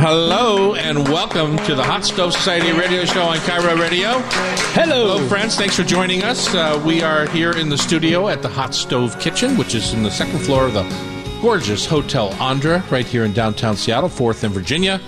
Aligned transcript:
Hello 0.00 0.74
and 0.76 1.06
welcome 1.10 1.58
to 1.66 1.74
the 1.74 1.84
Hot 1.84 2.06
Stove 2.06 2.32
Society 2.32 2.72
radio 2.72 3.04
show 3.04 3.20
on 3.20 3.36
KIRO 3.36 3.78
Radio. 3.78 4.12
Hello. 4.72 5.18
Hello, 5.18 5.28
friends. 5.28 5.56
Thanks 5.56 5.76
for 5.76 5.82
joining 5.82 6.22
us. 6.22 6.54
Uh, 6.54 6.82
we 6.86 7.02
are 7.02 7.26
here 7.26 7.50
in 7.50 7.68
the 7.68 7.76
studio 7.76 8.26
at 8.28 8.40
the 8.40 8.48
Hot 8.48 8.74
Stove 8.74 9.20
Kitchen, 9.20 9.58
which 9.58 9.74
is 9.74 9.92
in 9.92 10.02
the 10.02 10.10
second 10.10 10.38
floor 10.38 10.64
of 10.64 10.72
the 10.72 10.84
gorgeous 11.42 11.84
Hotel 11.84 12.32
Andra, 12.40 12.82
right 12.90 13.04
here 13.04 13.26
in 13.26 13.34
downtown 13.34 13.76
Seattle, 13.76 14.08
4th 14.08 14.42
and 14.42 14.54
Virginia. 14.54 15.02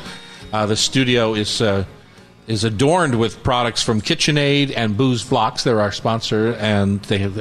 Uh, 0.52 0.66
the 0.66 0.76
studio 0.76 1.32
is 1.32 1.62
uh, 1.62 1.86
is 2.46 2.62
adorned 2.62 3.18
with 3.18 3.42
products 3.42 3.82
from 3.82 4.02
KitchenAid 4.02 4.74
and 4.76 4.94
Boos 4.94 5.24
Blocks. 5.24 5.64
They're 5.64 5.80
our 5.80 5.92
sponsor, 5.92 6.52
and 6.56 7.00
they 7.04 7.16
have 7.16 7.38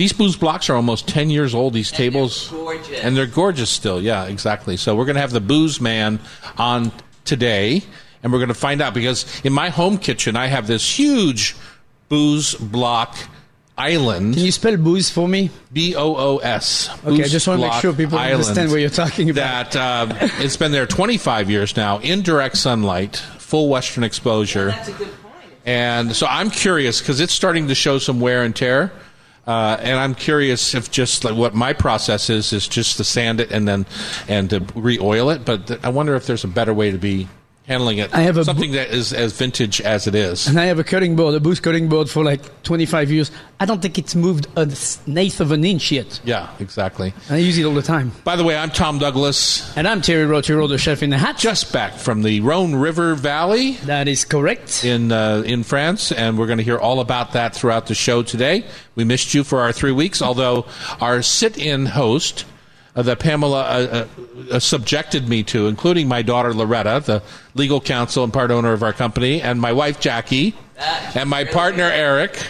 these 0.00 0.14
Boos 0.14 0.34
Blocks 0.34 0.70
are 0.70 0.76
almost 0.76 1.06
ten 1.06 1.28
years 1.28 1.54
old. 1.54 1.74
These 1.74 1.90
tables, 1.92 2.48
gorgeous. 2.48 3.00
and 3.00 3.14
they're 3.14 3.26
gorgeous 3.26 3.68
still. 3.68 4.00
Yeah, 4.00 4.24
exactly. 4.24 4.78
So 4.78 4.96
we're 4.96 5.04
going 5.04 5.16
to 5.16 5.20
have 5.20 5.30
the 5.30 5.42
Booze 5.42 5.78
Man 5.78 6.20
on 6.56 6.90
today, 7.26 7.82
and 8.22 8.32
we're 8.32 8.38
going 8.38 8.48
to 8.48 8.54
find 8.54 8.80
out 8.80 8.94
because 8.94 9.26
in 9.44 9.52
my 9.52 9.68
home 9.68 9.98
kitchen 9.98 10.36
I 10.36 10.46
have 10.46 10.66
this 10.66 10.98
huge 10.98 11.54
Boos 12.08 12.54
Block 12.54 13.14
island. 13.76 14.36
Can 14.36 14.42
you 14.42 14.52
spell 14.52 14.78
booze 14.78 15.10
for 15.10 15.28
me? 15.28 15.50
B 15.70 15.94
O 15.94 16.16
O 16.16 16.38
S. 16.38 16.88
Okay, 17.04 17.22
I 17.22 17.28
just 17.28 17.46
want 17.46 17.60
to 17.60 17.68
make 17.68 17.82
sure 17.82 17.92
people 17.92 18.18
understand 18.18 18.70
what 18.70 18.80
you're 18.80 18.88
talking 18.88 19.28
about. 19.28 19.72
That 19.72 19.76
uh, 19.76 20.28
it's 20.38 20.56
been 20.56 20.72
there 20.72 20.86
25 20.86 21.50
years 21.50 21.76
now, 21.76 21.98
in 21.98 22.22
direct 22.22 22.56
sunlight, 22.56 23.16
full 23.16 23.68
western 23.68 24.04
exposure, 24.04 24.68
That's 24.68 24.88
a 24.88 24.92
good 24.92 25.22
point. 25.22 25.52
and 25.66 26.16
so 26.16 26.26
I'm 26.26 26.48
curious 26.48 27.00
because 27.00 27.20
it's 27.20 27.34
starting 27.34 27.68
to 27.68 27.74
show 27.74 27.98
some 27.98 28.18
wear 28.18 28.44
and 28.44 28.56
tear. 28.56 28.92
Uh, 29.46 29.76
and 29.80 29.98
I'm 29.98 30.14
curious 30.14 30.74
if 30.74 30.90
just 30.90 31.24
like 31.24 31.34
what 31.34 31.54
my 31.54 31.72
process 31.72 32.30
is 32.30 32.52
is 32.52 32.68
just 32.68 32.98
to 32.98 33.04
sand 33.04 33.40
it 33.40 33.50
and 33.50 33.66
then 33.66 33.86
and 34.28 34.50
to 34.50 34.60
re-oil 34.74 35.30
it. 35.30 35.44
But 35.44 35.66
th- 35.66 35.80
I 35.82 35.88
wonder 35.88 36.14
if 36.14 36.26
there's 36.26 36.44
a 36.44 36.48
better 36.48 36.74
way 36.74 36.90
to 36.90 36.98
be 36.98 37.28
handling 37.70 37.98
it. 37.98 38.12
I 38.12 38.22
have 38.22 38.36
a 38.36 38.44
something 38.44 38.72
that 38.72 38.90
is 38.90 39.12
as 39.12 39.32
vintage 39.32 39.80
as 39.80 40.08
it 40.08 40.14
is. 40.16 40.48
And 40.48 40.58
I 40.58 40.64
have 40.64 40.80
a 40.80 40.84
cutting 40.84 41.14
board, 41.14 41.34
a 41.36 41.40
booze 41.40 41.60
cutting 41.60 41.88
board 41.88 42.10
for 42.10 42.24
like 42.24 42.62
25 42.64 43.12
years. 43.12 43.30
I 43.60 43.64
don't 43.64 43.80
think 43.80 43.96
it's 43.96 44.16
moved 44.16 44.48
a 44.56 44.62
eighth 45.16 45.40
of 45.40 45.52
an 45.52 45.64
inch 45.64 45.92
yet. 45.92 46.20
Yeah, 46.24 46.50
exactly. 46.58 47.14
I 47.28 47.36
use 47.36 47.58
it 47.58 47.64
all 47.64 47.74
the 47.74 47.82
time. 47.82 48.10
By 48.24 48.34
the 48.34 48.42
way, 48.42 48.56
I'm 48.56 48.70
Tom 48.70 48.98
Douglas, 48.98 49.76
And 49.76 49.86
I'm 49.86 50.02
Thierry 50.02 50.26
Rautureau, 50.26 50.68
the 50.68 50.78
chef 50.78 51.02
in 51.02 51.10
the 51.10 51.18
hat. 51.18 51.38
just 51.38 51.72
back 51.72 51.92
from 51.92 52.22
the 52.22 52.40
Rhone 52.40 52.74
River 52.74 53.14
Valley. 53.14 53.72
that 53.84 54.08
is 54.08 54.24
correct. 54.24 54.84
in 54.84 55.12
uh, 55.12 55.42
in 55.46 55.62
France, 55.62 56.10
and 56.10 56.38
we're 56.38 56.46
going 56.46 56.58
to 56.58 56.64
hear 56.64 56.78
all 56.78 56.98
about 57.00 57.32
that 57.34 57.54
throughout 57.54 57.86
the 57.86 57.94
show 57.94 58.22
today. 58.24 58.64
We 58.96 59.04
missed 59.04 59.32
you 59.34 59.44
for 59.44 59.60
our 59.60 59.72
three 59.72 59.92
weeks, 59.92 60.20
although 60.20 60.66
our 61.00 61.22
sit-in 61.22 61.86
host 61.86 62.44
uh, 62.44 62.49
that 62.94 63.18
Pamela 63.20 63.60
uh, 63.60 64.06
uh, 64.50 64.54
uh, 64.54 64.58
subjected 64.58 65.28
me 65.28 65.42
to, 65.44 65.68
including 65.68 66.08
my 66.08 66.22
daughter 66.22 66.52
Loretta, 66.52 67.02
the 67.04 67.22
legal 67.54 67.80
counsel 67.80 68.24
and 68.24 68.32
part 68.32 68.50
owner 68.50 68.72
of 68.72 68.82
our 68.82 68.92
company, 68.92 69.40
and 69.40 69.60
my 69.60 69.72
wife 69.72 70.00
Jackie, 70.00 70.54
That's 70.76 71.16
and 71.16 71.30
my 71.30 71.40
really 71.40 71.52
partner 71.52 71.88
good. 71.88 71.98
Eric. 71.98 72.46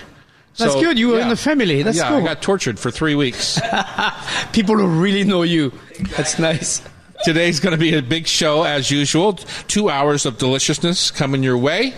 That's 0.56 0.74
good. 0.74 0.98
You 0.98 1.08
were 1.08 1.20
in 1.20 1.28
the 1.28 1.36
family. 1.36 1.82
That's 1.82 1.97
yeah, 1.97 2.08
cool. 2.08 2.19
I 2.19 2.20
got 2.24 2.42
tortured 2.42 2.78
for 2.78 2.91
three 2.91 3.14
weeks. 3.14 3.58
People 4.52 4.77
who 4.77 4.86
really 5.00 5.24
know 5.24 5.42
you. 5.42 5.72
That's 6.16 6.38
nice. 6.38 6.82
Today's 7.25 7.60
going 7.60 7.72
to 7.72 7.78
be 7.78 7.94
a 7.94 8.02
big 8.02 8.27
show 8.27 8.62
as 8.64 8.91
usual. 8.91 9.34
Two 9.34 9.88
hours 9.88 10.27
of 10.27 10.38
deliciousness 10.38 11.10
coming 11.10 11.42
your 11.42 11.56
way. 11.56 11.94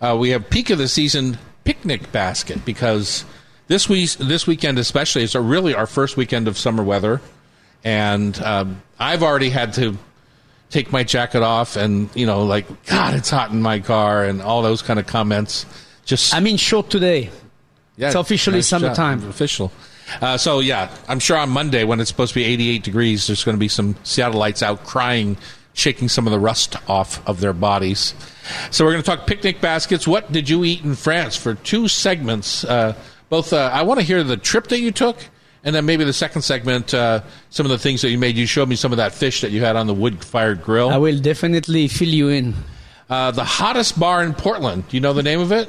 Uh, 0.00 0.16
we 0.18 0.30
have 0.30 0.48
peak 0.50 0.70
of 0.70 0.78
the 0.78 0.88
season 0.88 1.38
picnic 1.64 2.12
basket 2.12 2.64
because 2.64 3.24
this 3.68 3.88
week, 3.88 4.10
this 4.12 4.46
weekend 4.46 4.78
especially, 4.78 5.22
is 5.22 5.34
really 5.34 5.74
our 5.74 5.86
first 5.86 6.16
weekend 6.16 6.46
of 6.48 6.58
summer 6.58 6.82
weather, 6.82 7.20
and 7.84 8.40
um, 8.42 8.82
I've 8.98 9.22
already 9.22 9.50
had 9.50 9.74
to 9.74 9.96
take 10.70 10.90
my 10.90 11.04
jacket 11.04 11.42
off 11.42 11.76
and 11.76 12.08
you 12.16 12.26
know 12.26 12.44
like 12.44 12.66
God, 12.86 13.14
it's 13.14 13.30
hot 13.30 13.50
in 13.50 13.62
my 13.62 13.78
car 13.80 14.24
and 14.24 14.42
all 14.42 14.62
those 14.62 14.82
kind 14.82 14.98
of 14.98 15.06
comments. 15.06 15.66
Just 16.04 16.34
I 16.34 16.40
mean, 16.40 16.56
short 16.56 16.90
today. 16.90 17.30
yeah, 17.96 18.08
It's 18.08 18.16
officially 18.16 18.58
job. 18.58 18.64
summertime. 18.64 19.28
Official. 19.28 19.70
Uh, 20.20 20.36
so 20.36 20.60
yeah, 20.60 20.94
I'm 21.08 21.18
sure 21.18 21.36
on 21.38 21.48
Monday 21.50 21.84
when 21.84 21.98
it's 22.00 22.10
supposed 22.10 22.34
to 22.34 22.40
be 22.40 22.44
88 22.44 22.82
degrees, 22.82 23.26
there's 23.26 23.42
going 23.44 23.56
to 23.56 23.60
be 23.60 23.68
some 23.68 23.94
Seattleites 24.04 24.62
out 24.62 24.84
crying, 24.84 25.38
shaking 25.72 26.08
some 26.10 26.26
of 26.26 26.30
the 26.32 26.38
rust 26.38 26.76
off 26.90 27.26
of 27.26 27.40
their 27.40 27.54
bodies. 27.54 28.14
So 28.70 28.84
we're 28.84 28.92
going 28.92 29.02
to 29.02 29.10
talk 29.10 29.26
picnic 29.26 29.62
baskets. 29.62 30.06
What 30.06 30.30
did 30.30 30.50
you 30.50 30.62
eat 30.64 30.84
in 30.84 30.94
France 30.94 31.36
for 31.36 31.54
two 31.54 31.88
segments? 31.88 32.64
Uh, 32.64 32.94
both. 33.30 33.54
Uh, 33.54 33.70
I 33.72 33.80
want 33.82 33.98
to 34.00 34.04
hear 34.04 34.22
the 34.22 34.36
trip 34.36 34.66
that 34.68 34.80
you 34.80 34.90
took, 34.92 35.16
and 35.64 35.74
then 35.74 35.86
maybe 35.86 36.04
the 36.04 36.12
second 36.12 36.42
segment, 36.42 36.94
uh, 36.94 37.22
some 37.50 37.66
of 37.66 37.70
the 37.70 37.78
things 37.78 38.02
that 38.02 38.10
you 38.10 38.18
made. 38.18 38.36
You 38.36 38.46
showed 38.46 38.68
me 38.68 38.76
some 38.76 38.92
of 38.92 38.98
that 38.98 39.12
fish 39.12 39.40
that 39.40 39.50
you 39.50 39.60
had 39.64 39.76
on 39.76 39.86
the 39.86 39.94
wood-fired 39.94 40.62
grill. 40.62 40.90
I 40.90 40.98
will 40.98 41.18
definitely 41.18 41.88
fill 41.88 42.08
you 42.08 42.28
in. 42.28 42.54
Uh, 43.08 43.30
the 43.30 43.44
hottest 43.44 43.98
bar 43.98 44.22
in 44.22 44.34
Portland. 44.34 44.88
Do 44.88 44.96
you 44.96 45.00
know 45.00 45.12
the 45.12 45.22
name 45.22 45.40
of 45.40 45.52
it? 45.52 45.68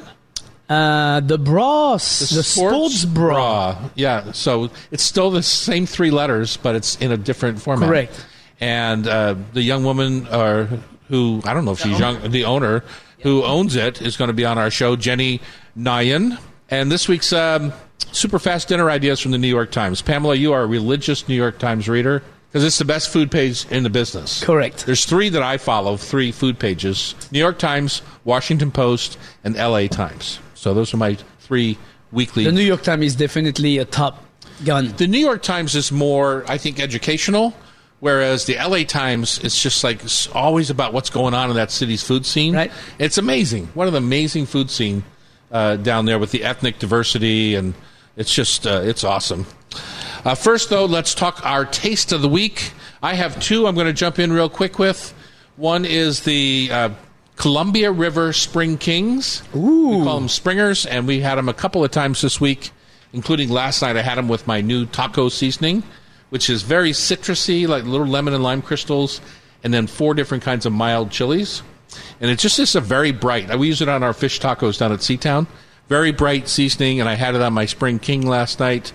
Uh, 0.68 1.20
the 1.20 1.38
bras, 1.38 2.20
the, 2.30 2.42
sports, 2.42 3.04
bra. 3.04 3.90
Yeah, 3.94 4.32
so 4.32 4.70
it's 4.90 5.02
still 5.02 5.30
the 5.30 5.42
same 5.42 5.86
three 5.86 6.10
letters, 6.10 6.56
but 6.56 6.74
it's 6.74 6.96
in 6.96 7.12
a 7.12 7.16
different 7.16 7.62
format. 7.62 7.88
Correct. 7.88 8.26
And 8.58 9.06
uh, 9.06 9.36
the 9.52 9.62
young 9.62 9.84
woman, 9.84 10.26
or 10.28 10.68
who 11.08 11.40
I 11.44 11.54
don't 11.54 11.64
know 11.64 11.72
if 11.72 11.80
she's 11.80 11.98
young, 12.00 12.30
the 12.30 12.46
owner 12.46 12.82
who 13.20 13.44
owns 13.44 13.76
it 13.76 14.02
is 14.02 14.16
going 14.16 14.28
to 14.28 14.34
be 14.34 14.44
on 14.44 14.58
our 14.58 14.70
show, 14.70 14.96
Jenny 14.96 15.40
Nguyen. 15.78 16.38
And 16.68 16.90
this 16.90 17.06
week's 17.06 17.32
um, 17.32 17.72
super 18.12 18.38
fast 18.38 18.68
dinner 18.68 18.90
ideas 18.90 19.20
from 19.20 19.30
the 19.32 19.38
New 19.38 19.48
York 19.48 19.70
Times. 19.70 20.02
Pamela, 20.02 20.34
you 20.34 20.52
are 20.52 20.62
a 20.62 20.66
religious 20.66 21.28
New 21.28 21.34
York 21.34 21.58
Times 21.58 21.88
reader 21.88 22.22
because 22.50 22.64
it's 22.64 22.78
the 22.78 22.84
best 22.84 23.10
food 23.12 23.30
page 23.30 23.66
in 23.70 23.82
the 23.82 23.90
business. 23.90 24.42
Correct. 24.42 24.86
There's 24.86 25.04
three 25.04 25.28
that 25.30 25.42
I 25.42 25.58
follow, 25.58 25.96
three 25.96 26.32
food 26.32 26.58
pages: 26.58 27.14
New 27.30 27.38
York 27.38 27.58
Times, 27.58 28.02
Washington 28.24 28.70
Post, 28.70 29.18
and 29.44 29.56
L.A. 29.56 29.88
Times. 29.88 30.38
So 30.54 30.72
those 30.74 30.92
are 30.94 30.96
my 30.96 31.16
three 31.40 31.78
weekly. 32.12 32.44
The 32.44 32.52
New 32.52 32.62
York 32.62 32.82
Times 32.82 33.04
is 33.04 33.16
definitely 33.16 33.78
a 33.78 33.84
top 33.84 34.24
gun. 34.64 34.94
The 34.96 35.06
New 35.06 35.18
York 35.18 35.42
Times 35.42 35.74
is 35.74 35.92
more, 35.92 36.44
I 36.48 36.56
think, 36.58 36.80
educational, 36.80 37.54
whereas 38.00 38.46
the 38.46 38.56
LA 38.56 38.84
Times 38.84 39.38
is 39.40 39.60
just 39.60 39.84
like 39.84 40.02
s- 40.04 40.28
always 40.32 40.70
about 40.70 40.92
what's 40.94 41.10
going 41.10 41.34
on 41.34 41.50
in 41.50 41.56
that 41.56 41.70
city's 41.70 42.02
food 42.02 42.24
scene. 42.24 42.54
Right. 42.54 42.72
It's 42.98 43.18
amazing. 43.18 43.66
What 43.74 43.86
an 43.88 43.94
amazing 43.96 44.46
food 44.46 44.70
scene 44.70 45.04
uh, 45.50 45.76
down 45.76 46.06
there 46.06 46.18
with 46.18 46.30
the 46.30 46.44
ethnic 46.44 46.78
diversity, 46.78 47.54
and 47.54 47.74
it's 48.16 48.32
just 48.32 48.66
uh, 48.66 48.80
it's 48.84 49.04
awesome. 49.04 49.46
Uh, 50.24 50.34
first, 50.34 50.70
though, 50.70 50.86
let's 50.86 51.14
talk 51.14 51.44
our 51.44 51.64
taste 51.64 52.12
of 52.12 52.22
the 52.22 52.28
week. 52.28 52.72
I 53.02 53.14
have 53.14 53.40
two. 53.40 53.66
I'm 53.66 53.74
going 53.74 53.86
to 53.86 53.92
jump 53.92 54.18
in 54.18 54.32
real 54.32 54.48
quick 54.48 54.78
with. 54.78 55.14
One 55.56 55.84
is 55.84 56.20
the 56.20 56.68
uh, 56.72 56.90
Columbia 57.36 57.92
River 57.92 58.32
Spring 58.32 58.78
Kings. 58.78 59.42
Ooh. 59.54 59.98
We 59.98 60.04
call 60.04 60.18
them 60.18 60.28
Springers, 60.28 60.86
and 60.86 61.06
we 61.06 61.20
had 61.20 61.36
them 61.36 61.48
a 61.48 61.54
couple 61.54 61.84
of 61.84 61.90
times 61.90 62.22
this 62.22 62.40
week, 62.40 62.70
including 63.12 63.50
last 63.50 63.82
night. 63.82 63.96
I 63.96 64.02
had 64.02 64.18
them 64.18 64.28
with 64.28 64.46
my 64.46 64.60
new 64.60 64.86
taco 64.86 65.28
seasoning, 65.28 65.82
which 66.30 66.50
is 66.50 66.62
very 66.62 66.90
citrusy, 66.90 67.68
like 67.68 67.84
little 67.84 68.06
lemon 68.06 68.34
and 68.34 68.42
lime 68.42 68.62
crystals, 68.62 69.20
and 69.62 69.72
then 69.72 69.86
four 69.86 70.14
different 70.14 70.42
kinds 70.42 70.66
of 70.66 70.72
mild 70.72 71.10
chilies. 71.10 71.62
And 72.20 72.30
it 72.30 72.38
just 72.38 72.58
is 72.58 72.74
a 72.74 72.80
very 72.80 73.12
bright. 73.12 73.56
We 73.58 73.68
use 73.68 73.80
it 73.82 73.88
on 73.88 74.02
our 74.02 74.12
fish 74.12 74.40
tacos 74.40 74.78
down 74.78 74.92
at 74.92 75.00
Seatown. 75.00 75.46
Very 75.88 76.10
bright 76.12 76.48
seasoning, 76.48 76.98
and 77.00 77.08
I 77.08 77.14
had 77.14 77.34
it 77.34 77.40
on 77.42 77.52
my 77.52 77.66
Spring 77.66 77.98
King 77.98 78.26
last 78.26 78.58
night. 78.58 78.92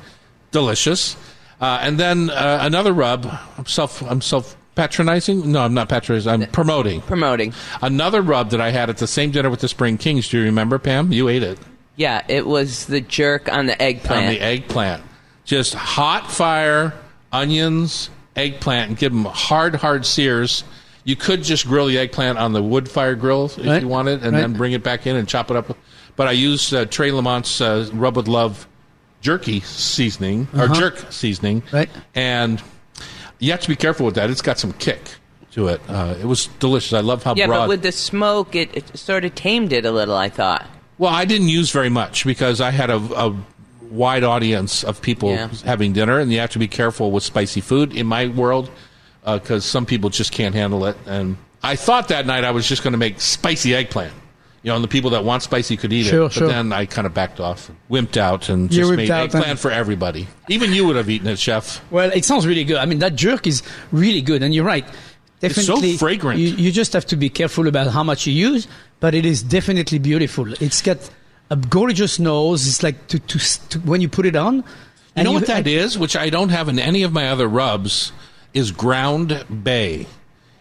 Delicious. 0.52 1.16
Uh, 1.62 1.80
and 1.82 1.98
then 2.00 2.30
uh, 2.30 2.60
another 2.62 2.92
rub. 2.94 3.26
I'm 3.58 3.66
self. 3.66 4.02
I'm 4.02 4.22
self 4.22 4.58
patronizing. 4.76 5.52
No, 5.52 5.62
I'm 5.62 5.74
not 5.74 5.90
patronizing. 5.90 6.32
I'm 6.32 6.46
promoting. 6.52 7.02
Promoting. 7.02 7.54
Another 7.82 8.22
rub 8.22 8.50
that 8.50 8.60
I 8.62 8.72
had 8.72 8.90
at 8.90 8.98
the 8.98 9.08
same 9.08 9.32
dinner 9.32 9.50
with 9.50 9.62
the 9.62 9.68
Spring 9.68 9.98
Kings. 9.98 10.28
Do 10.30 10.38
you 10.40 10.44
remember, 10.44 10.80
Pam? 10.80 11.12
You 11.12 11.30
ate 11.30 11.44
it 11.44 11.60
Yeah, 11.96 12.24
it 12.28 12.48
was 12.48 12.88
the 12.88 13.02
jerk 13.02 13.52
on 13.52 13.68
the 13.68 13.82
eggplant. 13.82 14.26
on 14.26 14.34
the 14.34 14.42
eggplant. 14.42 15.04
Just 15.46 15.74
hot 15.74 16.32
fire, 16.32 16.94
onions, 17.32 18.10
eggplant, 18.36 18.90
and 18.90 18.98
give 18.98 19.12
them 19.12 19.26
hard, 19.26 19.76
hard 19.76 20.06
sears. 20.06 20.64
You 21.04 21.16
could 21.16 21.44
just 21.44 21.68
grill 21.68 21.88
the 21.88 21.98
eggplant 21.98 22.38
on 22.38 22.54
the 22.54 22.62
wood 22.62 22.88
fire 22.90 23.16
grill 23.16 23.46
if 23.46 23.58
Right. 23.66 23.82
you 23.82 23.88
wanted, 23.88 24.24
and 24.24 24.34
Right. 24.34 24.42
then 24.42 24.54
bring 24.54 24.74
it 24.74 24.84
back 24.84 25.08
in 25.08 25.16
and 25.16 25.28
chop 25.28 25.50
it 25.50 25.58
up. 25.58 25.76
But 26.16 26.28
I 26.28 26.32
used 26.32 26.74
uh, 26.74 26.86
Trey 26.86 27.10
Lamont's 27.12 27.60
uh, 27.62 27.90
Rub 27.94 28.18
with 28.18 28.28
Love 28.28 28.68
jerky 29.22 29.62
seasoning 29.62 30.48
or 30.56 30.64
Uh-huh. 30.66 30.74
jerk 30.76 31.06
seasoning, 31.12 31.64
Right. 31.72 31.90
And 32.16 32.62
you 33.40 33.52
have 33.52 33.62
to 33.62 33.68
be 33.68 33.76
careful 33.76 34.06
with 34.06 34.16
that. 34.16 34.30
It's 34.30 34.42
got 34.42 34.60
some 34.60 34.74
kick 34.74 35.00
to 35.54 35.68
it. 35.68 35.82
Uh, 35.90 36.16
it 36.22 36.26
was 36.26 36.48
delicious. 36.60 36.94
I 36.94 37.00
love 37.02 37.24
how 37.24 37.34
yeah, 37.36 37.48
broad. 37.48 37.60
but 37.62 37.70
with 37.70 37.82
the 37.82 37.92
smoke, 37.92 38.56
it, 38.56 38.70
it 38.74 38.98
sort 38.98 39.26
of 39.26 39.34
tamed 39.36 39.74
it 39.74 39.86
a 39.86 39.92
little. 39.92 40.16
I 40.16 40.30
thought. 40.30 40.66
Well, 40.98 41.12
I 41.14 41.26
didn't 41.26 41.50
use 41.50 41.72
very 41.72 41.90
much 41.90 42.26
because 42.26 42.62
I 42.62 42.70
had 42.70 42.90
a, 42.92 42.98
a 42.98 43.36
wide 43.90 44.24
audience 44.24 44.84
of 44.84 45.02
people 45.02 45.30
Yeah. 45.32 45.50
having 45.66 45.94
dinner, 45.94 46.20
and 46.20 46.32
you 46.32 46.40
have 46.40 46.52
to 46.52 46.60
be 46.60 46.68
careful 46.68 47.12
with 47.12 47.24
spicy 47.24 47.60
food 47.62 47.96
in 47.96 48.06
my 48.06 48.28
world 48.28 48.70
Uh, 49.24 49.38
because 49.38 49.64
some 49.66 49.86
people 49.86 50.10
just 50.10 50.32
can't 50.32 50.56
handle 50.56 50.86
it. 50.86 50.98
And 51.06 51.38
I 51.62 51.76
thought 51.76 52.08
that 52.08 52.26
night 52.26 52.44
I 52.44 52.52
was 52.52 52.68
just 52.68 52.84
going 52.84 52.94
to 52.94 52.98
make 52.98 53.22
spicy 53.22 53.76
eggplant. 53.76 54.14
You 54.64 54.70
know, 54.70 54.76
and 54.76 54.84
the 54.84 54.88
people 54.88 55.12
that 55.12 55.24
want 55.24 55.42
spicy 55.42 55.76
could 55.76 55.92
eat 55.92 56.06
Sure, 56.06 56.22
it. 56.26 56.30
But 56.30 56.34
sure. 56.34 56.48
then 56.48 56.72
I 56.72 56.86
kind 56.86 57.08
of 57.08 57.16
backed 57.16 57.40
off, 57.40 57.70
and 57.70 57.78
wimped 57.90 58.16
out, 58.18 58.48
and 58.50 58.70
just 58.70 58.92
made 58.92 59.10
out 59.10 59.24
eggplant 59.26 59.48
and- 59.48 59.60
for 59.60 59.72
everybody. 59.72 60.28
Even 60.50 60.72
you 60.72 60.86
would 60.86 60.96
have 60.96 61.10
eaten 61.10 61.28
it, 61.28 61.40
chef. 61.40 61.82
Well, 61.92 62.12
it 62.14 62.26
sounds 62.26 62.46
really 62.46 62.64
good. 62.64 62.78
I 62.78 62.86
mean, 62.86 63.00
that 63.00 63.16
jerk 63.16 63.48
is 63.48 63.64
really 63.92 64.22
good, 64.22 64.44
and 64.44 64.54
you're 64.54 64.66
right. 64.66 64.86
It's 65.42 65.56
so 65.56 65.74
definitely 65.74 65.98
fragrant. 65.98 66.40
You, 66.40 66.50
you 66.50 66.72
just 66.72 66.94
have 66.94 67.08
to 67.08 67.16
be 67.16 67.28
careful 67.30 67.68
about 67.68 67.88
how 67.88 68.04
much 68.04 68.28
you 68.28 68.34
use, 68.34 68.68
but 69.00 69.16
it 69.16 69.26
is 69.26 69.42
definitely 69.42 69.98
beautiful. 69.98 70.54
It's 70.62 70.84
got 70.84 71.10
a 71.50 71.56
gorgeous 71.56 72.20
nose. 72.20 72.68
It's 72.68 72.84
like 72.84 73.08
to, 73.08 73.18
to, 73.18 73.70
to 73.70 73.80
when 73.80 74.02
you 74.02 74.10
put 74.10 74.28
it 74.28 74.36
on. 74.36 74.64
You 75.16 75.24
know 75.24 75.32
what 75.32 75.48
that 75.48 75.66
is, 75.66 75.98
which 75.98 76.16
I 76.16 76.30
don't 76.30 76.50
have 76.50 76.70
in 76.70 76.78
any 76.78 77.02
of 77.02 77.12
my 77.12 77.30
other 77.30 77.48
rubs, 77.48 78.12
is 78.54 78.72
ground 78.72 79.46
bay. 79.64 80.08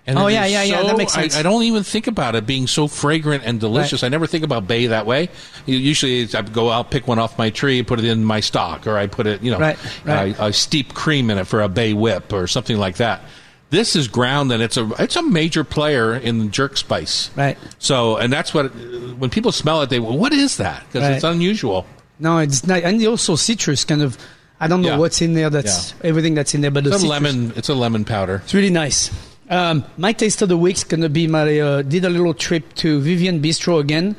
And 0.07 0.19
Oh, 0.19 0.27
it 0.27 0.33
yeah, 0.33 0.47
is 0.47 0.53
yeah, 0.53 0.63
yeah, 0.65 0.83
that 0.83 0.91
so- 0.91 0.97
makes 0.97 1.13
sense. 1.13 1.37
I, 1.37 1.41
I 1.41 1.43
don't 1.43 1.63
even 1.63 1.83
think 1.85 2.07
about 2.07 2.35
it 2.35 2.47
being 2.47 2.67
so 2.67 2.89
fragrant 2.89 3.45
and 3.45 3.61
delicious. 3.61 4.03
Right. 4.03 4.07
I 4.07 4.11
never 4.11 4.27
think 4.27 4.43
about 4.45 4.67
bay 4.67 4.87
that 4.87 5.07
way. 5.07 5.29
Usually, 5.67 6.27
I 6.35 6.43
go 6.43 6.71
out, 6.71 6.91
pick 6.91 7.07
one 7.07 7.19
off 7.19 7.39
my 7.39 7.51
tree, 7.51 7.83
put 7.83 7.99
it 7.99 8.05
in 8.07 8.25
my 8.25 8.41
stock, 8.41 8.87
or 8.87 8.97
I 8.97 9.07
put 9.07 9.27
it, 9.27 9.43
you 9.43 9.51
know, 9.51 9.59
Right, 9.59 9.79
right. 10.05 10.41
I, 10.41 10.47
I 10.47 10.51
steep 10.51 10.95
cream 10.95 11.31
in 11.31 11.39
it 11.39 11.45
for 11.47 11.61
a 11.61 11.69
bay 11.69 11.93
whip 11.93 12.33
or 12.33 12.47
something 12.47 12.77
like 12.79 12.97
that. 12.97 13.21
This 13.69 13.95
is 13.95 14.09
ground, 14.09 14.51
and 14.51 14.61
it's 14.63 14.77
a 14.77 14.91
it's 14.99 15.15
a 15.15 15.23
major 15.23 15.63
player 15.63 16.15
in 16.15 16.51
jerk 16.51 16.77
spice. 16.77 17.31
Right. 17.37 17.57
So, 17.79 18.17
and 18.17 18.33
that's 18.33 18.53
what 18.53 18.71
when 19.17 19.31
people 19.31 19.53
smell 19.53 19.83
it, 19.83 19.91
they 19.91 20.01
well, 20.01 20.19
what 20.19 20.33
is 20.33 20.57
that? 20.57 20.83
Because 20.89 21.03
Right. 21.07 21.15
it's 21.15 21.25
unusual. 21.25 21.87
No, 22.19 22.39
it's 22.39 22.67
not, 22.67 22.83
and 22.83 23.07
also 23.07 23.37
citrus 23.37 23.85
kind 23.85 24.03
of. 24.03 24.19
I 24.61 24.67
don't 24.69 24.83
know 24.83 24.89
Yeah. 24.91 24.99
what's 24.99 25.23
in 25.23 25.33
there. 25.35 25.49
That's 25.51 25.95
everything 26.05 26.35
that's 26.35 26.55
in 26.55 26.61
there, 26.61 26.71
but 26.71 26.85
the 26.85 26.91
It's 26.91 26.99
a 26.99 27.01
citrus- 27.01 27.11
lemon. 27.23 27.53
It's 27.57 27.69
a 27.71 27.75
lemon 27.75 28.05
powder. 28.05 28.43
It's 28.45 28.53
really 28.55 28.71
nice. 28.71 29.11
Um, 29.49 29.85
my 29.97 30.13
taste 30.13 30.43
of 30.43 30.49
the 30.49 30.57
week's 30.57 30.85
gonna 30.85 31.09
be 31.09 31.27
my 31.27 31.59
uh, 31.59 31.83
did 31.83 32.05
a 32.05 32.11
little 32.11 32.35
trip 32.35 32.73
to 32.77 33.01
Vivian 33.01 33.41
Bistro 33.41 33.81
again, 33.81 34.15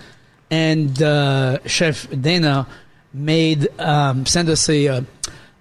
and 0.50 1.02
uh, 1.02 1.60
Chef 1.66 2.08
Dana 2.20 2.68
made 3.14 3.68
um, 3.80 4.26
sent 4.26 4.50
us 4.50 4.68
a 4.70 4.88
uh, 4.88 5.02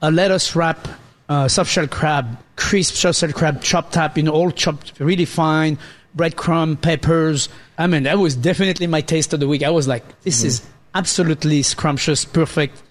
a 0.03 0.11
lettuce 0.11 0.57
wrap 0.57 0.89
uh, 1.29 1.47
soft 1.47 1.71
shell 1.71 1.87
crab, 1.87 2.37
crisp 2.57 2.95
soft 2.95 3.19
shell 3.21 3.33
crab, 3.33 3.63
chopped 3.63 3.97
up, 3.97 4.17
you 4.17 4.23
know, 4.25 4.33
all 4.33 4.51
chopped 4.51 4.95
really 4.99 5.25
fine, 5.27 5.79
breadcrumb, 6.17 6.81
peppers. 6.81 7.49
I 7.79 7.87
mean, 7.87 8.03
that 8.05 8.19
was 8.19 8.35
definitely 8.35 8.87
my 8.89 9.03
taste 9.03 9.33
of 9.33 9.39
the 9.41 9.47
week. 9.47 9.63
I 9.63 9.71
was 9.71 9.87
like, 9.87 10.05
this 10.23 10.43
is 10.43 10.63
absolutely 10.95 11.63
scrumptious, 11.63 12.25
perfect 12.25 12.83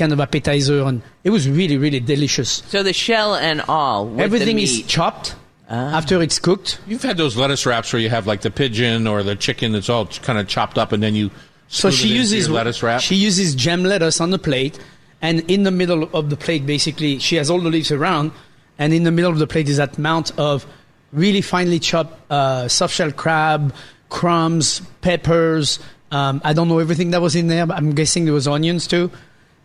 kind 0.00 0.12
of 0.12 0.18
appetizer, 0.20 0.82
and 0.82 1.02
it 1.22 1.30
was 1.30 1.48
really, 1.48 1.76
really 1.76 2.00
delicious. 2.00 2.62
So 2.66 2.82
the 2.82 2.92
shell 2.92 3.34
and 3.36 3.60
all. 3.68 4.06
With 4.06 4.20
Everything 4.20 4.56
the 4.56 4.64
is 4.64 4.76
meat. 4.78 4.86
chopped 4.88 5.36
Ah. 5.68 5.96
after 5.96 6.20
it's 6.20 6.38
cooked. 6.40 6.80
You've 6.88 7.04
had 7.04 7.16
those 7.16 7.36
lettuce 7.36 7.64
wraps 7.64 7.92
where 7.92 8.02
you 8.02 8.10
have 8.10 8.26
like 8.26 8.40
the 8.40 8.50
pigeon 8.50 9.06
or 9.06 9.22
the 9.22 9.36
chicken 9.36 9.70
that's 9.72 9.88
all 9.88 10.06
kind 10.26 10.38
of 10.40 10.48
chopped 10.48 10.76
up, 10.78 10.90
and 10.92 11.00
then 11.00 11.14
you 11.14 11.30
So 11.68 11.90
she 11.90 12.08
it 12.08 12.10
into 12.10 12.18
uses 12.22 12.46
your 12.48 12.56
lettuce 12.56 12.82
wrap. 12.82 13.00
She 13.00 13.14
uses 13.14 13.54
gem 13.54 13.84
lettuce 13.84 14.20
on 14.20 14.30
the 14.30 14.38
plate, 14.38 14.80
and 15.22 15.48
in 15.48 15.62
the 15.62 15.70
middle 15.70 16.10
of 16.12 16.28
the 16.30 16.36
plate, 16.36 16.66
basically, 16.66 17.20
she 17.20 17.36
has 17.36 17.48
all 17.50 17.60
the 17.60 17.70
leaves 17.70 17.92
around, 17.92 18.32
and 18.80 18.92
in 18.92 19.04
the 19.04 19.12
middle 19.12 19.30
of 19.30 19.38
the 19.38 19.46
plate 19.46 19.68
is 19.68 19.76
that 19.76 19.96
mount 19.98 20.32
of 20.38 20.66
really 21.12 21.42
finely 21.42 21.78
chopped 21.78 22.14
uh, 22.32 22.66
soft 22.66 22.94
shell 22.94 23.12
crab, 23.12 23.72
crumbs, 24.08 24.80
peppers. 25.02 25.78
Um, 26.10 26.40
I 26.42 26.52
don't 26.52 26.66
know 26.68 26.80
everything 26.80 27.12
that 27.12 27.22
was 27.22 27.36
in 27.36 27.46
there, 27.46 27.66
but 27.66 27.76
I'm 27.76 27.92
guessing 27.94 28.24
there 28.24 28.34
was 28.34 28.48
onions 28.48 28.88
too, 28.88 29.10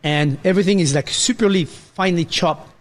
and 0.05 0.37
everything 0.45 0.79
is 0.79 0.95
like 0.95 1.07
superly 1.07 1.67
finely 1.67 2.23
chopped. 2.23 2.71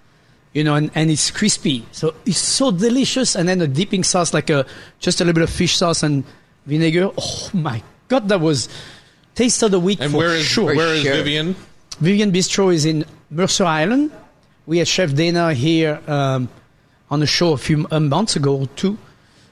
You 0.52 0.62
know, 0.62 0.76
and, 0.76 0.88
and 0.94 1.10
it's 1.10 1.32
crispy, 1.32 1.84
so 1.90 2.14
it's 2.24 2.38
so 2.38 2.70
delicious. 2.70 3.34
And 3.34 3.48
then 3.48 3.58
the 3.58 3.66
dipping 3.66 4.04
sauce, 4.04 4.32
like 4.32 4.50
a 4.50 4.64
just 5.00 5.20
a 5.20 5.24
little 5.24 5.34
bit 5.34 5.42
of 5.42 5.50
fish 5.50 5.76
sauce 5.76 6.04
and 6.04 6.22
vinegar. 6.64 7.10
Oh 7.18 7.50
my 7.52 7.82
god, 8.06 8.28
that 8.28 8.40
was 8.40 8.68
taste 9.34 9.64
of 9.64 9.72
the 9.72 9.80
week 9.80 10.00
and 10.00 10.12
for 10.12 10.18
where 10.18 10.36
is 10.36 10.44
sure. 10.44 10.76
where 10.76 10.94
is 10.94 11.02
sure. 11.02 11.14
Vivian? 11.14 11.56
Vivian 11.98 12.30
Bistro 12.30 12.72
is 12.72 12.84
in 12.84 13.04
Mercer 13.30 13.64
Island. 13.64 14.12
We 14.66 14.78
had 14.78 14.86
Chef 14.86 15.12
Dana 15.12 15.54
here 15.54 16.00
um, 16.06 16.48
on 17.10 17.18
the 17.18 17.26
show 17.26 17.52
a 17.52 17.58
few 17.58 17.88
um, 17.90 18.08
months 18.08 18.36
ago 18.36 18.56
or 18.60 18.66
2 18.76 18.96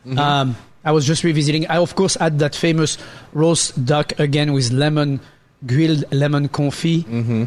Mm-hmm. 0.06 0.19
Um, 0.19 0.56
I 0.84 0.90
was 0.90 1.06
just 1.06 1.22
revisiting. 1.22 1.66
I 1.69 1.76
of 1.76 1.94
course 1.94 2.16
had 2.16 2.38
that 2.40 2.54
famous 2.54 2.98
roast 3.32 3.84
duck 3.84 4.19
again 4.19 4.52
with 4.52 4.72
lemon 4.72 5.20
grilled 5.64 6.04
lemon 6.12 6.48
confit. 6.48 7.04
Mm-hmm. 7.04 7.44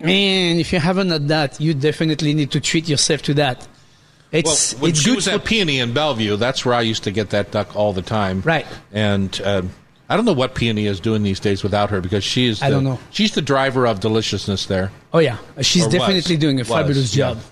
Man, 0.00 0.58
if 0.58 0.72
you 0.72 0.78
haven't 0.80 1.10
had 1.10 1.28
that, 1.28 1.60
you 1.60 1.72
definitely 1.74 2.34
need 2.34 2.50
to 2.52 2.60
treat 2.60 2.88
yourself 2.88 3.22
to 3.22 3.34
that. 3.34 3.58
Well, 3.60 4.40
It's 4.40 4.72
when 4.74 4.90
it's 4.90 5.00
she 5.00 5.10
good 5.10 5.16
was 5.16 5.24
for 5.28 5.34
at 5.34 5.44
Peony 5.44 5.78
in 5.78 5.94
Bellevue, 5.94 6.36
that's 6.36 6.64
where 6.66 6.74
I 6.74 6.82
used 6.82 7.04
to 7.04 7.10
get 7.10 7.30
that 7.30 7.50
duck 7.52 7.74
all 7.74 7.92
the 7.92 8.02
time. 8.02 8.42
Right. 8.42 8.66
And 8.92 9.40
um, 9.44 9.70
I 10.08 10.16
don't 10.16 10.24
know 10.26 10.32
what 10.34 10.54
Peony 10.54 10.86
is 10.86 11.00
doing 11.00 11.22
these 11.22 11.40
days 11.40 11.62
without 11.62 11.90
her 11.90 12.00
because 12.00 12.24
she 12.24 12.46
is. 12.46 12.60
The, 12.60 12.66
I 12.66 12.70
don't 12.70 12.84
know. 12.84 12.98
She's 13.10 13.32
the 13.34 13.40
driver 13.42 13.86
of 13.86 14.00
deliciousness 14.00 14.66
there. 14.66 14.92
Oh 15.14 15.18
yeah, 15.20 15.38
she's 15.62 15.84
Or 15.84 15.86
was. 15.86 15.94
definitely 15.94 16.36
doing 16.36 16.58
a 16.58 16.62
Was, 16.62 16.68
fabulous 16.68 17.16
yeah. 17.16 17.34
job. 17.34 17.42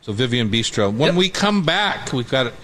So 0.00 0.12
Vivian 0.12 0.50
Bistro. 0.50 0.90
When 0.90 1.08
Yep. 1.08 1.14
we 1.16 1.28
come 1.28 1.64
back, 1.64 2.12
we've 2.12 2.30
got 2.30 2.46
it. 2.46 2.54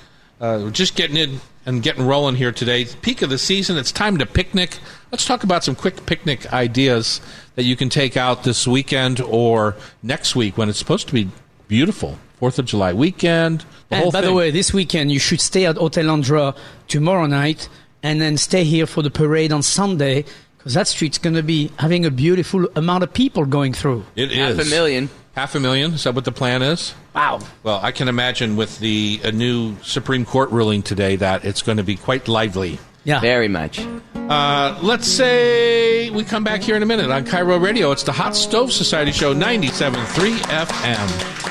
Uh, 0.40 0.60
we're 0.64 0.70
just 0.70 0.94
getting 0.96 1.16
in 1.16 1.40
and 1.66 1.82
getting 1.82 2.06
rolling 2.06 2.36
here 2.36 2.52
today. 2.52 2.86
Peak 3.02 3.22
of 3.22 3.30
the 3.30 3.38
season. 3.38 3.76
It's 3.76 3.92
time 3.92 4.18
to 4.18 4.26
picnic. 4.26 4.78
Let's 5.10 5.26
talk 5.26 5.44
about 5.44 5.64
some 5.64 5.74
quick 5.74 6.06
picnic 6.06 6.52
ideas 6.52 7.20
that 7.54 7.64
you 7.64 7.76
can 7.76 7.88
take 7.88 8.16
out 8.16 8.44
this 8.44 8.66
weekend 8.66 9.20
or 9.20 9.76
next 10.02 10.34
week 10.34 10.56
when 10.56 10.68
it's 10.68 10.78
supposed 10.78 11.08
to 11.08 11.14
be 11.14 11.28
beautiful. 11.68 12.18
Fourth 12.38 12.58
of 12.58 12.64
July 12.64 12.92
weekend. 12.94 13.64
The 13.90 13.96
And 13.96 14.12
by 14.12 14.22
the 14.22 14.32
way, 14.32 14.50
this 14.50 14.72
weekend 14.72 15.12
you 15.12 15.18
should 15.18 15.40
stay 15.40 15.66
at 15.66 15.76
Hotel 15.76 16.08
Andra 16.08 16.54
tomorrow 16.88 17.26
night, 17.26 17.68
and 18.02 18.20
then 18.20 18.38
stay 18.38 18.64
here 18.64 18.86
for 18.86 19.02
the 19.02 19.10
parade 19.10 19.52
on 19.52 19.62
Sunday, 19.62 20.24
because 20.60 20.74
that 20.74 20.86
street's 20.86 21.16
going 21.18 21.34
to 21.34 21.42
be 21.42 21.70
having 21.78 22.04
a 22.04 22.10
beautiful 22.10 22.68
amount 22.76 23.02
of 23.02 23.12
people 23.12 23.46
going 23.46 23.72
through. 23.72 24.04
it 24.14 24.30
Half 24.30 24.58
is 24.58 24.66
a 24.66 24.70
million. 24.70 25.08
Half 25.34 25.54
a 25.54 25.60
million. 25.60 25.94
Is 25.94 26.04
that 26.04 26.14
what 26.14 26.26
the 26.26 26.32
plan 26.32 26.60
is? 26.60 26.94
Wow! 27.14 27.40
Well, 27.62 27.80
I 27.82 27.92
can 27.92 28.08
imagine 28.08 28.56
with 28.56 28.78
the 28.78 29.20
a 29.24 29.32
new 29.32 29.76
Supreme 29.82 30.24
Court 30.24 30.50
ruling 30.50 30.82
today 30.82 31.16
that 31.16 31.44
it's 31.44 31.62
going 31.62 31.78
to 31.78 31.84
be 31.84 31.96
quite 31.96 32.28
lively. 32.28 32.78
Yeah. 33.04 33.20
Very 33.20 33.48
much. 33.48 33.80
Uh, 34.14 34.78
let's 34.82 35.08
say 35.08 36.10
we 36.10 36.22
come 36.24 36.44
back 36.44 36.60
here 36.60 36.76
in 36.76 36.82
a 36.82 36.86
minute 36.86 37.10
on 37.10 37.24
KIRO 37.24 37.60
Radio. 37.60 37.90
It's 37.92 38.02
the 38.02 38.12
Hot 38.12 38.36
Stove 38.36 38.70
Society 38.72 39.10
Show, 39.12 39.34
97.3 39.34 40.36
FM. 40.66 41.49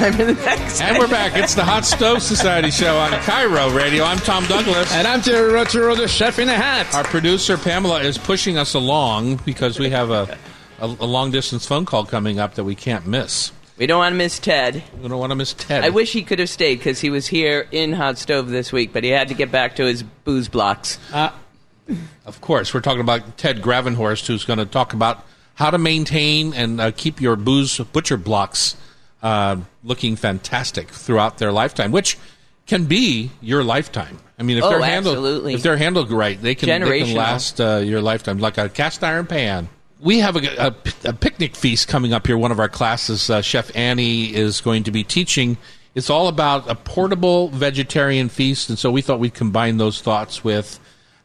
Time 0.00 0.14
for 0.14 0.24
the 0.24 0.32
next. 0.32 0.80
And 0.80 0.96
we're 0.96 1.08
back. 1.08 1.36
It's 1.36 1.54
the 1.54 1.62
Hot 1.62 1.84
Stove 1.84 2.22
Society 2.22 2.70
Show 2.70 2.96
on 2.96 3.10
KIRO 3.10 3.76
Radio. 3.76 4.02
I'm 4.04 4.16
Tom 4.16 4.46
Douglas. 4.46 4.90
And 4.94 5.06
I'm 5.06 5.20
Thierry 5.20 5.52
Rautureau, 5.52 5.94
the 5.94 6.08
chef 6.08 6.38
in 6.38 6.48
a 6.48 6.54
hat. 6.54 6.94
Our 6.94 7.04
producer, 7.04 7.58
Pamela, 7.58 8.00
is 8.00 8.16
pushing 8.16 8.56
us 8.56 8.72
along 8.72 9.36
because 9.44 9.78
we 9.78 9.90
have 9.90 10.08
a, 10.08 10.38
a, 10.78 10.86
a 10.86 11.04
long 11.06 11.30
distance 11.30 11.66
phone 11.66 11.84
call 11.84 12.06
coming 12.06 12.38
up 12.38 12.54
that 12.54 12.64
we 12.64 12.74
can't 12.74 13.06
miss. 13.06 13.52
We 13.76 13.86
don't 13.86 13.98
want 13.98 14.14
to 14.14 14.16
miss 14.16 14.38
Ted. 14.38 14.82
We 15.02 15.08
don't 15.10 15.18
want 15.18 15.32
to 15.32 15.36
miss 15.36 15.52
Ted. 15.52 15.84
I 15.84 15.90
wish 15.90 16.14
he 16.14 16.22
could 16.22 16.38
have 16.38 16.48
stayed 16.48 16.78
because 16.78 16.98
he 17.02 17.10
was 17.10 17.26
here 17.26 17.68
in 17.70 17.92
Hot 17.92 18.16
Stove 18.16 18.48
this 18.48 18.72
week, 18.72 18.94
but 18.94 19.04
he 19.04 19.10
had 19.10 19.28
to 19.28 19.34
get 19.34 19.52
back 19.52 19.76
to 19.76 19.84
his 19.84 20.02
booze 20.02 20.48
blocks. 20.48 20.98
Uh, 21.12 21.28
Of 22.24 22.40
course, 22.40 22.72
we're 22.72 22.80
talking 22.80 23.02
about 23.02 23.36
Ted 23.36 23.60
Gravenhorst, 23.60 24.26
who's 24.28 24.46
going 24.46 24.60
to 24.60 24.64
talk 24.66 24.94
about 24.94 25.26
how 25.56 25.68
to 25.70 25.76
maintain 25.76 26.54
and 26.54 26.80
uh, 26.80 26.90
keep 26.90 27.20
your 27.20 27.36
booze 27.36 27.76
butcher 27.78 28.16
blocks 28.16 28.76
uh, 29.22 29.56
looking 29.84 30.16
fantastic 30.16 30.88
throughout 30.88 31.38
their 31.38 31.52
lifetime, 31.52 31.92
which 31.92 32.16
can 32.66 32.84
be 32.86 33.30
your 33.40 33.62
lifetime. 33.64 34.18
I 34.38 34.42
mean, 34.42 34.58
if 34.58 34.64
Oh, 34.64 34.70
they're 34.70 34.80
handled 34.82 35.16
absolutely. 35.16 35.54
if 35.54 35.62
they're 35.62 35.76
handled 35.76 36.10
right, 36.10 36.40
they 36.40 36.54
can, 36.54 36.66
they 36.88 37.00
can 37.00 37.16
last 37.16 37.60
uh, 37.60 37.76
your 37.84 38.00
lifetime, 38.00 38.38
like 38.38 38.56
a 38.58 38.68
cast 38.68 39.04
iron 39.04 39.26
pan. 39.26 39.68
We 40.00 40.20
have 40.20 40.36
a, 40.36 40.66
a, 40.68 40.74
a 41.04 41.12
picnic 41.12 41.54
feast 41.54 41.88
coming 41.88 42.14
up 42.14 42.26
here. 42.26 42.38
One 42.38 42.52
of 42.52 42.58
our 42.58 42.68
classes, 42.70 43.28
uh, 43.28 43.42
Chef 43.42 43.70
Annie 43.76 44.34
is 44.34 44.62
going 44.62 44.84
to 44.84 44.90
be 44.90 45.04
teaching. 45.04 45.58
It's 45.94 46.08
all 46.08 46.28
about 46.28 46.70
a 46.70 46.74
portable 46.74 47.48
vegetarian 47.48 48.28
feast, 48.30 48.70
and 48.70 48.78
so 48.78 48.90
we 48.90 49.02
thought 49.02 49.18
we'd 49.18 49.34
combine 49.34 49.76
those 49.76 50.00
thoughts 50.00 50.42
with 50.42 50.78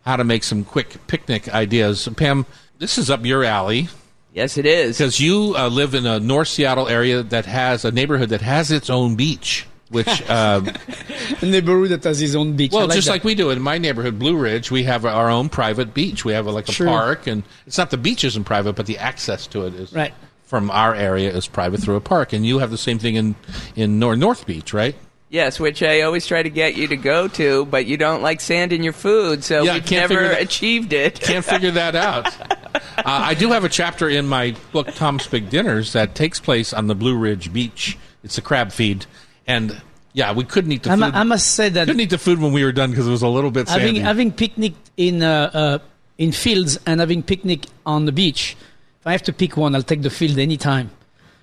how 0.03 0.17
to 0.17 0.23
make 0.25 0.43
some 0.43 0.65
quick 0.65 1.07
picnic 1.07 1.47
ideas. 1.53 2.09
Pam, 2.17 2.45
this 2.79 2.97
is 2.97 3.09
up 3.09 3.23
your 3.25 3.43
alley 3.45 3.87
Yes, 4.35 4.57
it 4.57 4.65
is. 4.65 4.97
because 4.97 5.19
you 5.21 5.55
uh, 5.57 5.69
live 5.69 5.95
in 5.95 6.05
a 6.05 6.19
North 6.19 6.49
Seattle 6.49 6.89
area 6.89 7.23
that 7.23 7.45
has 7.45 7.85
a 7.85 7.91
neighborhood 7.91 8.29
that 8.29 8.41
has 8.41 8.69
its 8.69 8.89
own 8.89 9.15
beach. 9.15 9.65
Which, 9.89 10.07
uh, 10.29 10.61
a 11.41 11.45
neighborhood 11.45 11.89
that 11.89 12.03
has 12.03 12.19
his 12.19 12.35
own 12.35 12.57
beach. 12.57 12.73
I 12.73 12.77
well, 12.77 12.87
just 12.89 13.05
that. 13.07 13.13
like 13.13 13.23
we 13.23 13.33
do 13.33 13.51
in 13.51 13.61
my 13.61 13.77
neighborhood, 13.77 14.19
Blue 14.19 14.35
Ridge, 14.35 14.71
we 14.71 14.83
have 14.83 15.05
our 15.05 15.29
own 15.29 15.47
private 15.47 15.93
beach. 15.93 16.25
We 16.25 16.33
have 16.33 16.47
a, 16.47 16.51
like 16.51 16.67
a 16.67 16.73
Sure. 16.73 16.87
park, 16.87 17.27
and 17.27 17.43
it's 17.65 17.77
not 17.77 17.91
the 17.91 17.97
beach 17.97 18.25
isn't 18.25 18.43
private, 18.43 18.73
but 18.75 18.87
the 18.87 18.97
access 18.97 19.47
to 19.47 19.65
it 19.67 19.75
is 19.75 19.93
Right. 19.93 20.13
from 20.43 20.69
our 20.69 20.93
area 20.93 21.31
is 21.33 21.47
private 21.47 21.81
through 21.81 21.95
a 21.95 22.01
park. 22.01 22.33
And 22.33 22.45
you 22.45 22.59
have 22.59 22.71
the 22.71 22.77
same 22.77 22.99
thing 22.99 23.15
in 23.15 23.35
in 23.77 23.99
North, 23.99 24.17
North 24.19 24.45
Beach, 24.45 24.73
right? 24.73 24.95
Yes, 25.29 25.59
which 25.59 25.81
I 25.81 26.01
always 26.01 26.27
try 26.27 26.43
to 26.43 26.49
get 26.49 26.75
you 26.75 26.87
to 26.87 26.95
go 26.95 27.27
to, 27.29 27.65
but 27.65 27.85
you 27.87 27.97
don't 27.97 28.21
like 28.21 28.39
sand 28.41 28.71
in 28.71 28.83
your 28.83 28.93
food, 28.93 29.43
so 29.43 29.63
Yeah, 29.63 29.71
I 29.71 29.73
we've 29.75 29.85
can't 29.85 30.09
never 30.09 30.27
that- 30.29 30.41
achieved 30.41 30.93
it. 30.93 31.19
Can't 31.19 31.43
figure 31.43 31.71
that 31.71 31.95
out. 31.95 32.33
Uh, 32.97 33.01
I 33.05 33.33
do 33.35 33.51
have 33.51 33.63
a 33.63 33.69
chapter 33.69 34.09
in 34.09 34.27
my 34.27 34.53
book, 34.73 34.93
Tom's 34.95 35.27
Big 35.27 35.49
Dinners, 35.49 35.93
that 35.93 36.13
takes 36.15 36.39
place 36.41 36.73
on 36.73 36.87
the 36.87 36.95
Blue 36.95 37.15
Ridge 37.17 37.51
Beach. 37.53 37.97
It's 38.23 38.37
a 38.37 38.41
crab 38.41 38.71
feed, 38.71 39.05
and 39.47 39.81
yeah, 40.13 40.33
we 40.33 40.43
couldn't 40.43 40.71
eat 40.73 40.83
the 40.83 40.89
I, 40.91 40.95
food. 40.95 40.99
mu- 41.01 41.11
I 41.13 41.23
must 41.23 41.51
say 41.55 41.69
that 41.69 41.85
couldn't 41.87 41.99
eat 42.01 42.09
the 42.09 42.17
food 42.17 42.39
when 42.41 42.51
we 42.51 42.63
were 42.65 42.71
done 42.73 42.89
because 42.89 43.07
it 43.07 43.11
was 43.11 43.21
a 43.21 43.27
little 43.29 43.51
bit 43.51 43.67
sandy. 43.69 43.85
having 43.99 44.01
having 44.01 44.31
picnicked 44.33 44.91
in 44.97 45.23
uh, 45.23 45.51
uh, 45.53 45.79
in 46.17 46.31
fields 46.33 46.77
and 46.85 46.99
having 46.99 47.21
picnic 47.23 47.65
on 47.85 48.05
the 48.05 48.11
beach. 48.11 48.57
If 49.01 49.07
I 49.07 49.11
have 49.13 49.23
to 49.23 49.33
pick 49.33 49.55
one, 49.55 49.73
I'll 49.75 49.83
take 49.83 50.01
the 50.01 50.09
field 50.09 50.37
anytime. 50.37 50.89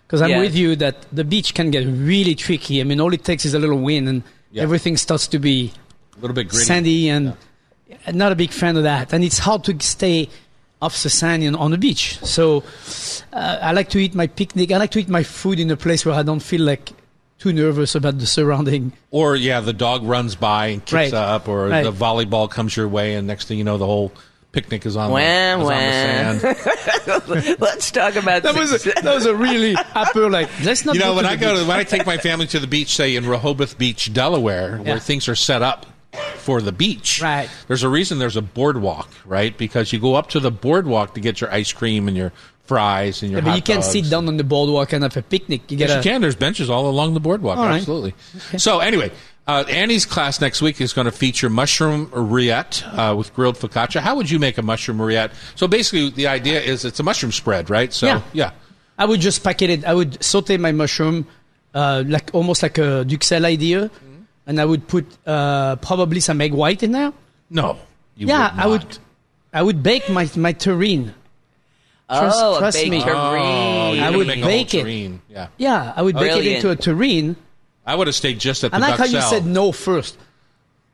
Because 0.07 0.21
I'm 0.23 0.31
Yeah. 0.31 0.41
with 0.41 0.55
you 0.55 0.77
that 0.77 0.97
the 1.13 1.25
beach 1.25 1.55
can 1.55 1.71
get 1.71 1.87
really 1.87 2.35
tricky. 2.35 2.81
I 2.81 2.85
mean, 2.85 3.01
all 3.01 3.13
it 3.15 3.25
takes 3.25 3.45
is 3.45 3.55
a 3.55 3.59
little 3.59 3.79
wind 3.79 4.09
and 4.09 4.23
Yeah. 4.53 4.63
everything 4.63 4.97
starts 4.97 5.27
to 5.29 5.39
be 5.39 5.73
A 6.17 6.21
little 6.21 6.35
bit 6.35 6.49
gritty. 6.49 6.65
sandy 6.67 7.09
and 7.09 7.35
I'm 8.07 8.17
not 8.19 8.33
a 8.33 8.35
big 8.35 8.51
fan 8.51 8.77
of 8.77 8.83
that. 8.83 9.13
And 9.13 9.25
it's 9.25 9.39
hard 9.39 9.65
to 9.65 9.77
stay 9.81 10.29
off 10.83 11.03
the 11.03 11.09
sand 11.11 11.43
and 11.45 11.57
on 11.57 11.71
the 11.71 11.79
beach. 11.79 12.19
So 12.25 12.63
uh, 13.33 13.59
I 13.63 13.73
like 13.73 13.89
to 13.91 13.99
eat 13.99 14.15
my 14.15 14.27
picnic. 14.27 14.71
I 14.73 14.77
like 14.79 14.91
to 14.93 14.99
eat 15.01 15.09
my 15.09 15.23
food 15.23 15.59
in 15.61 15.71
a 15.71 15.77
place 15.77 16.05
where 16.05 16.15
I 16.15 16.23
don't 16.23 16.41
feel 16.43 16.63
like 16.63 16.93
too 17.39 17.53
nervous 17.53 17.95
about 17.95 18.19
the 18.19 18.27
surrounding. 18.27 18.93
Or 19.11 19.35
yeah, 19.37 19.61
the 19.61 19.73
dog 19.73 20.05
runs 20.05 20.35
by 20.37 20.67
and 20.69 20.81
kicks 20.85 20.93
Right. 20.93 21.15
up, 21.15 21.49
or 21.49 21.69
Right. 21.69 21.83
the 21.85 21.93
volleyball 21.93 22.49
comes 22.51 22.77
your 22.77 22.87
way, 22.89 23.15
and 23.15 23.27
next 23.27 23.47
thing 23.49 23.59
you 23.59 23.65
know, 23.65 23.79
the 23.79 23.87
whole 23.87 24.13
picnic 24.53 24.85
is 24.87 24.97
on, 24.97 25.11
Wah, 25.11 25.19
the, 25.19 25.23
is 25.25 25.61
on 25.63 26.39
the 26.39 26.55
sand. 26.55 27.57
Let's 27.61 27.91
talk 27.91 28.17
about 28.17 28.43
That 28.43 28.55
was 28.55 28.71
a, 28.73 28.79
success. 28.79 29.03
that 29.03 29.15
was 29.15 29.27
a 29.27 29.35
really 29.35 29.75
upper 29.95 30.31
like. 30.31 30.49
Let's 30.65 30.85
not. 30.85 30.95
You 30.95 31.01
know, 31.01 31.15
when 31.15 31.27
I 31.27 31.37
go 31.37 31.53
beach. 31.55 31.63
to, 31.63 31.69
when 31.69 31.79
I 31.79 31.85
take 31.85 32.07
my 32.07 32.19
family 32.19 32.47
to 32.49 32.59
the 32.61 32.67
beach, 32.67 32.95
say 32.95 33.17
in 33.17 33.27
Rehoboth 33.27 33.79
Beach, 33.79 34.13
Delaware, 34.13 34.77
Yeah. 34.77 34.91
where 34.93 34.99
things 34.99 35.29
are 35.29 35.35
set 35.35 35.63
up 35.63 35.87
for 36.37 36.61
the 36.61 36.73
beach. 36.73 37.21
Right. 37.23 37.49
There's 37.69 37.83
a 37.83 37.89
reason 37.89 38.19
there's 38.19 38.37
a 38.37 38.43
boardwalk, 38.43 39.09
right? 39.25 39.57
Because 39.57 39.93
you 39.93 39.99
go 39.99 40.15
up 40.15 40.29
to 40.31 40.41
the 40.41 40.51
boardwalk 40.51 41.15
to 41.15 41.21
get 41.21 41.41
your 41.41 41.51
ice 41.53 41.73
cream 41.73 42.07
and 42.09 42.17
your 42.17 42.33
fries 42.65 43.23
and 43.23 43.31
your 43.33 43.41
Yeah, 43.41 43.45
but 43.45 43.51
hot 43.51 43.57
you 43.57 43.63
can't 43.63 43.81
dogs. 43.83 43.93
sit 43.93 44.11
down 44.11 44.29
on 44.29 44.37
the 44.37 44.45
boardwalk 44.45 44.93
and 44.93 45.03
have 45.03 45.17
a 45.17 45.23
picnic. 45.23 45.71
You 45.71 45.79
Yes, 45.79 45.89
gotta. 45.89 46.01
you 46.01 46.13
can. 46.13 46.21
There's 46.21 46.37
benches 46.37 46.69
all 46.71 46.89
along 46.89 47.15
the 47.15 47.21
boardwalk. 47.21 47.57
All 47.59 47.65
right. 47.65 47.77
Absolutely. 47.79 48.15
So 48.59 48.81
anyway, 48.81 49.11
uh, 49.47 49.65
Annie's 49.69 50.07
class 50.07 50.41
next 50.41 50.63
week 50.63 50.81
is 50.81 50.93
going 50.93 51.07
to 51.07 51.11
feature 51.13 51.51
mushroom 51.51 52.07
rillette 52.09 52.83
uh, 52.97 53.15
with 53.17 53.35
grilled 53.35 53.57
focaccia. 53.57 54.01
How 54.01 54.15
would 54.17 54.31
you 54.31 54.39
make 54.39 54.59
a 54.59 54.63
mushroom 54.63 54.99
rillette? 54.99 55.33
So 55.57 55.67
basically, 55.67 56.11
the 56.11 56.27
idea 56.29 56.61
is 56.61 56.85
it's 56.85 57.01
a 57.01 57.03
mushroom 57.03 57.33
spread, 57.33 57.69
right? 57.71 57.93
So 57.93 58.07
Yeah. 58.07 58.23
yeah. 58.33 58.51
I 58.99 59.05
would 59.07 59.21
just 59.21 59.43
packet 59.43 59.71
it. 59.71 59.85
I 59.85 59.95
would 59.95 60.23
saute 60.23 60.57
my 60.59 60.71
mushroom, 60.73 61.27
uh, 61.75 62.05
like 62.07 62.31
almost 62.35 62.63
like 62.63 62.79
a 62.79 63.05
duxelle 63.05 63.45
idea, 63.45 63.89
Mm-hmm. 63.89 64.23
and 64.47 64.61
I 64.61 64.65
would 64.65 64.87
put 64.87 65.07
uh, 65.27 65.77
probably 65.77 66.21
some 66.21 66.41
egg 66.41 66.53
white 66.53 66.83
in 66.83 66.93
there. 66.93 67.13
No. 67.51 67.79
You 68.17 68.29
yeah, 68.29 68.53
I 68.57 68.67
would. 68.67 68.83
not. 68.85 68.99
I 69.55 69.63
would 69.63 69.83
bake 69.83 70.09
my 70.09 70.29
my 70.37 70.53
terrine. 70.53 71.13
Trust- 72.09 72.39
oh, 72.43 72.59
trust 72.59 72.77
a 72.79 72.81
baked 72.91 72.91
me. 72.91 73.03
Oh, 73.03 73.07
terrine. 73.07 73.95
you're 73.97 74.03
I 74.05 74.07
gonna 74.07 74.19
would 74.19 74.27
make 74.27 74.37
a 74.39 74.41
whole 74.43 74.51
bake 74.51 74.75
it. 74.75 74.87
terrine. 74.87 75.19
Yeah. 75.31 75.49
Yeah, 75.57 75.93
I 75.97 76.03
would 76.03 76.15
bake 76.15 76.37
it 76.37 76.47
into 76.47 76.71
a 76.71 76.77
terrine. 76.77 77.37
I 77.85 77.95
would 77.95 78.07
have 78.07 78.15
stayed 78.15 78.39
just 78.39 78.65
at 78.65 78.71
the 78.71 78.77
I 78.77 78.81
like 78.81 78.99
how 78.99 79.05
you 79.05 79.21
said 79.21 79.47
no 79.47 79.73
first. 79.73 80.17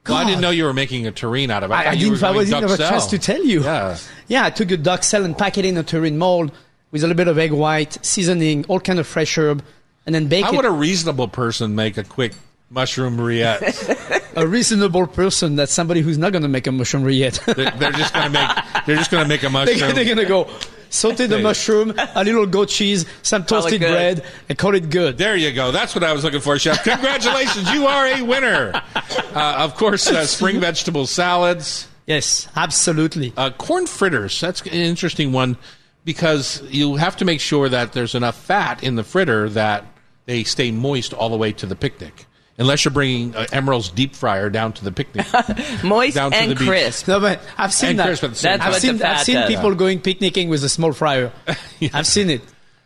Well, 0.07 0.17
I 0.17 0.25
didn't 0.25 0.37
God. 0.37 0.43
know 0.43 0.51
you 0.51 0.65
were 0.65 0.73
making 0.73 1.07
a 1.07 1.13
terrine 1.13 1.51
out 1.51 1.63
of 1.63 1.71
it. 1.71 1.75
I, 1.75 1.81
I 1.81 1.85
thought 1.85 1.99
you 1.99 2.11
didn't. 2.11 2.23
were 2.23 2.29
I 2.29 2.45
didn't 2.45 2.63
have 2.63 2.71
a 2.71 2.77
chance 2.79 3.07
to 3.07 3.19
tell 3.19 3.45
you. 3.45 3.63
Yeah. 3.63 3.99
Yeah, 4.27 4.45
I 4.47 4.51
took 4.51 4.71
a 4.71 4.79
duxelle 4.79 5.25
and 5.25 5.37
packed 5.37 5.59
it 5.59 5.67
in 5.67 5.77
a 5.77 5.85
terrine 5.85 6.17
mold 6.17 6.51
with 6.91 7.03
a 7.03 7.07
little 7.07 7.17
bit 7.17 7.29
of 7.29 7.39
egg 7.39 7.53
white, 7.53 7.99
seasoning, 8.05 8.65
all 8.69 8.81
kind 8.81 8.99
of 8.99 9.07
fresh 9.07 9.37
herb, 9.37 9.63
and 10.07 10.15
then 10.15 10.29
bake 10.29 10.47
How 10.47 10.53
it. 10.53 10.57
would 10.57 10.65
a 10.65 10.71
reasonable 10.71 11.29
person 11.29 11.75
make 11.75 11.99
a 11.99 12.05
quick 12.05 12.33
mushroom 12.71 13.19
rillette? 13.19 14.33
a 14.37 14.47
reasonable 14.47 15.07
person 15.07 15.57
that's 15.57 15.73
somebody 15.73 16.01
who's 16.01 16.17
not 16.17 16.33
going 16.33 16.43
to 16.43 16.49
make 16.49 16.67
a 16.67 16.73
mushroom 16.73 17.05
rillette. 17.05 17.45
they're, 17.55 17.71
they're 17.73 17.93
just 17.93 18.15
going 18.15 18.27
to 18.27 18.31
make. 18.31 18.87
They're 18.87 18.97
just 18.97 19.11
going 19.11 19.25
to 19.25 19.29
make 19.29 19.43
a 19.43 19.51
mushroom. 19.51 19.95
they're 19.95 20.05
going 20.05 20.17
to 20.17 20.25
go 20.25 20.49
saute 20.91 21.27
the 21.27 21.39
mushroom, 21.41 21.95
a 22.15 22.25
little 22.25 22.47
goat 22.47 22.69
cheese, 22.69 23.07
some 23.23 23.45
toasted 23.45 23.81
bread, 23.81 24.25
and 24.49 24.57
call 24.59 24.75
it 24.75 24.91
good. 24.91 25.19
There 25.19 25.37
you 25.37 25.53
go. 25.53 25.71
That's 25.73 25.95
what 25.95 26.05
I 26.05 26.13
was 26.13 26.25
looking 26.25 26.41
for, 26.41 26.59
Chef. 26.59 26.83
Congratulations, 26.85 27.71
you 27.73 27.87
are 27.87 28.07
a 28.07 28.23
winner. 28.23 28.73
Uh, 28.95 29.57
of 29.59 29.75
course, 29.77 30.07
uh, 30.09 30.27
spring 30.27 30.61
vegetable 30.61 31.07
salads, 31.07 31.89
Yes, 32.07 32.49
absolutely. 32.57 33.33
uh, 33.37 33.51
corn 33.51 33.87
fritters. 33.87 34.41
That's 34.41 34.63
an 34.63 34.69
interesting 34.73 35.33
one 35.33 35.59
because 36.05 36.63
you 36.71 36.97
have 36.97 37.17
to 37.19 37.25
make 37.27 37.41
sure 37.41 37.69
that 37.69 37.93
there's 37.93 38.15
enough 38.15 38.37
fat 38.43 38.83
in 38.83 38.97
the 38.97 39.05
fritter 39.05 39.49
that 39.51 39.85
they 40.25 40.43
stay 40.45 40.71
moist 40.71 41.13
all 41.13 41.29
the 41.29 41.37
way 41.37 41.53
to 41.53 41.67
the 41.67 41.77
picnic. 41.77 42.25
Unless 42.59 42.85
you're 42.85 42.93
bringing 42.93 43.37
uh, 43.37 43.47
Emeril's 43.53 43.89
deep 43.89 44.17
fryer 44.17 44.51
down 44.51 44.73
to 44.75 44.85
the 44.85 44.91
picnic. 44.91 45.27
Moist 45.85 46.17
Down 46.17 46.33
to 46.33 46.37
and 46.37 46.51
the 46.51 46.57
beach. 46.57 46.67
crisp. 46.69 47.07
No, 47.07 47.21
but 47.21 47.41
I've 47.57 47.73
seen 47.73 47.91
And 47.91 47.99
that. 48.01 48.07
crisp 48.07 48.25
at 48.25 48.31
the 48.31 48.37
same 48.37 48.51
That's 48.59 48.65
time. 48.65 48.73
I've 48.75 48.81
seen, 48.81 48.97
the 48.99 49.09
I've 49.09 49.21
seen 49.23 49.43
people 49.47 49.75
going 49.77 50.01
picnicking 50.01 50.49
with 50.49 50.65
a 50.65 50.69
small 50.69 50.93
fryer. 50.93 51.31
I've 51.95 52.07
seen 52.07 52.31
it, 52.31 52.43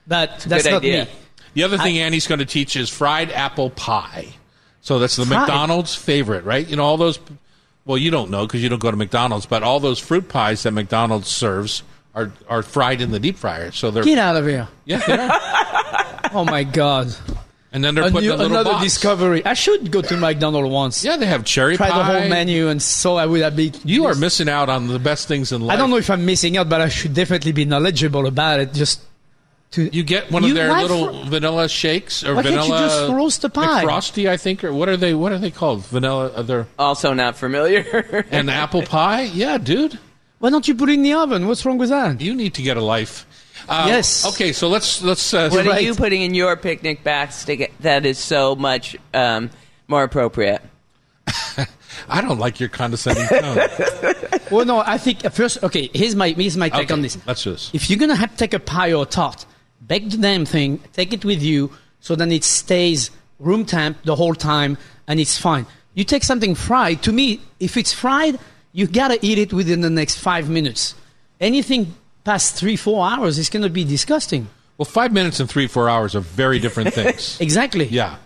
but 0.07 0.41
that's 0.41 0.67
not 0.67 0.75
idea. 0.83 1.05
me. 1.07 1.11
The 1.55 1.62
other 1.64 1.79
thing 1.79 1.99
Annie's 1.99 2.26
going 2.26 2.41
to 2.41 2.45
teach 2.45 2.76
is 2.76 2.91
fried 2.91 3.31
apple 3.33 3.71
pie. 3.71 4.29
So 4.83 4.99
that's 4.99 5.17
the 5.17 5.25
Fried? 5.25 5.41
McDonald's 5.41 5.95
favorite, 5.95 6.45
right? 6.45 6.69
You 6.69 6.76
know, 6.76 6.83
all 6.85 6.97
those, 6.97 7.19
well, 7.87 7.97
you 7.97 8.11
don't 8.11 8.31
know 8.31 8.47
because 8.47 8.62
you 8.62 8.69
don't 8.69 8.81
go 8.81 8.91
to 8.91 8.97
McDonald's, 8.97 9.47
but 9.47 9.62
all 9.62 9.81
those 9.81 9.99
fruit 10.00 10.29
pies 10.29 10.64
that 10.64 10.73
McDonald's 10.73 11.29
serves 11.29 11.83
are, 12.14 12.33
are 12.49 12.62
fried 12.62 13.00
in 13.00 13.11
the 13.11 13.21
deep 13.21 13.37
fryer. 13.37 13.71
So 13.73 13.91
they're, 13.91 14.02
Get 14.02 14.19
out 14.19 14.37
of 14.37 14.47
here! 14.47 14.69
yeah. 14.85 15.38
Oh 16.35 16.45
my 16.47 16.64
God! 16.64 17.14
And 17.75 17.83
then 17.83 17.95
they're 17.95 18.05
A 18.09 18.11
put 18.11 18.23
new, 18.23 18.33
in 18.33 18.35
a 18.35 18.43
little 18.43 18.52
another 18.59 18.73
box. 18.73 18.85
discovery. 18.85 19.45
I 19.47 19.55
should 19.55 19.91
go 19.91 20.02
to 20.02 20.17
McDonald's 20.17 20.69
once. 20.71 21.05
Yeah, 21.05 21.17
they 21.17 21.25
have 21.26 21.45
cherry 21.45 21.76
Try 21.79 21.88
pie. 21.88 21.99
the 21.99 22.05
whole 22.05 22.29
menu, 22.29 22.69
and 22.69 22.83
so 22.83 23.17
I 23.17 23.25
would 23.25 23.41
have 23.41 23.57
been. 23.57 23.73
You 23.85 24.05
are 24.07 24.14
missing 24.14 24.49
out 24.50 24.69
on 24.69 24.88
the 24.88 24.99
best 24.99 25.26
things 25.26 25.52
in 25.52 25.62
life. 25.62 25.75
I 25.75 25.79
don't 25.79 25.88
know 25.88 25.97
if 25.97 26.11
I'm 26.11 26.26
missing 26.26 26.57
out, 26.59 26.69
but 26.69 26.83
I 26.83 26.88
should 26.88 27.14
definitely 27.14 27.52
be 27.52 27.64
knowledgeable 27.64 28.26
about 28.26 28.61
it. 28.61 28.75
Just 28.75 29.00
to 29.73 29.88
You 29.91 30.02
get 30.02 30.31
one 30.31 30.43
You 30.43 30.50
of 30.50 30.55
their 30.57 30.71
little 30.83 31.23
fr- 31.25 31.31
vanilla 31.31 31.67
shakes 31.67 32.23
or 32.23 32.35
Why 32.35 32.43
can't 32.43 32.57
you 32.57 32.61
vanilla 32.61 32.79
just 32.88 33.11
roast 33.11 33.41
the 33.41 33.49
pie? 33.49 33.83
frosty, 33.83 34.29
I 34.29 34.37
think, 34.37 34.64
or 34.64 34.73
what 34.75 34.91
are 34.91 34.99
they? 34.99 35.14
What 35.14 35.33
are 35.33 35.38
they 35.38 35.50
called? 35.50 35.87
Vanilla, 35.87 36.26
uh, 36.26 36.33
other 36.41 36.67
Also 36.79 37.14
not 37.14 37.37
familiar. 37.38 38.26
and 38.31 38.50
apple 38.50 38.83
pie. 38.83 39.23
Yeah, 39.23 39.57
dude. 39.57 39.99
why 40.41 40.50
don't 40.50 40.69
you 40.69 40.75
put 40.75 40.91
it 40.91 40.95
in 40.95 41.02
the 41.05 41.14
oven? 41.14 41.47
What's 41.49 41.64
wrong 41.64 41.79
with 41.79 41.88
that? 41.88 42.21
You 42.21 42.35
need 42.35 42.52
to 42.52 42.62
get 42.62 42.76
a 42.76 42.83
life. 42.83 43.25
Uh, 43.69 43.85
Yes. 43.88 44.26
Okay, 44.26 44.52
so 44.52 44.69
let's 44.69 45.02
let's. 45.02 45.33
Uh, 45.35 45.49
what 45.50 45.66
are 45.66 45.81
you 45.81 45.95
putting 45.95 46.23
in 46.23 46.35
your 46.35 46.57
picnic 46.57 47.02
basket 47.04 47.73
that 47.81 48.04
is 48.07 48.19
so 48.19 48.54
much 48.57 48.97
um, 49.14 49.50
more 49.88 50.02
appropriate? 50.02 50.62
I 52.09 52.21
don't 52.21 52.38
like 52.38 52.59
your 52.61 52.69
condescending 52.69 53.26
tone. 53.28 53.59
Well, 54.50 54.66
no, 54.66 54.83
I 54.85 54.99
think 54.99 55.25
uh, 55.25 55.31
first. 55.31 55.62
Okay, 55.62 55.88
here's 55.95 56.14
my 56.14 56.31
here's 56.31 56.59
my 56.59 56.69
take 56.69 56.85
Okay, 56.85 56.92
on 56.95 57.00
this. 57.00 57.14
do 57.14 57.50
this. 57.52 57.71
If 57.73 57.88
you're 57.88 57.99
gonna 57.99 58.16
have 58.16 58.37
take 58.37 58.52
a 58.52 58.59
pie 58.61 58.92
or 58.92 59.04
a 59.04 59.07
tart, 59.07 59.47
bake 59.87 60.11
the 60.11 60.19
damn 60.19 60.45
thing, 60.45 60.78
take 60.92 61.14
it 61.14 61.25
with 61.25 61.42
you, 61.42 61.71
so 62.00 62.14
then 62.14 62.31
it 62.31 62.45
stays 62.45 63.11
room 63.38 63.64
temp 63.64 64.02
the 64.04 64.14
whole 64.14 64.35
time, 64.35 64.76
and 65.09 65.19
it's 65.19 65.38
fine. 65.38 65.64
You 65.95 66.04
take 66.04 66.23
something 66.23 66.54
fried. 66.54 67.02
To 67.04 67.12
me, 67.12 67.40
if 67.61 67.78
it's 67.78 67.95
fried, 67.95 68.38
you 68.73 68.87
gotta 68.87 69.19
eat 69.25 69.38
it 69.38 69.52
within 69.54 69.81
the 69.81 69.90
next 69.90 70.19
five 70.19 70.50
minutes. 70.50 70.95
Anything 71.40 71.95
past 72.25 72.55
three 72.57 72.76
four 72.76 73.07
hours 73.07 73.38
is 73.38 73.49
gonna 73.50 73.69
be 73.69 73.85
disgusting. 73.85 74.49
Well, 74.79 74.87
five 74.87 75.12
minutes 75.12 75.38
and 75.41 75.49
three 75.49 75.67
four 75.67 75.88
hours 75.88 76.14
are 76.17 76.21
very 76.21 76.59
different 76.59 76.93
things. 76.95 77.41
Exactly. 77.41 77.87
yeah. 77.87 78.17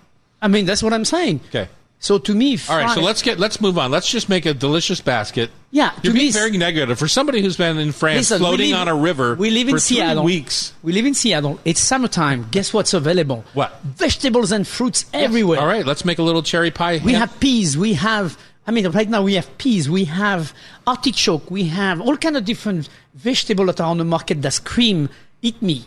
I 0.41 0.49
mean, 0.49 0.67
that's 0.67 0.83
what 0.83 0.93
I'm 0.93 1.05
saying. 1.05 1.41
Okay. 1.49 1.69
So 1.99 2.19
to 2.19 2.35
me, 2.35 2.59
All 2.69 2.76
right. 2.76 2.91
So 2.95 3.00
let's 3.00 3.23
get 3.23 3.38
let's 3.38 3.59
move 3.61 3.79
on. 3.79 3.91
Let's 3.91 4.09
just 4.11 4.29
make 4.29 4.45
a 4.45 4.53
delicious 4.53 5.00
basket. 5.00 5.50
Yeah, 5.71 5.93
You're 6.03 6.12
to 6.12 6.19
being 6.19 6.26
me, 6.26 6.31
very 6.33 6.57
negative 6.57 6.99
for 6.99 7.09
somebody 7.09 7.41
who's 7.41 7.57
been 7.57 7.79
in 7.79 7.91
France, 7.93 8.19
Listen, 8.31 8.38
floating 8.38 8.73
live- 8.73 8.81
on 8.83 8.88
a 8.88 8.95
river. 8.95 9.35
We 9.35 9.50
live 9.50 9.69
in 9.71 9.79
Seattle. 9.81 10.23
weeks. 10.23 10.75
We 10.83 10.93
live 10.93 11.07
in 11.07 11.15
Seattle. 11.15 11.59
It's 11.65 11.81
summertime. 11.81 12.49
Guess 12.50 12.73
what's 12.75 12.93
available? 12.95 13.45
What? 13.55 13.81
Vegetables 13.83 14.53
and 14.53 14.67
fruits 14.69 15.07
everywhere. 15.15 15.59
All 15.59 15.67
right. 15.67 15.85
Let's 15.87 16.05
make 16.05 16.19
a 16.19 16.23
little 16.23 16.43
cherry 16.43 16.71
pie. 16.71 17.00
We 17.03 17.12
ham- 17.12 17.29
have 17.29 17.41
peas. 17.41 17.76
We 17.79 17.95
have. 17.95 18.38
I 18.66 18.73
mean, 18.73 18.88
right 18.90 19.08
now 19.08 19.23
we 19.23 19.35
have 19.35 19.49
peas. 19.58 19.88
We 19.88 20.04
have 20.06 20.52
artichoke. 20.87 21.50
We 21.50 21.64
have 21.68 22.00
all 22.00 22.16
kind 22.16 22.37
of 22.37 22.44
different 22.44 22.88
vegetables 23.14 23.66
that 23.68 23.80
are 23.80 23.90
on 23.90 23.99
the 23.99 24.04
market 24.04 24.42
that 24.42 24.52
scream, 24.52 25.08
"Eat 25.42 25.61
me!" 25.62 25.85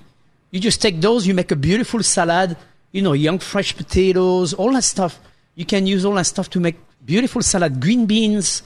You 0.52 0.60
just 0.60 0.82
take 0.82 1.02
those. 1.02 1.28
You 1.28 1.34
make 1.34 1.52
a 1.52 1.56
beautiful 1.58 2.02
salad. 2.04 2.56
You 2.92 3.02
know, 3.02 3.14
young 3.14 3.38
fresh 3.40 3.76
potatoes, 3.76 4.54
all 4.54 4.72
that 4.74 4.84
stuff. 4.84 5.20
You 5.56 5.66
can 5.66 5.86
use 5.86 6.06
all 6.06 6.16
that 6.16 6.26
stuff 6.26 6.50
to 6.52 6.60
make 6.60 6.76
beautiful 7.06 7.42
salad. 7.42 7.80
Green 7.82 8.06
beans. 8.06 8.64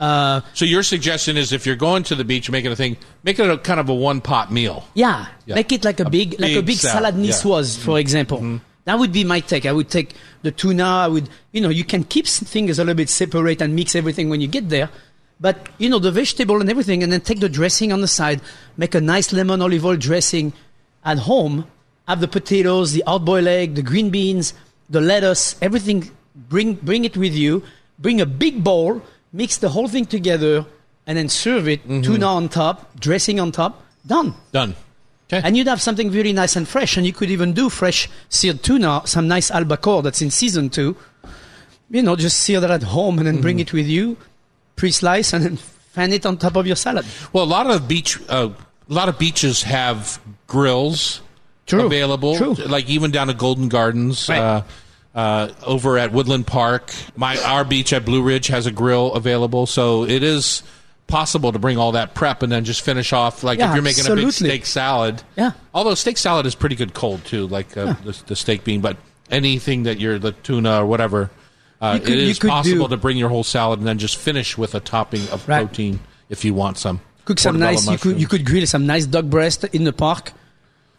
Uh, 0.00 0.40
So 0.54 0.64
your 0.64 0.82
suggestion 0.82 1.36
is 1.36 1.52
if 1.52 1.66
you're 1.66 1.76
going 1.76 2.02
to 2.04 2.14
the 2.14 2.24
beach, 2.24 2.50
making 2.50 2.72
a 2.72 2.76
thing, 2.76 2.96
make 3.22 3.38
it 3.38 3.48
a 3.48 3.58
kind 3.58 3.78
of 3.78 3.88
a 3.90 3.94
one 3.94 4.20
pot 4.22 4.50
meal. 4.50 4.88
Yeah, 4.94 5.26
Yeah. 5.46 5.54
make 5.56 5.70
it 5.72 5.84
like 5.84 6.00
a, 6.00 6.04
A 6.04 6.10
big, 6.10 6.40
like 6.40 6.52
a 6.52 6.54
big 6.56 6.66
big 6.66 6.76
salad, 6.78 7.14
salad 7.14 7.14
yeah. 7.26 7.32
Mm-hmm. 7.32 7.48
niçoise, 7.48 7.78
for 7.78 7.98
example. 7.98 8.60
That 8.90 8.98
would 8.98 9.12
be 9.12 9.22
my 9.22 9.38
take. 9.38 9.66
I 9.66 9.72
would 9.72 9.88
take 9.88 10.16
the 10.42 10.50
tuna. 10.50 10.82
I 10.82 11.06
would, 11.06 11.28
you 11.52 11.60
know, 11.60 11.68
you 11.68 11.84
can 11.84 12.02
keep 12.02 12.26
things 12.26 12.76
a 12.76 12.82
little 12.82 12.96
bit 12.96 13.08
separate 13.08 13.62
and 13.62 13.76
mix 13.76 13.94
everything 13.94 14.28
when 14.28 14.40
you 14.40 14.48
get 14.48 14.68
there. 14.68 14.90
But 15.38 15.68
you 15.78 15.88
know, 15.88 16.00
the 16.00 16.10
vegetable 16.10 16.60
and 16.60 16.68
everything, 16.68 17.04
and 17.04 17.12
then 17.12 17.20
take 17.20 17.38
the 17.38 17.48
dressing 17.48 17.92
on 17.92 18.00
the 18.00 18.08
side. 18.08 18.40
Make 18.76 18.96
a 18.96 19.00
nice 19.00 19.32
lemon 19.32 19.62
olive 19.62 19.86
oil 19.86 19.94
dressing 19.94 20.54
at 21.04 21.18
home. 21.18 21.66
Have 22.08 22.20
the 22.20 22.26
potatoes, 22.26 22.92
the 22.92 23.04
hard-boiled 23.06 23.46
egg, 23.46 23.76
the 23.76 23.82
green 23.82 24.10
beans, 24.10 24.54
the 24.88 25.00
lettuce, 25.00 25.54
everything. 25.62 26.10
Bring 26.34 26.74
bring 26.74 27.04
it 27.04 27.16
with 27.16 27.32
you. 27.32 27.62
Bring 28.00 28.20
a 28.20 28.26
big 28.26 28.64
bowl. 28.64 29.02
Mix 29.32 29.58
the 29.58 29.68
whole 29.68 29.86
thing 29.86 30.04
together, 30.04 30.66
and 31.06 31.16
then 31.16 31.28
serve 31.28 31.68
it. 31.68 31.80
Mm-hmm. 31.84 32.02
Tuna 32.02 32.26
on 32.26 32.48
top, 32.48 32.98
dressing 32.98 33.38
on 33.38 33.52
top. 33.52 33.84
Done. 34.04 34.34
Done. 34.50 34.74
Okay. 35.32 35.40
And 35.46 35.56
you'd 35.56 35.68
have 35.68 35.80
something 35.80 36.10
very 36.10 36.32
nice 36.32 36.56
and 36.56 36.66
fresh, 36.66 36.96
and 36.96 37.06
you 37.06 37.12
could 37.12 37.30
even 37.30 37.52
do 37.52 37.68
fresh 37.68 38.08
seared 38.28 38.62
tuna, 38.64 39.02
some 39.04 39.28
nice 39.28 39.50
albacore 39.50 40.02
that's 40.02 40.20
in 40.20 40.30
season 40.30 40.70
too. 40.70 40.96
You 41.88 42.02
know, 42.02 42.16
just 42.16 42.38
sear 42.40 42.58
that 42.60 42.70
at 42.70 42.82
home 42.82 43.18
and 43.18 43.26
then 43.26 43.40
bring 43.40 43.56
Mm-hmm. 43.58 43.60
it 43.62 43.72
with 43.72 43.86
you, 43.86 44.16
pre-slice, 44.76 45.32
and 45.32 45.44
then 45.44 45.56
fan 45.56 46.12
it 46.12 46.26
on 46.26 46.36
top 46.36 46.56
of 46.56 46.66
your 46.66 46.76
salad. 46.76 47.04
Well, 47.32 47.44
a 47.44 47.46
lot 47.46 47.68
of 47.70 47.86
beach, 47.86 48.18
uh, 48.28 48.48
a 48.88 48.92
lot 48.92 49.08
of 49.08 49.18
beaches 49.18 49.62
have 49.62 50.20
grills 50.48 51.20
True. 51.66 51.86
available. 51.86 52.36
True. 52.36 52.54
Like 52.54 52.88
even 52.88 53.10
down 53.12 53.30
at 53.30 53.38
Golden 53.38 53.68
Gardens. 53.68 54.28
Right. 54.28 54.38
Uh, 54.40 54.62
uh, 55.12 55.52
over 55.66 55.98
at 55.98 56.12
Woodland 56.12 56.46
Park, 56.46 56.92
my 57.16 57.36
our 57.42 57.64
beach 57.64 57.92
at 57.92 58.04
Blue 58.04 58.22
Ridge 58.22 58.46
has 58.46 58.66
a 58.66 58.70
grill 58.70 59.12
available, 59.14 59.66
so 59.66 60.04
it 60.04 60.22
is 60.22 60.62
possible 61.10 61.52
to 61.52 61.58
bring 61.58 61.76
all 61.78 61.92
that 61.92 62.14
prep 62.14 62.42
and 62.42 62.50
then 62.50 62.64
just 62.64 62.80
finish 62.82 63.12
off. 63.12 63.42
Like 63.44 63.58
Yeah, 63.58 63.68
if 63.70 63.74
you're 63.74 63.82
making 63.82 64.06
a 64.10 64.14
big 64.14 64.32
steak 64.32 64.64
salad, 64.66 65.22
Yeah. 65.36 65.52
Although 65.74 65.94
steak 65.94 66.16
salad 66.18 66.46
is 66.46 66.54
pretty 66.54 66.76
good 66.76 66.94
cold 66.94 67.24
too, 67.24 67.46
like 67.46 67.76
uh, 67.76 67.94
the, 68.04 68.16
the 68.26 68.36
steak 68.36 68.64
bean. 68.64 68.80
But 68.80 68.96
anything 69.30 69.82
that 69.84 70.00
you're 70.00 70.18
the 70.18 70.32
tuna 70.32 70.82
or 70.82 70.86
whatever, 70.86 71.30
uh, 71.80 71.98
could- 71.98 72.08
it 72.08 72.18
is 72.18 72.38
possible 72.38 72.86
do- 72.88 72.94
to 72.94 73.00
bring 73.00 73.16
your 73.16 73.28
whole 73.28 73.44
salad 73.44 73.78
and 73.80 73.86
then 73.88 73.98
just 73.98 74.16
finish 74.16 74.56
with 74.56 74.74
a 74.74 74.80
topping 74.80 75.22
of 75.28 75.46
Right. 75.48 75.58
protein 75.58 76.00
if 76.28 76.44
you 76.44 76.54
want 76.54 76.78
some. 76.78 77.00
Cook 77.26 77.38
some 77.38 77.58
nice. 77.58 77.86
You 77.88 77.98
could 77.98 78.20
you 78.20 78.26
could 78.26 78.44
grill 78.44 78.66
some 78.66 78.86
nice 78.86 79.06
duck 79.06 79.24
breast 79.26 79.64
in 79.64 79.84
the 79.84 79.92
park, 79.92 80.32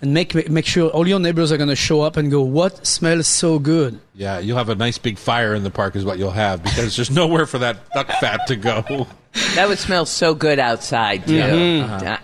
and 0.01 0.13
make 0.13 0.49
make 0.49 0.65
sure 0.65 0.89
all 0.89 1.07
your 1.07 1.19
neighbors 1.19 1.51
are 1.51 1.57
going 1.57 1.69
to 1.69 1.75
show 1.75 2.01
up 2.01 2.17
and 2.17 2.31
go, 2.31 2.41
"What 2.41 2.85
smells 2.85 3.27
so 3.27 3.59
good?" 3.59 3.99
Yeah, 4.15 4.39
you'll 4.39 4.57
have 4.57 4.69
a 4.69 4.75
nice 4.75 4.97
big 4.97 5.17
fire 5.17 5.53
in 5.53 5.63
the 5.63 5.71
park, 5.71 5.95
is 5.95 6.03
what 6.03 6.17
you'll 6.17 6.31
have 6.31 6.63
because 6.63 6.95
there's 6.95 7.11
nowhere 7.11 7.45
for 7.45 7.59
that 7.59 7.89
duck 7.93 8.07
fat 8.19 8.47
to 8.47 8.55
go. 8.55 9.07
That 9.55 9.69
would 9.69 9.79
smell 9.79 10.05
so 10.05 10.35
good 10.35 10.59
outside 10.59 11.25
too. 11.25 11.35
Mm-hmm. 11.39 12.05
Uh, 12.05 12.17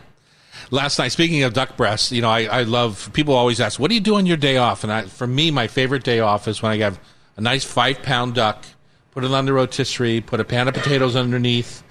Last 0.71 0.99
night, 0.99 1.13
speaking 1.13 1.43
of 1.43 1.53
duck 1.53 1.77
breasts, 1.77 2.11
you 2.11 2.21
know, 2.21 2.29
I, 2.29 2.43
I 2.43 2.63
love. 2.63 3.09
People 3.13 3.33
always 3.33 3.61
ask, 3.61 3.79
"What 3.79 3.87
do 3.87 3.95
you 3.95 4.01
do 4.01 4.15
on 4.15 4.25
your 4.25 4.35
day 4.35 4.57
off?" 4.57 4.83
And 4.83 4.91
I, 4.91 5.03
for 5.03 5.25
me, 5.25 5.49
my 5.49 5.67
favorite 5.67 6.03
day 6.03 6.19
off 6.19 6.49
is 6.49 6.61
when 6.61 6.73
I 6.73 6.77
have 6.79 6.99
a 7.37 7.41
nice 7.41 7.63
five 7.63 8.03
pound 8.03 8.35
duck, 8.35 8.65
put 9.11 9.23
it 9.23 9.31
on 9.31 9.45
the 9.45 9.53
rotisserie, 9.53 10.19
put 10.19 10.41
a 10.41 10.43
pan 10.43 10.67
of 10.67 10.73
potatoes 10.73 11.15
underneath, 11.15 11.83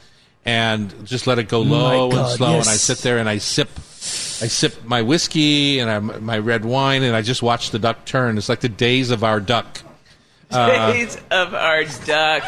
and 0.45 1.07
just 1.07 1.27
let 1.27 1.39
it 1.39 1.49
go 1.49 1.63
low 1.63 2.05
and 2.05 2.13
God, 2.13 2.37
slow. 2.37 2.59
And 2.59 2.69
I 2.69 2.75
sit 2.75 2.99
there 2.99 3.17
and 3.17 3.31
I 3.31 3.39
sip, 3.39 3.71
I 4.43 4.49
sip 4.49 4.85
my 4.85 5.03
whiskey 5.03 5.79
and 5.79 5.91
I, 5.91 5.99
my 5.99 6.39
red 6.39 6.65
wine, 6.65 7.03
and 7.03 7.17
I 7.17 7.23
just 7.23 7.43
watch 7.43 7.71
the 7.71 7.79
duck 7.79 8.05
turn. 8.05 8.37
It's 8.39 8.49
like 8.49 8.61
the 8.61 8.69
days 8.69 9.11
of 9.11 9.25
our 9.25 9.41
duck. 9.41 9.83
Uh, 10.51 10.93
Days 10.93 11.17
of 11.31 11.55
our 11.55 11.85
duck. 12.05 12.43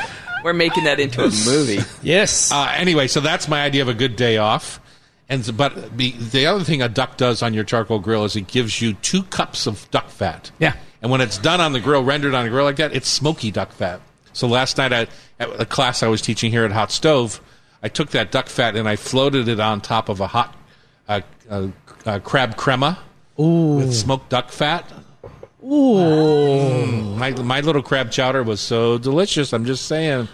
We're 0.44 0.52
making 0.52 0.84
that 0.84 1.00
into 1.00 1.20
a 1.22 1.30
movie. 1.46 1.80
Yes. 2.02 2.52
Uh, 2.52 2.72
anyway, 2.76 3.08
so 3.08 3.20
that's 3.20 3.48
my 3.48 3.62
idea 3.62 3.82
of 3.82 3.88
a 3.88 3.94
good 3.94 4.14
day 4.16 4.36
off. 4.36 4.80
And 5.28 5.44
but 5.56 5.96
the, 5.96 6.12
the 6.12 6.46
other 6.46 6.64
thing 6.64 6.80
a 6.80 6.88
duck 6.88 7.16
does 7.16 7.42
on 7.42 7.54
your 7.54 7.64
charcoal 7.64 7.98
grill 7.98 8.24
is 8.24 8.36
it 8.36 8.46
gives 8.46 8.80
you 8.80 8.94
two 8.94 9.24
cups 9.24 9.66
of 9.66 9.90
duck 9.90 10.08
fat. 10.08 10.50
Yeah. 10.58 10.74
And 11.02 11.10
when 11.10 11.20
it's 11.20 11.38
done 11.38 11.60
on 11.60 11.72
the 11.72 11.80
grill, 11.80 12.02
rendered 12.02 12.34
on 12.34 12.46
a 12.46 12.48
grill 12.48 12.64
like 12.64 12.76
that, 12.76 12.94
it's 12.94 13.08
smoky 13.08 13.50
duck 13.50 13.72
fat. 13.72 14.00
So 14.32 14.46
last 14.46 14.78
night 14.78 14.92
I, 14.92 15.06
at 15.38 15.60
a 15.60 15.66
class 15.66 16.02
I 16.02 16.08
was 16.08 16.22
teaching 16.22 16.50
here 16.50 16.64
at 16.64 16.72
Hot 16.72 16.90
Stove, 16.92 17.40
I 17.82 17.88
took 17.88 18.10
that 18.10 18.30
duck 18.32 18.46
fat 18.48 18.74
and 18.76 18.88
I 18.88 18.96
floated 18.96 19.48
it 19.48 19.60
on 19.60 19.80
top 19.80 20.08
of 20.08 20.20
a 20.20 20.26
hot 20.28 20.54
uh, 21.08 21.20
uh, 21.48 21.68
uh, 22.06 22.18
crab 22.20 22.56
crema 22.56 22.98
with 23.36 23.94
smoked 23.94 24.28
duck 24.28 24.50
fat. 24.50 24.84
Ooh. 25.64 27.14
My 27.16 27.30
my 27.30 27.60
little 27.60 27.82
crab 27.82 28.10
chowder 28.10 28.42
was 28.42 28.60
so 28.60 28.98
delicious. 28.98 29.52
I'm 29.52 29.64
just 29.64 29.86
saying. 29.86 30.28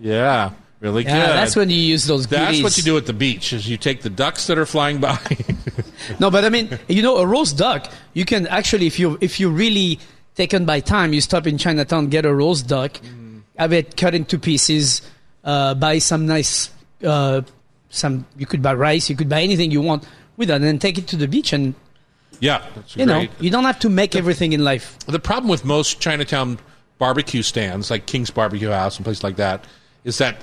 Yeah, 0.00 0.52
really 0.80 1.04
good. 1.04 1.10
Yeah, 1.10 1.26
good. 1.26 1.36
that's 1.36 1.56
when 1.56 1.70
you 1.70 1.76
use 1.76 2.06
those. 2.06 2.26
That's 2.26 2.46
goodies. 2.46 2.62
what 2.62 2.76
you 2.76 2.82
do 2.82 2.96
at 2.96 3.06
the 3.06 3.12
beach. 3.12 3.52
Is 3.52 3.68
you 3.68 3.76
take 3.76 4.02
the 4.02 4.10
ducks 4.10 4.46
that 4.46 4.58
are 4.58 4.66
flying 4.66 4.98
by. 5.00 5.18
No, 6.18 6.30
but 6.30 6.44
I 6.44 6.48
mean, 6.48 6.78
you 6.88 7.02
know, 7.02 7.18
a 7.18 7.26
roast 7.26 7.56
duck. 7.56 7.90
You 8.12 8.24
can 8.24 8.46
actually, 8.48 8.86
if 8.86 8.98
you 8.98 9.18
if 9.20 9.38
you 9.38 9.50
really 9.50 9.98
taken 10.34 10.64
by 10.64 10.80
time, 10.80 11.12
you 11.12 11.20
stop 11.20 11.46
in 11.46 11.58
Chinatown, 11.58 12.08
get 12.08 12.24
a 12.24 12.34
roast 12.34 12.66
duck, 12.66 12.98
have 13.56 13.72
it 13.72 13.96
cut 13.96 14.14
into 14.14 14.38
pieces, 14.38 15.02
uh, 15.44 15.74
buy 15.74 15.98
some 15.98 16.26
nice, 16.26 16.70
uh, 17.04 17.42
some. 17.92 18.26
You 18.36 18.46
could 18.46 18.60
buy 18.62 18.74
rice, 18.74 19.08
you 19.08 19.14
could 19.16 19.28
buy 19.28 19.42
anything 19.42 19.70
you 19.70 19.80
want 19.80 20.04
with 20.36 20.48
that, 20.48 20.56
and 20.56 20.64
then 20.64 20.78
take 20.80 20.98
it 20.98 21.06
to 21.08 21.16
the 21.16 21.28
beach, 21.28 21.52
and 21.52 21.74
yeah, 22.40 22.64
you 22.96 23.06
great. 23.06 23.06
know, 23.06 23.26
you 23.38 23.50
don't 23.50 23.64
have 23.64 23.78
to 23.80 23.88
make 23.88 24.16
everything 24.16 24.52
in 24.52 24.64
life. 24.64 24.98
the 25.06 25.20
problem 25.20 25.48
with 25.48 25.64
most 25.64 26.00
Chinatown 26.00 26.58
barbecue 26.98 27.42
stands, 27.42 27.90
like 27.90 28.06
King's 28.06 28.30
Barbecue 28.30 28.70
House 28.70 28.96
and 28.96 29.04
places 29.04 29.22
like 29.22 29.36
that, 29.36 29.64
is 30.04 30.18
that 30.18 30.36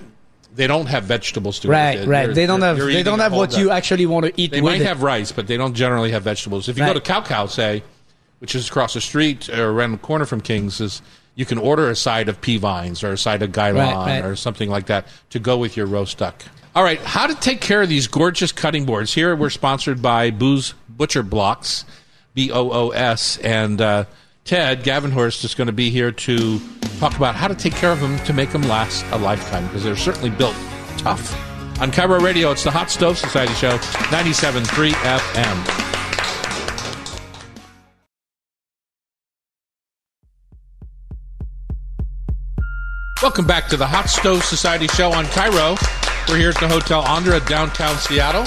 they 0.56 0.68
don't 0.68 0.88
have 0.88 1.04
vegetables 1.04 1.60
to 1.60 1.68
it. 1.68 1.72
Right, 1.72 1.98
They're- 1.98 2.08
right. 2.08 2.34
They 2.34 2.46
don't 2.46 2.62
have 2.62 2.78
they 2.78 3.04
don't 3.04 3.20
have 3.20 3.34
what 3.34 3.58
you 3.58 3.72
actually 3.72 4.06
want 4.06 4.26
to 4.26 4.34
eat 4.42 4.52
They 4.52 4.62
might 4.62 4.82
it. 4.82 4.88
have 4.88 5.04
rice, 5.04 5.32
but 5.32 5.48
they 5.48 5.58
don't 5.58 5.74
generally 5.74 6.12
have 6.12 6.24
vegetables. 6.24 6.70
If 6.70 6.78
you 6.78 6.86
go 6.86 6.94
to 6.94 7.02
Kau 7.02 7.22
Kau, 7.22 7.46
say, 7.48 7.84
which 8.40 8.56
is 8.56 8.68
across 8.70 8.94
the 8.94 9.02
street 9.02 9.50
or 9.50 9.70
around 9.72 9.92
the 9.92 9.98
corner 9.98 10.26
from 10.26 10.42
King's, 10.42 10.80
is 10.82 11.02
you 11.36 11.46
can 11.46 11.58
order 11.58 11.90
a 11.90 11.96
side 11.96 12.30
of 12.30 12.42
pea 12.42 12.58
vines 12.58 13.04
or 13.04 13.12
a 13.14 13.18
side 13.18 13.42
of 13.42 13.52
gailon 13.52 13.76
Right, 13.96 14.22
right. 14.22 14.26
or 14.26 14.36
something 14.36 14.70
like 14.70 14.88
that 14.88 15.08
to 15.32 15.40
go 15.40 15.58
with 15.58 15.76
your 15.78 15.86
roast 15.86 16.18
duck. 16.18 16.44
All 16.76 16.84
right, 16.84 17.00
how 17.00 17.26
to 17.26 17.34
take 17.34 17.62
care 17.62 17.82
of 17.82 17.90
these 17.90 18.08
gorgeous 18.08 18.52
cutting 18.52 18.86
boards? 18.86 19.12
Here 19.12 19.36
we're 19.36 19.50
sponsored 19.50 20.04
by 20.04 20.30
Boos 20.30 20.76
Butcher 20.88 21.24
Blocks, 21.24 21.84
B 22.36 22.52
O 22.52 22.72
O 22.72 22.90
S, 22.92 23.38
and 23.40 23.82
uh, 23.82 24.06
Ted 24.46 24.84
Gravenhorst 24.84 25.44
is 25.44 25.56
going 25.56 25.66
to 25.66 25.74
be 25.74 25.90
here 25.90 26.12
to 26.12 26.62
talk 27.00 27.18
about 27.18 27.34
how 27.34 27.48
to 27.48 27.56
take 27.56 27.74
care 27.74 27.92
of 27.92 28.00
them 28.00 28.20
to 28.20 28.34
make 28.34 28.52
them 28.52 28.62
last 28.64 29.04
a 29.12 29.18
lifetime 29.18 29.66
because 29.66 29.84
they're 29.84 29.96
certainly 29.96 30.30
built 30.30 30.56
tough. 30.98 31.34
On 31.82 31.92
KIRO 31.92 32.22
Radio, 32.22 32.52
it's 32.52 32.64
the 32.64 32.72
Hot 32.72 32.92
Stove 32.92 33.18
Society 33.18 33.54
Show, 33.54 33.76
97.3 34.12 34.92
FM. 34.92 35.86
Welcome 43.24 43.48
back 43.48 43.68
to 43.70 43.78
the 43.78 43.88
Hot 43.88 44.08
Stove 44.08 44.44
Society 44.44 44.88
Show 44.88 45.12
on 45.12 45.26
KIRO. 45.26 46.09
We're 46.28 46.38
here 46.38 46.50
at 46.50 46.58
the 46.60 46.68
Hotel 46.68 47.02
Andra, 47.08 47.40
downtown 47.40 47.98
Seattle. 47.98 48.46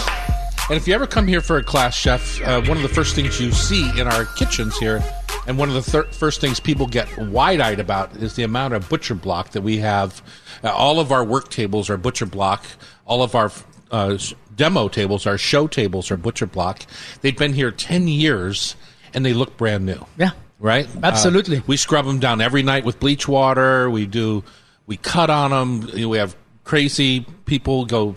And 0.69 0.77
if 0.77 0.87
you 0.87 0.95
ever 0.95 1.07
come 1.07 1.27
here 1.27 1.41
for 1.41 1.57
a 1.59 1.65
class, 1.65 1.97
chef, 1.97 2.41
uh, 2.43 2.61
one 2.63 2.77
of 2.77 2.83
the 2.85 2.89
first 2.89 3.17
things 3.17 3.41
you 3.41 3.51
see 3.51 3.89
in 3.99 4.07
our 4.07 4.25
kitchens 4.25 4.79
here, 4.79 5.03
and 5.49 5.59
one 5.59 5.69
of 5.69 5.75
the 5.75 5.83
thir- 5.83 6.05
first 6.13 6.41
things 6.41 6.61
people 6.61 6.87
get 6.87 7.09
wide 7.19 7.61
eyed 7.61 7.81
about 7.81 8.15
is 8.17 8.37
the 8.37 8.45
amount 8.45 8.75
of 8.75 8.89
butcher 8.89 9.17
block 9.17 9.51
that 9.51 9.63
we 9.63 9.79
have. 9.79 10.23
Uh, 10.63 10.71
all 10.71 11.01
of 11.01 11.11
our 11.11 11.25
work 11.25 11.49
tables 11.51 11.91
are 11.91 11.97
butcher 11.97 12.25
block. 12.27 12.65
All 13.05 13.21
of 13.25 13.35
our 13.35 13.51
uh, 13.91 14.17
demo 14.55 14.87
tables, 14.87 15.27
our 15.27 15.37
show 15.37 15.67
tables 15.67 16.13
are 16.13 16.17
butcher 16.17 16.47
block. 16.47 16.83
They've 17.21 17.37
been 17.37 17.53
here 17.53 17.73
10 17.73 18.07
years 18.07 18.77
and 19.13 19.27
they 19.27 19.33
look 19.35 19.57
brand 19.57 19.85
new 19.85 20.07
Yeah. 20.17 20.31
right? 20.61 20.87
Absolutely. 21.03 21.57
Uh, 21.59 21.63
we 21.67 21.77
scrub 21.77 22.07
them 22.07 22.21
down 22.21 22.41
every 22.41 22.63
night 22.63 22.85
with 22.85 23.01
bleach 23.01 23.27
water. 23.27 23.91
We 23.91 24.07
do, 24.07 24.45
we 24.87 24.97
cut 24.97 25.31
on 25.31 25.51
them. 25.51 25.89
You 25.97 26.03
know, 26.03 26.09
we 26.11 26.19
have 26.19 26.37
crazy 26.65 27.27
people 27.47 27.85
go 27.87 28.15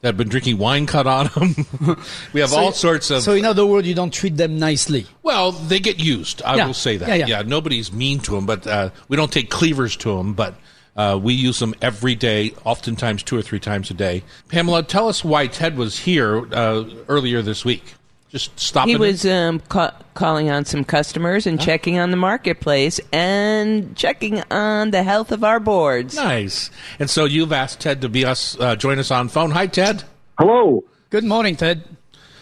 that 0.00 0.08
have 0.10 0.16
been 0.16 0.28
drinking 0.28 0.58
wine 0.58 0.86
cut 0.86 1.06
on 1.08 1.26
them. 1.34 1.98
we 2.32 2.40
have 2.40 2.52
all 2.52 2.70
sorts 2.72 3.10
of. 3.10 3.22
So 3.22 3.32
in 3.32 3.44
other 3.44 3.66
words, 3.66 3.88
you 3.88 3.94
don't 3.94 4.12
treat 4.12 4.36
them 4.36 4.58
nicely. 4.58 5.06
well, 5.24 5.50
they 5.52 5.80
get 5.80 5.98
used. 5.98 6.40
I 6.42 6.56
Yeah. 6.56 6.66
will 6.66 6.74
say 6.74 6.96
that. 6.98 7.08
Yeah, 7.08 7.26
yeah. 7.26 7.42
nobody's 7.42 7.92
mean 7.92 8.20
to 8.20 8.32
them, 8.32 8.46
but 8.46 8.64
uh, 8.66 8.90
we 9.08 9.16
don't 9.16 9.32
take 9.32 9.50
cleavers 9.50 9.96
to 9.96 10.16
them. 10.16 10.34
But 10.34 10.54
uh, 10.96 11.18
we 11.20 11.34
use 11.34 11.58
them 11.58 11.74
every 11.82 12.14
day, 12.14 12.52
oftentimes 12.64 13.22
two 13.24 13.36
or 13.36 13.42
three 13.42 13.60
times 13.60 13.90
a 13.90 13.94
day. 13.94 14.22
Pamela, 14.48 14.82
tell 14.84 15.08
us 15.08 15.24
why 15.24 15.46
Ted 15.48 15.76
was 15.76 15.98
here 15.98 16.46
uh, 16.54 16.84
earlier 17.08 17.42
this 17.42 17.64
week. 17.64 17.94
Just 18.30 18.58
stopping. 18.60 18.90
He 18.90 18.96
was 18.96 19.24
um, 19.24 19.60
ca- 19.60 19.94
calling 20.12 20.50
on 20.50 20.66
some 20.66 20.84
customers 20.84 21.46
and 21.46 21.58
checking 21.58 21.98
on 21.98 22.10
the 22.10 22.16
marketplace 22.16 23.00
and 23.10 23.96
checking 23.96 24.42
on 24.50 24.90
the 24.90 25.02
health 25.02 25.32
of 25.32 25.42
our 25.42 25.58
boards. 25.58 26.14
Nice. 26.14 26.70
And 26.98 27.08
so 27.08 27.24
you've 27.24 27.52
asked 27.52 27.80
Ted 27.80 28.02
to 28.02 28.08
be 28.08 28.26
us 28.26 28.58
uh, 28.60 28.76
join 28.76 28.98
us 28.98 29.10
on 29.10 29.28
phone. 29.28 29.52
Hi, 29.52 29.66
Ted. 29.66 30.04
Hello. 30.38 30.84
Good 31.08 31.24
morning, 31.24 31.56
Ted. 31.56 31.84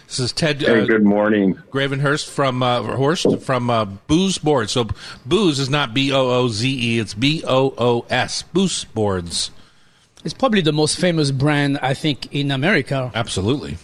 This 0.09 0.19
is 0.21 0.33
Ted 0.33 0.61
Hey, 0.61 0.83
uh, 0.83 0.87
good 0.87 1.05
morning. 1.05 1.55
Gravenhorst 1.71 2.29
from 2.31 2.63
uh, 2.63 2.83
Horst 2.83 3.41
from 3.41 3.71
uh, 3.71 3.85
Boos 3.85 4.39
Boards. 4.39 4.73
So 4.73 4.89
Boos 5.25 5.59
is 5.59 5.71
not 5.71 5.95
B 5.95 6.13
O 6.13 6.31
O 6.31 6.49
Z 6.49 6.69
E; 6.69 6.99
it's 6.99 7.15
B 7.15 7.45
O 7.47 7.75
O 7.79 8.07
S. 8.11 8.43
Boos 8.43 8.85
Boards. 8.85 9.51
It's 10.25 10.35
probably 10.35 10.61
the 10.61 10.73
most 10.73 10.99
famous 10.99 11.31
brand 11.31 11.79
I 11.81 11.95
think 11.95 12.33
in 12.35 12.51
America. 12.51 13.13
Absolutely. 13.15 13.79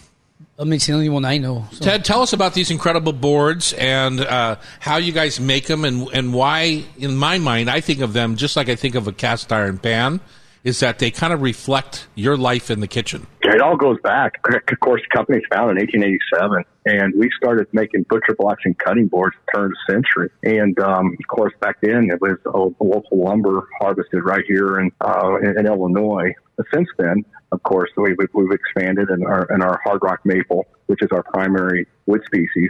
I 0.57 0.65
mean, 0.65 0.73
it's 0.73 0.85
the 0.85 0.93
only 0.93 1.09
one 1.09 1.25
I 1.25 1.39
know. 1.39 1.65
So. 1.71 1.83
Ted, 1.83 2.05
tell 2.05 2.21
us 2.21 2.31
about 2.31 2.53
these 2.53 2.69
incredible 2.69 3.13
boards 3.13 3.73
and 3.73 4.19
uh, 4.19 4.57
how 4.79 4.97
you 4.97 5.11
guys 5.11 5.39
make 5.39 5.65
them, 5.65 5.83
and 5.83 6.07
and 6.13 6.31
why, 6.33 6.83
in 6.97 7.15
my 7.15 7.39
mind, 7.39 7.71
I 7.71 7.81
think 7.81 8.01
of 8.01 8.13
them 8.13 8.35
just 8.35 8.55
like 8.55 8.69
I 8.69 8.75
think 8.75 8.93
of 8.93 9.07
a 9.07 9.11
cast 9.11 9.51
iron 9.51 9.79
pan, 9.79 10.19
is 10.63 10.79
that 10.79 10.99
they 10.99 11.11
kind 11.11 11.33
of 11.33 11.41
reflect 11.41 12.07
your 12.15 12.37
life 12.37 12.71
in 12.71 12.79
the 12.79 12.87
kitchen. 12.87 13.27
It 13.41 13.61
all 13.61 13.75
goes 13.75 13.97
back. 14.01 14.39
Of 14.47 14.79
course, 14.79 15.01
the 15.01 15.15
company's 15.15 15.43
founded 15.51 15.77
in 15.77 16.01
1887, 16.01 16.63
and 16.85 17.13
we 17.17 17.29
started 17.37 17.67
making 17.73 18.03
butcher 18.09 18.35
blocks 18.37 18.61
and 18.65 18.77
cutting 18.79 19.07
boards 19.07 19.35
turn 19.53 19.65
of 19.65 19.71
the 19.71 19.93
century. 19.93 20.29
And 20.43 20.79
um, 20.79 21.17
of 21.19 21.27
course, 21.27 21.53
back 21.59 21.77
then 21.81 22.09
it 22.09 22.21
was 22.21 22.37
local 22.45 23.23
lumber 23.23 23.67
harvested 23.81 24.23
right 24.23 24.43
here 24.47 24.79
in, 24.79 24.91
uh, 25.01 25.35
in, 25.41 25.59
in 25.59 25.65
Illinois. 25.67 26.33
But 26.55 26.65
since 26.73 26.87
then, 26.97 27.25
of 27.51 27.61
course, 27.63 27.89
we, 27.97 28.15
we've 28.33 28.51
expanded, 28.51 29.09
and 29.09 29.23
our 29.25 29.45
and 29.51 29.61
our 29.61 29.79
hard 29.83 29.99
rock 30.01 30.21
maple, 30.25 30.65
which 30.87 31.01
is 31.03 31.09
our 31.11 31.23
primary 31.23 31.85
wood 32.07 32.21
species, 32.25 32.69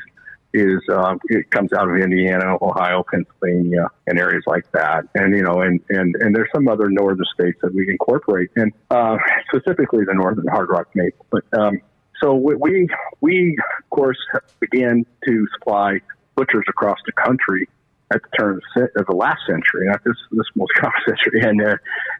is 0.54 0.82
um, 0.89 1.20
it 1.26 1.50
comes 1.50 1.74
out 1.74 1.89
of 1.89 1.96
Indiana, 1.98 2.58
Ohio, 2.62 3.04
Pennsylvania, 3.10 3.88
and 4.06 4.20
areas 4.20 4.44
like 4.46 4.72
that. 4.72 5.06
And 5.16 5.36
you 5.36 5.44
know, 5.44 5.62
and 5.62 5.80
and 5.89 6.16
and 6.20 6.36
there's 6.36 6.50
some 6.54 6.68
other 6.68 6.89
northern 6.89 7.26
states 7.34 7.60
that 7.62 7.74
we 7.74 7.89
incorporate, 7.89 8.52
and 8.56 8.72
uh, 8.92 9.18
specifically 9.54 10.06
the 10.06 10.13
northern 10.13 10.48
hard 10.48 10.70
rock 10.70 10.88
maple. 10.94 11.26
But 11.32 11.44
um, 11.58 11.82
so 12.22 12.36
we, 12.36 12.88
we 13.22 13.58
of 13.80 13.89
course 13.89 14.18
began 14.60 15.06
to 15.28 15.48
supply 15.58 16.00
butchers 16.36 16.66
across 16.70 16.98
the 17.06 17.12
country 17.12 17.68
at 18.13 18.22
the 18.22 18.38
turn 18.38 18.62
of 18.96 19.06
the 19.08 19.16
last 19.16 19.42
century, 19.48 19.88
not 19.88 20.04
this 20.04 20.18
this 20.32 20.48
most 20.56 20.74
current 20.76 20.96
century, 21.08 21.42
and 21.42 21.62
uh, 21.62 21.76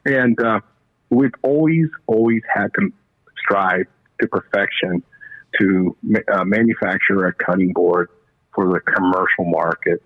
and 0.06 0.43
uh, 0.43 0.60
we've 1.12 1.36
always 1.43 1.88
always 2.08 2.41
had 2.52 2.74
to 2.80 2.91
strive 3.38 3.86
to 4.22 4.28
perfection 4.28 5.04
to 5.60 5.96
uh, 6.34 6.43
manufacture 6.43 7.28
a 7.28 7.34
cutting 7.34 7.74
board 7.74 8.10
for 8.55 8.67
the 8.67 8.79
commercial 8.79 9.45
market, 9.45 10.01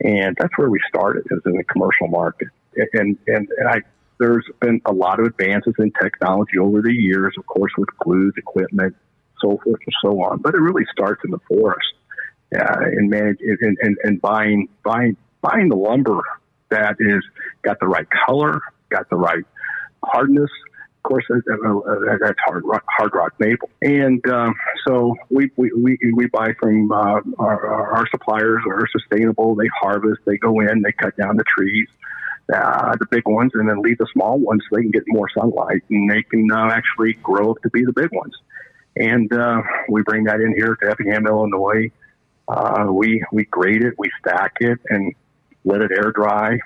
and 0.00 0.36
that's 0.38 0.56
where 0.56 0.70
we 0.70 0.80
started 0.88 1.24
is 1.30 1.40
in 1.46 1.52
the 1.52 1.64
commercial 1.64 2.08
market, 2.08 2.48
and 2.74 3.18
and, 3.26 3.48
and 3.58 3.68
I. 3.68 3.80
There's 4.18 4.44
been 4.60 4.82
a 4.84 4.92
lot 4.92 5.18
of 5.18 5.24
advances 5.24 5.72
in 5.78 5.90
technology 5.92 6.58
over 6.58 6.82
the 6.82 6.92
years, 6.92 7.34
of 7.38 7.46
course, 7.46 7.72
with 7.78 7.88
glues, 8.04 8.34
equipment, 8.36 8.94
so 9.40 9.58
forth 9.64 9.80
and 9.86 9.94
so 10.04 10.22
on. 10.22 10.42
But 10.42 10.54
it 10.54 10.58
really 10.60 10.84
starts 10.92 11.22
in 11.24 11.30
the 11.30 11.38
forest 11.48 11.88
uh, 12.54 12.80
and 12.80 13.08
manage 13.08 13.38
and, 13.40 13.78
and, 13.80 13.96
and 14.02 14.20
buying 14.20 14.68
buying 14.84 15.16
buying 15.40 15.68
the 15.68 15.76
lumber 15.76 16.20
that 16.70 16.96
is 16.98 17.24
got 17.62 17.80
the 17.80 17.86
right 17.86 18.06
color, 18.26 18.60
got 18.90 19.08
the 19.10 19.16
right 19.16 19.44
hardness. 20.02 20.50
Of 21.02 21.08
course, 21.08 21.24
that's 21.30 22.38
hard 22.46 22.62
rock, 22.66 22.84
hard 22.98 23.14
rock 23.14 23.32
maple, 23.38 23.70
and 23.80 24.24
um, 24.28 24.54
so 24.86 25.16
we, 25.30 25.50
we 25.56 25.72
we 25.72 25.98
we 26.14 26.26
buy 26.26 26.52
from 26.60 26.92
uh, 26.92 27.20
our, 27.38 27.94
our 27.96 28.06
suppliers 28.10 28.60
are 28.68 28.86
sustainable. 28.92 29.54
They 29.54 29.68
harvest, 29.80 30.20
they 30.26 30.36
go 30.36 30.60
in, 30.60 30.82
they 30.82 30.92
cut 30.92 31.16
down 31.16 31.38
the 31.38 31.44
trees, 31.44 31.88
uh, 32.54 32.96
the 33.00 33.06
big 33.10 33.26
ones, 33.26 33.52
and 33.54 33.66
then 33.66 33.80
leave 33.80 33.96
the 33.96 34.08
small 34.12 34.38
ones 34.38 34.62
so 34.68 34.76
they 34.76 34.82
can 34.82 34.90
get 34.90 35.04
more 35.06 35.26
sunlight 35.30 35.82
and 35.88 36.10
they 36.10 36.22
can 36.22 36.46
uh, 36.52 36.68
actually 36.70 37.14
grow 37.14 37.52
up 37.52 37.62
to 37.62 37.70
be 37.70 37.82
the 37.82 37.94
big 37.94 38.12
ones. 38.12 38.34
And 38.94 39.32
uh, 39.32 39.62
we 39.88 40.02
bring 40.02 40.24
that 40.24 40.40
in 40.40 40.52
here 40.54 40.76
to 40.82 40.90
Effingham, 40.90 41.26
Illinois. 41.26 41.90
Uh, 42.46 42.88
we 42.92 43.24
we 43.32 43.46
grade 43.46 43.82
it, 43.82 43.94
we 43.96 44.10
stack 44.20 44.52
it, 44.60 44.78
and 44.90 45.14
let 45.64 45.80
it 45.80 45.92
air 45.92 46.12
dry 46.12 46.58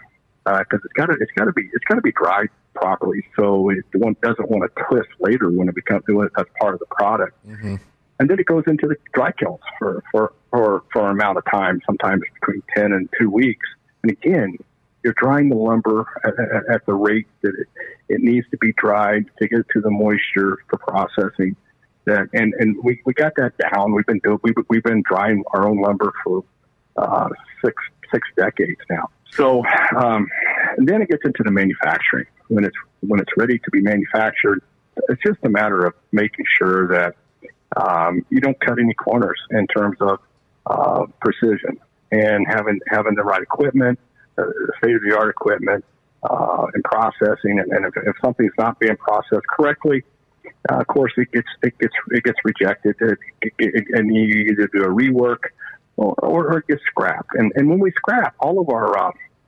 because 0.44 0.66
uh, 0.72 0.84
it's 0.84 0.92
got 0.94 1.06
to 1.06 1.16
it's 1.20 1.32
got 1.36 1.44
to 1.44 1.52
be 1.52 1.70
it's 1.72 1.84
got 1.84 1.94
to 1.94 2.02
be 2.02 2.12
dried 2.12 2.48
properly 2.74 3.24
so 3.38 3.70
it 3.70 3.84
one 3.94 4.16
doesn't 4.22 4.50
want 4.50 4.62
to 4.64 4.84
twist 4.84 5.08
later 5.20 5.50
when 5.50 5.68
it 5.68 5.74
becomes 5.74 6.02
as 6.08 6.46
part 6.60 6.74
of 6.74 6.80
the 6.80 6.87
product. 6.87 7.34
Mm-hmm. 7.46 7.76
And 8.18 8.30
then 8.30 8.38
it 8.38 8.46
goes 8.46 8.64
into 8.66 8.87
the 8.87 8.96
dry 9.12 9.32
kilns 9.32 9.60
for 9.78 10.02
for 10.12 10.32
for 10.50 10.84
for 10.92 11.04
an 11.06 11.12
amount 11.12 11.38
of 11.38 11.44
time, 11.50 11.80
sometimes 11.87 12.22
between 12.40 12.62
ten 12.76 12.92
and 12.92 13.08
two 13.18 13.30
weeks. 13.30 13.66
And 14.02 14.12
again, 14.12 14.56
you're 15.02 15.14
drying 15.16 15.48
the 15.48 15.56
lumber 15.56 16.06
at, 16.24 16.32
at, 16.38 16.74
at 16.74 16.87
the 16.87 16.94
rate 16.94 17.26
that 17.42 17.54
it, 17.58 17.68
it 18.08 18.20
needs 18.20 18.46
to 18.50 18.56
be 18.58 18.72
dried 18.74 19.24
to 19.38 19.48
get 19.48 19.68
to 19.72 19.80
the 19.80 19.90
moisture 19.90 20.58
for 20.68 20.78
processing. 20.78 21.56
That 22.04 22.28
and 22.32 22.54
and 22.58 22.76
we, 22.84 23.00
we 23.04 23.14
got 23.14 23.32
that 23.37 23.54
down. 23.58 23.92
We've 23.94 24.06
been 24.06 24.20
doing 24.20 24.38
we 24.42 24.52
we've 24.68 24.84
been 24.84 25.02
drying 25.08 25.42
our 25.52 25.66
own 25.66 25.80
lumber 25.80 26.12
for 26.22 26.44
uh, 26.96 27.30
six 27.64 27.74
six 28.12 28.28
decades 28.37 28.80
now. 28.90 29.10
So 29.32 29.64
um, 29.96 30.28
then 30.78 31.02
it 31.02 31.08
gets 31.08 31.24
into 31.24 31.42
the 31.42 31.50
manufacturing 31.50 32.26
when 32.48 32.64
it's 32.64 32.76
when 33.00 33.20
it's 33.20 33.33
ready 33.37 33.59
to 33.59 33.70
be 33.70 33.80
manufactured. 33.80 34.62
It's 35.09 35.22
just 35.22 35.38
a 35.44 35.48
matter 35.48 35.85
of 35.87 35.94
making 36.12 36.44
sure 36.59 36.88
that 36.88 37.16
um, 37.76 38.24
you 38.30 38.40
don't 38.40 38.59
cut 38.61 38.78
any 38.78 38.94
corners 38.94 39.40
in 39.50 39.66
terms 39.66 39.96
of 40.00 40.20
uh, 40.66 41.07
precision 41.20 41.78
and 42.12 42.46
having 42.48 42.80
having 42.88 43.14
the 43.14 43.22
right 43.22 43.42
equipment, 43.42 43.98
uh, 44.38 44.44
state 44.78 44.94
of 44.94 45.02
the 45.02 45.16
art 45.16 45.30
equipment, 45.30 45.85
uh, 46.22 46.66
and 46.72 46.85
processing. 46.85 47.59
And, 47.59 47.72
and 47.72 47.87
if, 47.87 47.96
if, 47.96 48.16
something's 48.24 48.52
not 48.59 48.78
being 48.78 48.96
processed 48.96 49.46
correctly, 49.48 50.04
uh, 50.70 50.76
of 50.76 50.87
course 50.87 51.12
it 51.16 51.30
gets 51.33 51.48
it 51.62 51.76
gets 51.78 51.94
it 52.11 52.22
gets 52.24 52.38
rejected, 52.44 52.94
it, 53.00 53.18
it, 53.59 53.85
and 53.92 54.14
you 54.14 54.24
either 54.50 54.68
do 54.72 54.85
a 54.85 54.88
rework 54.88 55.50
or, 55.96 56.14
or 56.14 56.59
it 56.59 56.66
gets 56.66 56.83
scrapped. 56.87 57.30
And, 57.35 57.52
and 57.57 57.68
when 57.68 57.78
we 57.78 57.90
scrap, 57.92 58.35
all 58.40 58.61
of 58.61 58.68
our 58.68 58.96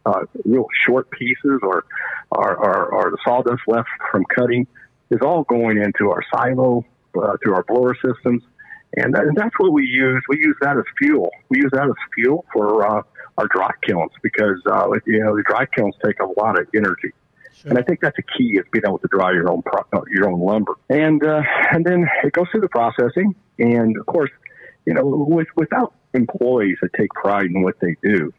uh, 0.06 0.20
real 0.44 0.66
short 0.86 1.10
pieces 1.10 1.60
or, 1.62 1.84
or, 2.30 2.56
or, 2.56 2.86
or, 2.86 3.10
the 3.10 3.18
sawdust 3.24 3.62
left 3.66 3.88
from 4.10 4.24
cutting 4.34 4.66
is 5.10 5.18
all 5.20 5.42
going 5.44 5.78
into 5.78 6.10
our 6.10 6.22
silo, 6.32 6.84
uh, 7.16 7.36
to 7.44 7.52
our 7.52 7.64
blower 7.64 7.94
systems. 7.94 8.42
And, 8.96 9.14
that, 9.14 9.24
and, 9.24 9.36
that's 9.36 9.54
what 9.58 9.72
we 9.72 9.84
use. 9.84 10.22
We 10.28 10.38
use 10.38 10.56
that 10.60 10.76
as 10.76 10.84
fuel. 10.98 11.30
We 11.48 11.58
use 11.58 11.70
that 11.72 11.84
as 11.84 11.94
fuel 12.14 12.44
for 12.52 12.86
uh, 12.86 13.02
our 13.36 13.48
dry 13.48 13.70
kilns 13.86 14.12
because, 14.22 14.60
uh, 14.66 14.88
you 15.06 15.22
know, 15.22 15.36
the 15.36 15.42
dry 15.46 15.66
kilns 15.76 15.94
take 16.04 16.20
a 16.20 16.40
lot 16.40 16.58
of 16.58 16.68
energy. 16.74 17.12
Sure. 17.52 17.70
And 17.70 17.78
I 17.78 17.82
think 17.82 18.00
that's 18.00 18.18
a 18.18 18.38
key 18.38 18.58
is 18.58 18.64
being 18.70 18.84
able 18.86 18.98
to 18.98 19.08
dry 19.10 19.32
your 19.32 19.50
own 19.50 19.62
pro- 19.62 19.98
uh, 19.98 20.02
your 20.10 20.30
own 20.30 20.40
lumber, 20.40 20.74
and 20.90 21.24
uh, 21.24 21.40
and 21.70 21.86
then 21.86 22.06
it 22.22 22.34
goes 22.34 22.44
through 22.52 22.60
the 22.60 22.68
processing, 22.68 23.34
and 23.58 23.96
of 23.96 24.04
course, 24.04 24.30
you 24.84 24.92
know, 24.92 25.06
with, 25.06 25.46
without 25.56 25.94
employees 26.12 26.76
that 26.82 26.92
take 26.92 27.08
pride 27.14 27.46
in 27.46 27.62
what 27.62 27.80
they 27.80 27.96
do 28.02 28.30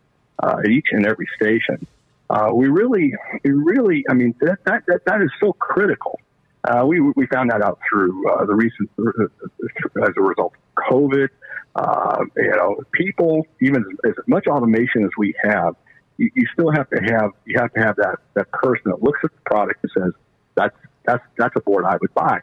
uh, 0.44 0.58
at 0.64 0.70
each 0.70 0.88
and 0.92 1.06
every 1.06 1.28
station, 1.36 1.86
uh, 2.30 2.50
we 2.54 2.68
really, 2.68 3.14
we 3.44 3.52
really, 3.52 4.04
I 4.10 4.14
mean, 4.14 4.36
that, 4.42 4.58
that, 4.66 4.84
that, 4.88 5.06
that 5.06 5.22
is 5.22 5.30
so 5.40 5.54
critical. 5.54 6.20
Uh, 6.64 6.86
we, 6.86 7.00
we 7.00 7.26
found 7.28 7.50
that 7.52 7.62
out 7.62 7.80
through 7.90 8.30
uh, 8.30 8.46
the 8.46 8.54
recent, 8.54 8.90
uh, 9.00 10.04
as 10.04 10.14
a 10.18 10.22
result 10.22 10.54
of 10.54 10.84
COVID. 10.92 11.30
Uh, 11.76 12.26
you 12.36 12.52
know, 12.52 12.76
people, 12.92 13.46
even 13.62 13.86
as, 14.06 14.14
much 14.28 14.48
automation 14.48 15.04
as 15.04 15.12
we 15.18 15.34
have, 15.42 15.76
you, 16.18 16.30
you 16.34 16.46
still 16.52 16.72
have 16.72 16.90
to 16.90 16.98
have, 16.98 17.32
you 17.46 17.58
have 17.58 17.72
to 17.74 17.80
have 17.80 17.96
that, 17.96 18.18
that 18.34 18.52
person 18.52 18.84
that 18.86 19.02
looks 19.02 19.20
at 19.24 19.32
the 19.32 19.42
product 19.46 19.80
and 19.84 19.92
says, 19.98 20.14
that's, 20.56 20.76
that's, 21.06 21.24
that's 21.38 21.56
a 21.56 21.62
board 21.62 21.86
I 21.86 21.96
would 22.02 22.14
buy. 22.14 22.42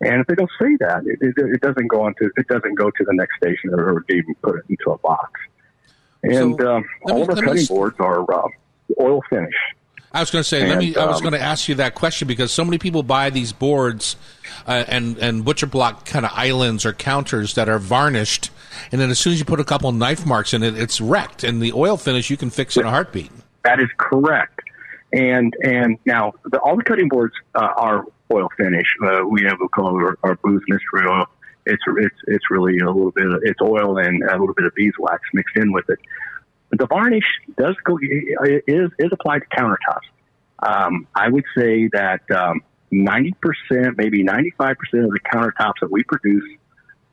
And 0.00 0.20
if 0.20 0.26
they 0.28 0.36
don't 0.36 0.50
say 0.60 0.76
that, 0.80 1.02
it, 1.06 1.18
it, 1.20 1.34
it 1.36 1.60
doesn't 1.60 1.88
go 1.88 2.02
on 2.02 2.14
to 2.20 2.30
it 2.36 2.46
doesn't 2.46 2.74
go 2.76 2.88
to 2.90 3.04
the 3.04 3.12
next 3.14 3.36
station 3.36 3.74
or 3.74 4.04
even 4.08 4.34
put 4.42 4.56
it 4.56 4.64
into 4.68 4.92
a 4.92 4.98
box. 4.98 5.32
And 6.22 6.56
so, 6.58 6.76
um, 6.76 6.84
all 7.04 7.16
me, 7.16 7.22
of 7.22 7.28
our 7.30 7.34
cutting 7.36 7.54
me... 7.54 7.66
boards 7.66 7.96
are 8.00 8.22
uh, 8.32 8.48
oil 9.00 9.22
finish. 9.30 9.54
I 10.12 10.20
was 10.20 10.30
going 10.30 10.42
to 10.42 10.48
say, 10.48 10.60
and, 10.60 10.70
let 10.70 10.78
me. 10.78 10.96
I 10.96 11.04
was 11.04 11.16
um, 11.16 11.22
going 11.22 11.34
to 11.34 11.40
ask 11.40 11.68
you 11.68 11.74
that 11.76 11.94
question 11.94 12.26
because 12.26 12.50
so 12.50 12.64
many 12.64 12.78
people 12.78 13.02
buy 13.02 13.30
these 13.30 13.52
boards 13.52 14.16
uh, 14.66 14.84
and 14.88 15.18
and 15.18 15.44
butcher 15.44 15.66
block 15.66 16.06
kind 16.06 16.24
of 16.24 16.32
islands 16.34 16.86
or 16.86 16.92
counters 16.92 17.54
that 17.54 17.68
are 17.68 17.78
varnished, 17.78 18.50
and 18.90 19.00
then 19.00 19.10
as 19.10 19.18
soon 19.18 19.34
as 19.34 19.38
you 19.38 19.44
put 19.44 19.60
a 19.60 19.64
couple 19.64 19.92
knife 19.92 20.24
marks 20.24 20.54
in 20.54 20.62
it, 20.62 20.78
it's 20.78 21.00
wrecked. 21.00 21.44
And 21.44 21.60
the 21.60 21.72
oil 21.72 21.96
finish 21.98 22.30
you 22.30 22.38
can 22.38 22.48
fix 22.50 22.76
in 22.76 22.86
a 22.86 22.90
heartbeat. 22.90 23.30
That 23.64 23.80
is 23.80 23.88
correct. 23.98 24.60
And 25.12 25.54
and 25.62 25.98
now 26.06 26.32
the, 26.44 26.58
all 26.58 26.76
the 26.76 26.84
cutting 26.84 27.08
boards 27.08 27.34
uh, 27.54 27.68
are 27.76 28.06
oil 28.32 28.48
finish. 28.56 28.86
Uh, 29.04 29.26
we 29.26 29.42
have 29.42 29.60
a 29.60 29.68
call 29.68 29.94
our, 29.96 30.18
our 30.22 30.36
Boos 30.36 30.62
mystery 30.68 31.06
oil. 31.06 31.26
It's 31.66 31.82
it's 31.86 32.16
it's 32.26 32.50
really 32.50 32.78
a 32.78 32.86
little 32.86 33.10
bit 33.10 33.26
of, 33.26 33.42
it's 33.42 33.60
oil 33.60 33.98
and 33.98 34.22
a 34.22 34.38
little 34.38 34.54
bit 34.54 34.64
of 34.64 34.74
beeswax 34.74 35.22
mixed 35.32 35.56
in 35.56 35.72
with 35.72 35.88
it. 35.90 35.98
But 36.70 36.78
the 36.78 36.86
varnish 36.86 37.24
does 37.56 37.76
go 37.84 37.98
is 38.02 38.90
is 38.98 39.10
applied 39.12 39.40
to 39.40 39.56
countertops. 39.56 40.08
Um, 40.60 41.06
I 41.14 41.28
would 41.28 41.44
say 41.56 41.88
that 41.92 42.22
um, 42.30 42.62
ninety 42.90 43.34
percent, 43.40 43.96
maybe 43.96 44.22
ninety 44.22 44.52
five 44.56 44.76
percent 44.78 45.04
of 45.04 45.10
the 45.10 45.20
countertops 45.20 45.80
that 45.80 45.90
we 45.90 46.02
produce 46.04 46.44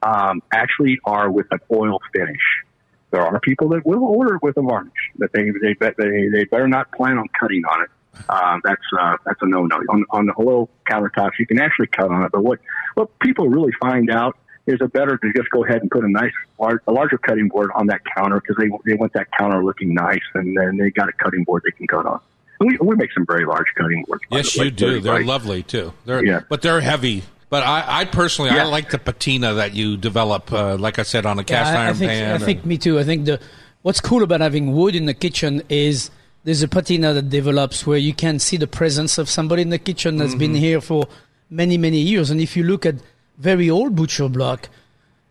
um, 0.01 0.41
actually 0.53 0.99
are 1.05 1.29
with 1.29 1.47
an 1.51 1.59
oil 1.71 1.99
finish. 2.13 2.63
There 3.11 3.21
are 3.21 3.39
people 3.39 3.69
that 3.69 3.85
will 3.85 4.03
order 4.03 4.39
with 4.41 4.57
a 4.57 4.61
varnish, 4.61 4.93
but 5.17 5.31
they 5.33 5.49
they 5.49 5.75
they 5.79 6.29
they 6.29 6.43
better 6.45 6.67
not 6.67 6.91
plan 6.91 7.17
on 7.17 7.27
cutting 7.39 7.63
on 7.65 7.83
it 7.83 7.89
uh, 8.29 8.59
that's 8.63 8.81
uh, 8.99 9.17
that's 9.25 9.41
a 9.41 9.47
no 9.47 9.65
no. 9.65 9.77
On, 9.89 10.05
on 10.09 10.25
the 10.25 10.33
oil 10.39 10.69
countertops, 10.89 11.31
you 11.39 11.45
can 11.45 11.59
actually 11.59 11.87
cut 11.87 12.11
on 12.11 12.23
it, 12.23 12.31
but 12.31 12.43
what 12.43 12.59
what 12.95 13.17
people 13.19 13.49
really 13.49 13.73
find 13.81 14.09
out 14.09 14.37
is 14.67 14.79
it 14.81 14.93
better 14.93 15.17
to 15.17 15.33
just 15.33 15.49
go 15.51 15.63
ahead 15.63 15.81
and 15.81 15.91
put 15.91 16.03
a 16.03 16.09
nice 16.09 16.31
large, 16.59 16.79
a 16.87 16.91
larger 16.91 17.17
cutting 17.17 17.47
board 17.47 17.69
on 17.75 17.87
that 17.87 18.01
counter 18.15 18.41
because 18.41 18.55
they 18.57 18.69
they 18.85 18.95
want 18.97 19.13
that 19.13 19.27
counter 19.37 19.63
looking 19.63 19.93
nice, 19.93 20.23
and 20.33 20.57
then 20.57 20.77
they 20.77 20.89
got 20.89 21.09
a 21.09 21.13
cutting 21.13 21.43
board 21.43 21.63
they 21.65 21.71
can 21.71 21.87
cut 21.87 22.05
on. 22.05 22.19
And 22.59 22.69
we 22.69 22.77
we 22.81 22.95
make 22.95 23.11
some 23.13 23.25
very 23.25 23.45
large 23.45 23.67
cutting 23.77 24.03
boards. 24.07 24.23
Yes, 24.31 24.55
you 24.55 24.71
do. 24.71 24.99
They're 24.99 25.13
right. 25.13 25.25
lovely 25.25 25.63
too. 25.63 25.93
They're 26.05 26.23
yeah. 26.23 26.41
but 26.49 26.61
they're 26.61 26.81
heavy. 26.81 27.23
But 27.47 27.63
I, 27.63 28.01
I 28.01 28.05
personally, 28.05 28.51
yeah. 28.51 28.63
I 28.63 28.65
like 28.65 28.89
the 28.89 28.97
patina 28.97 29.53
that 29.53 29.75
you 29.75 29.97
develop. 29.97 30.51
Uh, 30.51 30.77
like 30.77 30.97
I 30.97 31.03
said, 31.03 31.25
on 31.25 31.37
a 31.37 31.43
cast 31.43 31.71
yeah, 31.71 31.79
I, 31.79 31.83
iron 31.83 31.89
I 31.89 31.93
think, 31.93 32.11
pan. 32.11 32.41
I 32.41 32.45
think 32.45 32.65
me 32.65 32.77
too. 32.77 32.99
I 32.99 33.03
think 33.03 33.25
the 33.25 33.39
what's 33.83 34.01
cool 34.01 34.23
about 34.23 34.41
having 34.41 34.73
wood 34.73 34.95
in 34.95 35.05
the 35.05 35.13
kitchen 35.13 35.61
is 35.69 36.09
there's 36.45 36.63
a 36.63 36.67
patina 36.67 37.11
that 37.13 37.29
develops 37.29 37.85
where 37.85 37.97
you 37.97 38.13
can 38.13 38.39
see 38.39 38.55
the 38.55 38.67
presence 38.67 39.17
of 39.17 39.29
somebody 39.29 39.61
in 39.61 39.69
the 39.69 39.79
kitchen 39.79 40.17
that's 40.17 40.31
mm-hmm. 40.31 40.39
been 40.39 40.55
here 40.55 40.79
for 40.79 41.07
many 41.49 41.77
many 41.77 41.99
years. 41.99 42.29
And 42.29 42.39
if 42.39 42.55
you 42.55 42.63
look 42.63 42.85
at 42.85 42.95
very 43.37 43.69
old 43.69 43.95
butcher 43.95 44.29
block 44.29 44.69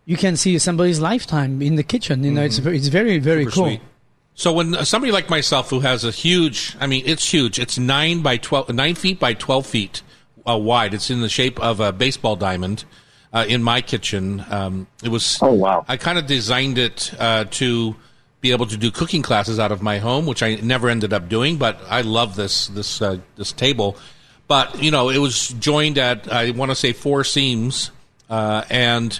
you 0.04 0.16
can 0.16 0.36
see 0.36 0.58
somebody's 0.58 1.00
lifetime 1.00 1.62
in 1.62 1.76
the 1.76 1.82
kitchen. 1.82 2.24
You 2.24 2.32
know 2.32 2.46
mm-hmm. 2.46 2.68
it's 2.68 2.86
it's 2.86 2.88
very 2.88 3.18
very 3.18 3.44
Super 3.44 3.54
cool. 3.54 3.64
sweet. 3.64 3.80
so 4.34 4.52
when 4.52 4.84
somebody 4.84 5.12
like 5.12 5.30
myself 5.30 5.70
who 5.70 5.80
has 5.80 6.04
a 6.04 6.10
huge 6.10 6.76
i 6.80 6.86
mean 6.86 7.02
it's 7.06 7.32
huge. 7.32 7.58
It's 7.58 7.78
9 7.78 8.22
by 8.22 8.36
12 8.36 8.74
9 8.74 8.94
feet 8.94 9.18
by 9.18 9.34
12 9.34 9.66
feet 9.66 10.02
uh, 10.46 10.58
wide. 10.58 10.94
It's 10.94 11.10
in 11.10 11.20
the 11.20 11.28
shape 11.28 11.58
of 11.60 11.80
a 11.80 11.92
baseball 11.92 12.36
diamond 12.36 12.84
uh, 13.32 13.44
in 13.48 13.62
my 13.62 13.80
kitchen. 13.80 14.44
Um, 14.50 14.86
it 15.02 15.08
was 15.08 15.38
oh 15.42 15.52
wow. 15.52 15.84
I 15.88 15.96
kind 15.96 16.18
of 16.18 16.26
designed 16.26 16.78
it 16.78 17.12
uh, 17.18 17.44
to 17.52 17.96
be 18.44 18.52
able 18.52 18.66
to 18.66 18.76
do 18.76 18.90
cooking 18.90 19.22
classes 19.22 19.58
out 19.58 19.72
of 19.72 19.80
my 19.80 19.96
home, 19.96 20.26
which 20.26 20.42
I 20.42 20.56
never 20.56 20.90
ended 20.90 21.14
up 21.14 21.30
doing. 21.30 21.56
But 21.56 21.80
I 21.88 22.02
love 22.02 22.36
this 22.36 22.66
this 22.66 23.00
uh, 23.00 23.16
this 23.36 23.52
table. 23.52 23.96
But 24.46 24.82
you 24.82 24.90
know, 24.90 25.08
it 25.08 25.16
was 25.16 25.48
joined 25.48 25.96
at 25.96 26.30
I 26.30 26.50
want 26.50 26.70
to 26.70 26.74
say 26.74 26.92
four 26.92 27.24
seams, 27.24 27.90
uh, 28.28 28.62
and 28.68 29.18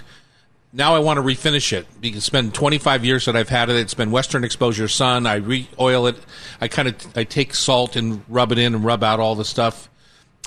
now 0.71 0.93
I 0.93 0.99
want 0.99 1.17
to 1.17 1.23
refinish 1.23 1.73
it. 1.73 1.87
Because 1.99 2.17
it's 2.17 2.29
been 2.29 2.51
25 2.51 3.03
years 3.03 3.25
that 3.25 3.35
I've 3.35 3.49
had 3.49 3.71
it. 3.71 3.77
It's 3.77 3.95
been 3.95 4.11
Western 4.11 4.43
Exposure 4.43 4.87
Sun. 4.87 5.25
I 5.25 5.37
re-oil 5.37 6.05
it. 6.05 6.17
I 6.61 6.67
kind 6.67 6.87
of 6.87 7.17
I 7.17 7.23
take 7.23 7.55
salt 7.55 7.95
and 7.95 8.23
rub 8.29 8.51
it 8.51 8.59
in 8.59 8.75
and 8.75 8.85
rub 8.85 9.03
out 9.03 9.19
all 9.19 9.33
the 9.33 9.43
stuff 9.43 9.89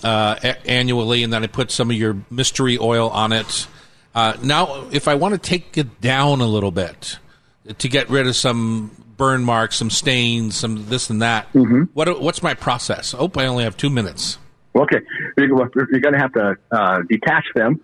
uh, 0.05 0.37
a- 0.41 0.71
annually, 0.71 1.25
and 1.25 1.33
then 1.33 1.43
I 1.43 1.49
put 1.49 1.73
some 1.73 1.91
of 1.91 1.97
your 1.97 2.17
mystery 2.31 2.79
oil 2.79 3.11
on 3.11 3.33
it. 3.33 3.67
Uh, 4.15 4.37
now, 4.41 4.87
if 4.93 5.09
I 5.09 5.17
want 5.17 5.35
to 5.35 5.39
take 5.39 5.77
it 5.77 6.01
down 6.01 6.41
a 6.41 6.47
little 6.47 6.71
bit 6.71 7.19
to 7.79 7.89
get 7.89 8.09
rid 8.09 8.27
of 8.27 8.37
some 8.37 8.91
burn 9.17 9.45
marks, 9.45 9.77
some 9.77 9.91
stains, 9.91 10.57
some 10.57 10.87
this 10.89 11.11
and 11.11 11.23
that, 11.23 11.47
what 11.93 12.21
what's 12.21 12.43
my 12.43 12.55
process? 12.55 13.15
Oh, 13.19 13.31
I 13.37 13.47
only 13.47 13.65
have 13.65 13.77
two 13.77 13.91
minutes. 13.91 14.39
Okay, 14.75 14.99
you're, 15.37 15.49
you're 15.49 16.01
going 16.01 16.15
to 16.15 16.21
have 16.21 16.33
to 16.35 16.57
uh, 16.71 16.99
detach 17.09 17.45
them, 17.55 17.81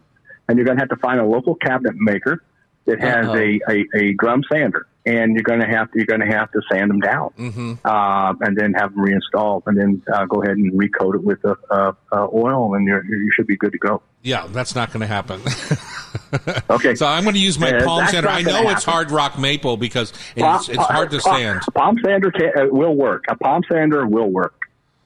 and 0.48 0.56
you're 0.56 0.64
going 0.64 0.76
to 0.76 0.82
have 0.82 0.90
to 0.90 0.96
find 0.96 1.18
a 1.20 1.24
local 1.24 1.56
cabinet 1.56 1.94
maker 1.96 2.42
that 2.84 3.00
has 3.00 3.26
a, 3.26 3.60
a, 3.68 3.84
a 3.94 4.14
drum 4.18 4.42
sander, 4.52 4.86
and 5.06 5.34
you're 5.34 5.42
going 5.42 5.60
to 5.60 5.66
have 5.66 5.90
to 5.92 5.98
you're 5.98 6.06
going 6.06 6.20
to 6.20 6.26
have 6.36 6.50
to 6.52 6.60
sand 6.72 6.90
them 6.90 7.00
down, 7.00 7.78
uh, 7.84 8.34
and 8.40 8.56
then 8.56 8.72
have 8.74 8.92
them 8.94 9.00
reinstalled, 9.02 9.62
and 9.66 9.76
then 9.78 10.02
uh, 10.12 10.24
go 10.26 10.42
ahead 10.42 10.56
and 10.56 10.72
recoat 10.72 11.14
it 11.16 11.22
with 11.24 11.44
uh, 11.44 11.54
uh, 11.70 11.92
uh, 12.12 12.26
oil, 12.32 12.74
and 12.74 12.86
you're, 12.86 13.04
you 13.04 13.30
should 13.32 13.46
be 13.46 13.56
good 13.56 13.72
to 13.72 13.78
go. 13.78 14.02
Yeah, 14.22 14.46
that's 14.48 14.74
not 14.74 14.92
going 14.92 15.00
to 15.02 15.06
happen. 15.06 15.40
Okay, 16.70 16.94
so 16.94 17.06
I'm 17.06 17.22
going 17.24 17.34
to 17.34 17.40
use 17.40 17.58
my 17.58 17.70
Uh, 17.72 17.84
palm 17.84 18.06
sander. 18.08 18.28
I 18.28 18.42
gonna 18.42 18.62
know 18.64 18.70
it's 18.70 18.84
hard 18.84 19.10
rock 19.10 19.38
maple 19.38 19.76
because 19.76 20.12
Palm- 20.36 20.56
it's, 20.56 20.68
it's 20.68 20.78
hard 20.82 21.10
to 21.10 21.18
palm- 21.18 21.36
sand. 21.38 21.60
Palm 21.74 21.96
sander 22.04 22.30
can, 22.30 22.50
uh, 22.56 22.66
will 22.70 22.94
work. 22.94 23.24
A 23.28 23.36
palm 23.36 23.62
sander 23.70 24.06
will 24.06 24.30
work. 24.30 24.54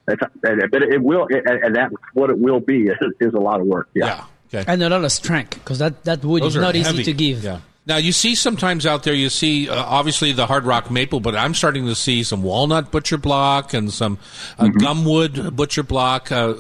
It's, 0.06 0.22
uh, 0.22 0.28
but 0.70 0.82
it 0.82 1.02
will, 1.02 1.26
and 1.30 1.74
that's 1.74 1.92
what 2.14 2.30
it 2.30 2.38
will 2.38 2.61
be. 2.61 2.88
Is 3.20 3.34
a 3.34 3.38
lot 3.40 3.61
of 3.61 3.66
work. 3.66 3.88
Yeah. 3.94 4.24
Okay. 4.54 4.64
and 4.66 4.82
a 4.82 4.88
lot 4.88 5.04
of 5.04 5.12
strength 5.12 5.54
because 5.54 5.78
that, 5.80 6.04
that 6.04 6.24
wood 6.24 6.42
Those 6.42 6.56
is 6.56 6.62
not 6.62 6.74
heavy. 6.74 7.00
easy 7.00 7.04
to 7.04 7.12
give. 7.12 7.44
Yeah. 7.44 7.61
Now 7.88 7.96
you 7.96 8.12
see 8.12 8.35
sometimes 8.35 8.85
out 8.85 9.03
there 9.03 9.14
you 9.14 9.31
see 9.31 9.68
uh, 9.68 9.74
obviously 9.74 10.33
the 10.33 10.46
hard 10.46 10.64
rock 10.66 10.90
maple, 10.90 11.20
but 11.20 11.35
I'm 11.35 11.55
starting 11.55 11.87
to 11.87 11.94
see 11.94 12.22
some 12.22 12.42
walnut 12.42 12.90
butcher 12.90 13.16
block 13.16 13.72
and 13.72 13.90
some 13.92 14.18
uh, 14.59 14.66
Mm-hmm. 14.66 14.77
gumwood 14.79 15.57
butcher 15.57 15.83
block. 15.83 16.31
Uh, 16.31 16.55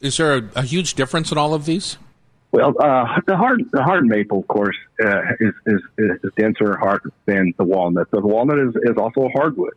is 0.00 0.16
there 0.18 0.36
a, 0.36 0.50
a 0.56 0.62
huge 0.62 0.94
difference 0.94 1.32
in 1.32 1.38
all 1.38 1.52
of 1.52 1.64
these? 1.66 1.98
Well, 2.52 2.74
uh, 2.80 3.20
the 3.26 3.36
hard 3.36 3.62
the 3.72 3.82
hard 3.82 4.04
maple, 4.04 4.40
of 4.40 4.48
course, 4.48 4.76
uh, 5.04 5.22
is, 5.40 5.52
is 5.66 5.80
is 5.98 6.32
denser 6.36 6.76
hard 6.76 7.00
than 7.26 7.54
the 7.56 7.64
walnut. 7.64 8.10
The 8.10 8.20
walnut 8.20 8.60
is, 8.60 8.76
is 8.82 8.96
also 8.96 9.22
a 9.22 9.30
hardwood. 9.30 9.72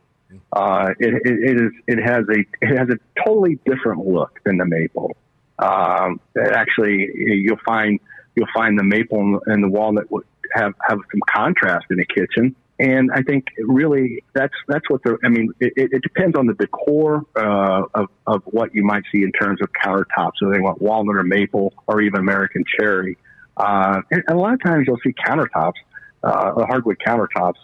Uh, 0.52 0.90
it, 1.00 1.14
it, 1.14 1.20
it 1.24 1.56
is 1.56 1.72
it 1.88 1.98
has 1.98 2.24
a 2.28 2.44
it 2.60 2.78
has 2.78 2.88
a 2.90 2.98
totally 3.24 3.58
different 3.64 4.06
look 4.06 4.38
than 4.44 4.58
the 4.58 4.66
maple. 4.66 5.16
Um, 5.58 6.20
actually, 6.38 7.08
you'll 7.14 7.58
find 7.64 7.98
you'll 8.34 8.48
find 8.54 8.78
the 8.78 8.84
maple 8.84 9.40
and 9.46 9.64
the 9.64 9.68
walnut 9.68 10.10
have 10.52 10.74
have 10.86 10.98
some 11.10 11.20
contrast 11.28 11.86
in 11.90 11.96
the 11.96 12.06
kitchen. 12.06 12.54
And 12.78 13.10
I 13.10 13.22
think 13.22 13.46
really 13.58 14.22
that's 14.34 14.52
that's 14.68 14.88
what 14.90 15.02
the 15.02 15.16
I 15.24 15.28
mean 15.28 15.52
it, 15.60 15.72
it 15.76 16.02
depends 16.02 16.36
on 16.38 16.46
the 16.46 16.54
decor 16.54 17.24
uh, 17.34 17.84
of 17.94 18.08
of 18.26 18.42
what 18.46 18.74
you 18.74 18.84
might 18.84 19.04
see 19.10 19.22
in 19.22 19.32
terms 19.32 19.60
of 19.62 19.68
countertops. 19.82 20.32
So 20.38 20.50
they 20.50 20.60
want 20.60 20.82
walnut 20.82 21.16
or 21.16 21.22
maple 21.22 21.72
or 21.86 22.02
even 22.02 22.20
American 22.20 22.64
cherry. 22.78 23.16
Uh, 23.56 24.02
and 24.10 24.22
a 24.28 24.34
lot 24.34 24.52
of 24.52 24.62
times 24.62 24.84
you'll 24.86 24.98
see 25.02 25.14
countertops, 25.26 25.72
uh, 26.22 26.66
hardwood 26.66 26.98
countertops, 26.98 27.54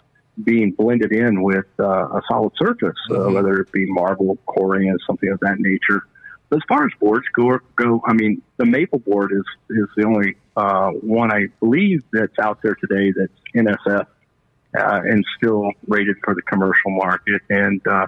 being 0.43 0.71
blended 0.71 1.11
in 1.11 1.43
with 1.43 1.65
uh, 1.79 2.07
a 2.07 2.21
solid 2.27 2.53
surface, 2.57 2.97
uh, 3.11 3.29
whether 3.29 3.59
it 3.61 3.71
be 3.71 3.85
marble, 3.85 4.37
corian, 4.47 4.97
something 5.05 5.29
of 5.29 5.39
that 5.41 5.59
nature. 5.59 6.03
But 6.49 6.57
as 6.57 6.63
far 6.67 6.85
as 6.85 6.91
boards 6.99 7.25
go, 7.35 7.59
go 7.75 8.01
I 8.05 8.13
mean, 8.13 8.41
the 8.57 8.65
maple 8.65 8.99
board 8.99 9.31
is 9.31 9.45
is 9.69 9.87
the 9.95 10.05
only 10.05 10.35
uh, 10.55 10.89
one 10.91 11.31
I 11.31 11.47
believe 11.59 12.03
that's 12.11 12.37
out 12.39 12.59
there 12.63 12.75
today 12.75 13.11
that's 13.15 13.33
NSF 13.55 14.05
uh, 14.77 15.01
and 15.03 15.23
still 15.37 15.71
rated 15.87 16.17
for 16.23 16.35
the 16.35 16.41
commercial 16.43 16.91
market. 16.91 17.41
And 17.49 17.85
uh, 17.87 18.07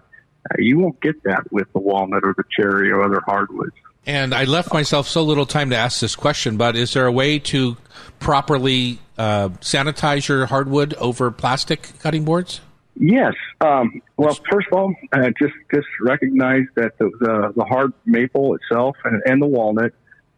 you 0.58 0.80
won't 0.80 1.00
get 1.02 1.24
that 1.24 1.52
with 1.52 1.72
the 1.74 1.80
walnut 1.80 2.24
or 2.24 2.34
the 2.38 2.44
cherry 2.56 2.92
or 2.92 3.04
other 3.04 3.22
hardwoods. 3.26 3.76
And 4.08 4.36
I 4.36 4.44
left 4.44 4.72
myself 4.72 5.08
so 5.08 5.24
little 5.24 5.48
time 5.48 5.72
to 5.72 5.76
ask 5.76 6.00
this 6.00 6.16
question, 6.16 6.58
but 6.58 6.76
is 6.76 6.94
there 6.94 7.08
a 7.08 7.12
way 7.12 7.40
to 7.40 7.76
properly 8.20 9.00
uh, 9.18 9.50
sanitize 9.62 10.28
your 10.28 10.46
hardwood 10.46 10.94
over 10.96 11.32
plastic 11.32 11.90
cutting 12.00 12.24
boards? 12.24 12.62
Yes. 12.98 13.34
Um, 13.60 14.02
well, 14.16 14.38
first 14.50 14.68
of 14.72 14.78
all, 14.78 14.96
uh, 15.12 15.32
just 15.40 15.54
just 15.74 15.88
recognize 16.02 16.64
that 16.76 16.98
the, 16.98 17.10
the, 17.20 17.54
the 17.56 17.66
hard 17.66 17.92
maple 18.06 18.56
itself 18.56 18.96
and, 19.04 19.22
and 19.26 19.42
the 19.42 19.48
walnut 19.48 19.94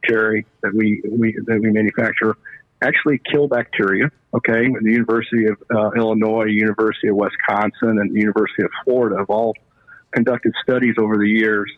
that 0.08 0.74
we, 0.74 1.02
we 1.10 1.38
that 1.46 1.60
we 1.62 1.72
manufacture 1.72 2.36
actually 2.82 3.20
kill 3.32 3.48
bacteria. 3.48 4.12
Okay, 4.34 4.68
the 4.82 4.92
University 4.92 5.48
of 5.48 5.58
uh, 5.74 5.92
Illinois, 5.98 6.46
University 6.46 7.08
of 7.08 7.16
Wisconsin, 7.16 8.00
and 8.00 8.14
the 8.14 8.20
University 8.20 8.64
of 8.64 8.70
Florida 8.84 9.18
have 9.18 9.30
all 9.30 9.56
conducted 10.12 10.54
studies 10.64 10.96
over 11.00 11.18
the 11.18 11.28
years 11.28 11.72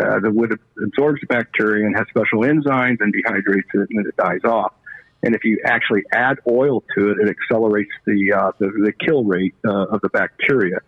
uh, 0.00 0.18
that 0.20 0.30
would 0.32 0.58
absorbs 0.82 1.20
the 1.20 1.26
bacteria 1.26 1.86
and 1.86 1.96
has 1.96 2.06
special 2.08 2.40
enzymes 2.40 2.98
and 3.00 3.14
dehydrates 3.14 3.70
it 3.74 3.88
and 3.90 3.98
then 3.98 4.06
it 4.06 4.16
dies 4.16 4.40
off. 4.44 4.74
And 5.22 5.34
if 5.34 5.44
you 5.44 5.60
actually 5.64 6.02
add 6.12 6.38
oil 6.50 6.82
to 6.96 7.10
it, 7.10 7.18
it 7.18 7.28
accelerates 7.30 7.92
the 8.04 8.32
uh, 8.32 8.52
the, 8.58 8.66
the 8.66 8.92
kill 8.92 9.24
rate 9.24 9.54
uh, 9.64 9.86
of 9.86 10.00
the 10.02 10.10
bacteria. 10.10 10.78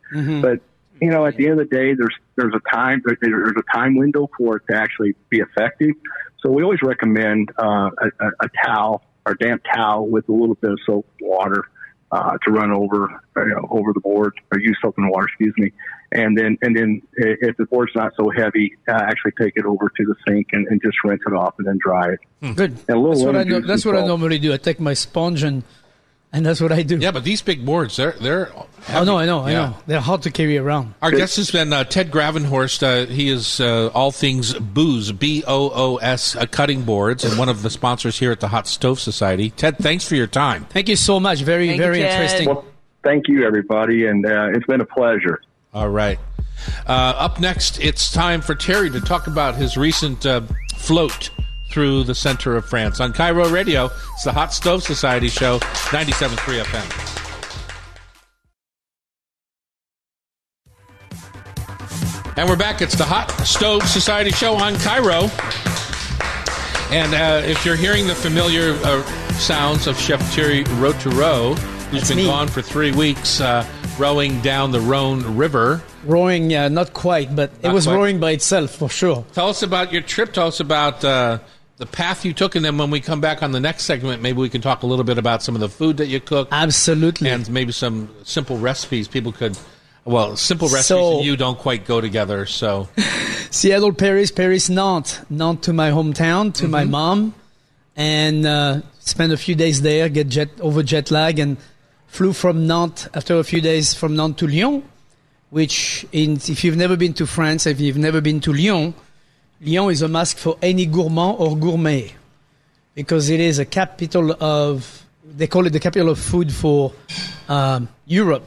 But 0.43 0.61
you 1.01 1.11
know, 1.11 1.27
at 1.27 1.37
the 1.37 1.49
end 1.49 1.61
of 1.61 1.69
the 1.69 1.77
day, 1.77 1.95
there's 1.95 2.15
there's 2.37 2.55
a 2.55 2.75
time 2.75 3.03
there's 3.05 3.55
a 3.57 3.77
time 3.77 3.97
window 3.97 4.29
for 4.37 4.57
it 4.57 4.63
to 4.71 4.77
actually 4.77 5.15
be 5.31 5.39
effective. 5.39 5.95
So 6.47 6.53
we 6.53 6.63
always 6.63 6.81
recommend 6.81 7.51
uh, 7.59 7.91
a, 7.99 8.27
a, 8.41 8.49
towel 8.65 9.03
or 9.27 9.35
damp 9.35 9.65
towel 9.75 10.07
with 10.07 10.29
a 10.29 10.33
little 10.33 10.55
bit 10.55 10.71
of 10.71 10.79
soap 10.87 11.05
and 11.19 11.29
water 11.29 11.65
uh, 12.13 12.39
to 12.45 12.53
run 12.53 12.71
over 12.71 13.21
you 13.37 13.47
know, 13.47 13.67
over 13.69 13.93
the 13.93 13.99
board 13.99 14.33
or 14.53 14.61
use 14.61 14.79
soap 14.81 14.95
and 14.97 15.11
water, 15.11 15.27
excuse 15.27 15.53
me. 15.59 15.73
And 16.13 16.39
then 16.39 16.57
and 16.63 16.77
then 16.77 17.03
if 17.17 17.57
the 17.57 17.67
board's 17.67 17.91
not 17.97 18.13
so 18.17 18.31
heavy, 18.31 18.77
uh, 18.87 18.93
actually 18.93 19.33
take 19.33 19.55
it 19.57 19.65
over 19.65 19.91
to 19.97 20.05
the 20.05 20.15
sink 20.29 20.51
and, 20.53 20.69
and 20.69 20.81
just 20.81 20.97
rinse 21.03 21.23
it 21.27 21.33
off 21.33 21.57
and 21.59 21.67
then 21.67 21.79
dry 21.81 22.11
it. 22.13 22.55
Good. 22.55 22.79
And 22.87 22.91
a 22.91 23.01
little 23.01 23.15
That's 23.15 23.25
what 23.25 23.37
I 23.37 23.67
that's 23.67 23.85
what 23.85 23.97
I 23.97 24.07
normally 24.07 24.39
do. 24.39 24.55
I 24.55 24.57
take 24.57 24.79
my 24.79 24.95
sponge 24.95 25.43
and 25.43 25.65
and 26.37 26.45
that's 26.45 26.61
what 26.61 26.71
I 26.71 26.83
do. 26.83 26.99
Yeah, 26.99 27.13
but 27.13 27.25
these 27.25 27.41
big 27.41 27.65
boards, 27.65 27.97
they're 27.97 28.13
they're. 28.13 28.53
Oh 28.91 29.05
no, 29.05 29.17
I 29.19 29.25
know, 29.25 29.41
I 29.41 29.53
know. 29.55 29.77
They're 29.87 30.01
hard 30.01 30.23
to 30.23 30.31
carry 30.31 30.59
around. 30.59 30.95
Our 31.01 31.11
guest 31.11 31.37
has 31.37 31.51
been 31.51 31.73
uh, 31.73 31.85
Ted 31.85 32.11
Gravenhorst. 32.11 32.83
Uh, 32.83 33.07
he 33.11 33.31
is 33.31 33.59
uh, 33.59 33.89
all 33.95 34.13
things 34.13 34.53
booze, 34.53 35.13
B 35.13 35.43
O 35.47 35.71
O 35.75 35.97
S, 35.97 36.37
uh, 36.37 36.45
cutting 36.45 36.83
boards, 36.83 37.25
and 37.25 37.39
one 37.39 37.49
of 37.49 37.63
the 37.63 37.71
sponsors 37.71 38.19
here 38.19 38.31
at 38.31 38.41
the 38.41 38.49
Hot 38.49 38.67
Stove 38.67 39.01
Society. 39.01 39.49
Ted, 39.49 39.79
thanks 39.79 40.07
for 40.07 40.15
your 40.15 40.27
time. 40.27 40.67
Thank 40.67 40.91
you 40.91 40.97
so 40.97 41.19
much. 41.19 41.41
Very, 41.41 41.69
Thank 41.69 41.81
very 41.81 42.01
Ted. 42.01 42.13
interesting. 42.13 42.49
Well, 42.49 42.67
thank 43.03 43.29
you, 43.29 43.47
everybody, 43.47 44.07
and 44.07 44.25
uh, 44.27 44.51
it's 44.53 44.67
been 44.67 44.83
a 44.83 44.87
pleasure. 44.87 45.41
All 45.73 45.89
right. 45.89 46.19
Uh, 46.87 47.15
up 47.17 47.41
next, 47.41 47.81
it's 47.81 48.13
time 48.13 48.43
for 48.43 48.55
Thierry 48.55 48.91
to 48.91 49.01
talk 49.01 49.27
about 49.27 49.57
his 49.57 49.79
recent 49.79 50.27
uh, 50.27 50.43
float 50.77 51.31
through 51.77 52.03
the 52.05 52.15
center 52.15 52.57
of 52.57 52.65
France 52.65 53.01
on 53.01 53.13
KIRO 53.13 53.53
Radio. 53.53 53.91
It's 54.15 54.25
the 54.25 54.33
Hot 54.33 54.51
Stove 54.51 54.83
Society 54.83 55.29
show, 55.29 55.59
97.3 55.59 56.63
FM. 56.63 57.03
And 62.39 62.49
we're 62.49 62.57
back. 62.57 62.81
It's 62.81 62.95
the 62.95 63.05
Hot 63.05 63.31
Stove 63.47 63.83
Society 63.83 64.31
show 64.31 64.55
on 64.55 64.73
KIRO. 64.77 65.29
And 66.91 67.13
uh, 67.13 67.47
if 67.47 67.67
you're 67.67 67.77
hearing 67.77 68.07
the 68.07 68.15
familiar 68.15 68.73
uh, 68.83 69.03
sounds 69.33 69.87
of 69.87 70.01
Chef 70.01 70.23
Thierry 70.33 70.65
Rautureau, 70.79 71.59
who's 71.91 72.01
That's 72.01 72.09
been 72.09 72.17
me. 72.17 72.25
gone 72.25 72.49
for 72.49 72.63
three 72.63 72.93
weeks 72.93 73.43
uh, 73.43 73.67
rowing 73.99 74.41
down 74.41 74.71
the 74.71 74.81
Rhone 74.81 75.37
River, 75.37 75.83
Rowing, 76.07 76.55
uh, 76.55 76.69
not 76.69 76.93
quite, 76.93 77.35
but 77.35 77.51
it 77.63 77.69
was 77.69 77.85
quite. 77.85 77.97
rowing 77.97 78.21
by 78.21 78.31
itself 78.31 78.71
for 78.71 78.89
sure. 78.89 79.25
Tell 79.33 79.49
us 79.49 79.63
about 79.63 79.93
your 79.93 80.03
trip. 80.03 80.33
Tell 80.33 80.47
us 80.47 80.61
about 80.61 81.05
uh, 81.05 81.41
the 81.79 81.87
path 81.87 82.25
you 82.25 82.33
took, 82.33 82.55
and 82.55 82.65
then 82.65 82.79
when 82.79 82.91
we 82.91 83.01
come 83.01 83.21
back 83.21 83.43
on 83.43 83.53
the 83.53 83.61
next 83.61 83.85
segment, 83.85 84.23
maybe 84.23 84.39
we 84.39 84.49
can 84.49 84.61
talk 84.63 84.83
a 84.83 84.87
little 84.87 85.05
bit 85.05 85.19
about 85.19 85.43
some 85.43 85.55
of 85.55 85.61
the 85.61 85.69
food 85.69 85.99
that 85.99 86.07
you 86.07 86.21
cook. 86.21 86.49
Absolutely. 86.51 87.29
and 87.31 87.49
maybe 87.51 87.73
some 87.73 88.09
simple 88.25 88.57
recipes 88.59 89.09
people 89.09 89.33
could. 89.33 89.59
Well, 90.05 90.37
simple 90.37 90.69
recipes 90.69 90.87
So- 90.87 91.17
and 91.19 91.25
you 91.27 91.37
don't 91.37 91.59
quite 91.59 91.85
go 91.85 92.01
together. 92.01 92.47
So, 92.47 92.89
Seattle, 93.51 93.93
Paris, 93.93 94.31
Paris, 94.31 94.69
Nantes, 94.71 95.21
Nantes 95.29 95.65
to 95.67 95.73
my 95.73 95.91
hometown, 95.91 96.55
to 96.55 96.63
Mm-hmm. 96.65 96.71
my 96.73 96.85
mom, 96.85 97.35
and 97.97 98.47
uh, 98.47 98.81
spent 99.01 99.33
a 99.33 99.37
few 99.37 99.55
days 99.55 99.83
there, 99.83 100.09
get 100.09 100.29
jet 100.29 100.49
over 100.61 100.83
jet 100.83 101.11
lag, 101.11 101.39
and 101.39 101.57
flew 102.07 102.33
from 102.33 102.67
Nantes 102.67 103.09
after 103.15 103.37
a 103.39 103.45
few 103.45 103.61
days 103.61 103.95
from 103.95 104.15
Nantes 104.17 104.39
to 104.41 104.47
Lyon, 104.47 104.83
which, 105.51 106.07
in, 106.13 106.35
if 106.37 106.65
you've 106.65 106.77
never 106.77 106.97
been 106.97 107.13
to 107.15 107.27
France, 107.27 107.67
if 107.67 107.81
you've 107.81 107.99
never 107.99 108.21
been 108.21 108.41
to 108.41 108.53
Lyon, 108.53 108.95
Lyon 109.61 109.91
is 109.91 110.03
a 110.03 110.09
mask 110.09 110.39
for 110.39 110.57
any 110.61 110.87
gourmand 110.87 111.37
or 111.39 111.57
gourmet 111.57 112.13
because 112.95 113.31
it 113.31 113.41
is 113.41 113.59
a 113.59 113.65
capital 113.65 114.33
of, 114.43 115.05
they 115.25 115.47
call 115.47 115.67
it 115.67 115.71
the 115.71 115.81
capital 115.81 116.11
of 116.11 116.19
food 116.19 116.53
for 116.53 116.93
um, 117.49 117.89
Europe 118.07 118.45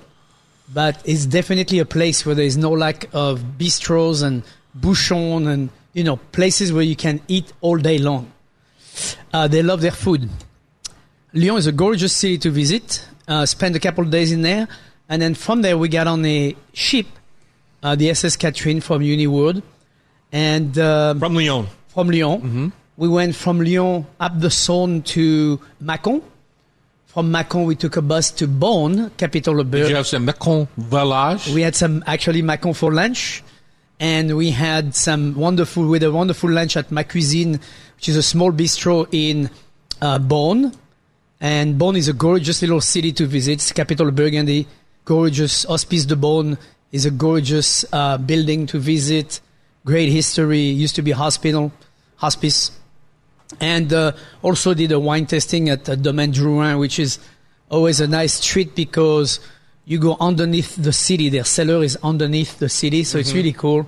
but 0.73 1.01
it's 1.05 1.25
definitely 1.25 1.79
a 1.79 1.85
place 1.85 2.25
where 2.25 2.35
there 2.35 2.45
is 2.45 2.57
no 2.57 2.71
lack 2.71 3.07
of 3.13 3.41
bistros 3.57 4.23
and 4.23 4.43
bouchons 4.79 5.47
and 5.47 5.69
you 5.93 6.03
know 6.03 6.17
places 6.17 6.71
where 6.71 6.83
you 6.83 6.95
can 6.95 7.21
eat 7.27 7.51
all 7.61 7.77
day 7.77 7.97
long. 7.97 8.31
Uh, 9.33 9.47
they 9.47 9.63
love 9.63 9.81
their 9.81 9.91
food. 9.91 10.29
Lyon 11.33 11.57
is 11.57 11.67
a 11.67 11.71
gorgeous 11.71 12.13
city 12.13 12.37
to 12.37 12.51
visit. 12.51 13.05
Uh, 13.27 13.45
spend 13.45 13.75
a 13.75 13.79
couple 13.79 14.03
of 14.03 14.09
days 14.09 14.31
in 14.31 14.41
there, 14.41 14.67
and 15.07 15.21
then 15.21 15.35
from 15.35 15.61
there 15.61 15.77
we 15.77 15.87
got 15.87 16.07
on 16.07 16.25
a 16.25 16.55
ship, 16.73 17.05
uh, 17.83 17.95
the 17.95 18.09
SS 18.09 18.35
Catherine 18.35 18.81
from 18.81 19.01
Uniworld, 19.01 19.61
and 20.31 20.77
um, 20.77 21.19
From 21.19 21.35
Lyon. 21.35 21.67
from 21.87 22.09
Lyon. 22.09 22.71
We 22.97 23.07
went 23.07 23.35
from 23.35 23.61
Lyon 23.61 24.05
up 24.19 24.39
the 24.39 24.49
Saône 24.49 25.03
to 25.05 25.59
Mâcon. 25.81 26.21
From 27.07 27.31
Mâcon, 27.31 27.65
we 27.65 27.75
took 27.75 27.97
a 27.97 28.01
bus 28.01 28.29
to 28.31 28.47
Beaune, 28.47 29.09
capital 29.17 29.59
of 29.59 29.71
Did 29.71 29.89
you 29.89 29.95
have 29.95 30.05
some 30.07 30.27
Mâcon 30.27 30.67
village? 30.77 31.47
We 31.53 31.61
had 31.61 31.75
some 31.75 32.03
actually 32.05 32.43
Mâcon 32.43 32.75
for 32.75 32.93
lunch, 32.93 33.41
and 33.99 34.35
we 34.37 34.51
had 34.51 34.93
some 34.95 35.33
wonderful 35.35 35.87
with 35.87 36.03
a 36.03 36.11
wonderful 36.11 36.49
lunch 36.51 36.77
at 36.77 36.91
Ma 36.91 37.03
Cuisine, 37.03 37.59
which 37.95 38.09
is 38.09 38.15
a 38.15 38.21
small 38.23 38.51
bistro 38.51 39.07
in 39.11 39.49
uh, 40.01 40.19
Beaune. 40.19 40.75
And 41.41 41.79
Beaune 41.79 41.97
is 41.97 42.09
a 42.09 42.13
gorgeous 42.13 42.61
little 42.61 42.81
city 42.81 43.11
to 43.13 43.25
visit. 43.25 43.53
It's 43.53 43.71
capital 43.71 44.09
of 44.09 44.15
Burgundy. 44.15 44.67
Gorgeous 45.05 45.63
Hospice 45.63 46.05
de 46.05 46.15
Beaune 46.15 46.57
is 46.91 47.05
a 47.05 47.11
gorgeous 47.11 47.85
uh, 47.93 48.17
building 48.17 48.67
to 48.67 48.77
visit. 48.77 49.39
Great 49.85 50.09
history. 50.09 50.59
Used 50.59 50.95
to 50.95 51.01
be 51.01 51.11
hospital, 51.11 51.71
hospice 52.17 52.71
and 53.59 53.91
uh, 53.93 54.11
also 54.41 54.73
did 54.73 54.91
a 54.91 54.99
wine 54.99 55.25
tasting 55.25 55.69
at 55.69 55.89
uh, 55.89 55.95
Domaine 55.95 56.31
Drouhin, 56.31 56.79
which 56.79 56.99
is 56.99 57.19
always 57.69 57.99
a 57.99 58.07
nice 58.07 58.43
treat 58.43 58.75
because 58.75 59.39
you 59.85 59.99
go 59.99 60.17
underneath 60.19 60.75
the 60.75 60.93
city. 60.93 61.29
Their 61.29 61.43
cellar 61.43 61.83
is 61.83 61.97
underneath 62.03 62.59
the 62.59 62.69
city, 62.69 63.03
so 63.03 63.17
it's 63.17 63.33
really 63.33 63.53
cool. 63.53 63.87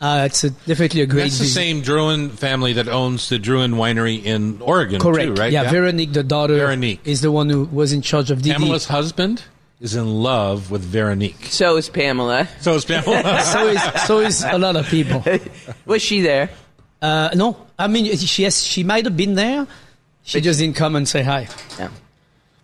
Uh, 0.00 0.22
it's 0.26 0.44
a, 0.44 0.50
definitely 0.50 1.00
a 1.00 1.06
great. 1.06 1.22
That's 1.24 1.38
the 1.38 1.44
visit. 1.44 1.54
same 1.54 1.82
Drouhin 1.82 2.30
family 2.30 2.72
that 2.74 2.88
owns 2.88 3.28
the 3.28 3.38
Drouhin 3.38 3.74
winery 3.74 4.22
in 4.22 4.62
Oregon, 4.62 5.00
Correct. 5.00 5.34
too, 5.34 5.34
right? 5.34 5.52
Yeah, 5.52 5.70
Veronique, 5.70 6.12
the 6.12 6.22
daughter, 6.22 6.56
Veronique. 6.56 7.00
is 7.04 7.20
the 7.20 7.32
one 7.32 7.50
who 7.50 7.64
was 7.64 7.92
in 7.92 8.00
charge 8.00 8.30
of 8.30 8.38
DD. 8.38 8.52
Pamela's 8.52 8.86
husband 8.86 9.42
is 9.80 9.94
in 9.94 10.22
love 10.22 10.70
with 10.70 10.82
Veronique. 10.82 11.46
So 11.46 11.76
is 11.76 11.88
Pamela. 11.88 12.48
So 12.60 12.74
is 12.74 12.84
Pamela. 12.84 13.42
so 13.52 13.66
is 13.68 13.82
so 14.06 14.18
is 14.20 14.44
a 14.44 14.58
lot 14.58 14.76
of 14.76 14.86
people. 14.86 15.22
Was 15.86 16.02
she 16.02 16.20
there? 16.20 16.50
Uh, 17.00 17.30
no, 17.34 17.56
I 17.78 17.86
mean 17.86 18.16
she 18.16 18.42
yes, 18.42 18.62
she 18.62 18.82
might 18.82 19.04
have 19.04 19.16
been 19.16 19.34
there. 19.34 19.66
She 20.24 20.40
just 20.40 20.58
didn't 20.58 20.76
come 20.76 20.96
and 20.96 21.08
say 21.08 21.22
hi. 21.22 21.48
No. 21.78 21.88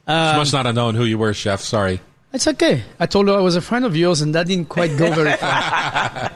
she 0.07 0.39
must 0.39 0.53
not 0.53 0.67
have 0.67 0.75
known 0.75 0.95
who 0.95 1.05
you 1.05 1.17
were, 1.17 1.33
chef. 1.33 1.61
Sorry. 1.61 2.01
It's 2.35 2.49
okay. 2.49 2.83
I 2.99 3.07
told 3.07 3.29
her 3.29 3.35
I 3.35 3.41
was 3.41 3.55
a 3.57 3.61
friend 3.63 3.85
of 3.85 3.97
yours, 3.97 4.21
and 4.21 4.35
that 4.35 4.49
didn't 4.49 4.69
quite 4.69 4.99
go 4.99 5.11
very 5.13 5.33
far. 5.39 6.33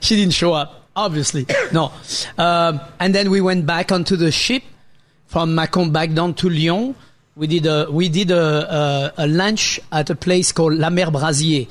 she 0.00 0.16
didn't 0.16 0.32
show 0.32 0.54
up, 0.54 0.88
obviously. 0.96 1.46
No. 1.72 1.92
Um, 2.38 2.80
and 2.98 3.14
then 3.14 3.30
we 3.30 3.42
went 3.42 3.66
back 3.66 3.92
onto 3.92 4.16
the 4.16 4.32
ship 4.32 4.62
from 5.26 5.54
Macon 5.54 5.92
back 5.92 6.12
down 6.14 6.32
to 6.34 6.48
Lyon. 6.48 6.96
We 7.36 7.46
did 7.48 7.66
a 7.66 7.90
we 7.90 8.08
did 8.08 8.30
a, 8.30 9.12
a, 9.16 9.24
a 9.24 9.26
lunch 9.26 9.80
at 9.90 10.08
a 10.10 10.14
place 10.14 10.52
called 10.52 10.74
La 10.74 10.88
Mère 10.88 11.10
Brazier, 11.12 11.66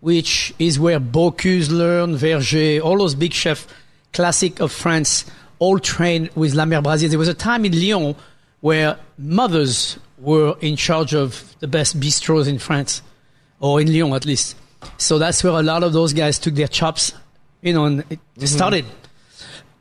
which 0.00 0.54
is 0.58 0.78
where 0.78 1.00
Bocuse, 1.00 1.70
Learn, 1.70 2.14
Vergé, 2.16 2.80
all 2.80 2.98
those 2.98 3.14
big 3.16 3.32
chefs, 3.32 3.66
classic 4.12 4.60
of 4.60 4.70
France, 4.70 5.24
all 5.58 5.78
trained 5.80 6.30
with 6.36 6.54
La 6.54 6.64
Mère 6.64 6.82
Brazier. 6.84 7.08
There 7.08 7.18
was 7.18 7.28
a 7.28 7.34
time 7.34 7.64
in 7.64 7.72
Lyon 7.72 8.14
where 8.60 8.96
mothers 9.18 9.98
were 10.18 10.56
in 10.60 10.76
charge 10.76 11.14
of 11.14 11.56
the 11.60 11.66
best 11.68 11.98
bistros 11.98 12.46
in 12.48 12.58
France, 12.58 13.02
or 13.60 13.80
in 13.80 13.92
Lyon 13.92 14.12
at 14.12 14.24
least. 14.24 14.56
So 14.98 15.18
that's 15.18 15.42
where 15.42 15.52
a 15.54 15.62
lot 15.62 15.82
of 15.82 15.92
those 15.92 16.12
guys 16.12 16.38
took 16.38 16.54
their 16.54 16.68
chops, 16.68 17.12
you 17.62 17.72
know, 17.72 17.86
and 17.86 18.00
it 18.10 18.20
Mm-hmm. 18.36 18.46
started. 18.46 18.84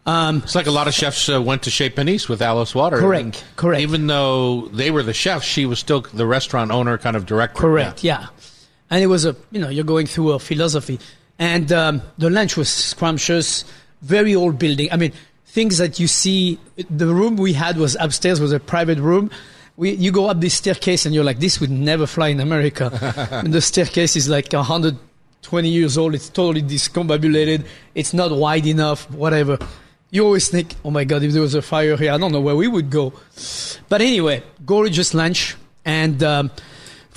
Um, 0.08 0.42
It's 0.44 0.56
like 0.56 0.68
a 0.68 0.72
lot 0.72 0.88
of 0.88 0.94
chefs 0.94 1.30
uh, 1.30 1.42
went 1.42 1.64
to 1.64 1.70
Chez 1.70 1.90
Panisse 1.90 2.30
with 2.30 2.42
Alice 2.42 2.74
Water. 2.74 2.98
Correct, 2.98 3.24
and 3.24 3.44
correct. 3.58 3.82
Even 3.82 4.08
though 4.08 4.68
they 4.74 4.90
were 4.90 5.04
the 5.04 5.14
chef, 5.14 5.44
she 5.44 5.66
was 5.66 5.80
still 5.80 6.02
the 6.02 6.26
restaurant 6.26 6.72
owner, 6.72 6.98
kind 6.98 7.16
of 7.16 7.26
director. 7.26 7.60
Correct. 7.60 8.04
Yeah. 8.04 8.28
And 8.90 9.04
it 9.04 9.08
was 9.08 9.26
a 9.26 9.36
you 9.52 9.60
know 9.60 9.70
you're 9.70 9.84
going 9.84 10.08
through 10.08 10.32
a 10.32 10.40
philosophy, 10.40 11.00
and 11.38 11.72
um, 11.74 12.02
the 12.18 12.30
lunch 12.30 12.56
was 12.56 12.70
scrumptious, 12.70 13.66
very 14.02 14.34
old 14.34 14.58
building. 14.58 14.88
I 14.92 14.96
mean 14.96 15.12
things 15.58 15.80
that 15.80 16.00
you 16.00 16.08
see. 16.08 16.60
The 16.90 17.08
room 17.08 17.36
we 17.36 17.54
had 17.54 17.78
was 17.78 17.98
upstairs 18.00 18.40
was 18.40 18.52
a 18.52 18.60
private 18.60 19.00
room. 19.00 19.32
We, 19.76 19.92
you 19.92 20.12
go 20.12 20.28
up 20.28 20.40
this 20.40 20.54
staircase 20.54 21.06
and 21.06 21.16
you're 21.16 21.24
like, 21.24 21.40
this 21.40 21.60
would 21.60 21.72
never 21.72 22.06
fly 22.06 22.28
in 22.30 22.40
America. 22.40 22.86
and 23.44 23.52
the 23.52 23.62
staircase 23.62 24.16
is 24.16 24.30
like 24.30 24.54
120 24.54 25.70
years 25.70 25.98
old. 25.98 26.14
It's 26.14 26.30
totally 26.30 26.62
discombobulated. 26.62 27.66
It's 27.96 28.14
not 28.14 28.32
wide 28.32 28.68
enough. 28.68 29.10
Whatever. 29.10 29.58
You 30.10 30.26
always 30.26 30.48
think, 30.50 30.76
oh 30.86 30.92
my 30.92 31.04
god, 31.04 31.24
if 31.24 31.34
there 31.34 31.42
was 31.42 31.54
a 31.54 31.62
fire 31.62 31.98
here, 31.98 32.12
I 32.14 32.18
don't 32.18 32.32
know 32.32 32.42
where 32.42 32.56
we 32.56 32.68
would 32.68 32.90
go. 32.90 33.14
But 33.90 34.02
anyway, 34.02 34.44
gorgeous 34.66 35.14
lunch 35.14 35.56
and. 35.86 36.22
Um, 36.24 36.52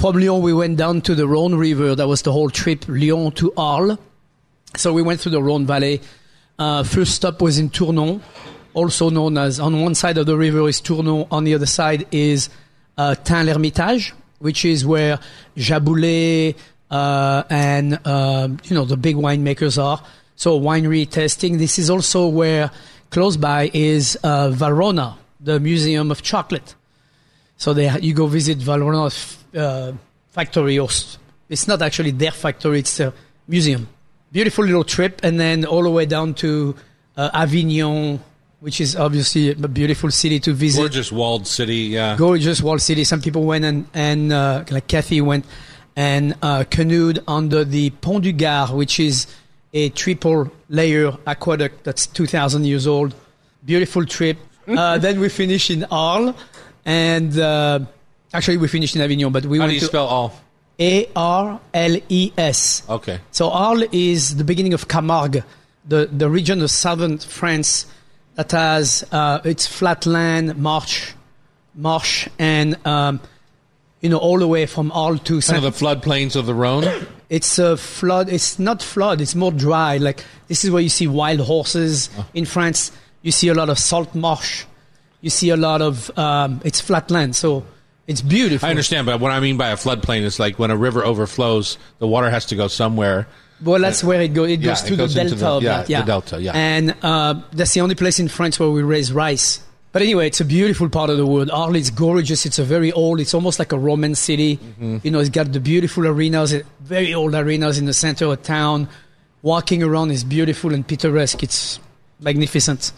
from 0.01 0.17
Lyon, 0.17 0.41
we 0.41 0.55
went 0.55 0.79
down 0.79 1.03
to 1.03 1.15
the 1.15 1.29
Rhone 1.29 1.57
River. 1.57 1.95
That 1.95 2.09
was 2.09 2.23
the 2.23 2.33
whole 2.33 2.49
trip, 2.49 2.89
Lyon 2.89 3.33
to 3.33 3.53
Arles. 3.55 3.99
So 4.75 4.95
we 4.95 5.03
went 5.03 5.21
through 5.21 5.33
the 5.33 5.43
Rhone 5.43 5.67
Valley. 5.67 6.01
Uh, 6.59 6.85
first 6.85 7.15
stop 7.15 7.43
was 7.43 7.59
in 7.59 7.69
Tournon, 7.69 8.23
also 8.73 9.11
known 9.11 9.37
as 9.37 9.61
on 9.61 9.83
one 9.83 9.95
side 9.95 10.17
of 10.17 10.25
the 10.25 10.39
river 10.39 10.67
is 10.67 10.81
Tournon, 10.81 11.27
on 11.31 11.45
the 11.45 11.55
other 11.55 11.67
side 11.67 12.07
is 12.13 12.49
uh, 12.97 13.15
Tain-l'Hermitage, 13.15 14.13
which 14.39 14.65
is 14.65 14.87
where 14.87 15.19
Jaboulet 15.55 16.57
uh, 16.91 17.43
and 17.51 18.07
um, 18.07 18.59
you 18.65 18.75
know 18.75 18.87
the 18.87 18.97
big 18.97 19.17
winemakers 19.17 19.83
are. 19.83 20.03
So 20.41 20.59
winery 20.59 21.07
testing. 21.07 21.59
This 21.59 21.79
is 21.79 21.91
also 21.91 22.27
where 22.27 22.71
close 23.11 23.37
by 23.37 23.71
is 23.75 24.17
uh, 24.25 24.49
Valrhona, 24.49 25.19
the 25.39 25.61
Museum 25.61 26.11
of 26.11 26.23
Chocolate. 26.23 26.75
So 27.59 27.75
they, 27.75 27.93
you 28.01 28.15
go 28.15 28.27
visit 28.27 28.57
Valrhona's 28.57 29.37
uh, 29.55 29.93
factory, 30.29 30.79
or 30.79 30.89
it's 31.51 31.69
not 31.69 31.83
actually 31.83 32.13
their 32.13 32.31
factory; 32.31 32.79
it's 32.79 33.01
a 33.01 33.13
museum. 33.49 33.87
Beautiful 34.33 34.65
little 34.65 34.83
trip, 34.83 35.21
and 35.23 35.39
then 35.39 35.67
all 35.67 35.83
the 35.83 35.91
way 35.91 36.07
down 36.07 36.33
to 36.37 36.75
uh, 37.19 37.29
Avignon, 37.35 38.19
which 38.61 38.81
is 38.81 38.97
obviously 38.97 39.51
a 39.51 39.69
beautiful 39.69 40.11
city 40.11 40.41
to 40.41 40.55
visit. 40.55 40.81
Gorgeous 40.81 41.13
walled 41.13 41.47
city. 41.47 41.93
Yeah. 41.93 42.17
Gorgeous 42.17 42.63
walled 42.63 42.81
city. 42.81 43.05
Some 43.05 43.21
people 43.21 43.45
went 43.45 43.67
and 43.67 43.87
and 43.93 44.33
uh, 44.33 44.65
like 44.71 44.87
Kathy 44.87 45.21
went 45.21 45.45
and 45.97 46.35
uh, 46.41 46.65
canoed 46.71 47.23
under 47.29 47.63
the 47.63 47.91
Pont 47.91 48.25
du 48.25 48.33
Gard, 48.33 48.71
which 48.71 48.99
is 48.99 49.27
a 49.73 49.89
triple 49.91 50.51
layer 50.69 51.17
aqueduct 51.27 51.85
that's 51.85 52.07
2,000 52.07 52.65
years 52.65 52.87
old. 52.87 53.15
Beautiful 53.65 54.05
trip. 54.07 54.39
uh, 54.69 54.99
then 54.99 55.21
we 55.21 55.29
finish 55.29 55.71
in 55.71 55.85
Arles, 55.91 56.35
and 56.85 57.39
uh, 57.39 57.81
actually 58.33 58.57
we 58.57 58.69
finished 58.69 58.95
in 58.97 59.03
Avignon, 59.03 59.33
but 59.33 59.47
we 59.47 59.59
How 59.59 59.67
do 59.67 59.75
you 59.75 59.81
to 59.81 59.87
spell 59.87 60.07
all? 60.07 60.35
A 60.79 61.09
R 61.15 61.61
L 61.75 61.97
E 62.09 62.33
S. 62.39 62.83
Okay. 62.89 63.21
So 63.31 63.51
Arles 63.51 63.89
is 63.93 64.37
the 64.37 64.45
beginning 64.45 64.75
of 64.75 64.89
Camargue, 64.89 65.45
the, 65.87 66.07
the 66.07 66.29
region 66.31 66.63
of 66.63 66.71
southern 66.71 67.19
France 67.19 67.87
that 68.37 68.53
has 68.53 69.05
uh, 69.13 69.41
its 69.45 69.67
flat 69.67 70.07
land, 70.07 70.57
marsh, 70.57 71.13
marsh, 71.75 72.29
and 72.39 72.77
um, 72.87 73.21
you 74.01 74.09
know 74.09 74.19
all 74.19 74.39
the 74.39 74.49
way 74.49 74.67
from 74.67 74.91
Arles 74.93 75.21
to 75.25 75.35
Kind 75.35 75.45
Saint. 75.45 75.65
of 75.65 75.79
the 75.79 75.85
floodplains 75.85 76.37
of 76.37 76.47
the 76.47 76.55
Rhone. 76.55 76.85
It's 77.31 77.61
a 77.61 77.77
flood. 77.77 78.29
It's 78.29 78.59
not 78.59 78.83
flood. 78.83 79.21
It's 79.21 79.37
more 79.37 79.53
dry. 79.53 79.99
Like 79.99 80.25
this 80.49 80.65
is 80.65 80.71
where 80.73 80.83
you 80.83 80.89
see 80.89 81.07
wild 81.07 81.39
horses 81.39 82.11
Oh. 82.19 82.27
in 82.35 82.45
France. 82.45 82.91
You 83.23 83.31
see 83.31 83.47
a 83.47 83.55
lot 83.55 83.69
of 83.69 83.79
salt 83.79 84.17
marsh. 84.17 84.65
You 85.21 85.31
see 85.31 85.51
a 85.51 85.57
lot 85.57 85.81
of 85.81 86.11
um, 86.19 86.61
it's 86.65 86.81
flat 86.81 87.09
land. 87.09 87.37
So 87.37 87.65
it's 88.09 88.21
beautiful. 88.21 88.67
I 88.67 88.71
understand, 88.71 89.07
but 89.07 89.21
what 89.21 89.31
I 89.31 89.39
mean 89.39 89.57
by 89.57 89.69
a 89.69 89.77
floodplain 89.77 90.23
is 90.23 90.41
like 90.41 90.59
when 90.59 90.73
a 90.73 90.77
river 90.77 91.05
overflows, 91.05 91.79
the 92.01 92.09
water 92.09 92.29
has 92.31 92.47
to 92.47 92.57
go 92.57 92.67
somewhere. 92.67 93.29
Well, 93.63 93.79
that's 93.81 94.03
where 94.03 94.21
it, 94.23 94.35
goes. 94.35 94.51
it 94.51 94.59
Yeah, 94.61 94.71
goes 94.73 94.91
it 94.91 94.97
goes 94.97 95.15
the 95.15 95.25
delta 95.37 95.37
the- 95.37 95.61
yeah, 95.63 95.83
that. 95.83 95.87
the 95.87 96.03
delta, 96.13 96.43
yeah. 96.43 96.53
And 96.53 96.97
uh, 97.01 97.43
that's 97.53 97.75
the 97.75 97.81
only 97.83 97.95
place 97.95 98.19
in 98.19 98.27
France 98.27 98.59
where 98.59 98.71
we 98.71 98.83
raise 98.83 99.13
rice. 99.13 99.61
But 99.93 100.03
anyway, 100.03 100.29
it's 100.29 100.41
a 100.41 100.45
beautiful 100.45 100.89
part 100.89 101.11
of 101.11 101.17
the 101.17 101.27
world. 101.27 101.51
Arles 101.51 101.77
is 101.77 101.91
gorgeous. 101.91 102.47
It's 102.47 102.59
a 102.59 102.65
very 102.65 102.93
old. 102.93 103.19
It's 103.21 103.35
almost 103.35 103.59
like 103.59 103.73
a 103.73 103.79
Roman 103.79 104.15
city. 104.15 104.57
Mm-hmm. 104.57 104.99
You 105.03 105.11
know, 105.11 105.19
it's 105.19 105.31
got 105.31 105.53
the 105.53 105.61
beautiful 105.61 106.07
arenas, 106.07 106.55
very 106.81 107.13
old 107.13 107.35
arenas 107.35 107.79
in 107.79 107.87
the 107.87 107.93
center 107.93 108.27
of 108.27 108.43
town. 108.43 108.89
Walking 109.43 109.83
around 109.83 110.13
is 110.13 110.23
beautiful 110.23 110.73
and 110.73 110.87
picturesque. 110.87 111.43
It's 111.43 111.81
magnificent. 112.21 112.93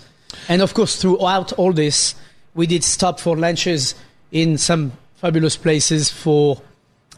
And 0.49 0.61
of 0.61 0.75
course, 0.75 1.01
throughout 1.01 1.53
all 1.55 1.73
this, 1.73 2.15
we 2.55 2.67
did 2.67 2.85
stop 2.85 3.21
for 3.21 3.37
lunches 3.37 3.95
in 4.31 4.59
some 4.59 4.93
fabulous 5.15 5.57
places 5.57 6.11
for 6.11 6.61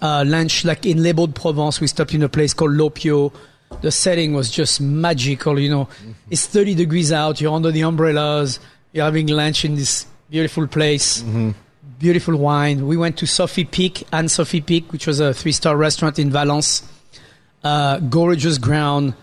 uh, 0.02 0.24
lunch, 0.26 0.64
like 0.64 0.84
in 0.84 1.02
Les 1.02 1.12
Baux-de-Provence, 1.12 1.80
we 1.80 1.86
stopped 1.86 2.12
in 2.12 2.22
a 2.22 2.28
place 2.28 2.52
called 2.52 2.72
Lopio. 2.72 3.32
The 3.80 3.90
setting 3.90 4.34
was 4.34 4.50
just 4.50 4.80
magical, 4.80 5.58
you 5.58 5.70
know. 5.70 5.88
It's 6.30 6.46
30 6.46 6.74
degrees 6.74 7.12
out, 7.12 7.40
you're 7.40 7.54
under 7.54 7.70
the 7.70 7.82
umbrellas, 7.82 8.60
you're 8.94 9.04
having 9.04 9.26
lunch 9.26 9.66
in 9.66 9.74
this 9.74 10.06
beautiful 10.30 10.66
place. 10.66 11.22
Beautiful 11.98 12.36
wine. 12.36 12.86
We 12.86 12.96
went 12.96 13.18
to 13.18 13.26
Sophie 13.26 13.64
Pic, 13.64 14.04
and 14.12 14.30
Sophie 14.30 14.60
Pic, 14.62 14.90
which 14.92 15.06
was 15.06 15.20
a 15.20 15.34
three 15.34 15.52
star 15.52 15.76
restaurant 15.76 16.18
in 16.18 16.30
Valence. 16.30 16.82
Uh, 17.62 17.98
gorgeous 17.98 18.58
ground, 18.58 19.14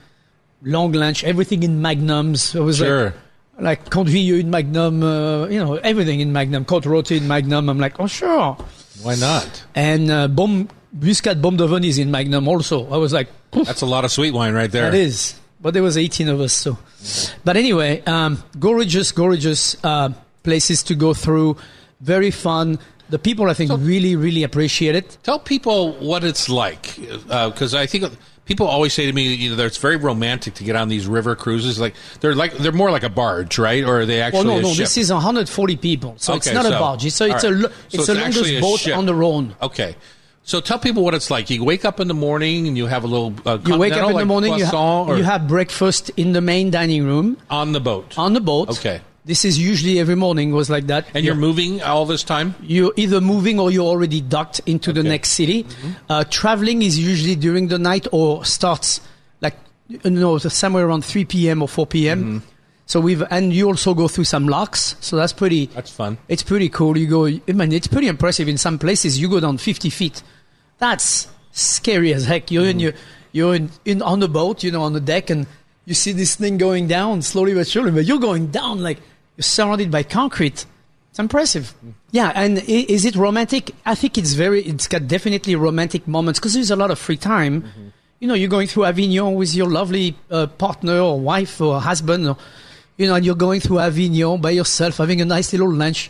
long 0.63 0.91
lunch, 0.91 1.23
everything 1.23 1.63
in 1.63 1.81
magnums. 1.81 2.53
It 2.55 2.59
was 2.61 2.77
Sure. 2.77 3.05
like 3.05 3.13
like 3.59 3.89
Côte 3.91 4.07
Vieux 4.07 4.37
in 4.39 4.49
Magnum, 4.49 5.03
uh, 5.03 5.45
you 5.47 5.59
know, 5.59 5.75
everything 5.75 6.19
in 6.21 6.31
Magnum, 6.33 6.65
Côte 6.65 6.83
Rôtie 6.85 7.17
in 7.17 7.27
Magnum. 7.27 7.69
I'm 7.69 7.77
like, 7.79 7.99
oh 7.99 8.07
sure. 8.07 8.57
Why 9.03 9.13
not? 9.15 9.63
And 9.75 10.09
uh, 10.09 10.27
Beaumes, 10.27 10.69
Muscat 10.93 11.39
Beaumes 11.41 11.57
de 11.57 11.67
Venise 11.67 11.99
in 11.99 12.09
Magnum 12.09 12.47
also. 12.47 12.91
I 12.91 12.97
was 12.97 13.13
like, 13.13 13.27
"Poof, 13.51 13.67
That's 13.67 13.81
a 13.81 13.85
lot 13.85 14.03
of 14.05 14.11
sweet 14.11 14.33
wine 14.33 14.53
right 14.55 14.71
there. 14.71 14.89
that 14.89 14.97
is. 14.97 15.35
But 15.61 15.73
there 15.75 15.83
was 15.83 15.97
18 15.97 16.27
of 16.27 16.41
us, 16.41 16.53
so. 16.53 16.77
But 17.45 17.55
anyway, 17.57 18.01
um, 18.05 18.43
gorgeous, 18.59 19.11
gorgeous 19.11 19.75
uh, 19.83 20.09
places 20.43 20.81
to 20.83 20.95
go 20.95 21.13
through. 21.13 21.57
Very 21.99 22.31
fun. 22.31 22.79
The 23.09 23.19
people, 23.19 23.47
I 23.49 23.53
think, 23.53 23.71
really, 23.75 24.15
really 24.15 24.43
appreciate 24.43 24.95
it. 24.95 25.17
Tell 25.23 25.37
people 25.37 25.93
what 25.99 26.23
it's 26.23 26.49
like, 26.49 26.95
because 26.97 27.75
I 27.75 27.85
think 27.85 28.05
people 28.45 28.65
always 28.67 28.93
say 28.93 29.05
to 29.05 29.13
me, 29.13 29.33
you 29.35 29.49
know, 29.51 29.55
that 29.57 29.65
it's 29.65 29.77
very 29.77 29.97
romantic 29.97 30.55
to 30.55 30.63
get 30.63 30.75
on 30.75 30.87
these 30.89 31.05
river 31.07 31.35
cruises. 31.35 31.79
Like 31.79 31.93
they're 32.21 32.33
like 32.33 32.53
they're 32.53 32.71
more 32.71 32.89
like 32.89 33.03
a 33.03 33.09
barge, 33.09 33.59
right? 33.59 33.83
Or 33.83 33.99
are 34.01 34.05
they 34.05 34.21
actually 34.21 34.45
Well, 34.45 34.55
no, 34.55 34.59
a 34.59 34.61
no, 34.63 34.69
ship? 34.69 34.77
this 34.85 34.97
is 34.97 35.11
140 35.11 35.75
people, 35.75 36.15
so 36.17 36.33
it's 36.35 36.51
not 36.51 36.65
so- 36.65 36.75
a 36.75 36.79
barge. 36.79 37.05
It's 37.05 37.19
a, 37.21 37.25
it's 37.29 37.43
all 37.43 37.51
a, 37.51 37.53
right. 37.53 37.63
lo- 37.63 37.69
So 37.89 37.99
it's 37.99 38.09
actually 38.09 38.53
longest 38.53 38.61
boat 38.61 38.79
ship. 38.79 38.97
on 38.97 39.05
the 39.05 39.13
Rhone. 39.13 39.55
Okay. 39.61 39.95
So 40.43 40.59
tell 40.59 40.79
people 40.79 41.03
what 41.03 41.13
it's 41.13 41.29
like. 41.29 41.49
You 41.49 41.63
wake 41.63 41.85
up 41.85 41.99
in 41.99 42.07
the 42.07 42.13
morning 42.15 42.67
and 42.67 42.75
you 42.77 42.87
have 42.87 43.03
a 43.03 43.07
little. 43.07 43.33
Uh, 43.45 43.59
You 43.65 43.77
wake 43.77 43.93
up 43.93 44.09
in 44.09 44.17
the 44.17 44.25
morning, 44.25 44.53
you, 44.57 44.65
ha- 44.65 45.03
or 45.07 45.17
you 45.17 45.23
have 45.23 45.47
breakfast 45.47 46.09
in 46.17 46.31
the 46.33 46.41
main 46.41 46.71
dining 46.71 47.05
room 47.05 47.37
on 47.49 47.71
the 47.73 47.79
boat, 47.79 48.17
on 48.17 48.33
the 48.33 48.41
boat. 48.41 48.69
Okay. 48.69 49.01
This 49.23 49.45
is 49.45 49.59
usually 49.59 49.99
every 49.99 50.15
morning 50.15 50.51
was 50.51 50.67
like 50.69 50.87
that. 50.87 51.05
and 51.13 51.23
you're 51.23 51.35
moving 51.35 51.79
all 51.83 52.07
this 52.07 52.23
time. 52.23 52.55
you're 52.63 52.91
either 52.97 53.21
moving 53.21 53.59
or 53.59 53.69
you're 53.69 53.85
already 53.85 54.19
docked 54.19 54.61
into 54.65 54.91
the 54.91 55.03
next 55.03 55.29
city. 55.33 55.65
Uh, 56.09 56.23
traveling 56.23 56.81
is 56.81 56.97
usually 56.97 57.35
during 57.35 57.67
the 57.67 57.77
night 57.77 58.07
or 58.11 58.43
starts 58.43 58.99
like 59.39 59.55
you 59.87 59.99
know 60.09 60.39
somewhere 60.39 60.87
around 60.87 61.05
3 61.05 61.25
p.m. 61.25 61.61
or 61.61 61.67
4 61.67 61.85
p.m. 61.85 62.41
So 62.91 62.99
we've 62.99 63.23
and 63.31 63.53
you 63.53 63.67
also 63.67 63.93
go 63.93 64.09
through 64.09 64.25
some 64.25 64.49
locks, 64.49 64.97
so 64.99 65.15
that's 65.15 65.31
pretty. 65.31 65.67
That's 65.67 65.89
fun. 65.89 66.17
It's 66.27 66.43
pretty 66.43 66.67
cool. 66.67 66.97
You 66.97 67.07
go, 67.07 67.25
I 67.25 67.53
mean, 67.53 67.71
it's 67.71 67.87
pretty 67.87 68.09
impressive. 68.09 68.49
In 68.49 68.57
some 68.57 68.77
places, 68.77 69.17
you 69.17 69.29
go 69.29 69.39
down 69.39 69.59
50 69.59 69.89
feet. 69.89 70.21
That's 70.77 71.29
scary 71.53 72.13
as 72.13 72.25
heck. 72.25 72.51
You're 72.51 72.65
in 72.65 72.71
mm-hmm. 72.71 72.79
your, 72.81 72.93
you're 73.31 73.55
in, 73.55 73.71
in 73.85 74.01
on 74.01 74.19
the 74.19 74.27
boat, 74.27 74.61
you 74.65 74.73
know, 74.73 74.81
on 74.81 74.91
the 74.91 74.99
deck, 74.99 75.29
and 75.29 75.47
you 75.85 75.93
see 75.93 76.11
this 76.11 76.35
thing 76.35 76.57
going 76.57 76.89
down 76.89 77.21
slowly 77.21 77.53
but 77.53 77.65
surely. 77.65 77.91
But 77.91 78.03
you're 78.03 78.19
going 78.19 78.47
down 78.47 78.83
like 78.83 78.97
you're 79.37 79.43
surrounded 79.43 79.89
by 79.89 80.03
concrete. 80.03 80.65
It's 81.11 81.19
impressive. 81.19 81.73
Mm. 81.85 81.93
Yeah, 82.11 82.33
and 82.35 82.57
is 82.67 83.05
it 83.05 83.15
romantic? 83.15 83.71
I 83.85 83.95
think 83.95 84.17
it's 84.17 84.33
very. 84.33 84.63
It's 84.63 84.89
got 84.89 85.07
definitely 85.07 85.55
romantic 85.55 86.09
moments 86.09 86.41
because 86.41 86.55
there's 86.55 86.71
a 86.71 86.75
lot 86.75 86.91
of 86.91 86.99
free 86.99 87.15
time. 87.15 87.61
Mm-hmm. 87.61 87.87
You 88.19 88.27
know, 88.27 88.33
you're 88.33 88.49
going 88.49 88.67
through 88.67 88.83
Avignon 88.83 89.35
with 89.35 89.55
your 89.55 89.69
lovely 89.69 90.17
uh, 90.29 90.47
partner 90.47 90.99
or 90.99 91.17
wife 91.21 91.61
or 91.61 91.79
husband, 91.79 92.27
or 92.27 92.35
you 93.01 93.07
know, 93.07 93.15
and 93.15 93.25
you're 93.25 93.35
going 93.35 93.59
through 93.59 93.79
Avignon 93.79 94.39
by 94.39 94.51
yourself, 94.51 94.97
having 94.97 95.19
a 95.21 95.25
nice 95.25 95.51
little 95.51 95.71
lunch. 95.73 96.09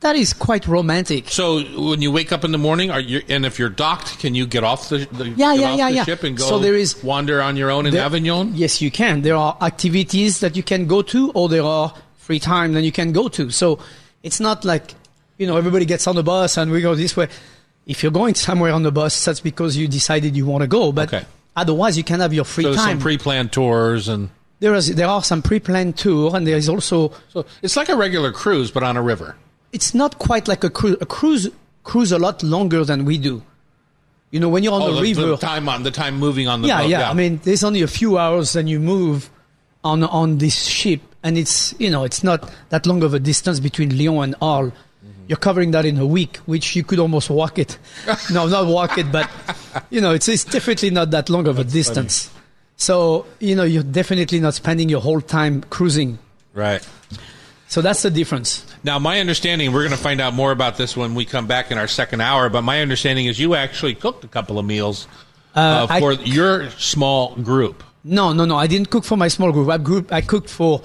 That 0.00 0.14
is 0.14 0.32
quite 0.32 0.66
romantic. 0.68 1.28
So 1.28 1.60
when 1.90 2.00
you 2.02 2.12
wake 2.12 2.30
up 2.32 2.44
in 2.44 2.52
the 2.52 2.58
morning, 2.58 2.90
are 2.90 3.00
you? 3.00 3.20
And 3.28 3.44
if 3.44 3.58
you're 3.58 3.68
docked, 3.68 4.20
can 4.20 4.34
you 4.34 4.46
get 4.46 4.62
off 4.62 4.88
the, 4.88 4.98
the 5.10 5.28
Yeah, 5.30 5.54
yeah, 5.54 5.74
yeah, 5.74 5.88
yeah. 5.88 6.04
ship 6.04 6.22
and 6.22 6.36
go? 6.36 6.44
So 6.44 6.58
there 6.60 6.74
is- 6.76 7.02
wander 7.02 7.42
on 7.42 7.56
your 7.56 7.70
own 7.70 7.84
in 7.84 7.92
There- 7.92 8.04
Avignon. 8.04 8.52
Yes, 8.54 8.80
you 8.80 8.90
can. 8.92 9.22
There 9.22 9.34
are 9.34 9.56
activities 9.60 10.38
that 10.40 10.56
you 10.56 10.62
can 10.62 10.86
go 10.86 11.02
to, 11.02 11.30
or 11.32 11.48
there 11.48 11.64
are 11.64 11.92
free 12.16 12.38
time 12.38 12.74
that 12.74 12.82
you 12.82 12.92
can 12.92 13.10
go 13.12 13.28
to. 13.28 13.50
So 13.50 13.80
it's 14.22 14.38
not 14.40 14.64
like 14.64 14.94
you 15.36 15.46
know 15.48 15.56
everybody 15.56 15.84
gets 15.84 16.06
on 16.06 16.14
the 16.14 16.22
bus 16.22 16.56
and 16.56 16.70
we 16.70 16.80
go 16.80 16.94
this 16.94 17.16
way. 17.16 17.28
If 17.86 18.02
you're 18.02 18.12
going 18.12 18.34
somewhere 18.36 18.72
on 18.72 18.84
the 18.84 18.92
bus, 18.92 19.24
that's 19.24 19.40
because 19.40 19.76
you 19.76 19.88
decided 19.88 20.36
you 20.36 20.46
want 20.46 20.62
to 20.62 20.68
go. 20.68 20.92
But 20.92 21.08
Okay. 21.12 21.24
otherwise, 21.56 21.96
you 21.98 22.04
can 22.04 22.20
have 22.20 22.32
your 22.32 22.44
free 22.44 22.64
So 22.64 22.74
time. 22.74 22.88
some 22.90 22.98
pre-planned 23.00 23.50
tours, 23.50 24.06
and 24.08 24.28
there 24.60 24.74
is 24.74 24.94
there 24.94 25.08
are 25.08 25.22
some 25.22 25.42
pre-planned 25.42 25.96
tour, 25.96 26.34
and 26.34 26.46
there 26.46 26.56
is 26.56 26.68
also 26.68 27.12
so 27.28 27.44
it's 27.62 27.76
like 27.76 27.88
a 27.88 27.96
regular 27.96 28.32
cruise, 28.32 28.70
but 28.70 28.82
on 28.82 28.96
a 28.96 29.02
river. 29.02 29.36
it's 29.72 29.94
not 29.94 30.18
quite 30.18 30.48
like 30.48 30.64
a 30.64 30.70
cruise. 30.70 30.96
A 31.00 31.06
cruise 31.06 31.48
cruise 31.84 32.12
a 32.12 32.18
lot 32.18 32.42
longer 32.42 32.84
than 32.84 33.04
we 33.04 33.18
do. 33.18 33.42
You 34.30 34.40
know, 34.40 34.48
when 34.50 34.62
you're 34.62 34.74
on 34.74 34.82
Oh, 34.82 34.88
the, 34.90 34.96
the, 34.96 35.02
river, 35.02 35.26
the 35.26 35.36
time 35.38 35.68
on 35.70 35.82
the 35.84 35.90
time 35.90 36.18
moving 36.18 36.48
on 36.48 36.60
the 36.62 36.68
yeah, 36.68 36.82
boat. 36.82 36.90
yeah, 36.90 37.00
yeah. 37.00 37.10
I 37.10 37.14
mean, 37.14 37.40
there's 37.44 37.64
only 37.64 37.80
a 37.82 37.86
few 37.88 38.18
hours 38.18 38.56
and 38.56 38.68
you 38.68 38.78
move 38.78 39.30
on 39.84 40.02
on 40.04 40.38
this 40.38 40.64
ship, 40.66 41.00
and 41.22 41.38
it's 41.38 41.74
you 41.78 41.88
know 41.88 42.04
it's 42.04 42.22
not 42.22 42.50
that 42.68 42.84
long 42.86 43.02
of 43.02 43.14
a 43.14 43.18
distance 43.20 43.60
between 43.60 43.96
Lyon 43.96 44.24
and 44.24 44.34
Arles. 44.42 44.72
Mm-hmm. 44.72 45.24
You're 45.28 45.38
covering 45.38 45.70
that 45.70 45.86
in 45.86 45.96
a 45.98 46.04
week, 46.06 46.38
which 46.44 46.74
you 46.76 46.82
could 46.84 46.98
almost 46.98 47.30
walk 47.30 47.58
it. 47.58 47.78
no, 48.32 48.46
not 48.48 48.66
walk 48.66 48.98
it, 48.98 49.10
but 49.12 49.30
you 49.88 50.00
know, 50.02 50.12
it's 50.12 50.28
it's 50.28 50.44
definitely 50.44 50.90
not 50.90 51.10
that 51.12 51.30
long 51.30 51.46
of 51.48 51.58
a 51.58 51.64
distance. 51.64 52.28
So 52.78 53.26
you 53.40 53.54
know, 53.54 53.64
you're 53.64 53.82
definitely 53.82 54.40
not 54.40 54.54
spending 54.54 54.88
your 54.88 55.00
whole 55.00 55.20
time 55.20 55.62
cruising. 55.68 56.18
right. 56.54 56.80
So 57.70 57.82
that's 57.82 58.00
the 58.00 58.10
difference. 58.10 58.64
Now, 58.82 58.98
my 58.98 59.20
understanding, 59.20 59.74
we're 59.74 59.82
going 59.82 59.90
to 59.94 60.02
find 60.02 60.22
out 60.22 60.32
more 60.32 60.52
about 60.52 60.78
this 60.78 60.96
when 60.96 61.14
we 61.14 61.26
come 61.26 61.46
back 61.46 61.70
in 61.70 61.76
our 61.76 61.86
second 61.86 62.22
hour, 62.22 62.48
but 62.48 62.62
my 62.62 62.80
understanding 62.80 63.26
is 63.26 63.38
you 63.38 63.54
actually 63.54 63.94
cooked 63.94 64.24
a 64.24 64.28
couple 64.28 64.58
of 64.58 64.64
meals 64.64 65.06
uh, 65.54 65.86
I- 65.90 66.00
for 66.00 66.14
your 66.14 66.70
small 66.78 67.34
group. 67.36 67.84
No, 68.04 68.32
no, 68.32 68.46
no. 68.46 68.56
I 68.56 68.68
didn't 68.68 68.88
cook 68.88 69.04
for 69.04 69.18
my 69.18 69.28
small 69.28 69.52
group. 69.52 69.68
I 69.68 69.76
group 69.76 70.10
I 70.10 70.22
cooked 70.22 70.48
for 70.48 70.80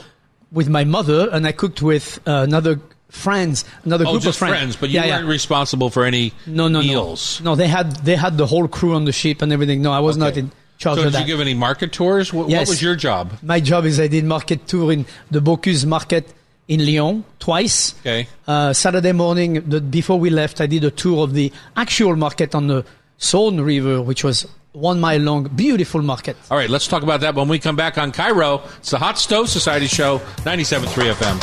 with 0.52 0.68
my 0.68 0.84
mother, 0.84 1.30
and 1.32 1.48
I 1.48 1.54
cooked 1.54 1.82
with 1.82 2.20
uh, 2.28 2.44
another 2.50 2.82
friends, 3.08 3.64
another 3.86 4.04
Oh, 4.06 4.14
group 4.20 4.26
of 4.26 4.36
friends. 4.36 4.54
friends, 4.58 4.76
but 4.76 4.90
you 4.90 4.96
yeah, 5.00 5.08
weren't 5.08 5.26
yeah. 5.28 5.32
responsible 5.32 5.90
for 5.90 6.04
any 6.04 6.34
no, 6.46 6.68
no, 6.68 6.82
meals. 6.82 7.40
no. 7.40 7.52
No, 7.52 7.56
they 7.56 7.68
had 7.68 7.96
they 8.04 8.18
had 8.18 8.38
the 8.38 8.46
whole 8.48 8.68
crew 8.68 8.94
on 8.94 9.06
the 9.06 9.14
ship 9.14 9.42
and 9.42 9.54
everything. 9.54 9.82
No, 9.82 9.94
I 9.94 10.00
was 10.02 10.18
not 10.18 10.36
in 10.36 10.52
charge 10.84 10.98
So 10.98 11.02
of 11.02 11.08
did 11.08 11.14
that. 11.14 11.22
you 11.22 11.28
give 11.34 11.42
any 11.48 11.54
market 11.68 11.90
tours? 12.00 12.28
What, 12.38 12.46
what 12.50 12.68
was 12.74 12.82
your 12.88 12.96
job? 13.08 13.26
my 13.42 13.60
job 13.72 13.86
is 13.86 14.00
I 14.00 14.08
did 14.16 14.24
market 14.36 14.60
tour 14.68 14.92
in 14.96 15.06
the 15.36 15.40
Bocuse 15.40 15.86
market 15.86 16.26
in 16.68 16.80
Lyon 16.88 17.24
twice. 17.40 17.94
Okay. 18.02 18.28
Uh, 18.48 18.72
Saturday 18.74 19.12
morning, 19.12 19.50
the, 19.70 19.80
before 19.82 20.20
we 20.20 20.30
left, 20.30 20.62
I 20.62 20.68
did 20.68 20.84
a 20.84 20.92
tour 20.92 21.24
of 21.24 21.34
the 21.34 21.52
actual 21.76 22.16
market 22.16 22.56
on 22.56 22.68
the 22.68 22.86
Saône 23.20 23.60
River, 23.66 24.02
which 24.02 24.24
was 24.24 24.46
one 24.74 25.00
mile 25.00 25.20
long, 25.20 25.44
beautiful 25.56 26.02
market. 26.02 26.36
All 26.50 26.58
right, 26.58 26.70
let's 26.70 26.88
talk 26.88 27.04
about 27.04 27.20
that 27.22 27.36
when 27.36 27.48
we 27.48 27.60
come 27.60 27.76
back 27.76 27.98
on 27.98 28.12
KIRO. 28.12 28.62
It's 28.80 28.92
the 28.92 28.98
Hot 28.98 29.18
Stove 29.20 29.48
Society 29.50 29.88
Show, 29.88 30.20
97.3 30.48 31.14
FM. 31.14 31.38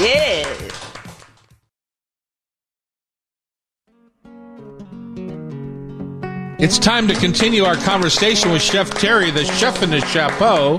Yeah. 0.00 0.71
It's 6.62 6.78
time 6.78 7.08
to 7.08 7.14
continue 7.14 7.64
our 7.64 7.74
conversation 7.74 8.52
with 8.52 8.62
Chef 8.62 8.86
Thierry, 8.88 9.32
the 9.32 9.44
chef 9.44 9.82
in 9.82 9.90
the 9.90 10.00
chapeau, 10.00 10.78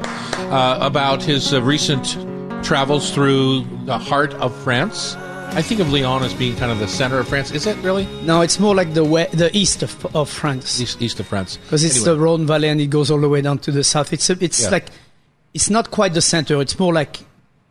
uh, 0.49 0.77
about 0.79 1.21
his 1.21 1.53
uh, 1.53 1.61
recent 1.61 2.17
travels 2.63 3.11
through 3.13 3.65
the 3.83 3.97
heart 3.97 4.33
of 4.35 4.55
France. 4.63 5.15
I 5.15 5.61
think 5.61 5.81
of 5.81 5.91
Lyon 5.91 6.23
as 6.23 6.33
being 6.33 6.55
kind 6.55 6.71
of 6.71 6.79
the 6.79 6.87
center 6.87 7.19
of 7.19 7.27
France. 7.27 7.51
Is 7.51 7.67
it 7.67 7.75
really? 7.83 8.05
No, 8.23 8.39
it's 8.39 8.61
more 8.61 8.73
like 8.73 8.93
the 8.93 9.03
the 9.33 9.49
east 9.53 9.83
of, 9.83 10.15
of 10.15 10.29
France. 10.29 10.79
East, 10.79 11.01
east 11.01 11.19
of 11.19 11.27
France. 11.27 11.57
because 11.57 11.83
it's 11.83 11.97
Anyway. 11.97 12.11
the 12.15 12.17
Rhone 12.23 12.47
Valley 12.47 12.69
and 12.69 12.79
it 12.79 12.87
goes 12.87 13.11
all 13.11 13.19
the 13.19 13.27
way 13.27 13.41
down 13.41 13.57
to 13.59 13.71
the 13.71 13.83
south. 13.83 14.13
It's 14.13 14.29
a, 14.29 14.37
it's 14.41 14.63
Yeah. 14.63 14.69
like 14.69 14.87
it's 15.53 15.69
not 15.69 15.91
quite 15.91 16.13
the 16.13 16.21
center. 16.21 16.61
It's 16.61 16.79
more 16.79 16.93
like 16.93 17.19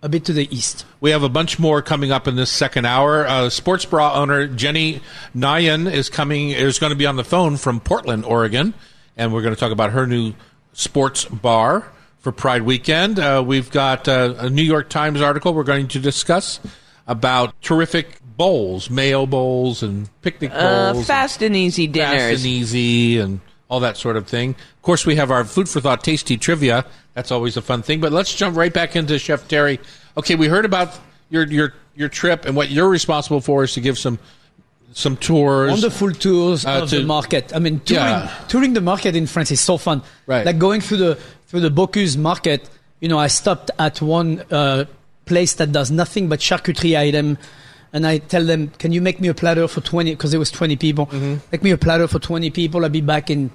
a 0.02 0.08
bit 0.08 0.24
to 0.24 0.32
the 0.32 0.52
east. 0.54 0.84
We 1.00 1.10
have 1.12 1.22
a 1.22 1.28
bunch 1.28 1.58
more 1.58 1.80
coming 1.80 2.10
up 2.10 2.26
in 2.26 2.36
this 2.36 2.50
second 2.50 2.84
hour. 2.84 3.26
Uh, 3.26 3.48
sports 3.48 3.84
bra 3.84 4.14
owner 4.14 4.46
Jenny 4.48 5.00
Nguyen 5.34 5.90
is 5.90 6.10
coming. 6.10 6.50
Is 6.50 6.78
going 6.78 6.90
to 6.90 6.96
be 6.96 7.06
on 7.06 7.16
the 7.16 7.24
phone 7.24 7.56
from 7.56 7.80
Portland, 7.80 8.24
Oregon, 8.24 8.74
and 9.16 9.32
we're 9.32 9.42
going 9.42 9.54
to 9.54 9.60
talk 9.60 9.72
about 9.72 9.92
her 9.92 10.06
new 10.06 10.34
sports 10.72 11.24
bar 11.24 11.90
for 12.18 12.32
Pride 12.32 12.62
Weekend. 12.62 13.18
Uh, 13.18 13.42
we've 13.46 13.70
got 13.70 14.08
uh, 14.08 14.34
a 14.38 14.50
New 14.50 14.62
York 14.62 14.88
Times 14.88 15.20
article 15.20 15.54
we're 15.54 15.64
going 15.64 15.88
to 15.88 15.98
discuss 15.98 16.60
about 17.06 17.60
terrific 17.62 18.18
bowls, 18.36 18.90
mayo 18.90 19.26
bowls, 19.26 19.82
and 19.82 20.08
picnic 20.22 20.50
Uh, 20.52 20.92
bowls, 20.94 21.06
fast 21.06 21.42
and 21.42 21.54
easy 21.54 21.86
and 21.86 21.94
fast 21.94 22.36
and 22.36 22.46
easy, 22.46 23.18
and 23.18 23.40
all 23.72 23.80
that 23.80 23.96
sort 23.96 24.16
of 24.18 24.26
thing. 24.28 24.50
Of 24.50 24.82
course, 24.82 25.06
we 25.06 25.16
have 25.16 25.30
our 25.30 25.44
food 25.44 25.66
for 25.66 25.80
thought, 25.80 26.04
tasty 26.04 26.36
trivia. 26.36 26.84
That's 27.14 27.30
always 27.32 27.56
a 27.56 27.62
fun 27.62 27.80
thing. 27.82 28.00
But 28.00 28.12
let's 28.12 28.34
jump 28.34 28.54
right 28.54 28.72
back 28.72 28.94
into 28.94 29.18
Chef 29.18 29.40
Thierry. 29.48 29.80
Okay, 30.18 30.34
we 30.34 30.46
heard 30.48 30.66
about 30.66 30.90
your 31.30 31.44
your 31.46 31.72
your 31.96 32.10
trip 32.10 32.44
and 32.44 32.54
what 32.54 32.70
you're 32.70 32.88
responsible 32.90 33.40
for 33.40 33.64
is 33.64 33.72
to 33.74 33.80
give 33.80 33.96
some 33.98 34.18
some 34.92 35.16
tours. 35.16 35.70
Wonderful 35.70 36.12
tours 36.12 36.66
Uh, 36.66 36.82
of 36.82 36.90
to- 36.90 36.98
the 37.00 37.04
market. 37.06 37.50
I 37.56 37.58
mean, 37.60 37.80
touring, 37.80 38.04
Yeah. 38.04 38.30
touring 38.48 38.74
the 38.74 38.82
market 38.82 39.16
in 39.16 39.26
France 39.26 39.50
is 39.50 39.60
so 39.60 39.78
fun. 39.78 40.02
Right. 40.26 40.44
Like 40.44 40.58
going 40.58 40.82
through 40.82 40.98
the 40.98 41.18
through 41.48 41.60
the 41.60 41.70
Bocuse 41.70 42.16
market. 42.18 42.68
You 43.00 43.08
know, 43.08 43.18
I 43.18 43.28
stopped 43.28 43.70
at 43.78 44.00
one 44.02 44.42
uh, 44.50 44.84
place 45.24 45.54
that 45.54 45.72
does 45.72 45.90
nothing 45.90 46.28
but 46.28 46.40
charcuterie 46.40 46.96
item. 47.08 47.38
And 47.92 48.06
I 48.06 48.18
tell 48.18 48.44
them, 48.44 48.68
can 48.78 48.92
you 48.92 49.02
make 49.02 49.20
me 49.20 49.28
a 49.28 49.34
platter 49.34 49.68
for 49.68 49.82
20, 49.82 50.12
because 50.12 50.32
it 50.32 50.38
was 50.38 50.50
20 50.50 50.76
people. 50.76 51.06
Mm-hmm. 51.06 51.34
Make 51.52 51.62
me 51.62 51.70
a 51.72 51.76
platter 51.76 52.08
for 52.08 52.18
20 52.18 52.50
people. 52.50 52.84
I'll 52.84 52.90
be 52.90 53.02
back 53.02 53.28
in, 53.28 53.50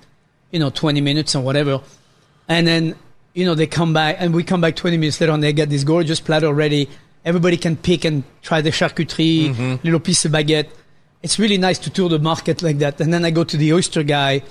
you 0.51 0.59
know, 0.59 0.69
20 0.69 1.01
minutes 1.01 1.35
or 1.35 1.41
whatever. 1.41 1.81
And 2.47 2.67
then, 2.67 2.95
you 3.33 3.45
know, 3.45 3.55
they 3.55 3.67
come 3.67 3.93
back 3.93 4.17
and 4.19 4.33
we 4.33 4.43
come 4.43 4.61
back 4.61 4.75
20 4.75 4.97
minutes 4.97 5.19
later 5.19 5.33
and 5.33 5.41
they 5.43 5.53
get 5.53 5.69
this 5.69 5.83
gorgeous 5.83 6.19
platter 6.19 6.53
ready. 6.53 6.87
Everybody 7.25 7.57
can 7.57 7.75
pick 7.75 8.05
and 8.05 8.23
try 8.41 8.61
the 8.61 8.69
charcuterie, 8.69 9.53
Mm-hmm. 9.55 9.75
little 9.83 9.99
piece 9.99 10.23
of 10.25 10.31
baguette. 10.31 10.69
It's 11.23 11.39
really 11.39 11.57
nice 11.57 11.79
to 11.79 11.89
tour 11.89 12.07
the 12.09 12.19
market 12.19 12.61
like 12.61 12.77
that. 12.77 13.01
And 13.01 13.11
then 13.11 13.25
I 13.25 13.31
go 13.31 13.43
to 13.43 13.57
the 13.57 13.73
oyster 13.73 14.03
guy 14.03 14.43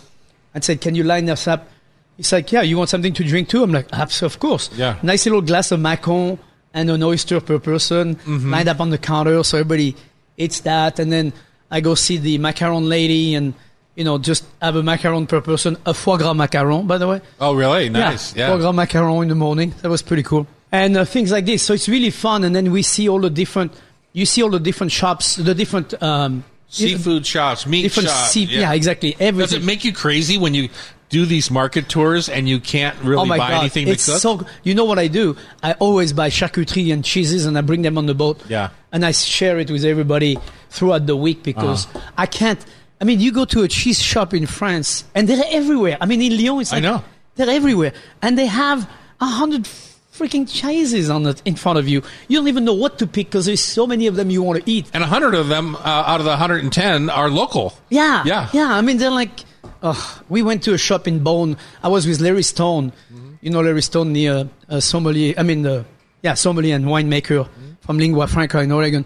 and 0.52 0.64
said, 0.64 0.80
can 0.80 0.96
you 0.96 1.04
line 1.04 1.30
us 1.30 1.46
up? 1.46 1.68
He's 2.16 2.32
like, 2.32 2.50
yeah, 2.50 2.62
you 2.62 2.76
want 2.76 2.90
something 2.90 3.12
to 3.14 3.24
drink 3.24 3.48
too? 3.48 3.62
I'm 3.62 3.72
like, 3.72 3.88
absolutely, 3.92 4.34
of 4.34 4.40
course. 4.40 4.70
Yeah. 4.74 4.98
Nice 5.02 5.26
little 5.26 5.42
glass 5.42 5.70
of 5.70 5.80
Macon 5.80 6.38
and 6.76 6.88
an 6.90 7.02
oyster 7.02 7.40
per 7.40 7.58
person 7.58 8.14
Mm-hmm. 8.16 8.50
lined 8.52 8.68
up 8.68 8.78
on 8.80 8.90
the 8.90 8.98
counter. 8.98 9.42
So 9.42 9.58
everybody 9.58 9.96
eats 10.36 10.60
that. 10.60 10.98
And 11.00 11.10
then 11.10 11.32
I 11.70 11.80
go 11.80 11.94
see 11.96 12.18
the 12.18 12.38
macaron 12.38 12.86
lady 12.88 13.34
and, 13.34 13.54
you 13.96 14.04
know, 14.04 14.18
just 14.18 14.44
have 14.62 14.76
a 14.76 14.82
macaron 14.82 15.26
per 15.26 15.40
person, 15.40 15.76
a 15.86 15.94
foie 15.94 16.18
gras 16.18 16.34
macaron, 16.34 16.86
by 16.86 16.98
the 16.98 17.08
way. 17.08 17.20
Oh, 17.40 17.54
really? 17.54 17.88
Nice. 17.88 18.36
Yeah, 18.36 18.50
foie 18.50 18.58
gras 18.58 18.72
macaron 18.72 19.22
in 19.22 19.28
the 19.28 19.34
morning. 19.34 19.74
That 19.82 19.88
was 19.88 20.02
pretty 20.02 20.22
cool. 20.22 20.46
And 20.70 20.96
uh, 20.96 21.04
things 21.04 21.32
like 21.32 21.46
this. 21.46 21.62
So 21.62 21.72
it's 21.74 21.88
really 21.88 22.10
fun. 22.10 22.44
And 22.44 22.54
then 22.54 22.70
we 22.70 22.82
see 22.82 23.08
all 23.08 23.20
the 23.20 23.30
different, 23.30 23.72
you 24.12 24.26
see 24.26 24.42
all 24.42 24.50
the 24.50 24.60
different 24.60 24.92
shops, 24.92 25.36
the 25.36 25.54
different, 25.54 26.00
um, 26.02 26.44
Seafood 26.68 27.24
shops, 27.24 27.64
meat 27.64 27.82
different 27.82 28.08
shops. 28.08 28.30
sea- 28.32 28.44
yeah. 28.44 28.72
exactly. 28.72 29.14
Everything. 29.20 29.38
Does 29.38 29.52
it 29.54 29.64
make 29.64 29.84
you 29.84 29.92
crazy 29.92 30.36
when 30.36 30.52
you 30.52 30.68
do 31.08 31.24
these 31.26 31.50
market 31.50 31.88
tours 31.88 32.28
and 32.28 32.48
you 32.48 32.58
can't 32.58 32.96
really 33.02 33.22
Oh 33.22 33.24
my 33.26 33.38
buy 33.38 33.50
god! 33.50 33.60
anything 33.60 33.86
it's 33.88 34.06
to 34.06 34.12
cook? 34.12 34.20
so. 34.20 34.46
You 34.64 34.74
know 34.74 34.84
what 34.84 34.98
I 34.98 35.06
do? 35.08 35.36
I 35.62 35.72
always 35.74 36.12
buy 36.12 36.30
charcuterie 36.30 36.92
and 36.92 37.04
cheeses, 37.04 37.46
and 37.46 37.56
I 37.56 37.60
bring 37.60 37.82
them 37.82 37.96
on 37.98 38.06
the 38.06 38.14
boat. 38.14 38.40
Yeah. 38.48 38.70
And 38.92 39.04
I 39.04 39.12
share 39.12 39.58
it 39.58 39.70
with 39.70 39.84
everybody 39.84 40.36
throughout 40.70 41.06
the 41.06 41.16
week 41.16 41.42
because 41.42 41.86
Uh-huh. 41.86 42.00
I 42.18 42.26
can't. 42.26 42.58
I 43.00 43.04
mean, 43.04 43.20
you 43.20 43.30
go 43.30 43.44
to 43.44 43.62
a 43.62 43.68
cheese 43.68 44.00
shop 44.02 44.32
in 44.34 44.46
France, 44.46 45.04
and 45.14 45.28
they're 45.28 45.44
everywhere. 45.50 45.96
I 46.00 46.06
mean, 46.06 46.22
in 46.22 46.36
Lyon, 46.36 46.60
it's 46.62 46.72
I 46.72 46.80
know. 46.80 47.04
they're 47.36 47.50
everywhere, 47.50 47.92
and 48.22 48.36
they 48.38 48.46
have 48.46 48.88
a 49.20 49.26
hundred 49.26 49.68
freaking 50.12 50.48
cheeses 50.50 51.10
on 51.10 51.26
it 51.26 51.42
in 51.44 51.54
front 51.56 51.78
of 51.78 51.86
you. 51.86 52.02
You 52.26 52.38
don't 52.38 52.48
even 52.48 52.64
know 52.64 52.72
what 52.72 52.98
to 53.00 53.06
pick 53.06 53.26
because 53.28 53.44
there's 53.44 53.60
so 53.62 53.86
many 53.86 54.06
of 54.06 54.16
them 54.16 54.30
you 54.30 54.42
want 54.42 54.64
to 54.64 54.70
eat. 54.70 54.86
and 54.94 55.04
a 55.04 55.06
hundred 55.06 55.34
of 55.34 55.48
them 55.48 55.76
uh, 55.76 55.80
out 56.10 56.20
of 56.20 56.24
the 56.24 56.30
110 56.30 57.10
are 57.10 57.28
local. 57.28 57.74
Yeah, 57.90 58.24
Yeah. 58.24 58.48
yeah. 58.52 58.72
I 58.74 58.80
mean, 58.80 58.96
they're 58.96 59.10
like. 59.10 59.44
Uh, 59.82 60.18
we 60.28 60.42
went 60.42 60.62
to 60.64 60.74
a 60.74 60.78
shop 60.78 61.06
in 61.06 61.20
Beaune. 61.20 61.56
I 61.82 61.88
was 61.88 62.06
with 62.06 62.20
Larry 62.20 62.42
Stone. 62.42 62.92
You 63.40 63.50
know 63.50 63.60
Larry 63.60 63.82
Stone, 63.82 64.12
the 64.12 64.28
uh, 64.28 64.44
uh, 64.68 64.80
sommelier. 64.80 65.34
I 65.36 65.42
mean, 65.42 65.62
the 65.62 65.84
yeah, 66.22 66.34
sommelier 66.34 66.74
and 66.74 66.86
winemaker 66.86 67.48
from 67.80 67.98
Lingua 67.98 68.26
Franca 68.26 68.60
in 68.60 68.72
Oregon. 68.72 69.04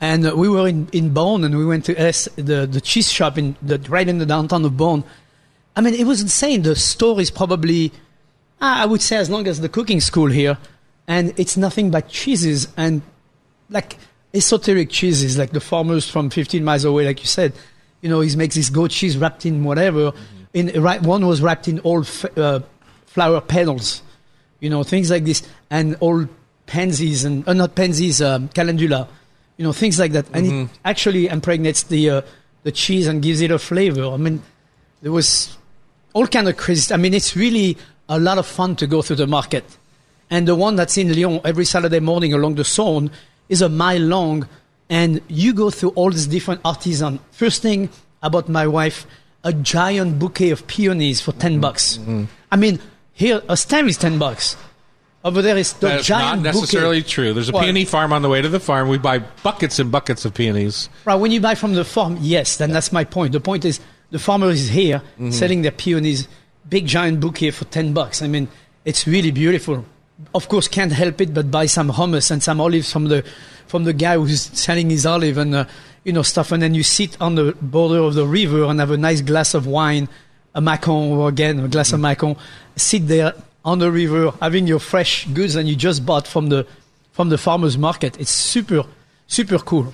And 0.00 0.26
uh, 0.26 0.34
we 0.36 0.48
were 0.48 0.68
in, 0.68 0.88
in 0.92 1.10
Beaune, 1.10 1.44
and 1.44 1.56
we 1.56 1.66
went 1.66 1.84
to 1.86 2.00
S, 2.00 2.28
the 2.36 2.66
the 2.66 2.80
cheese 2.80 3.10
shop 3.10 3.38
in 3.38 3.56
the 3.62 3.78
right 3.88 4.08
in 4.08 4.18
the 4.18 4.26
downtown 4.26 4.64
of 4.64 4.72
Beaune. 4.72 5.04
I 5.76 5.80
mean, 5.80 5.94
it 5.94 6.06
was 6.06 6.20
insane. 6.20 6.62
The 6.62 6.76
store 6.76 7.20
is 7.20 7.30
probably, 7.30 7.92
I 8.60 8.86
would 8.86 9.02
say, 9.02 9.16
as 9.16 9.30
long 9.30 9.46
as 9.46 9.60
the 9.60 9.68
cooking 9.68 10.00
school 10.00 10.26
here, 10.26 10.58
and 11.06 11.32
it's 11.38 11.56
nothing 11.56 11.90
but 11.90 12.08
cheeses 12.08 12.68
and 12.76 13.02
like 13.68 13.96
esoteric 14.34 14.90
cheeses, 14.90 15.38
like 15.38 15.50
the 15.50 15.60
farmers 15.60 16.08
from 16.08 16.30
15 16.30 16.64
miles 16.64 16.84
away, 16.84 17.06
like 17.06 17.20
you 17.20 17.26
said. 17.26 17.52
You 18.00 18.08
know, 18.08 18.20
he 18.20 18.34
makes 18.36 18.54
this 18.54 18.70
goat 18.70 18.90
cheese 18.90 19.16
wrapped 19.16 19.44
in 19.46 19.64
whatever. 19.64 20.12
In 20.54 20.82
right, 20.82 21.00
one 21.02 21.26
was 21.26 21.40
wrapped 21.40 21.68
in 21.68 21.80
old 21.84 22.06
f- 22.06 22.38
uh, 22.38 22.60
flower 23.06 23.40
petals. 23.40 24.02
You 24.60 24.70
know, 24.70 24.82
things 24.82 25.10
like 25.10 25.24
this, 25.24 25.42
and 25.70 25.96
old 26.00 26.28
pansies 26.66 27.24
and 27.24 27.46
uh, 27.48 27.52
not 27.52 27.74
pansies, 27.74 28.20
um, 28.22 28.48
calendula. 28.48 29.08
You 29.56 29.64
know, 29.64 29.72
things 29.72 29.98
like 29.98 30.12
that, 30.12 30.26
and 30.32 30.46
it 30.46 30.68
actually 30.84 31.26
impregnates 31.28 31.82
the 31.84 32.10
uh, 32.10 32.22
the 32.62 32.72
cheese 32.72 33.06
and 33.06 33.22
gives 33.22 33.40
it 33.40 33.50
a 33.50 33.58
flavor. 33.58 34.04
I 34.06 34.16
mean, 34.16 34.42
there 35.02 35.12
was 35.12 35.56
all 36.12 36.26
kind 36.26 36.48
of 36.48 36.56
crazy. 36.56 36.92
I 36.92 36.96
mean, 36.96 37.14
it's 37.14 37.36
really 37.36 37.76
a 38.08 38.18
lot 38.18 38.38
of 38.38 38.46
fun 38.46 38.76
to 38.76 38.86
go 38.86 39.02
through 39.02 39.16
the 39.16 39.26
market. 39.26 39.64
And 40.30 40.46
the 40.46 40.54
one 40.54 40.76
that's 40.76 40.96
in 40.96 41.12
Lyon 41.12 41.40
every 41.44 41.64
Saturday 41.64 42.00
morning 42.00 42.32
along 42.32 42.54
the 42.54 42.62
Saône 42.62 43.10
is 43.48 43.62
a 43.62 43.68
mile 43.68 44.00
long. 44.00 44.48
And 44.90 45.20
you 45.28 45.54
go 45.54 45.70
through 45.70 45.90
all 45.90 46.10
these 46.10 46.26
different 46.26 46.60
artisans. 46.64 47.20
First 47.30 47.62
thing 47.62 47.88
about 48.22 48.48
my 48.48 48.66
wife, 48.66 49.06
a 49.44 49.52
giant 49.52 50.18
bouquet 50.18 50.50
of 50.50 50.66
peonies 50.66 51.20
for 51.20 51.32
10 51.32 51.52
mm-hmm. 51.52 51.60
bucks. 51.60 51.96
Mm-hmm. 51.96 52.24
I 52.50 52.56
mean, 52.56 52.80
here, 53.12 53.40
a 53.48 53.56
stem 53.56 53.88
is 53.88 53.96
10 53.96 54.18
bucks. 54.18 54.56
Over 55.22 55.42
there 55.42 55.56
is 55.56 55.74
the 55.74 55.88
That's 55.88 56.08
not 56.08 56.20
giant 56.20 56.42
necessarily 56.42 57.00
bouquet. 57.00 57.10
true. 57.10 57.34
There's 57.34 57.50
a 57.50 57.52
peony 57.52 57.84
farm 57.84 58.12
on 58.12 58.22
the 58.22 58.28
way 58.28 58.40
to 58.40 58.48
the 58.48 58.60
farm. 58.60 58.88
We 58.88 58.96
buy 58.96 59.18
buckets 59.18 59.78
and 59.78 59.92
buckets 59.92 60.24
of 60.24 60.32
peonies. 60.32 60.88
Right, 61.04 61.14
when 61.14 61.30
you 61.30 61.40
buy 61.40 61.54
from 61.54 61.74
the 61.74 61.84
farm, 61.84 62.16
yes, 62.20 62.56
then 62.56 62.70
that's 62.72 62.90
my 62.90 63.04
point. 63.04 63.32
The 63.32 63.40
point 63.40 63.66
is 63.66 63.80
the 64.10 64.18
farmer 64.18 64.48
is 64.48 64.70
here 64.70 64.98
mm-hmm. 64.98 65.30
selling 65.30 65.62
their 65.62 65.72
peonies, 65.72 66.26
big 66.68 66.86
giant 66.86 67.20
bouquet 67.20 67.50
for 67.50 67.66
10 67.66 67.92
bucks. 67.92 68.22
I 68.22 68.28
mean, 68.28 68.48
it's 68.86 69.06
really 69.06 69.30
beautiful. 69.30 69.84
Of 70.34 70.48
course, 70.48 70.68
can't 70.68 70.92
help 70.92 71.20
it 71.20 71.34
but 71.34 71.50
buy 71.50 71.66
some 71.66 71.90
hummus 71.90 72.30
and 72.30 72.42
some 72.42 72.60
olives 72.60 72.92
from 72.92 73.06
the, 73.06 73.24
from 73.66 73.84
the 73.84 73.92
guy 73.92 74.16
who's 74.16 74.42
selling 74.42 74.90
his 74.90 75.06
olive 75.06 75.38
and, 75.38 75.54
uh, 75.54 75.64
you 76.04 76.12
know, 76.12 76.22
stuff. 76.22 76.52
And 76.52 76.62
then 76.62 76.74
you 76.74 76.82
sit 76.82 77.20
on 77.20 77.34
the 77.34 77.52
border 77.60 77.98
of 77.98 78.14
the 78.14 78.26
river 78.26 78.64
and 78.64 78.78
have 78.80 78.90
a 78.90 78.96
nice 78.96 79.20
glass 79.20 79.54
of 79.54 79.66
wine, 79.66 80.08
a 80.54 80.60
macon, 80.60 81.12
or 81.12 81.28
again, 81.28 81.58
a 81.60 81.68
glass 81.68 81.92
of 81.92 82.00
macon. 82.00 82.36
Sit 82.76 83.08
there 83.08 83.34
on 83.64 83.78
the 83.78 83.90
river 83.90 84.32
having 84.40 84.66
your 84.66 84.78
fresh 84.78 85.26
goods 85.26 85.54
and 85.54 85.68
you 85.68 85.76
just 85.76 86.06
bought 86.06 86.26
from 86.26 86.48
the, 86.48 86.66
from 87.12 87.28
the 87.28 87.38
farmer's 87.38 87.76
market. 87.76 88.18
It's 88.20 88.30
super, 88.30 88.84
super 89.26 89.58
cool. 89.58 89.92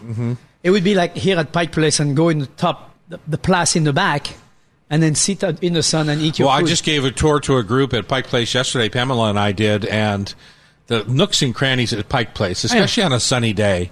It 0.63 0.71
would 0.71 0.85
be 0.85 0.95
like 0.95 1.17
here 1.17 1.39
at 1.39 1.53
Pike 1.53 1.73
Place 1.73 2.01
and 2.01 2.17
go 2.17 2.29
in 2.29 2.41
the 2.41 2.47
top, 2.47 2.95
the, 3.09 3.21
the 3.27 3.39
place 3.39 3.77
in 3.77 3.85
the 3.85 3.93
back, 3.93 4.29
and 4.91 5.03
then 5.03 5.15
sit 5.15 5.43
in 5.43 5.73
the 5.75 5.83
sun 5.83 6.09
and 6.09 6.21
eat 6.21 6.39
your 6.39 6.47
food. 6.47 6.51
Well, 6.51 6.59
food. 6.59 6.65
I 6.67 6.69
just 6.69 6.85
gave 6.85 7.05
a 7.05 7.11
tour 7.11 7.41
to 7.41 7.57
a 7.57 7.63
group 7.63 7.93
at 7.95 8.07
Pike 8.09 8.27
Place 8.27 8.55
yesterday. 8.55 8.89
Pamela 8.89 9.31
and 9.31 9.39
I 9.39 9.53
did, 9.53 9.85
and 9.87 10.33
the 10.87 11.05
nooks 11.05 11.43
and 11.43 11.55
crannies 11.55 11.93
at 11.93 12.09
Pike 12.09 12.35
Place, 12.35 12.65
especially 12.65 13.03
on 13.03 13.13
a 13.13 13.21
sunny 13.21 13.53
day. 13.53 13.91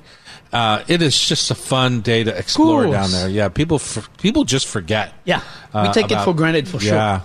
Uh, 0.52 0.84
it 0.86 1.02
is 1.02 1.18
just 1.18 1.50
a 1.50 1.54
fun 1.56 2.00
day 2.00 2.22
to 2.22 2.30
explore 2.38 2.86
down 2.86 3.10
there. 3.10 3.28
Yeah, 3.28 3.48
people 3.48 3.78
f- 3.78 4.08
people 4.18 4.44
just 4.44 4.68
forget. 4.68 5.12
yeah, 5.24 5.40
we 5.74 5.80
uh, 5.80 5.92
take 5.92 6.12
it 6.12 6.20
for 6.22 6.32
granted 6.32 6.68
for 6.68 6.80
Yeah. 6.80 7.22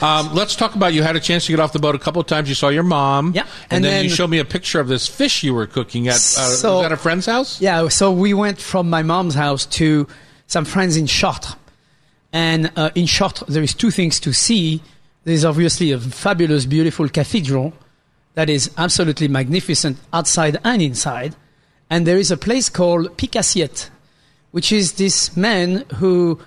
Um, 0.00 0.34
let's 0.34 0.56
talk 0.56 0.74
about 0.74 0.92
you 0.92 1.04
had 1.04 1.14
a 1.14 1.20
chance 1.20 1.46
to 1.46 1.52
get 1.52 1.60
off 1.60 1.72
the 1.72 1.78
boat 1.78 1.94
a 1.94 2.00
couple 2.00 2.20
of 2.20 2.26
times. 2.26 2.48
You 2.48 2.56
saw 2.56 2.70
your 2.70 2.82
mom. 2.82 3.30
Yeah. 3.32 3.42
And, 3.70 3.74
And 3.76 3.84
then, 3.84 4.02
you 4.04 4.10
showed 4.10 4.28
me 4.28 4.40
a 4.40 4.44
picture 4.44 4.80
of 4.80 4.88
this 4.88 5.06
fish 5.06 5.44
you 5.44 5.54
were 5.54 5.68
cooking 5.68 6.08
at. 6.08 6.16
Uh, 6.16 6.18
So- 6.18 6.72
was 6.78 6.82
that 6.82 6.90
a 6.90 6.96
friend's 6.96 7.26
house? 7.26 7.60
Yeah, 7.60 7.86
so 7.86 8.10
we 8.10 8.34
went 8.34 8.60
from 8.60 8.90
my 8.90 9.04
mom's 9.04 9.36
house 9.36 9.66
to 9.66 10.08
some 10.48 10.64
friends 10.64 10.96
in 10.96 11.06
Chartres, 11.06 11.54
and 12.34 12.70
uh, 12.76 12.90
in 12.94 13.06
Chartres 13.06 13.48
there 13.48 13.62
is 13.62 13.72
two 13.72 13.90
things 13.90 14.20
to 14.20 14.34
see. 14.34 14.82
There's 15.22 15.46
obviously 15.46 15.92
a 15.92 15.98
fabulous, 15.98 16.66
beautiful 16.66 17.08
cathedral 17.08 17.72
that 18.34 18.50
is 18.50 18.70
absolutely 18.76 19.28
magnificent 19.28 19.96
outside 20.12 20.58
and 20.64 20.82
inside, 20.82 21.34
and 21.88 22.06
there 22.06 22.18
is 22.18 22.30
a 22.30 22.36
place 22.36 22.68
called 22.68 23.16
Picassiette, 23.16 23.88
which 24.50 24.72
is 24.72 24.94
this 24.94 25.34
man 25.36 25.84
who 25.94 26.40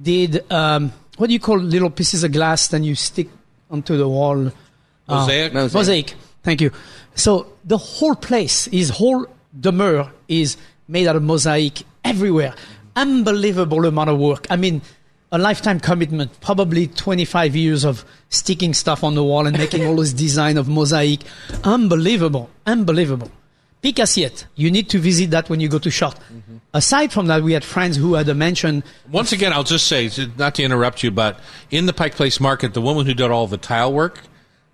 did 0.00 0.50
um, 0.52 0.92
what 1.16 1.28
do 1.28 1.32
you 1.32 1.40
call 1.40 1.58
little 1.58 1.90
pieces 1.90 2.22
of 2.22 2.32
glass 2.32 2.68
that 2.68 2.82
you 2.82 2.94
stick 2.94 3.28
onto 3.70 3.96
the 3.96 4.08
wall? 4.08 4.52
Mosaic? 5.08 5.54
Mosaic. 5.54 5.74
Mosaic. 5.74 6.14
Thank 6.42 6.60
you. 6.60 6.70
So 7.14 7.54
the 7.64 7.78
whole 7.78 8.14
place, 8.14 8.66
his 8.66 8.90
whole 8.90 9.26
demeure 9.58 10.10
is 10.28 10.58
made 10.88 11.06
out 11.06 11.16
of 11.16 11.22
mosaic 11.22 11.82
everywhere. 12.04 12.54
Unbelievable 12.94 13.86
amount 13.86 14.10
of 14.10 14.18
work. 14.18 14.46
I 14.50 14.56
mean, 14.56 14.82
a 15.32 15.38
lifetime 15.38 15.80
commitment, 15.80 16.40
probably 16.40 16.86
25 16.86 17.56
years 17.56 17.84
of 17.84 18.04
sticking 18.28 18.72
stuff 18.74 19.02
on 19.02 19.14
the 19.14 19.24
wall 19.24 19.46
and 19.46 19.56
making 19.58 19.84
all 19.86 19.96
this 19.96 20.12
design 20.12 20.56
of 20.56 20.68
mosaic. 20.68 21.20
Unbelievable. 21.64 22.48
Unbelievable. 22.66 23.30
Picassiette. 23.82 24.46
You 24.54 24.70
need 24.70 24.88
to 24.90 24.98
visit 24.98 25.30
that 25.30 25.48
when 25.50 25.60
you 25.60 25.68
go 25.68 25.78
to 25.78 25.90
Chartres. 25.90 26.20
Mm-hmm. 26.32 26.56
Aside 26.74 27.12
from 27.12 27.26
that, 27.26 27.42
we 27.42 27.52
had 27.52 27.64
friends 27.64 27.96
who 27.96 28.14
had 28.14 28.28
a 28.28 28.34
mansion. 28.34 28.82
Once 29.10 29.32
again, 29.32 29.52
I'll 29.52 29.64
just 29.64 29.86
say, 29.86 30.10
not 30.38 30.54
to 30.56 30.62
interrupt 30.62 31.02
you, 31.02 31.10
but 31.10 31.38
in 31.70 31.86
the 31.86 31.92
Pike 31.92 32.14
Place 32.14 32.40
Market, 32.40 32.74
the 32.74 32.80
woman 32.80 33.06
who 33.06 33.14
did 33.14 33.30
all 33.30 33.46
the 33.46 33.56
tile 33.58 33.92
work, 33.92 34.20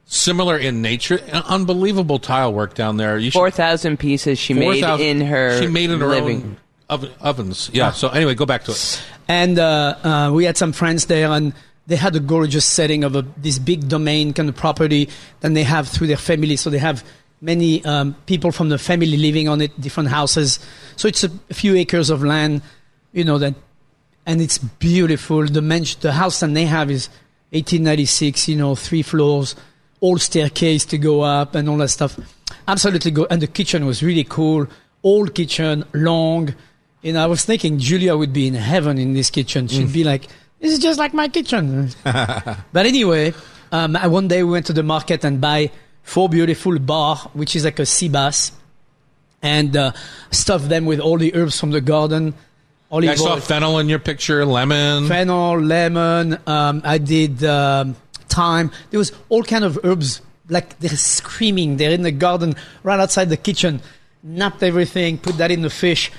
similar 0.04 0.56
in 0.56 0.82
nature, 0.82 1.20
unbelievable 1.32 2.18
tile 2.18 2.52
work 2.52 2.74
down 2.74 2.96
there. 2.96 3.18
You 3.18 3.30
should- 3.30 3.38
Four 3.38 3.50
thousand 3.50 3.98
pieces 3.98 4.38
she 4.38 4.54
made 4.54 4.80
4,000 4.80 5.06
in 5.06 5.20
her 5.22 5.60
She 5.60 5.66
made 5.68 5.90
in 5.90 6.00
her 6.00 6.06
living. 6.06 6.42
own 6.42 6.56
oven, 6.88 7.10
ovens. 7.20 7.70
Yeah. 7.72 7.92
So 7.92 8.08
anyway, 8.08 8.34
go 8.34 8.46
back 8.46 8.64
to 8.64 8.72
it. 8.72 9.02
And 9.28 9.58
uh, 9.58 9.96
uh, 10.02 10.30
we 10.32 10.44
had 10.44 10.56
some 10.56 10.72
friends 10.72 11.06
there, 11.06 11.30
and 11.30 11.52
they 11.86 11.96
had 11.96 12.14
a 12.16 12.20
gorgeous 12.20 12.64
setting 12.64 13.04
of 13.04 13.16
a, 13.16 13.22
this 13.36 13.58
big 13.58 13.88
domain 13.88 14.32
kind 14.32 14.48
of 14.48 14.56
property 14.56 15.08
that 15.40 15.54
they 15.54 15.64
have 15.64 15.88
through 15.88 16.06
their 16.06 16.16
family. 16.16 16.56
So 16.56 16.70
they 16.70 16.78
have 16.78 17.04
many 17.40 17.84
um, 17.84 18.14
people 18.26 18.52
from 18.52 18.68
the 18.68 18.78
family 18.78 19.16
living 19.16 19.48
on 19.48 19.60
it, 19.60 19.78
different 19.80 20.08
houses. 20.08 20.58
So 20.96 21.08
it's 21.08 21.24
a, 21.24 21.28
few 21.52 21.74
acres 21.76 22.08
of 22.08 22.22
land, 22.22 22.62
you 23.12 23.24
know 23.24 23.38
that, 23.38 23.54
and 24.24 24.40
it's 24.40 24.58
beautiful. 24.58 25.46
The 25.46 25.60
man- 25.60 25.84
the 26.00 26.12
house 26.12 26.40
that 26.40 26.54
they 26.54 26.64
have 26.64 26.90
is 26.90 27.08
1896. 27.50 28.48
You 28.48 28.56
know, 28.56 28.74
three 28.74 29.02
floors, 29.02 29.56
all 30.00 30.18
staircase 30.18 30.84
to 30.86 30.98
go 30.98 31.22
up, 31.22 31.54
and 31.54 31.68
all 31.68 31.76
that 31.78 31.88
stuff. 31.88 32.18
Absolutely 32.68 33.10
good. 33.10 33.26
And 33.30 33.42
the 33.42 33.48
kitchen 33.48 33.84
was 33.84 34.02
really 34.02 34.24
cool. 34.24 34.66
Old 35.02 35.34
kitchen, 35.34 35.84
long. 35.92 36.54
You 37.02 37.12
know, 37.12 37.22
I 37.22 37.26
was 37.26 37.44
thinking 37.44 37.78
Julia 37.78 38.16
would 38.16 38.32
be 38.32 38.46
in 38.46 38.54
heaven 38.54 38.96
in 38.98 39.12
this 39.12 39.28
kitchen. 39.28 39.66
She'd 39.66 39.92
be 39.92 40.04
like, 40.04 40.28
"This 40.60 40.72
is 40.72 40.78
just 40.78 40.98
like 40.98 41.12
my 41.12 41.28
kitchen." 41.28 41.90
but 42.04 42.86
anyway, 42.86 43.34
um, 43.72 43.94
one 43.94 44.28
day 44.28 44.42
we 44.44 44.52
went 44.52 44.66
to 44.66 44.72
the 44.72 44.84
market 44.84 45.24
and 45.24 45.40
buy 45.40 45.70
four 46.02 46.28
beautiful 46.28 46.78
bar, 46.78 47.16
which 47.32 47.56
is 47.56 47.64
like 47.64 47.80
a 47.80 47.86
sea 47.86 48.08
bass, 48.08 48.52
and 49.42 49.76
uh, 49.76 49.92
stuff 50.30 50.62
them 50.62 50.86
with 50.86 51.00
all 51.00 51.18
the 51.18 51.34
herbs 51.34 51.58
from 51.58 51.72
the 51.72 51.80
garden. 51.80 52.34
Olive 52.92 53.10
I 53.10 53.14
saw 53.14 53.32
oil, 53.32 53.40
fennel 53.40 53.78
in 53.78 53.88
your 53.88 53.98
picture, 53.98 54.44
lemon. 54.44 55.08
fennel, 55.08 55.58
lemon. 55.58 56.38
Um, 56.46 56.82
I 56.84 56.98
did 56.98 57.42
um, 57.42 57.96
thyme. 58.28 58.70
There 58.90 58.98
was 58.98 59.12
all 59.28 59.42
kind 59.42 59.64
of 59.64 59.78
herbs 59.82 60.20
like 60.48 60.78
they're 60.78 60.90
screaming. 60.90 61.78
They're 61.78 61.90
in 61.92 62.02
the 62.02 62.12
garden 62.12 62.54
right 62.82 63.00
outside 63.00 63.28
the 63.28 63.36
kitchen. 63.36 63.80
Napped 64.22 64.62
everything, 64.62 65.18
put 65.18 65.38
that 65.38 65.50
in 65.50 65.62
the 65.62 65.70
fish, 65.70 66.12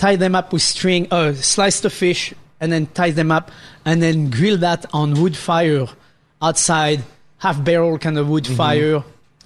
tie 0.00 0.16
them 0.16 0.34
up 0.34 0.52
with 0.52 0.62
string, 0.62 1.06
uh, 1.12 1.34
slice 1.34 1.80
the 1.80 1.90
fish, 1.90 2.32
and 2.60 2.72
then 2.72 2.86
tie 2.98 3.10
them 3.12 3.30
up, 3.30 3.50
and 3.84 4.02
then 4.02 4.30
grill 4.30 4.56
that 4.58 4.86
on 4.92 5.14
wood 5.20 5.36
fire 5.36 5.86
outside, 6.42 7.04
half 7.38 7.62
barrel 7.62 7.98
kind 7.98 8.16
of 8.18 8.28
wood 8.28 8.46
fire 8.46 9.04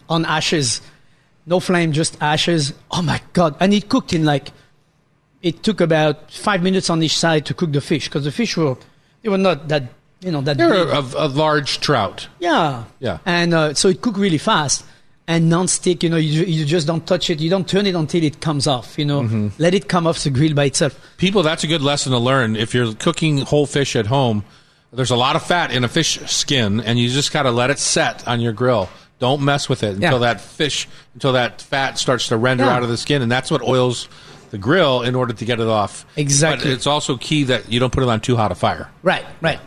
on 0.09 0.25
ashes. 0.25 0.81
No 1.47 1.61
flame, 1.61 1.93
just 1.93 2.17
ashes. 2.23 2.73
Oh 2.91 3.03
my 3.03 3.21
god! 3.35 3.57
And 3.61 3.75
it 3.75 3.89
cooked 3.89 4.13
in 4.15 4.25
like 4.25 4.49
it 5.43 5.63
took 5.63 5.81
about 5.83 6.31
five 6.31 6.63
minutes 6.63 6.89
on 6.89 7.03
each 7.03 7.19
side 7.19 7.45
to 7.47 7.53
cook 7.55 7.73
the 7.73 7.81
fish 7.83 8.09
because 8.09 8.25
the 8.25 8.33
fish 8.33 8.57
were 8.57 8.77
they 9.23 9.29
were 9.29 9.37
not 9.37 9.69
that 9.69 9.83
you 10.21 10.31
know 10.33 10.41
that 10.41 10.57
They're 10.57 10.87
big. 10.87 10.89
a, 10.95 11.27
a 11.27 11.29
large 11.29 11.81
trout. 11.81 12.29
yeah 12.39 12.85
Yeah. 12.99 13.19
and 13.27 13.53
uh, 13.53 13.75
so 13.75 13.89
it 13.89 14.01
cooked 14.01 14.17
really 14.17 14.39
fast 14.39 14.87
and 15.27 15.49
non-stick 15.49 16.03
you 16.03 16.11
know 16.11 16.17
you, 16.19 16.45
you 16.45 16.65
just 16.67 16.87
don't 16.87 17.07
touch 17.07 17.31
it 17.31 17.41
you 17.41 17.49
don't 17.49 17.67
turn 17.67 17.87
it 17.87 17.95
until 17.95 18.23
it 18.23 18.41
comes 18.41 18.67
off 18.67 18.99
you 18.99 19.05
know 19.07 19.23
Mm-hmm. 19.23 19.49
let 19.59 19.73
it 19.75 19.89
come 19.89 20.07
off 20.07 20.23
the 20.23 20.31
grill 20.31 20.53
by 20.55 20.65
itself 20.65 20.99
People, 21.17 21.43
that's 21.43 21.65
a 21.65 21.67
good 21.67 21.81
lesson 21.81 22.13
to 22.13 22.19
learn. 22.19 22.57
If 22.57 22.75
you're 22.75 22.93
cooking 22.95 23.39
whole 23.39 23.67
fish 23.67 23.97
at 23.97 24.07
home, 24.07 24.45
there's 24.93 25.11
a 25.11 25.17
lot 25.17 25.35
of 25.37 25.43
fat 25.43 25.71
in 25.73 25.83
a 25.85 25.89
fish 25.89 26.21
skin, 26.31 26.81
and 26.81 26.99
you 26.99 27.09
just 27.09 27.33
got 27.33 27.45
to 27.45 27.51
let 27.51 27.71
it 27.71 27.79
set 27.79 28.29
on 28.29 28.41
your 28.41 28.53
grill. 28.53 28.89
Don't 29.19 29.43
mess 29.43 29.69
with 29.69 29.83
it 29.83 29.95
until 29.95 30.13
Yeah. 30.21 30.35
that 30.35 30.41
fish, 30.43 30.87
until 31.15 31.33
that 31.33 31.63
fat 31.63 31.99
starts 31.99 32.29
to 32.29 32.37
render 32.37 32.65
Yeah. 32.65 32.75
out 32.77 32.83
of 32.83 32.91
the 32.91 32.97
skin, 32.99 33.23
and 33.23 33.33
that's 33.33 33.51
what 33.51 33.63
oils 33.63 34.09
the 34.51 34.59
grill 34.59 35.03
in 35.03 35.15
order 35.15 35.33
to 35.33 35.45
get 35.47 35.59
it 35.61 35.67
off. 35.67 36.05
Exactly. 36.17 36.69
But 36.69 36.75
it's 36.75 36.87
also 36.87 37.17
key 37.17 37.45
that 37.45 37.73
you 37.73 37.81
don't 37.81 37.93
put 37.93 38.03
it 38.03 38.09
on 38.11 38.21
too 38.21 38.37
hot 38.37 38.53
a 38.53 38.55
fire. 38.55 38.91
Right, 39.03 39.25
right. 39.41 39.61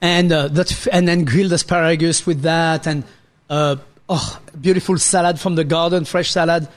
And 0.00 0.32
uh, 0.32 0.48
that's 0.48 0.86
and 0.86 1.06
then 1.06 1.24
grilled 1.24 1.52
asparagus 1.52 2.24
with 2.26 2.42
that, 2.42 2.86
and 2.86 3.04
uh, 3.50 3.76
oh, 4.08 4.40
beautiful 4.60 4.98
salad 4.98 5.38
from 5.40 5.54
the 5.54 5.64
garden, 5.64 6.04
fresh 6.04 6.30
salad. 6.30 6.68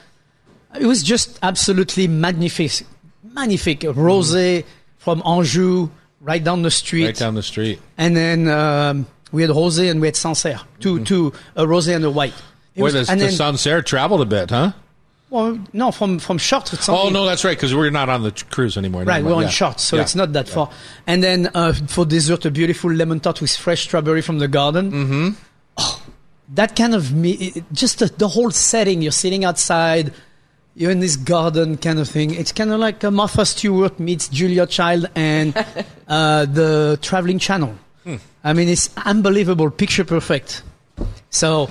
It 0.78 0.86
was 0.86 1.02
just 1.02 1.38
absolutely 1.42 2.06
magnific, 2.06 2.86
magnific. 3.24 3.80
Rosé 3.80 4.64
from 4.98 5.22
Anjou, 5.26 5.90
right 6.20 6.42
down 6.42 6.62
the 6.62 6.70
street, 6.70 7.06
Right 7.06 7.16
down 7.16 7.34
the 7.34 7.42
street. 7.42 7.80
and 7.98 8.16
then 8.16 8.48
um, 8.48 9.06
we 9.32 9.42
had 9.42 9.50
rosé 9.50 9.90
and 9.90 10.00
we 10.00 10.06
had 10.06 10.16
Sancerre, 10.16 10.60
2 10.80 11.04
two 11.04 11.32
a 11.56 11.64
rosé 11.64 11.94
and 11.96 12.04
a 12.04 12.10
white. 12.10 12.32
It 12.32 12.80
Mm-hmm. 12.80 12.82
Was- 12.82 12.92
the, 12.94 13.12
and 13.12 13.20
the 13.20 13.24
then, 13.26 13.34
Sancerre 13.34 13.82
traveled 13.82 14.20
a 14.20 14.26
bit, 14.26 14.50
huh? 14.50 14.72
well, 15.28 15.58
no, 15.72 15.90
from 15.90 16.18
from 16.20 16.38
Chartres. 16.38 16.88
Oh 16.88 17.08
no, 17.08 17.24
that's 17.26 17.44
right, 17.44 17.56
because 17.56 17.74
we're 17.74 17.90
not 17.90 18.08
on 18.08 18.22
the 18.22 18.30
cruise 18.50 18.76
anymore. 18.76 19.02
Right, 19.04 19.24
we're 19.24 19.34
on 19.34 19.42
Yeah. 19.42 19.48
shorts, 19.48 19.82
so 19.84 19.96
Yeah. 19.96 20.02
it's 20.02 20.14
not 20.14 20.32
that 20.34 20.48
far. 20.48 20.70
And 21.06 21.22
then 21.22 21.50
uh, 21.54 21.72
for 21.88 22.04
dessert, 22.04 22.44
a 22.44 22.50
beautiful 22.50 22.92
lemon 22.92 23.18
tart 23.20 23.40
with 23.40 23.56
fresh 23.56 23.82
strawberry 23.82 24.22
from 24.22 24.38
the 24.38 24.46
garden. 24.48 24.92
Mm-hmm. 24.92 25.28
Oh, 25.78 26.02
that 26.54 26.76
kind 26.76 26.94
of 26.94 27.12
me, 27.12 27.62
just 27.72 27.98
the, 27.98 28.06
the 28.06 28.28
whole 28.28 28.50
setting. 28.50 29.02
You're 29.02 29.12
sitting 29.12 29.44
outside, 29.44 30.12
you're 30.74 30.90
in 30.90 31.00
this 31.00 31.16
garden 31.16 31.76
kind 31.76 31.98
of 31.98 32.08
thing. 32.08 32.34
It's 32.34 32.52
kind 32.52 32.72
of 32.72 32.80
like 32.80 33.04
uh, 33.04 33.10
Martha 33.10 33.46
Stewart 33.46 33.98
meets 34.00 34.28
Julia 34.28 34.66
Child 34.66 35.06
and 35.14 35.56
uh, 36.08 36.46
the 36.46 36.98
Traveling 37.02 37.38
Channel. 37.38 37.74
I 38.42 38.52
mean, 38.54 38.68
it's 38.68 38.90
unbelievable, 38.96 39.70
picture 39.70 40.04
perfect. 40.04 40.62
So, 41.28 41.70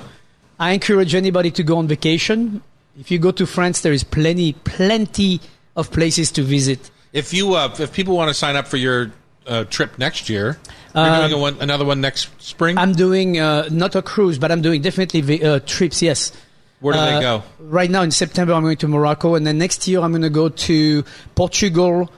I 0.59 0.71
encourage 0.71 1.15
anybody 1.15 1.51
to 1.51 1.63
go 1.63 1.77
on 1.77 1.87
vacation. 1.87 2.61
If 2.99 3.09
you 3.09 3.17
go 3.17 3.31
to 3.31 3.45
France, 3.45 3.81
there 3.81 3.93
is 3.93 4.03
plenty, 4.03 4.53
plenty 4.53 5.41
of 5.75 5.91
places 5.91 6.31
to 6.33 6.43
visit. 6.43 6.91
If 7.13 7.33
you 7.33 7.55
uh, 7.55 7.73
if 7.79 7.93
people 7.93 8.15
want 8.15 8.27
to 8.29 8.33
sign 8.33 8.55
up 8.55 8.67
for 8.67 8.77
your 8.77 9.11
uh, 9.49 9.63
trip 9.65 9.97
next 9.97 10.29
year, 10.29 10.57
you're 10.95 11.03
doing 11.17 11.33
a 11.33 11.37
one, 11.37 11.57
another 11.59 11.83
one 11.85 11.99
next 12.01 12.29
spring. 12.41 12.77
I'm 12.77 12.93
doing 12.93 13.39
uh, 13.39 13.67
not 13.71 13.95
a 13.95 14.01
cruise, 14.01 14.37
but 14.39 14.51
I'm 14.51 14.61
doing 14.61 14.81
definitely 14.81 15.21
vi- 15.21 15.43
uh, 15.43 15.59
trips. 15.65 16.01
Yes. 16.01 16.31
Where 16.79 16.93
do 16.93 16.99
Uh, 16.99 17.05
they 17.15 17.21
go? 17.21 17.43
Right 17.59 17.89
now 17.91 18.03
in 18.03 18.11
September, 18.11 18.53
I'm 18.53 18.63
going 18.63 18.77
to 18.77 18.87
Morocco, 18.87 19.35
and 19.35 19.45
then 19.45 19.57
next 19.57 19.85
year 19.87 19.99
I'm 19.99 20.11
going 20.11 20.21
to 20.21 20.29
go 20.29 20.47
to 20.49 21.03
Portugal. 21.35 22.09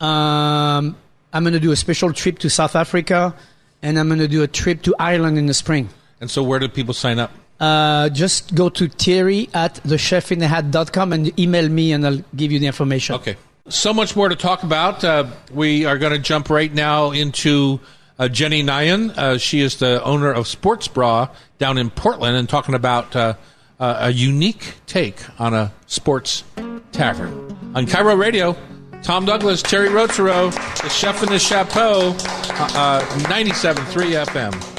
Um, 0.00 0.96
I'm 1.32 1.42
going 1.42 1.54
to 1.54 1.60
do 1.60 1.72
a 1.72 1.76
special 1.76 2.12
trip 2.12 2.38
to 2.40 2.48
South 2.50 2.76
Africa, 2.76 3.34
and 3.82 3.98
I'm 3.98 4.06
going 4.08 4.20
to 4.20 4.28
do 4.28 4.42
a 4.42 4.46
trip 4.46 4.82
to 4.82 4.94
Ireland 5.00 5.36
in 5.38 5.46
the 5.46 5.54
spring. 5.54 5.88
And 6.20 6.30
so, 6.30 6.42
where 6.44 6.60
do 6.60 6.68
people 6.68 6.94
sign 6.94 7.18
up? 7.18 7.32
Uh, 7.58 8.08
just 8.10 8.54
go 8.54 8.68
to 8.68 8.88
Thierry 8.88 9.48
at 9.54 9.74
thechefinthehat.com 9.84 11.12
and 11.12 11.38
email 11.38 11.68
me, 11.68 11.92
and 11.92 12.06
I'll 12.06 12.22
give 12.36 12.52
you 12.52 12.58
the 12.58 12.66
information. 12.66 13.16
Okay. 13.16 13.36
So 13.70 13.94
much 13.94 14.14
more 14.14 14.28
to 14.28 14.36
talk 14.36 14.62
about. 14.62 15.02
Uh, 15.02 15.24
we 15.50 15.86
are 15.86 15.96
going 15.96 16.12
to 16.12 16.18
jump 16.18 16.50
right 16.50 16.72
now 16.72 17.12
into 17.12 17.80
uh, 18.18 18.28
Jenny 18.28 18.62
Nguyen. 18.62 19.16
Uh, 19.16 19.38
she 19.38 19.60
is 19.60 19.78
the 19.78 20.04
owner 20.04 20.30
of 20.30 20.46
Sports 20.46 20.86
Bra 20.86 21.28
down 21.56 21.78
in 21.78 21.88
Portland 21.88 22.36
and 22.36 22.46
talking 22.46 22.74
about 22.74 23.16
uh, 23.16 23.34
uh, 23.80 23.96
a 24.00 24.10
unique 24.12 24.74
take 24.84 25.16
on 25.40 25.54
a 25.54 25.72
sports 25.86 26.44
tavern. 26.92 27.32
On 27.74 27.86
KIRO 27.86 28.18
Radio, 28.18 28.54
Tom 29.02 29.24
Douglas, 29.24 29.62
Thierry 29.62 29.88
Rautureau, 29.88 30.50
the 30.82 30.90
chef 30.90 31.22
in 31.22 31.30
the 31.30 31.38
chapeau, 31.38 32.10
uh, 32.10 32.68
uh, 32.74 33.00
97.3 33.20 34.26
FM. 34.26 34.73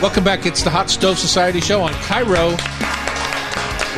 Welcome 0.00 0.22
back. 0.22 0.46
It's 0.46 0.62
the 0.62 0.70
Hot 0.70 0.88
Stove 0.88 1.18
Society 1.18 1.60
show 1.60 1.82
on 1.82 1.92
KIRO. 1.94 2.50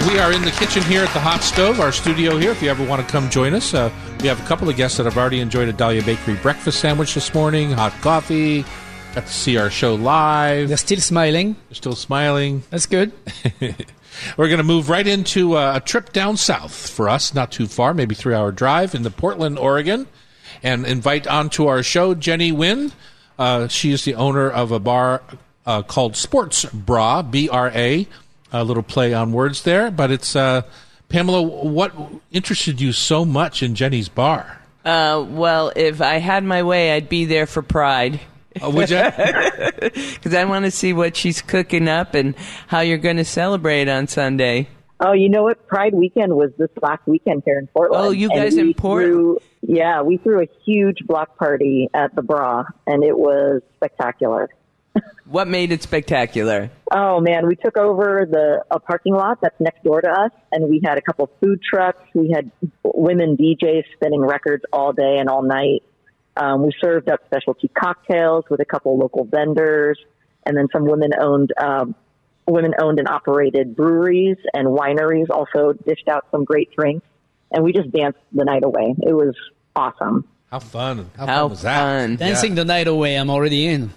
We 0.09 0.19
are 0.19 0.33
in 0.33 0.41
the 0.41 0.51
kitchen 0.51 0.83
here 0.85 1.05
at 1.05 1.13
the 1.13 1.21
Hot 1.21 1.43
Stove, 1.43 1.79
our 1.79 1.93
studio 1.93 2.39
here. 2.39 2.53
If 2.53 2.63
you 2.63 2.71
ever 2.71 2.83
want 2.87 3.07
to 3.07 3.13
come 3.13 3.29
join 3.29 3.53
us, 3.53 3.75
uh, 3.75 3.93
we 4.23 4.29
have 4.29 4.43
a 4.43 4.49
couple 4.49 4.67
of 4.71 4.77
guests 4.77 4.97
that 4.97 5.05
have 5.05 5.19
already 5.19 5.41
enjoyed 5.41 5.69
a 5.69 5.75
Dahlia 5.75 6.03
Bakery 6.03 6.37
breakfast 6.37 6.81
sandwich 6.81 7.13
this 7.13 7.35
morning, 7.35 7.71
hot 7.73 7.93
coffee, 8.01 8.65
got 9.15 9.27
to 9.27 9.33
see 9.33 9.59
our 9.59 9.69
show 9.69 9.95
live. 9.95 10.69
They're 10.69 10.79
still 10.79 11.01
smiling. 11.01 11.55
They're 11.69 11.75
still 11.75 11.95
smiling. 11.95 12.63
That's 12.71 12.87
good. 12.87 13.13
We're 14.39 14.49
going 14.49 14.57
to 14.57 14.65
move 14.65 14.89
right 14.89 15.07
into 15.07 15.59
uh, 15.59 15.75
a 15.77 15.81
trip 15.81 16.15
down 16.15 16.39
south 16.39 16.89
for 16.89 17.11
us, 17.11 17.35
not 17.35 17.53
too 17.53 17.67
far, 17.67 17.93
maybe 17.93 18.15
three 18.15 18.35
hour 18.35 18.53
drive 18.53 18.95
into 18.95 19.11
Portland, 19.11 19.59
Oregon, 19.59 20.07
and 20.63 20.87
invite 20.87 21.27
onto 21.27 21.67
our 21.67 21.83
show 21.83 22.15
Jenny 22.15 22.53
Nguyen. 22.53 22.93
Uh, 23.39 23.69
she 23.69 23.93
is 23.93 24.07
the 24.07 24.15
owner 24.15 24.49
of 24.49 24.73
a 24.73 24.81
bar 24.81 25.21
uh, 25.71 25.83
called 25.83 26.17
Sports 26.17 26.65
Bra, 26.67 27.23
B 27.23 27.49
R 27.49 27.71
A. 27.75 28.07
A 28.53 28.65
little 28.65 28.83
play 28.83 29.15
on 29.15 29.31
words 29.31 29.63
there, 29.63 29.93
but 29.93 30.11
it's 30.11 30.35
uh, 30.35 30.63
Pamela. 31.09 31.41
What 31.41 31.95
interested 32.33 32.81
you 32.81 32.91
so 32.93 33.25
much 33.25 33.63
in 33.63 33.77
Jenny's 33.77 34.09
bar? 34.09 34.61
Uh, 34.85 35.25
well, 35.29 35.73
if 35.77 36.01
I 36.01 36.15
had 36.17 36.43
my 36.43 36.65
way, 36.65 36.93
I'd 36.93 37.09
be 37.09 37.27
there 37.27 37.47
for 37.47 37.63
Pride. 37.63 38.19
Uh, 38.61 38.71
would 38.71 38.91
you? 38.91 38.97
Because 39.81 40.35
I 40.35 40.45
want 40.45 40.65
to 40.65 40.71
see 40.71 40.93
what 40.93 41.17
she's 41.17 41.41
cooking 41.41 41.89
up 41.89 42.15
and 42.15 42.35
how 42.67 42.81
you're 42.81 42.99
going 42.99 43.17
to 43.17 43.25
celebrate 43.25 43.89
on 43.89 44.09
Sunday. 44.09 44.69
Oh, 44.99 45.13
you 45.13 45.29
know 45.29 45.45
what? 45.45 45.67
Pride 45.69 45.95
weekend 45.95 46.35
was 46.35 46.51
this 46.59 46.69
last 46.83 47.07
weekend 47.07 47.43
here 47.47 47.59
in 47.59 47.67
Portland. 47.69 48.05
Oh, 48.05 48.11
you 48.11 48.29
guys 48.29 48.57
in 48.57 48.75
Portland? 48.75 49.13
threw- 49.15 49.39
yeah, 49.63 50.03
we 50.03 50.17
threw 50.19 50.43
a 50.43 50.49
huge 50.65 50.99
block 51.07 51.39
party 51.39 51.89
at 51.95 52.15
the 52.15 52.23
Bra, 52.23 52.65
and 52.87 53.03
it 53.05 53.17
was 53.17 53.63
spectacular. 53.77 54.51
What 55.27 55.47
made 55.47 55.71
it 55.71 55.83
spectacular? 55.83 56.71
Oh 56.91 57.21
man, 57.21 57.47
we 57.47 57.55
took 57.55 57.77
over 57.79 58.27
the 58.29 58.65
a 58.71 58.81
parking 58.81 59.15
lot 59.15 59.41
that's 59.41 59.55
next 59.61 59.85
door 59.85 60.01
to 60.01 60.09
us, 60.11 60.33
and 60.51 60.69
we 60.69 60.81
had 60.85 60.99
a 60.99 61.01
couple 61.01 61.31
food 61.41 61.61
trucks. 61.63 62.03
We 62.15 62.33
had 62.35 62.51
women 62.83 63.37
DJs 63.37 63.85
spinning 63.95 64.23
records 64.23 64.65
all 64.73 64.93
day 64.93 65.19
and 65.19 65.29
all 65.29 65.43
night. 65.43 65.85
Um, 66.37 66.65
we 66.65 66.73
served 66.81 67.09
up 67.09 67.21
specialty 67.27 67.69
cocktails 67.69 68.45
with 68.51 68.61
a 68.61 68.65
couple 68.65 68.99
local 68.99 69.25
vendors, 69.25 70.01
and 70.45 70.57
then 70.57 70.67
some 70.73 70.85
women-owned 70.85 71.53
um, 71.63 71.95
women-owned 72.49 72.99
and 72.99 73.07
operated 73.07 73.77
breweries 73.77 74.37
and 74.53 74.67
wineries 74.67 75.31
also 75.31 75.73
dished 75.87 76.09
out 76.09 76.27
some 76.33 76.43
great 76.43 76.71
drinks, 76.77 77.07
and 77.53 77.63
we 77.63 77.73
just 77.73 77.93
danced 77.93 78.19
the 78.33 78.45
night 78.45 78.65
away. 78.65 78.97
It 79.01 79.13
was 79.13 79.37
awesome. 79.77 80.27
How 80.51 80.59
fun! 80.59 81.09
How, 81.17 81.27
How 81.27 81.43
fun 81.43 81.51
was 81.51 81.63
that? 81.63 81.81
fun. 81.81 82.17
Dancing 82.17 82.57
the 82.57 82.65
night 82.65 82.89
away. 82.89 83.15
I'm 83.15 83.31
already 83.31 83.67
in. 83.69 83.93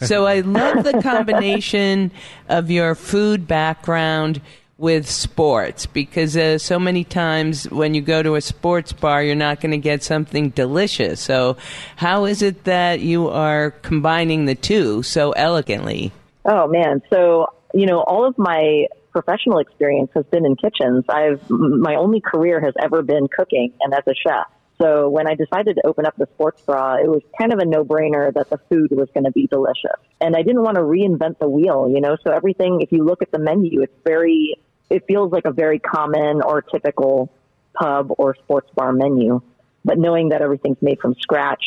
So 0.00 0.26
I 0.26 0.40
love 0.40 0.84
the 0.84 1.00
combination 1.02 2.10
of 2.48 2.70
your 2.70 2.94
food 2.94 3.46
background 3.46 4.40
with 4.78 5.10
sports 5.10 5.86
because 5.86 6.36
uh, 6.36 6.56
so 6.56 6.78
many 6.78 7.02
times 7.02 7.68
when 7.70 7.94
you 7.94 8.00
go 8.00 8.22
to 8.22 8.36
a 8.36 8.40
sports 8.40 8.92
bar, 8.92 9.22
you're 9.22 9.34
not 9.34 9.60
going 9.60 9.72
to 9.72 9.78
get 9.78 10.04
something 10.04 10.50
delicious. 10.50 11.20
So, 11.20 11.56
how 11.96 12.24
is 12.24 12.42
it 12.42 12.64
that 12.64 13.00
you 13.00 13.28
are 13.28 13.72
combining 13.72 14.44
the 14.44 14.54
two 14.54 15.02
so 15.02 15.32
elegantly? 15.32 16.12
Oh 16.44 16.68
man, 16.68 17.02
so 17.10 17.48
you 17.74 17.86
know, 17.86 18.00
all 18.00 18.24
of 18.24 18.38
my 18.38 18.86
professional 19.10 19.58
experience 19.58 20.10
has 20.14 20.24
been 20.26 20.46
in 20.46 20.54
kitchens. 20.56 21.04
I've 21.08 21.48
my 21.50 21.96
only 21.96 22.20
career 22.20 22.60
has 22.60 22.74
ever 22.80 23.02
been 23.02 23.28
cooking 23.28 23.72
and 23.80 23.92
as 23.92 24.04
a 24.06 24.14
chef. 24.14 24.46
So 24.80 25.08
when 25.08 25.26
I 25.26 25.34
decided 25.34 25.76
to 25.76 25.86
open 25.86 26.06
up 26.06 26.16
the 26.16 26.26
sports 26.34 26.62
bra, 26.62 26.96
it 26.96 27.08
was 27.08 27.22
kind 27.38 27.52
of 27.52 27.58
a 27.58 27.64
no-brainer 27.64 28.32
that 28.34 28.48
the 28.48 28.58
food 28.68 28.90
was 28.92 29.08
going 29.12 29.24
to 29.24 29.32
be 29.32 29.48
delicious. 29.48 29.98
And 30.20 30.36
I 30.36 30.42
didn't 30.42 30.62
want 30.62 30.76
to 30.76 30.82
reinvent 30.82 31.38
the 31.40 31.48
wheel, 31.48 31.90
you 31.92 32.00
know, 32.00 32.16
so 32.24 32.32
everything 32.32 32.80
if 32.80 32.92
you 32.92 33.04
look 33.04 33.22
at 33.22 33.32
the 33.32 33.38
menu, 33.38 33.82
it's 33.82 33.92
very 34.04 34.54
it 34.88 35.04
feels 35.06 35.32
like 35.32 35.44
a 35.44 35.52
very 35.52 35.78
common 35.78 36.40
or 36.42 36.62
typical 36.62 37.30
pub 37.74 38.12
or 38.18 38.34
sports 38.36 38.70
bar 38.74 38.92
menu. 38.92 39.42
But 39.84 39.98
knowing 39.98 40.30
that 40.30 40.42
everything's 40.42 40.80
made 40.80 40.98
from 41.00 41.14
scratch, 41.20 41.64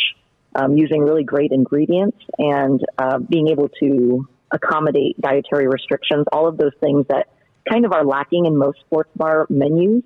um, 0.55 0.75
using 0.77 1.01
really 1.01 1.23
great 1.23 1.51
ingredients 1.51 2.17
and 2.37 2.81
uh, 2.97 3.19
being 3.19 3.49
able 3.49 3.69
to 3.79 4.27
accommodate 4.51 5.19
dietary 5.19 5.67
restrictions, 5.67 6.25
all 6.31 6.47
of 6.47 6.57
those 6.57 6.73
things 6.79 7.05
that 7.07 7.27
kind 7.69 7.85
of 7.85 7.93
are 7.93 8.03
lacking 8.03 8.45
in 8.45 8.57
most 8.57 8.79
sports 8.81 9.09
bar 9.15 9.45
menus, 9.49 10.03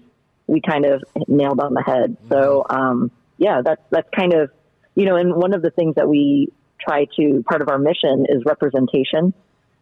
we 0.47 0.61
kind 0.61 0.85
of 0.85 1.03
nailed 1.27 1.59
on 1.59 1.73
the 1.73 1.81
head. 1.81 2.17
So, 2.29 2.65
um, 2.69 3.11
yeah, 3.37 3.61
that's, 3.63 3.81
that's 3.89 4.09
kind 4.15 4.33
of, 4.33 4.51
you 4.95 5.05
know, 5.05 5.15
and 5.15 5.35
one 5.35 5.53
of 5.53 5.61
the 5.61 5.71
things 5.71 5.95
that 5.95 6.07
we 6.07 6.51
try 6.79 7.05
to, 7.17 7.43
part 7.49 7.61
of 7.61 7.69
our 7.69 7.77
mission 7.79 8.25
is 8.29 8.43
representation. 8.45 9.33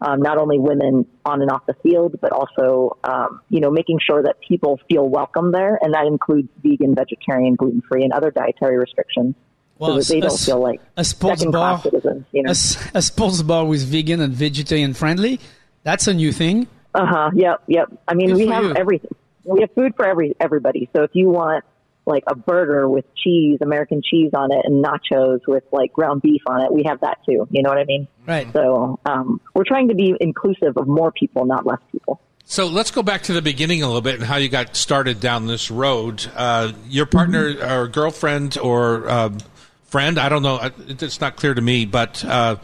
Um, 0.02 0.22
not 0.22 0.38
only 0.38 0.60
women 0.60 1.06
on 1.24 1.42
and 1.42 1.50
off 1.50 1.66
the 1.66 1.76
field, 1.76 2.18
but 2.20 2.34
also, 2.34 2.98
um, 3.06 3.40
you 3.50 3.62
know, 3.62 3.72
making 3.72 4.00
sure 4.06 4.22
that 4.22 4.36
people 4.46 4.78
feel 4.90 5.08
welcome 5.08 5.54
there. 5.54 5.80
And 5.82 5.94
that 5.94 6.08
includes 6.08 6.50
vegan, 6.62 6.94
vegetarian, 6.94 7.56
gluten 7.56 7.82
free, 7.88 8.04
and 8.04 8.12
other 8.12 8.30
dietary 8.30 8.78
restrictions. 8.78 9.36
so 9.80 9.98
that 9.98 10.08
they 10.08 10.20
don't 10.20 10.38
feel 10.38 10.60
like 10.60 10.82
a 10.98 11.04
sports 11.04 11.46
bar, 11.46 11.82
citizens, 11.82 12.26
you 12.32 12.44
know? 12.44 12.50
a, 12.50 12.98
a 12.98 13.02
sports 13.02 13.42
bar 13.44 13.66
with 13.66 13.84
vegan 13.84 14.20
and 14.20 14.34
vegetarian 14.34 14.94
friendly. 14.94 15.40
That's 15.84 16.08
a 16.08 16.14
new 16.14 16.32
thing. 16.34 16.68
Uh 16.94 17.06
huh. 17.06 17.32
Yep. 17.34 17.64
Yep. 17.68 17.94
I 18.08 18.14
mean, 18.14 18.28
Good 18.30 18.38
we 18.38 18.48
have 18.48 18.64
you. 18.64 18.74
everything. 18.76 19.12
We 19.44 19.62
have 19.62 19.72
food 19.74 19.94
for 19.96 20.06
every 20.06 20.36
everybody. 20.40 20.90
So 20.96 21.04
if 21.04 21.12
you 21.14 21.30
want 21.30 21.64
like 22.06 22.24
a 22.28 22.36
burger 22.36 22.90
with 22.90 23.06
cheese, 23.16 23.60
American 23.62 24.02
cheese 24.04 24.32
on 24.36 24.52
it, 24.52 24.66
and 24.66 24.84
nachos 24.84 25.40
with 25.48 25.64
like 25.72 25.94
ground 25.94 26.22
beef 26.22 26.42
on 26.48 26.62
it, 26.62 26.72
we 26.72 26.84
have 26.86 27.00
that 27.02 27.20
too. 27.26 27.48
You 27.50 27.64
know 27.64 27.70
what 27.70 27.78
I 27.78 27.86
mean? 27.86 28.08
Right. 28.28 28.52
So 28.52 29.00
um, 29.06 29.40
we're 29.56 29.64
trying 29.64 29.90
to 29.90 29.96
be 29.96 30.14
inclusive 30.20 30.78
of 30.78 30.88
more 30.88 31.12
people, 31.12 31.46
not 31.46 31.66
less 31.66 31.80
people. 31.92 32.20
So 32.46 32.68
let's 32.68 32.92
go 32.92 33.04
back 33.04 33.24
to 33.24 33.34
the 33.34 33.42
beginning 33.42 33.84
a 33.84 33.88
little 33.88 34.02
bit 34.02 34.16
and 34.16 34.24
how 34.24 34.36
you 34.36 34.50
got 34.50 34.76
started 34.76 35.20
down 35.22 35.48
this 35.48 35.72
road. 35.72 36.26
Uh, 36.36 36.74
your 36.88 37.06
partner 37.06 37.56
or 37.62 37.88
girlfriend 37.88 38.58
or 38.58 39.10
um, 39.10 39.38
friend, 39.86 40.20
I 40.20 40.28
don't 40.28 40.44
know, 40.44 40.58
uh, 40.58 40.70
it's 40.88 41.22
not 41.22 41.38
clear 41.38 41.54
to 41.54 41.62
me, 41.62 41.86
but 41.86 42.24
uh, 42.26 42.58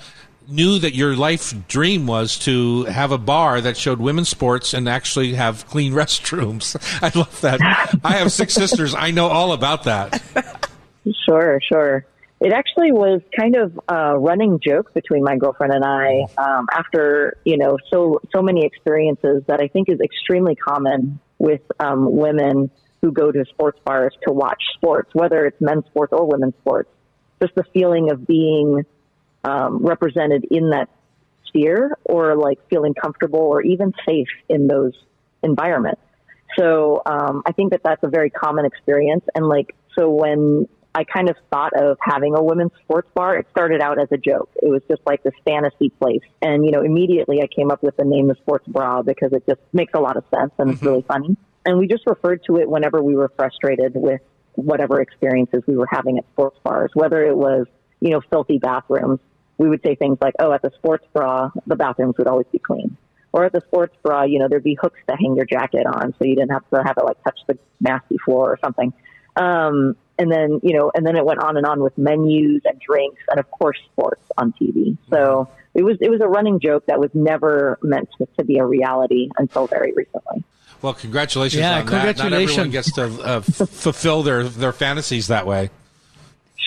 knew 0.49 0.79
that 0.79 0.95
your 0.95 1.15
life 1.15 1.53
dream 1.67 2.07
was 2.07 2.37
to 2.39 2.83
have 2.85 3.11
a 3.11 3.17
bar 3.17 3.61
that 3.61 3.77
showed 3.77 3.99
women's 3.99 4.29
sports 4.29 4.73
and 4.73 4.87
actually 4.87 5.33
have 5.33 5.67
clean 5.67 5.93
restrooms. 6.01 6.75
I 7.01 7.17
love 7.17 7.41
that. 7.41 7.61
I 8.03 8.17
have 8.17 8.31
six 8.31 8.53
sisters. 8.53 8.95
I 8.95 9.11
know 9.11 9.27
all 9.27 9.53
about 9.53 9.83
that. 9.83 10.21
Sure, 11.25 11.59
sure. 11.61 12.05
It 12.39 12.53
actually 12.53 12.93
was 12.93 13.21
kind 13.37 13.57
of 13.57 13.77
a 13.89 14.17
running 14.17 14.59
joke 14.65 14.93
between 14.93 15.23
my 15.23 15.35
girlfriend 15.35 15.73
and 15.73 15.83
I 15.83 16.25
um, 16.37 16.67
after 16.71 17.37
you 17.43 17.57
know 17.57 17.77
so 17.91 18.21
so 18.33 18.41
many 18.41 18.65
experiences 18.65 19.43
that 19.47 19.59
I 19.61 19.67
think 19.67 19.89
is 19.89 19.99
extremely 19.99 20.55
common 20.55 21.19
with 21.37 21.61
um, 21.81 22.09
women 22.15 22.71
who 23.01 23.11
go 23.11 23.31
to 23.31 23.45
sports 23.45 23.79
bars 23.85 24.13
to 24.25 24.33
watch 24.33 24.61
sports, 24.75 25.09
whether 25.13 25.45
it's 25.45 25.59
men's 25.59 25.85
sports 25.87 26.13
or 26.13 26.25
women's 26.25 26.55
sports. 26.61 26.89
Just 27.41 27.55
the 27.55 27.63
feeling 27.73 28.09
of 28.11 28.25
being 28.25 28.85
um, 29.43 29.77
represented 29.85 30.45
in 30.51 30.71
that 30.71 30.89
sphere, 31.47 31.97
or 32.03 32.35
like 32.35 32.59
feeling 32.69 32.93
comfortable 32.93 33.39
or 33.39 33.61
even 33.61 33.93
safe 34.07 34.27
in 34.49 34.67
those 34.67 34.93
environments. 35.43 36.01
So 36.57 37.01
um, 37.05 37.43
I 37.45 37.51
think 37.51 37.71
that 37.71 37.81
that's 37.83 38.03
a 38.03 38.09
very 38.09 38.29
common 38.29 38.65
experience. 38.65 39.23
And 39.35 39.47
like, 39.47 39.75
so 39.97 40.09
when 40.09 40.67
I 40.93 41.03
kind 41.03 41.29
of 41.29 41.35
thought 41.51 41.73
of 41.75 41.97
having 42.01 42.35
a 42.35 42.43
women's 42.43 42.71
sports 42.83 43.09
bar, 43.13 43.37
it 43.37 43.47
started 43.51 43.81
out 43.81 43.99
as 43.99 44.07
a 44.11 44.17
joke. 44.17 44.49
It 44.55 44.69
was 44.69 44.81
just 44.89 45.01
like 45.05 45.23
this 45.23 45.33
fantasy 45.45 45.89
place. 45.89 46.23
And, 46.41 46.65
you 46.65 46.71
know, 46.71 46.81
immediately 46.81 47.41
I 47.41 47.47
came 47.47 47.71
up 47.71 47.83
with 47.83 47.95
the 47.97 48.05
name 48.05 48.27
the 48.27 48.35
Sports 48.35 48.67
Bra 48.67 49.03
because 49.03 49.31
it 49.33 49.43
just 49.47 49.61
makes 49.71 49.93
a 49.93 49.99
lot 49.99 50.17
of 50.17 50.23
sense 50.33 50.51
and 50.57 50.71
it's 50.71 50.81
really 50.81 51.05
funny. 51.07 51.37
And 51.65 51.77
we 51.77 51.87
just 51.87 52.03
referred 52.07 52.43
to 52.47 52.57
it 52.57 52.69
whenever 52.69 53.03
we 53.03 53.15
were 53.15 53.31
frustrated 53.35 53.93
with 53.95 54.21
whatever 54.53 54.99
experiences 54.99 55.63
we 55.67 55.77
were 55.77 55.87
having 55.89 56.17
at 56.17 56.25
sports 56.33 56.57
bars, 56.63 56.91
whether 56.93 57.23
it 57.23 57.37
was, 57.37 57.67
you 57.99 58.09
know, 58.09 58.21
filthy 58.29 58.57
bathrooms. 58.57 59.19
We 59.59 59.69
would 59.69 59.83
say 59.83 59.93
things 59.93 60.17
like, 60.21 60.33
oh, 60.39 60.51
at 60.53 60.63
the 60.63 60.71
sports 60.77 61.05
bra, 61.13 61.51
the 61.67 61.75
bathrooms 61.75 62.15
would 62.17 62.27
always 62.27 62.47
be 62.51 62.57
clean. 62.59 62.97
Or 63.31 63.45
at 63.45 63.51
the 63.51 63.61
sports 63.67 63.95
bra, 64.01 64.23
you 64.23 64.39
know, 64.39 64.47
there'd 64.49 64.63
be 64.63 64.77
hooks 64.81 64.99
to 65.07 65.15
hang 65.15 65.35
your 65.35 65.45
jacket 65.45 65.85
on 65.85 66.15
so 66.17 66.25
you 66.25 66.33
didn't 66.35 66.49
have 66.51 66.67
to 66.73 66.81
have 66.83 66.97
it 66.97 67.05
like 67.05 67.23
touch 67.23 67.37
the 67.47 67.59
nasty 67.79 68.17
floor 68.25 68.51
or 68.51 68.57
something. 68.63 68.91
Um, 69.35 69.95
and 70.17 70.31
then, 70.31 70.59
you 70.63 70.75
know, 70.77 70.91
and 70.95 71.05
then 71.05 71.15
it 71.15 71.23
went 71.23 71.39
on 71.39 71.55
and 71.55 71.65
on 71.65 71.81
with 71.83 71.95
menus 71.97 72.61
and 72.65 72.79
drinks 72.79 73.21
and 73.29 73.39
of 73.39 73.49
course 73.51 73.77
sports 73.91 74.23
on 74.37 74.53
TV. 74.59 74.97
So 75.11 75.47
it 75.75 75.83
was, 75.83 75.97
it 76.01 76.09
was 76.09 76.21
a 76.21 76.27
running 76.27 76.59
joke 76.59 76.85
that 76.87 76.99
was 76.99 77.11
never 77.13 77.77
meant 77.83 78.09
to, 78.17 78.27
to 78.37 78.43
be 78.43 78.57
a 78.57 78.65
reality 78.65 79.29
until 79.37 79.67
very 79.67 79.93
recently. 79.93 80.43
Well, 80.81 80.93
congratulations 80.93 81.59
Yeah, 81.59 81.79
on 81.81 81.85
that. 81.85 81.91
Not 82.17 82.33
everyone 82.33 82.71
congratulations. 82.71 82.71
gets 82.73 82.93
to 82.93 83.03
uh, 83.29 83.37
f- 83.37 83.69
fulfill 83.69 84.23
their, 84.23 84.43
their 84.45 84.71
fantasies 84.73 85.27
that 85.27 85.45
way. 85.45 85.69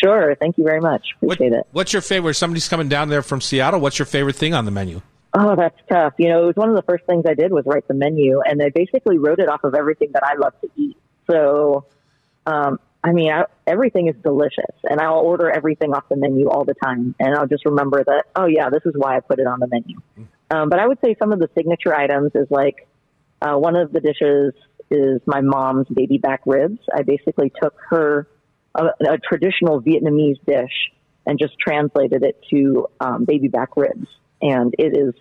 Sure. 0.02 0.34
Thank 0.34 0.58
you 0.58 0.64
very 0.64 0.80
much. 0.80 1.06
What- 1.20 1.34
Appreciate 1.34 1.58
it. 1.58 1.66
What's 1.72 1.92
your 1.92 2.02
favorite? 2.02 2.34
Somebody's 2.34 2.68
coming 2.68 2.88
down 2.88 3.08
there 3.08 3.22
from 3.22 3.40
Seattle. 3.40 3.80
What's 3.80 3.98
your 3.98 4.06
favorite 4.06 4.36
thing 4.36 4.54
on 4.54 4.64
the 4.64 4.70
menu? 4.70 5.00
Oh, 5.34 5.56
that's 5.56 5.78
tough. 5.88 6.14
You 6.18 6.28
know, 6.28 6.42
it 6.42 6.46
was 6.46 6.56
one 6.56 6.68
of 6.68 6.76
the 6.76 6.82
first 6.82 7.04
things 7.06 7.24
I 7.26 7.34
did 7.34 7.52
was 7.52 7.64
write 7.64 7.88
the 7.88 7.94
menu, 7.94 8.40
and 8.42 8.62
I 8.62 8.68
basically 8.68 9.16
wrote 9.16 9.38
it 9.38 9.48
off 9.48 9.64
of 9.64 9.74
everything 9.74 10.10
that 10.12 10.22
I 10.24 10.34
love 10.34 10.52
to 10.60 10.68
eat. 10.76 10.96
So, 11.30 11.86
um, 12.46 12.78
I 13.02 13.12
mean, 13.12 13.32
I, 13.32 13.46
everything 13.66 14.08
is 14.08 14.14
delicious, 14.22 14.74
and 14.84 15.00
I'll 15.00 15.20
order 15.20 15.50
everything 15.50 15.94
off 15.94 16.04
the 16.10 16.16
menu 16.16 16.50
all 16.50 16.64
the 16.64 16.74
time, 16.74 17.14
and 17.18 17.34
I'll 17.34 17.46
just 17.46 17.64
remember 17.64 18.04
that. 18.04 18.24
Oh, 18.36 18.44
yeah, 18.46 18.68
this 18.68 18.82
is 18.84 18.92
why 18.94 19.16
I 19.16 19.20
put 19.20 19.38
it 19.38 19.46
on 19.46 19.58
the 19.60 19.68
menu. 19.68 20.00
Um, 20.50 20.68
but 20.68 20.78
I 20.78 20.86
would 20.86 20.98
say 21.02 21.16
some 21.18 21.32
of 21.32 21.38
the 21.38 21.48
signature 21.56 21.94
items 21.94 22.32
is 22.34 22.46
like 22.50 22.86
uh, 23.40 23.56
one 23.56 23.74
of 23.74 23.90
the 23.92 24.00
dishes 24.00 24.52
is 24.90 25.22
my 25.24 25.40
mom's 25.40 25.86
baby 25.88 26.18
back 26.18 26.42
ribs. 26.44 26.78
I 26.94 27.02
basically 27.02 27.50
took 27.62 27.74
her 27.88 28.28
a, 28.74 28.84
a 29.14 29.18
traditional 29.18 29.80
Vietnamese 29.82 30.38
dish 30.46 30.90
and 31.26 31.38
just 31.38 31.54
translated 31.58 32.22
it 32.24 32.42
to 32.50 32.88
um, 33.00 33.24
baby 33.24 33.48
back 33.48 33.76
ribs, 33.76 34.08
and 34.40 34.74
it 34.78 34.96
is 34.96 35.14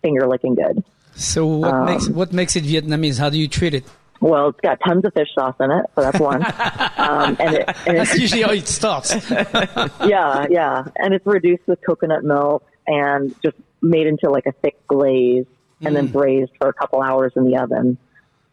finger 0.00 0.26
licking 0.26 0.54
good. 0.54 0.82
So 1.14 1.46
what 1.46 1.74
Um, 1.74 1.84
makes 1.86 2.08
what 2.08 2.32
makes 2.32 2.56
it 2.56 2.64
Vietnamese? 2.64 3.18
How 3.18 3.28
do 3.28 3.38
you 3.38 3.48
treat 3.48 3.74
it? 3.74 3.84
Well, 4.20 4.48
it's 4.50 4.60
got 4.60 4.78
tons 4.86 5.04
of 5.04 5.12
fish 5.14 5.28
sauce 5.34 5.56
in 5.60 5.70
it, 5.72 5.84
so 5.94 6.00
that's 6.00 6.20
one. 6.20 6.42
um, 6.96 7.36
and 7.40 7.56
it, 7.56 7.68
and 7.86 7.98
That's 7.98 8.16
usually 8.18 8.42
how 8.42 8.52
it 8.52 8.66
starts. 8.80 9.12
yeah, 9.30 10.46
yeah, 10.48 10.84
and 10.96 11.12
it's 11.12 11.26
reduced 11.26 11.66
with 11.66 11.80
coconut 11.84 12.22
milk 12.24 12.64
and 12.86 13.34
just 13.42 13.56
made 13.82 14.06
into 14.06 14.30
like 14.30 14.46
a 14.46 14.52
thick 14.52 14.86
glaze, 14.86 15.44
and 15.84 15.96
then 15.96 16.06
braised 16.06 16.52
for 16.60 16.68
a 16.68 16.72
couple 16.72 17.02
hours 17.02 17.32
in 17.34 17.44
the 17.44 17.56
oven. 17.58 17.98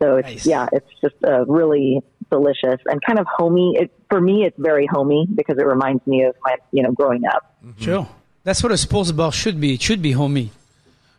So 0.02 0.18
it's 0.18 0.28
Nice. 0.28 0.46
yeah, 0.48 0.68
it's 0.72 0.90
just 1.02 1.16
uh, 1.26 1.46
really 1.46 2.02
delicious 2.32 2.80
and 2.86 3.02
kind 3.06 3.20
of 3.20 3.28
homey. 3.28 3.76
It 3.78 3.92
for 4.10 4.22
me, 4.22 4.46
it's 4.46 4.58
very 4.58 4.88
homey 4.88 5.28
because 5.34 5.58
it 5.58 5.66
reminds 5.66 6.06
me 6.08 6.24
of 6.24 6.36
my 6.44 6.56
you 6.72 6.84
know 6.84 6.92
growing 6.92 7.26
up. 7.26 7.56
Sure. 7.80 8.08
That's 8.44 8.64
what 8.64 8.72
a 8.72 8.78
sports 8.78 9.12
bar 9.12 9.32
should 9.32 9.60
be. 9.60 9.74
It 9.74 9.82
should 9.82 10.02
be 10.02 10.14
homey. 10.14 10.52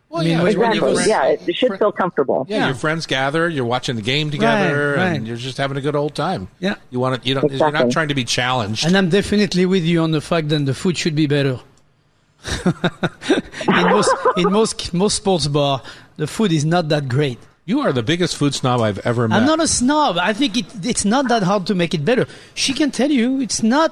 Well, 0.09 0.21
I 0.21 0.23
mean, 0.25 0.31
yeah, 0.33 0.43
when- 0.43 0.59
when 0.59 0.71
Exactly. 0.73 0.93
your 0.93 1.07
Yeah, 1.07 1.25
it, 1.27 1.41
it 1.47 1.55
should 1.55 1.77
feel 1.79 1.91
comfortable. 1.93 2.45
Yeah, 2.49 2.57
Yeah. 2.57 2.65
your 2.65 2.75
friends 2.75 3.05
gather, 3.05 3.47
you're 3.47 3.63
watching 3.63 3.95
the 3.95 4.01
game 4.01 4.29
together, 4.29 4.95
Right, 4.97 5.13
and 5.15 5.25
you're 5.25 5.37
just 5.37 5.57
having 5.57 5.77
a 5.77 5.81
good 5.81 5.95
old 5.95 6.15
time. 6.15 6.49
Yeah. 6.59 6.75
you 6.89 6.99
want 6.99 7.21
to, 7.21 7.29
you 7.29 7.35
don't, 7.35 7.49
you're 7.49 7.71
not 7.71 7.91
trying 7.91 8.09
to 8.09 8.13
be 8.15 8.25
challenged. 8.25 8.85
And 8.85 8.97
I'm 8.97 9.07
definitely 9.09 9.65
with 9.65 9.83
you 9.83 10.01
on 10.01 10.11
the 10.11 10.19
fact 10.19 10.49
that 10.49 10.65
the 10.65 10.73
food 10.73 10.97
should 10.97 11.15
be 11.15 11.27
better. 11.27 11.59
in 12.65 13.89
most 13.89 14.11
in 14.37 14.51
most 14.51 14.93
most 14.93 15.15
sports 15.17 15.47
bar, 15.47 15.81
the 16.17 16.27
food 16.27 16.51
is 16.51 16.65
not 16.65 16.89
that 16.89 17.07
great. 17.07 17.37
You 17.71 17.79
are 17.81 17.93
the 17.93 18.03
biggest 18.03 18.33
food 18.39 18.53
snob 18.53 18.81
I've 18.81 18.99
ever 19.11 19.27
met. 19.27 19.37
I'm 19.37 19.45
not 19.53 19.61
a 19.61 19.67
snob. 19.67 20.17
I 20.17 20.33
think 20.33 20.57
it, 20.61 20.65
it's 20.85 21.05
not 21.05 21.29
that 21.29 21.43
hard 21.43 21.67
to 21.67 21.75
make 21.75 21.93
it 21.93 22.03
better. 22.11 22.25
She 22.53 22.73
can 22.73 22.91
tell 22.91 23.09
you 23.09 23.41
it's 23.41 23.63
not. 23.63 23.91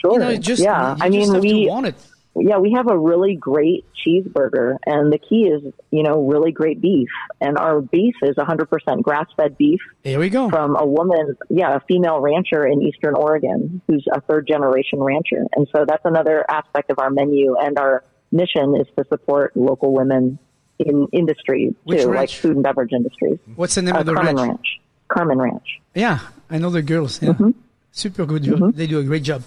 Sure. 0.00 0.14
You 0.14 0.18
know, 0.18 0.28
it's 0.36 0.46
just 0.52 0.62
yeah. 0.62 0.96
you 0.96 1.04
I 1.04 1.08
just 1.08 1.18
mean, 1.18 1.34
have 1.34 1.42
we 1.42 1.68
want 1.68 1.86
it. 1.86 1.94
yeah, 2.34 2.58
we 2.58 2.72
have 2.72 2.88
a 2.90 2.98
really 2.98 3.36
great 3.36 3.84
cheeseburger, 4.00 4.76
and 4.84 5.12
the 5.12 5.18
key 5.18 5.42
is, 5.54 5.62
you 5.92 6.02
know, 6.02 6.26
really 6.26 6.50
great 6.50 6.80
beef. 6.80 7.08
And 7.40 7.56
our 7.56 7.80
beef 7.80 8.16
is 8.22 8.34
100% 8.34 9.02
grass 9.02 9.26
fed 9.36 9.56
beef 9.56 9.80
Here 10.02 10.18
we 10.18 10.28
go. 10.28 10.50
from 10.50 10.76
a 10.76 10.84
woman, 10.84 11.36
yeah, 11.48 11.76
a 11.76 11.80
female 11.80 12.18
rancher 12.20 12.66
in 12.66 12.82
Eastern 12.82 13.14
Oregon 13.14 13.80
who's 13.86 14.04
a 14.12 14.20
third 14.22 14.48
generation 14.48 14.98
rancher. 15.00 15.46
And 15.54 15.68
so 15.72 15.84
that's 15.86 16.04
another 16.04 16.44
aspect 16.50 16.90
of 16.90 16.98
our 16.98 17.10
menu, 17.10 17.54
and 17.56 17.78
our 17.78 18.02
mission 18.32 18.74
is 18.80 18.88
to 18.96 19.04
support 19.08 19.56
local 19.56 19.92
women 19.92 20.38
in 20.78 21.06
industry 21.12 21.74
Which 21.84 22.02
too, 22.02 22.12
like 22.14 22.30
food 22.30 22.54
and 22.56 22.62
beverage 22.62 22.92
industries. 22.92 23.38
What's 23.56 23.74
the 23.74 23.82
name 23.82 23.94
Uh, 23.96 24.00
of 24.00 24.06
the 24.06 24.14
Carman 24.14 24.36
ranch? 24.36 24.48
Ranch. 24.48 24.80
Carman 25.08 25.38
Ranch. 25.38 25.80
Yeah, 25.94 26.18
I 26.50 26.58
know 26.58 26.70
the 26.70 26.82
girls. 26.82 27.20
Yeah, 27.22 27.30
Mm-hmm. 27.30 27.50
super 27.92 28.24
good. 28.26 28.42
job. 28.44 28.74
They 28.74 28.86
do 28.86 28.98
a 28.98 29.04
great 29.04 29.22
job. 29.22 29.42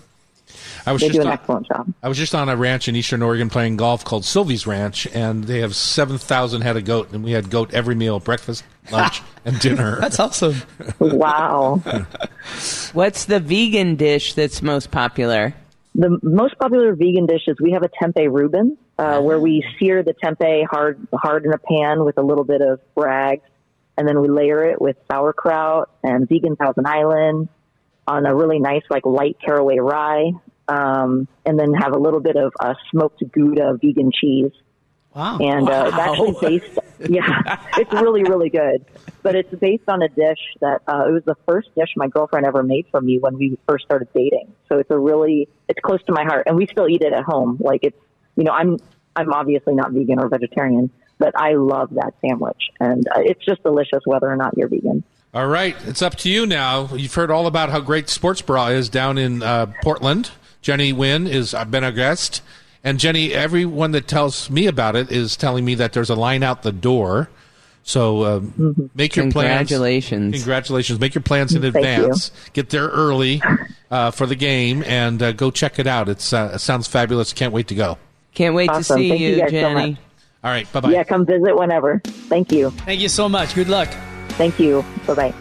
I 0.86 0.92
was 0.94 1.02
They 1.02 1.08
just 1.08 1.18
do 1.18 1.22
an 1.22 1.28
on, 1.28 1.34
excellent 1.34 1.68
job. 1.68 1.92
I 2.04 2.08
was 2.08 2.18
just 2.20 2.36
on 2.36 2.48
a 2.50 2.56
ranch 2.56 2.88
in 2.88 2.96
Eastern 2.96 3.24
Oregon 3.24 3.50
playing 3.50 3.78
golf 3.78 4.06
called 4.06 4.22
Silvies 4.24 4.68
Ranch, 4.68 5.08
and 5.08 5.44
they 5.46 5.60
have 5.62 5.76
seven 5.76 6.20
thousand 6.20 6.62
head 6.62 6.78
of 6.78 6.86
goat, 6.86 7.12
and 7.12 7.24
we 7.24 7.32
had 7.32 7.50
goat 7.50 7.74
every 7.74 7.96
meal, 7.96 8.20
breakfast, 8.20 8.64
lunch, 8.92 9.24
and 9.46 9.60
dinner. 9.60 9.98
That's 10.00 10.20
awesome. 10.20 10.56
Wow. 11.00 11.82
What's 12.94 13.26
the 13.26 13.40
vegan 13.40 13.96
dish 13.96 14.36
that's 14.36 14.62
most 14.62 14.92
popular? 14.92 15.54
The 15.96 16.20
most 16.22 16.58
popular 16.60 16.94
vegan 16.94 17.26
dish 17.26 17.44
is 17.48 17.58
we 17.60 17.72
have 17.72 17.84
a 17.84 17.90
tempeh 17.90 18.32
Reuben, 18.32 18.78
uh, 18.98 19.20
where 19.22 19.40
we 19.40 19.64
sear 19.80 20.04
the 20.04 20.14
tempeh 20.14 20.66
hard, 20.70 21.08
hard 21.14 21.46
in 21.46 21.54
a 21.54 21.58
pan 21.58 22.06
with 22.06 22.18
a 22.18 22.22
little 22.22 22.46
bit 22.46 22.62
of 22.62 22.80
bragg, 22.96 23.42
and 23.98 24.08
then 24.08 24.22
we 24.22 24.28
layer 24.28 24.64
it 24.64 24.82
with 24.82 24.98
sauerkraut 25.12 25.90
and 26.04 26.28
vegan 26.28 26.56
Thousand 26.56 26.88
Island 26.88 27.50
on 28.08 28.26
a 28.26 28.36
really 28.36 28.60
nice, 28.60 28.84
like 28.90 29.06
light 29.06 29.38
caraway 29.44 29.80
rye. 29.80 30.32
um, 30.68 31.28
and 31.46 31.60
then 31.60 31.74
have 31.74 31.94
a 31.94 32.00
little 32.00 32.20
bit 32.20 32.36
of 32.36 32.54
uh, 32.60 32.74
smoked 32.92 33.24
Gouda 33.32 33.78
vegan 33.82 34.12
cheese. 34.12 34.52
Wow. 35.14 35.38
And 35.40 35.70
uh, 35.70 35.86
it's 35.88 35.98
actually 35.98 36.36
based, 36.42 36.80
yeah, 37.10 37.62
it's 37.78 37.94
really, 37.94 38.24
really 38.24 38.50
good. 38.50 38.86
But 39.24 39.36
it's 39.36 39.54
based 39.56 39.88
on 39.88 40.02
a 40.02 40.10
dish 40.10 40.40
that 40.60 40.82
uh, 40.88 41.06
it 41.08 41.12
was 41.12 41.24
the 41.26 41.36
first 41.48 41.70
dish 41.76 41.90
my 41.96 42.08
girlfriend 42.08 42.46
ever 42.46 42.64
made 42.64 42.88
for 42.92 43.00
me 43.00 43.18
when 43.20 43.38
we 43.38 43.58
first 43.68 43.86
started 43.86 44.10
dating. 44.14 44.54
So 44.68 44.80
it's 44.80 44.92
a 44.92 44.98
really, 44.98 45.48
it's 45.70 45.80
close 45.80 46.04
to 46.08 46.12
my 46.12 46.24
heart, 46.26 46.48
and 46.48 46.58
we 46.58 46.68
still 46.68 46.90
eat 46.90 47.02
it 47.02 47.14
at 47.14 47.24
home. 47.24 47.58
Like 47.60 47.82
it's, 47.84 47.98
you 48.36 48.44
know, 48.44 48.52
I'm, 48.52 48.78
I'm 49.16 49.34
obviously 49.34 49.76
not 49.76 49.92
vegan 49.92 50.20
or 50.20 50.28
vegetarian, 50.28 50.90
but 51.18 51.38
I 51.40 51.54
love 51.54 51.94
that 51.94 52.14
sandwich, 52.22 52.70
and 52.80 53.08
uh, 53.08 53.22
it's 53.22 53.44
just 53.46 53.64
delicious 53.64 54.02
whether 54.06 54.30
or 54.30 54.36
not 54.36 54.58
you're 54.58 54.68
vegan. 54.68 55.04
All 55.34 55.48
right, 55.48 55.76
it's 55.86 56.02
up 56.02 56.16
to 56.18 56.30
you 56.30 56.46
now. 56.46 56.94
You've 56.94 57.14
heard 57.14 57.32
all 57.32 57.48
about 57.48 57.70
how 57.70 57.82
great 57.82 58.10
Sports 58.10 58.42
Bra 58.42 58.68
is 58.68 58.90
down 58.90 59.18
in 59.18 59.44
uh, 59.44 59.72
Portland. 59.84 60.32
Jenny 60.62 60.94
Nguyen 60.94 61.28
is 61.28 61.54
I've 61.54 61.72
been 61.72 61.84
a 61.84 61.92
guest, 61.92 62.42
and 62.84 63.00
Jenny, 63.00 63.34
everyone 63.34 63.92
that 63.92 64.08
tells 64.08 64.50
me 64.50 64.68
about 64.68 64.96
it 64.96 65.12
is 65.12 65.38
telling 65.38 65.66
me 65.66 65.76
that 65.76 65.94
there's 65.94 66.10
a 66.10 66.16
line 66.16 66.44
out 66.44 66.64
the 66.64 66.72
door. 66.72 67.30
So 67.84 68.24
uh, 68.24 68.42
make 68.96 69.16
your 69.16 69.30
plans. 69.30 69.70
Congratulations. 69.70 70.36
Congratulations! 70.36 71.00
Make 71.00 71.14
your 71.14 71.22
plans 71.22 71.54
in 71.54 71.62
Thank 71.62 71.76
advance. 71.76 72.32
Get 72.54 72.70
there 72.72 72.88
early 72.88 73.44
uh, 73.92 74.10
for 74.12 74.26
the 74.26 74.36
game 74.36 74.84
and 74.84 75.22
uh, 75.22 75.34
go 75.34 75.52
check 75.52 75.78
it 75.78 75.86
out. 75.86 76.10
It's 76.10 76.34
uh, 76.34 76.54
it 76.56 76.60
sounds 76.60 76.88
fabulous. 76.88 77.32
Can't 77.32 77.54
wait 77.54 77.68
to 77.68 77.76
go. 77.76 78.00
Can't 78.36 78.54
wait 78.54 78.70
to 78.72 78.84
see 78.84 79.10
Thank 79.10 79.22
you 79.22 79.30
you, 79.30 79.38
guys 79.40 79.50
so 79.50 79.52
Jenny. 79.52 79.92
much. 79.92 80.00
All 80.44 80.52
right, 80.52 80.72
bye 80.72 80.80
bye. 80.82 80.92
Yeah, 80.92 81.04
come 81.04 81.26
visit 81.26 81.56
whenever. 81.58 82.00
Thank 82.06 82.52
you. 82.52 82.70
Thank 82.70 83.02
you 83.02 83.10
so 83.10 83.28
much. 83.28 83.56
Good 83.56 83.68
luck. 83.70 83.90
Thank 84.30 84.60
you. 84.60 84.86
Bye 85.08 85.14
bye. 85.16 85.34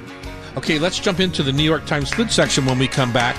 Okay, 0.57 0.79
let's 0.79 0.99
jump 1.01 1.21
into 1.21 1.43
the 1.43 1.53
New 1.53 1.65
York 1.65 1.85
Times 1.85 2.11
food 2.15 2.31
section 2.31 2.65
when 2.65 2.79
we 2.79 2.87
come 2.89 3.13
back. 3.13 3.37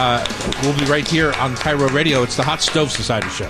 Uh, 0.00 0.26
we'll 0.62 0.76
be 0.78 0.84
right 0.86 1.06
here 1.08 1.32
on 1.34 1.54
KIRO 1.54 1.92
Radio. 1.94 2.22
It's 2.24 2.36
the 2.36 2.42
Hot 2.42 2.60
Stove 2.60 2.90
Society 2.90 3.28
Show. 3.28 3.48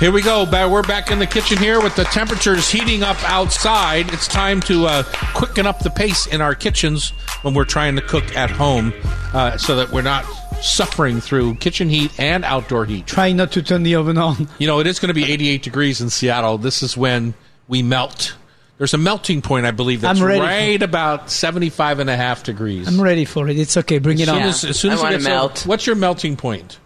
Here 0.00 0.10
we 0.10 0.22
go. 0.22 0.44
Ba- 0.44 0.68
We're 0.68 0.82
back 0.82 1.10
in 1.12 1.20
the 1.20 1.26
kitchen 1.26 1.56
here 1.56 1.80
with 1.80 1.94
the 1.94 2.02
temperatures 2.04 2.68
heating 2.68 3.02
up 3.04 3.16
outside. 3.30 4.12
It's 4.12 4.26
time 4.26 4.60
to 4.62 4.86
uh, 4.86 5.02
quicken 5.34 5.66
up 5.66 5.78
the 5.80 5.90
pace 5.90 6.26
in 6.26 6.40
our 6.40 6.54
kitchens 6.54 7.10
when 7.42 7.54
we're 7.54 7.64
trying 7.64 7.94
to 7.96 8.02
cook 8.02 8.36
at 8.36 8.50
home 8.50 8.92
uh, 9.32 9.56
so 9.56 9.76
that 9.76 9.90
we're 9.92 10.02
not 10.02 10.24
suffering 10.60 11.20
through 11.20 11.54
kitchen 11.56 11.88
heat 11.88 12.10
and 12.18 12.44
outdoor 12.44 12.84
heat. 12.86 13.06
Trying 13.06 13.36
not 13.36 13.52
to 13.52 13.62
turn 13.62 13.84
the 13.84 13.94
oven 13.94 14.18
on. 14.18 14.48
You 14.58 14.66
know, 14.66 14.80
it 14.80 14.86
is 14.88 14.98
going 14.98 15.08
to 15.08 15.14
be 15.14 15.30
88 15.30 15.62
degrees 15.62 16.00
in 16.00 16.10
Seattle. 16.10 16.58
This 16.58 16.82
is 16.82 16.96
when 16.96 17.34
we 17.68 17.82
melt. 17.82 18.34
There's 18.78 18.94
a 18.94 18.98
melting 18.98 19.42
point, 19.42 19.64
I 19.66 19.70
believe, 19.70 20.00
that's 20.00 20.18
I'm 20.20 20.26
ready. 20.26 20.40
right 20.40 20.82
about 20.82 21.30
75 21.30 22.00
and 22.00 22.10
a 22.10 22.16
half 22.16 22.42
degrees. 22.42 22.88
I'm 22.88 23.00
ready 23.00 23.24
for 23.24 23.48
it. 23.48 23.56
It's 23.58 23.76
okay. 23.76 23.98
Bring 23.98 24.18
it 24.18 24.22
as 24.22 24.28
soon 24.28 24.36
on. 24.42 24.48
as, 24.48 24.64
as, 24.64 24.80
soon 24.80 24.90
I 24.90 24.94
as 24.94 25.00
it 25.00 25.02
wanna 25.04 25.16
gets 25.16 25.26
over- 25.26 25.34
melt. 25.36 25.66
what's 25.66 25.86
your 25.86 25.94
melting 25.96 26.36
point? 26.36 26.78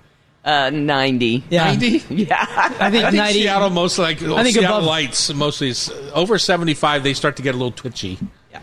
Uh, 0.49 0.71
90. 0.71 1.45
yeah. 1.51 1.65
90? 1.67 1.89
Yeah. 2.11 2.37
I 2.81 2.91
think 2.91 3.05
I 3.05 3.11
think 3.11 3.15
90. 3.15 3.41
Seattle 3.41 3.71
mostly 3.71 4.05
like 4.05 4.23
I 4.23 4.43
think 4.43 4.57
Seattle 4.57 4.79
above- 4.79 4.89
lights 4.89 5.33
mostly 5.35 5.69
is 5.69 5.91
over 6.15 6.39
75 6.39 7.03
they 7.03 7.13
start 7.13 7.37
to 7.37 7.43
get 7.43 7.55
a 7.55 7.59
little 7.59 7.71
twitchy. 7.73 8.19
Yeah, 8.51 8.61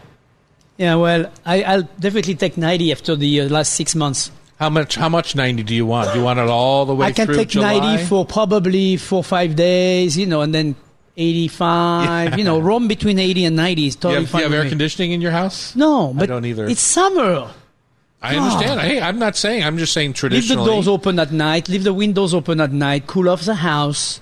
Yeah, 0.78 0.96
well, 0.96 1.32
I, 1.46 1.62
I'll 1.64 1.84
definitely 2.00 2.36
take 2.36 2.58
90 2.58 2.92
after 2.92 3.16
the 3.16 3.42
uh, 3.42 3.50
last 3.50 3.74
six 3.74 3.94
months. 3.94 4.32
How 4.58 4.70
much 4.70 4.96
how 4.96 5.10
much 5.10 5.36
90 5.36 5.64
do 5.64 5.76
you 5.76 5.86
want? 5.86 6.12
Do 6.14 6.18
you 6.20 6.24
want 6.26 6.40
it 6.40 6.48
all 6.48 6.86
the 6.86 6.96
way 6.96 7.08
I 7.08 7.12
can 7.12 7.26
through 7.28 7.36
take 7.36 7.50
July? 7.50 7.78
90 7.78 8.06
for 8.06 8.26
probably 8.26 8.98
four 8.98 9.20
or 9.20 9.24
five 9.24 9.56
days, 9.56 10.18
you 10.18 10.26
know, 10.26 10.42
and 10.42 10.56
then 10.56 10.76
85. 11.18 12.38
You 12.38 12.44
know, 12.46 12.60
roam 12.60 12.88
between 12.88 13.20
80 13.20 13.46
and 13.46 13.56
90 13.56 13.88
is 13.88 13.96
do 13.96 14.08
you 14.08 14.16
totally 14.16 14.16
have, 14.16 14.26
do 14.26 14.32
fine. 14.32 14.40
you 14.40 14.44
have 14.46 14.54
air 14.54 14.64
me. 14.64 14.70
conditioning 14.70 15.12
in 15.12 15.22
your 15.22 15.32
house? 15.32 15.76
No, 15.76 16.14
but 16.16 16.28
don't 16.28 16.46
either. 16.46 16.68
It's 16.68 16.82
summer. 16.82 17.52
I 18.26 18.36
understand. 18.38 18.80
Hey, 18.82 18.99
I'm 19.01 19.19
not 19.19 19.36
saying. 19.36 19.63
I'm 19.63 19.78
just 19.78 19.93
saying 19.93 20.13
traditionally. 20.13 20.57
Leave 20.57 20.65
the 20.67 20.71
doors 20.73 20.88
open 20.88 21.19
at 21.19 21.32
night. 21.32 21.69
Leave 21.69 21.84
the 21.84 21.93
windows 21.93 22.34
open 22.34 22.59
at 22.59 22.71
night. 22.71 23.07
Cool 23.07 23.30
off 23.30 23.43
the 23.43 23.55
house, 23.55 24.19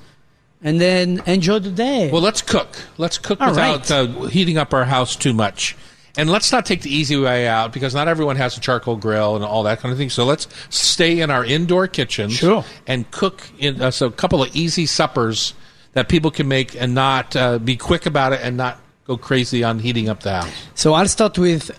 and 0.61 0.79
then 0.81 1.21
enjoy 1.25 1.59
the 1.59 1.71
day. 1.71 2.09
Well, 2.11 2.21
let's 2.21 2.41
cook. 2.41 2.69
Let's 2.97 3.17
cook 3.17 3.41
All 3.41 3.49
without 3.49 3.89
right. 3.89 3.91
uh, 3.91 4.05
heating 4.27 4.57
up 4.57 4.73
our 4.73 4.85
house 4.85 5.15
too 5.15 5.33
much. 5.33 5.75
And 6.15 6.29
let's 6.29 6.51
not 6.51 6.67
take 6.67 6.81
the 6.83 6.93
easy 6.93 7.17
way 7.17 7.47
out 7.47 7.73
because 7.73 7.95
not 7.95 8.07
everyone 8.07 8.35
has 8.35 8.55
a 8.55 8.59
charcoal 8.59 8.97
grill 8.97 9.35
and 9.35 9.43
all 9.43 9.63
that 9.63 9.79
kind 9.79 9.91
of 9.91 9.97
thing. 9.97 10.11
So 10.11 10.25
let's 10.25 10.47
stay 10.69 11.21
in 11.21 11.31
our 11.31 11.43
indoor 11.43 11.87
kitchens 11.87 12.33
Sure. 12.33 12.63
and 12.85 13.09
cook 13.09 13.41
in 13.57 13.81
uh, 13.81 13.89
so 13.89 14.05
a 14.07 14.11
couple 14.11 14.43
of 14.43 14.55
easy 14.55 14.85
suppers 14.85 15.55
that 15.93 16.09
people 16.09 16.29
can 16.29 16.47
make 16.47 16.75
and 16.79 16.93
not 16.93 17.35
uh, 17.35 17.57
be 17.57 17.75
quick 17.75 18.05
about 18.05 18.31
it 18.31 18.41
and 18.43 18.57
not 18.57 18.79
go 19.07 19.17
crazy 19.17 19.63
on 19.63 19.79
heating 19.79 20.07
up 20.07 20.21
the 20.21 20.31
house. 20.41 20.51
so 20.75 20.93
I'll 20.93 21.07
start 21.07 21.37
with 21.39 21.71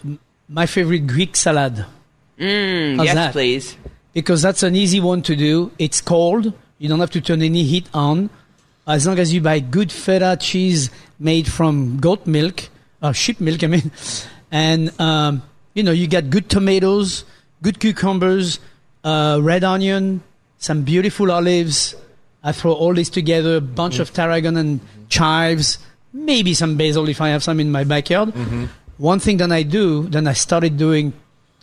my 0.48 0.66
favorite 0.66 1.06
Greek 1.06 1.36
salad 1.36 1.86
Mm, 2.39 2.97
How's 2.97 3.07
yes, 3.07 3.14
that? 3.14 3.32
please. 3.32 3.76
because 4.12 4.43
that's 4.43 4.62
an 4.62 4.74
easy 4.76 5.01
one 5.01 5.22
to 5.22 5.37
do. 5.37 5.70
It's 5.78 6.01
cold. 6.01 6.53
You 6.78 6.89
don't 6.89 7.01
have 7.01 7.11
to 7.12 7.20
turn 7.20 7.43
any 7.43 7.62
heat 7.64 7.89
on. 7.95 8.30
As 8.87 9.07
long 9.07 9.18
as 9.18 9.32
you 9.32 9.41
buy 9.41 9.61
good 9.61 9.91
feta 9.91 10.37
cheese 10.41 10.91
made 11.18 11.47
from 11.51 11.99
goat 12.01 12.26
milk, 12.26 12.68
uh, 13.03 13.12
sheep 13.12 13.41
milk, 13.41 13.62
I 13.64 13.66
mean, 13.68 13.91
and 14.51 15.01
um, 15.01 15.43
you 15.74 15.82
know 15.82 15.93
you 15.93 16.07
get 16.07 16.28
good 16.30 16.49
tomatoes, 16.51 17.24
good 17.62 17.80
cucumbers, 17.80 18.59
uh, 19.05 19.39
red 19.43 19.64
onion, 19.64 20.22
some 20.59 20.82
beautiful 20.82 21.30
olives. 21.30 21.95
I 22.43 22.53
throw 22.53 22.72
all 22.72 22.93
this 22.93 23.09
together, 23.09 23.57
a 23.57 23.61
bunch 23.62 23.99
of 24.01 24.12
tarragon 24.12 24.59
and 24.59 24.80
chives, 25.09 25.78
maybe 26.12 26.53
some 26.53 26.76
basil 26.76 27.09
if 27.09 27.22
I 27.22 27.30
have 27.30 27.43
some 27.43 27.59
in 27.59 27.72
my 27.72 27.85
backyard. 27.85 28.35
One 28.99 29.18
thing 29.18 29.39
that 29.39 29.51
I 29.51 29.62
do, 29.62 30.07
then 30.09 30.26
I 30.28 30.35
started 30.35 30.76
doing 30.76 31.09
a 31.09 31.14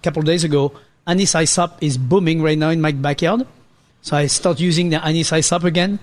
couple 0.02 0.22
days 0.22 0.44
ago, 0.44 0.72
anise 1.08 1.34
hyssop 1.34 1.78
is 1.82 1.98
booming 1.98 2.42
right 2.42 2.58
now 2.58 2.70
in 2.70 2.82
my 2.82 2.92
backyard. 2.92 3.46
So 4.02 4.18
I 4.18 4.28
start 4.28 4.60
using 4.60 4.90
the 4.90 5.04
anise 5.06 5.30
hyssop 5.30 5.64
again 5.64 6.00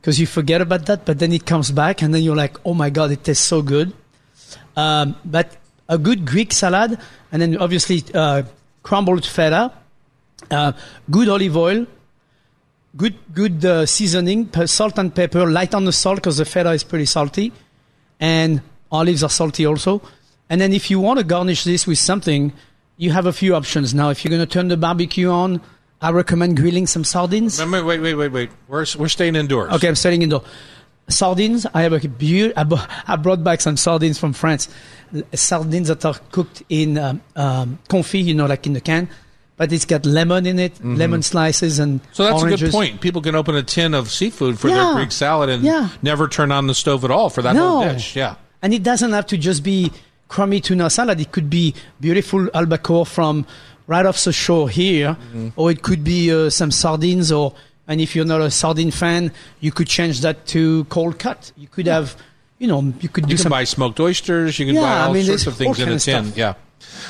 because 0.00 0.20
you 0.20 0.26
forget 0.26 0.60
about 0.60 0.86
that, 0.86 1.04
but 1.04 1.18
then 1.18 1.32
it 1.32 1.46
comes 1.46 1.70
back 1.70 2.02
and 2.02 2.14
then 2.14 2.22
you're 2.22 2.36
like, 2.36 2.56
oh 2.64 2.74
my 2.74 2.90
God, 2.90 3.10
it 3.10 3.24
tastes 3.24 3.44
so 3.44 3.62
good. 3.62 3.92
Um, 4.76 5.16
but 5.24 5.56
a 5.88 5.98
good 5.98 6.26
Greek 6.26 6.52
salad, 6.52 6.98
and 7.32 7.42
then 7.42 7.56
obviously 7.56 8.04
uh, 8.14 8.42
crumbled 8.82 9.24
feta, 9.24 9.72
uh, 10.50 10.72
good 11.10 11.28
olive 11.28 11.56
oil, 11.56 11.86
good 12.96 13.14
good 13.34 13.64
uh, 13.64 13.86
seasoning, 13.86 14.50
salt 14.66 14.98
and 14.98 15.14
pepper, 15.14 15.50
light 15.50 15.74
on 15.74 15.84
the 15.84 15.92
salt 15.92 16.16
because 16.16 16.36
the 16.36 16.44
feta 16.44 16.70
is 16.70 16.84
pretty 16.84 17.06
salty, 17.06 17.52
and 18.20 18.60
olives 18.92 19.24
are 19.24 19.30
salty 19.30 19.66
also. 19.66 20.00
And 20.50 20.60
then 20.60 20.72
if 20.72 20.90
you 20.90 21.00
want 21.00 21.18
to 21.18 21.24
garnish 21.24 21.64
this 21.64 21.86
with 21.86 21.98
something, 21.98 22.52
you 22.98 23.10
have 23.12 23.24
a 23.26 23.32
few 23.32 23.54
options 23.54 23.94
now. 23.94 24.10
If 24.10 24.22
you're 24.24 24.30
going 24.30 24.46
to 24.46 24.52
turn 24.52 24.68
the 24.68 24.76
barbecue 24.76 25.30
on, 25.30 25.60
I 26.02 26.10
recommend 26.10 26.56
grilling 26.58 26.86
some 26.86 27.04
sardines. 27.04 27.58
Wait, 27.64 27.82
wait, 27.82 27.98
wait, 28.00 28.14
wait, 28.14 28.28
wait. 28.28 28.50
We're 28.68 28.84
we're 28.98 29.08
staying 29.08 29.36
indoors. 29.36 29.72
Okay, 29.72 29.88
I'm 29.88 29.94
staying 29.96 30.20
indoor. 30.22 30.42
Sardines. 31.08 31.64
I 31.72 31.82
have 31.82 31.92
a 31.94 32.64
beau- 32.64 32.86
I 33.06 33.16
brought 33.16 33.42
back 33.42 33.62
some 33.62 33.76
sardines 33.78 34.18
from 34.18 34.34
France. 34.34 34.68
Sardines 35.32 35.88
that 35.88 36.04
are 36.04 36.14
cooked 36.32 36.62
in 36.68 36.98
um, 36.98 37.22
um, 37.34 37.78
confit, 37.88 38.24
you 38.24 38.34
know, 38.34 38.44
like 38.44 38.66
in 38.66 38.74
the 38.74 38.80
can, 38.82 39.08
but 39.56 39.72
it's 39.72 39.86
got 39.86 40.04
lemon 40.04 40.44
in 40.44 40.58
it, 40.58 40.84
lemon 40.84 41.22
slices, 41.22 41.78
and 41.78 42.02
Mm-hmm. 42.02 42.12
So 42.12 42.24
that's 42.24 42.42
a 42.42 42.64
good 42.66 42.72
point. 42.72 43.00
People 43.00 43.22
can 43.22 43.34
open 43.34 43.54
a 43.54 43.62
tin 43.62 43.94
of 43.94 44.10
seafood 44.10 44.58
for 44.58 44.68
their 44.68 44.92
Greek 44.94 45.10
salad 45.12 45.48
and 45.48 45.62
Yeah. 45.62 45.88
never 46.02 46.28
turn 46.28 46.52
on 46.52 46.66
the 46.66 46.74
stove 46.74 47.04
at 47.04 47.10
all 47.10 47.30
for 47.30 47.40
that 47.42 47.56
whole 47.56 47.82
dish. 47.84 48.14
Yeah. 48.14 48.34
And 48.60 48.74
it 48.74 48.82
doesn't 48.82 49.12
have 49.12 49.26
to 49.28 49.38
just 49.38 49.62
be 49.62 49.90
crummy 50.28 50.60
tuna 50.60 50.88
salad. 50.90 51.20
It 51.20 51.32
could 51.32 51.48
be 51.50 51.74
beautiful 52.00 52.48
albacore 52.54 53.06
from 53.06 53.46
right 53.86 54.04
off 54.06 54.22
the 54.24 54.32
shore 54.32 54.68
here, 54.68 55.16
Mm-hmm. 55.16 55.48
or 55.56 55.70
it 55.70 55.82
could 55.82 56.04
be 56.04 56.30
uh, 56.32 56.50
some 56.50 56.70
sardines. 56.70 57.32
Or 57.32 57.54
and 57.86 58.00
if 58.00 58.14
you're 58.14 58.26
not 58.26 58.40
a 58.42 58.50
sardine 58.50 58.90
fan, 58.90 59.32
you 59.60 59.72
could 59.72 59.86
change 59.88 60.20
that 60.20 60.46
to 60.48 60.84
cold 60.84 61.18
cut. 61.18 61.52
You 61.56 61.68
could 61.68 61.86
have, 61.86 62.16
you 62.58 62.66
know, 62.68 62.92
you 63.00 63.08
could 63.08 63.24
do 63.26 63.30
You 63.30 63.36
can 63.36 63.42
some. 63.44 63.50
buy 63.50 63.64
smoked 63.64 63.98
oysters. 64.00 64.58
You 64.58 64.66
can 64.66 64.74
Yeah, 64.74 64.82
buy 64.82 65.00
all 65.00 65.10
I 65.10 65.12
mean, 65.14 65.24
sorts 65.24 65.46
of 65.46 65.56
things 65.56 65.78
in 65.80 65.88
a 65.88 65.98
tin. 65.98 65.98
stuff. 66.26 66.36
Yeah. 66.36 66.54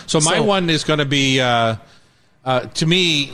So 0.06 0.20
my 0.20 0.36
So- 0.36 0.42
one 0.44 0.70
is 0.70 0.84
going 0.84 1.00
to 1.00 1.04
be, 1.04 1.40
uh, 1.40 1.76
uh, 2.44 2.60
to 2.60 2.86
me, 2.86 3.32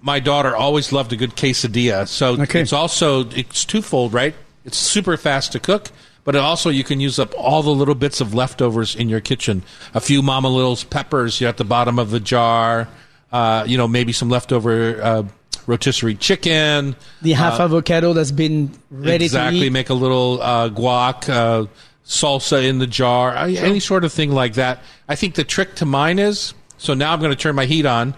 my 0.00 0.20
daughter 0.20 0.54
always 0.54 0.92
loved 0.92 1.12
a 1.12 1.16
good 1.16 1.34
quesadilla. 1.34 2.06
So 2.06 2.40
Okay. 2.40 2.60
it's 2.60 2.72
also 2.72 3.28
it's 3.30 3.64
twofold, 3.64 4.12
right? 4.12 4.34
It's 4.64 4.78
super 4.78 5.16
fast 5.16 5.52
to 5.52 5.58
cook, 5.58 5.90
but 6.26 6.36
also 6.36 6.68
you 6.68 6.84
can 6.84 7.00
use 7.00 7.18
up 7.18 7.32
all 7.38 7.62
the 7.62 7.70
little 7.70 7.94
bits 7.94 8.20
of 8.20 8.34
leftovers 8.34 8.94
in 8.94 9.08
your 9.08 9.20
kitchen. 9.20 9.62
A 9.94 10.00
few 10.00 10.20
Mama 10.20 10.48
Lil's 10.50 10.84
peppers 10.84 11.40
you 11.40 11.46
at 11.48 11.56
the 11.56 11.64
bottom 11.64 11.98
of 11.98 12.10
the 12.10 12.20
jar. 12.20 12.88
Uh, 13.32 13.64
you 13.66 13.78
know, 13.78 13.88
maybe 13.88 14.12
some 14.12 14.28
leftover 14.28 15.02
uh, 15.02 15.22
rotisserie 15.66 16.14
chicken. 16.14 16.94
the 17.22 17.32
half 17.32 17.58
avocado 17.58 18.12
that's 18.12 18.30
been 18.30 18.70
ready 18.90 19.24
exactly. 19.24 19.60
to 19.60 19.66
eat. 19.66 19.70
Make 19.70 19.88
a 19.88 19.94
little 19.94 20.40
uh, 20.42 20.68
guac, 20.68 21.28
uh, 21.28 21.66
salsa 22.06 22.68
in 22.68 22.78
the 22.78 22.86
jar, 22.86 23.34
uh, 23.34 23.46
any 23.48 23.80
sort 23.80 24.04
of 24.04 24.12
thing 24.12 24.30
like 24.30 24.54
that. 24.54 24.80
I 25.08 25.16
think 25.16 25.34
the 25.34 25.42
trick 25.44 25.74
to 25.76 25.86
mine 25.86 26.18
is 26.18 26.54
so 26.78 26.94
now 26.94 27.12
I'm 27.12 27.18
going 27.20 27.32
to 27.32 27.36
turn 27.36 27.54
my 27.54 27.64
heat 27.66 27.86
on, 27.86 28.14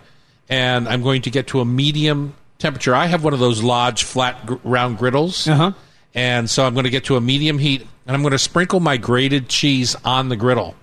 and 0.49 0.89
I'm 0.89 1.03
going 1.03 1.23
to 1.23 1.31
get 1.31 1.47
to 1.49 1.61
a 1.61 1.65
medium 1.65 2.35
temperature. 2.59 2.95
I 2.95 3.07
have 3.07 3.25
one 3.25 3.33
of 3.33 3.39
those 3.41 3.63
Lodge 3.63 4.03
flat 4.03 4.45
gr- 4.47 4.57
round 4.65 4.99
griddles, 4.99 5.47
Uh-huh. 5.49 5.73
and 6.15 6.51
so 6.51 6.67
I'm 6.67 6.75
going 6.75 6.85
to 6.85 6.91
get 6.91 7.05
to 7.05 7.17
a 7.17 7.21
medium 7.21 7.59
heat, 7.59 7.87
and 8.09 8.17
I'm 8.17 8.23
going 8.23 8.33
to 8.33 8.39
sprinkle 8.39 8.81
my 8.81 8.97
grated 8.97 9.49
cheese 9.49 9.95
on 10.03 10.31
the 10.31 10.37
griddle. 10.37 10.75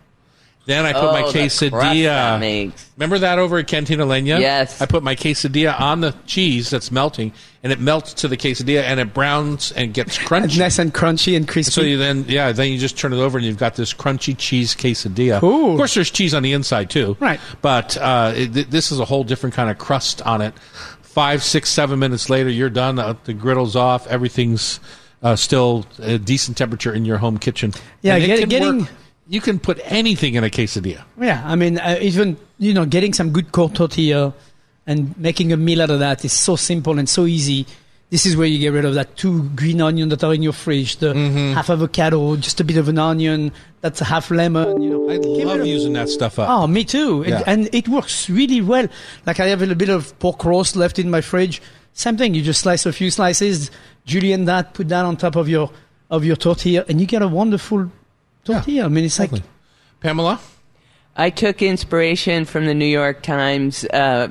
Then 0.65 0.85
I 0.85 0.93
put 0.93 1.03
oh, 1.03 1.11
my 1.11 1.21
the 1.21 1.31
crust 1.31 1.59
that 1.59 1.71
quesadilla. 1.73 2.73
Remember 2.97 3.19
that 3.19 3.37
over 3.37 3.59
at 3.59 3.67
Cantina 3.67 4.03
Leña? 4.03 4.39
Yes. 4.39 4.81
I 4.81 4.87
put 4.87 5.03
my 5.03 5.15
quesadilla 5.15 5.79
on 5.79 6.01
the 6.01 6.15
cheese 6.25 6.71
that's 6.71 6.91
melting, 6.91 7.33
and 7.61 7.71
it 7.71 7.79
melts 7.79 8.15
to 8.15 8.27
the 8.27 8.35
quesadilla, 8.35 8.81
and 8.81 8.99
it 8.99 9.13
browns 9.13 9.71
and 9.71 9.93
gets 9.93 10.17
crunchy. 10.17 10.57
nice 10.57 10.79
and 10.79 10.91
crunchy 10.91 11.37
and 11.37 11.47
crispy. 11.47 11.71
So 11.71 11.81
you 11.81 11.97
then, 11.97 12.25
yeah, 12.27 12.51
then 12.51 12.71
you 12.71 12.79
just 12.79 12.97
turn 12.97 13.13
it 13.13 13.17
over, 13.17 13.37
and 13.37 13.45
you've 13.45 13.59
got 13.59 13.75
this 13.75 13.93
crunchy 13.93 14.35
cheese 14.35 14.73
quesadilla. 14.73 15.39
Cool. 15.39 15.71
Of 15.73 15.77
course, 15.77 15.93
there's 15.93 16.09
cheese 16.09 16.33
on 16.33 16.41
the 16.41 16.53
inside 16.53 16.89
too. 16.89 17.15
Right. 17.19 17.39
But 17.61 17.97
uh, 17.97 18.33
it, 18.35 18.71
this 18.71 18.91
is 18.91 18.99
a 18.99 19.05
whole 19.05 19.23
different 19.23 19.55
kind 19.55 19.69
of 19.69 19.77
crust 19.77 20.23
on 20.23 20.41
it. 20.41 20.57
Five, 21.01 21.43
six, 21.43 21.69
seven 21.69 21.99
minutes 21.99 22.29
later, 22.29 22.49
you're 22.49 22.71
done. 22.71 22.97
Uh, 22.97 23.15
the 23.25 23.35
griddle's 23.35 23.75
off. 23.75 24.07
Everything's 24.07 24.79
uh, 25.23 25.35
still 25.35 25.85
a 25.99 26.17
decent 26.17 26.57
temperature 26.57 26.93
in 26.93 27.05
your 27.05 27.17
home 27.17 27.37
kitchen. 27.37 27.73
Yeah, 28.01 28.19
get- 28.19 28.49
getting- 28.49 28.79
work- 28.81 28.89
You 29.27 29.41
can 29.41 29.57
put 29.57 29.79
anything 29.85 30.35
in 30.35 30.43
a 30.43 30.49
quesadilla. 30.51 31.01
Yeah, 31.19 31.41
I 31.43 31.55
mean, 31.55 31.79
uh, 31.79 31.97
even 31.99 32.37
you 32.59 32.73
know, 32.75 32.85
getting 32.85 33.11
some 33.13 33.31
good 33.31 33.51
cold 33.51 33.73
tortilla 33.75 34.33
and 34.87 35.17
making 35.17 35.51
a 35.51 35.57
meal 35.57 35.81
out 35.81 35.89
of 35.89 35.99
that 35.99 36.23
is 36.23 36.31
so 36.31 36.55
simple 36.55 36.99
and 36.99 37.09
so 37.09 37.25
easy. 37.25 37.65
This 38.11 38.27
is 38.27 38.37
where 38.37 38.45
you 38.47 38.59
get 38.59 38.71
rid 38.71 38.85
of 38.85 38.93
that 38.93 39.17
two 39.17 39.49
green 39.55 39.81
onion 39.81 40.09
that 40.09 40.23
are 40.23 40.31
in 40.33 40.43
your 40.43 40.53
fridge, 40.53 40.97
the 40.97 41.13
Mm-hmm. 41.13 41.53
half 41.53 41.71
avocado, 41.71 42.35
just 42.35 42.61
a 42.61 42.63
bit 42.63 42.77
of 42.77 42.87
an 42.87 42.99
onion, 42.99 43.51
that's 43.81 43.99
a 43.99 44.05
half 44.05 44.29
lemon. 44.29 44.79
You 44.79 44.89
know, 44.91 45.09
I 45.09 45.17
love 45.17 45.61
of- 45.61 45.65
using 45.67 45.93
that 45.93 46.07
stuff 46.09 46.37
up. 46.37 46.47
Oh, 46.47 46.67
me 46.67 46.83
too. 46.85 47.23
And- 47.23 47.29
Yeah. 47.31 47.43
And 47.47 47.67
it 47.73 47.87
works 47.89 48.29
really 48.29 48.61
well. 48.61 48.87
Like 49.25 49.39
I 49.39 49.47
have 49.47 49.59
a 49.59 49.65
little 49.65 49.75
bit 49.75 49.89
of 49.89 50.17
pork 50.19 50.45
roast 50.45 50.75
left 50.75 50.99
in 50.99 51.09
my 51.09 51.21
fridge. 51.21 51.63
Same 51.93 52.15
thing. 52.15 52.35
You 52.35 52.43
just 52.43 52.61
slice 52.61 52.85
a 52.85 52.93
few 52.93 53.09
slices, 53.09 53.71
julienne 54.05 54.45
that, 54.45 54.73
put 54.73 54.87
that 54.89 55.05
on 55.05 55.17
top 55.17 55.35
of 55.35 55.49
your 55.49 55.71
of 56.09 56.23
your 56.23 56.35
tortilla, 56.35 56.85
and 56.87 57.01
you 57.01 57.07
get 57.07 57.21
a 57.21 57.27
wonderful 57.27 57.91
tortilla. 58.43 58.85
I 58.85 58.87
mean, 58.87 59.05
it's 59.05 59.19
like 59.19 59.31
Pamela? 59.99 60.39
I 61.15 61.29
took 61.29 61.61
inspiration 61.61 62.45
from 62.45 62.65
the 62.65 62.73
New 62.73 62.85
York 62.85 63.23
Times 63.23 63.85
uh, 63.85 64.29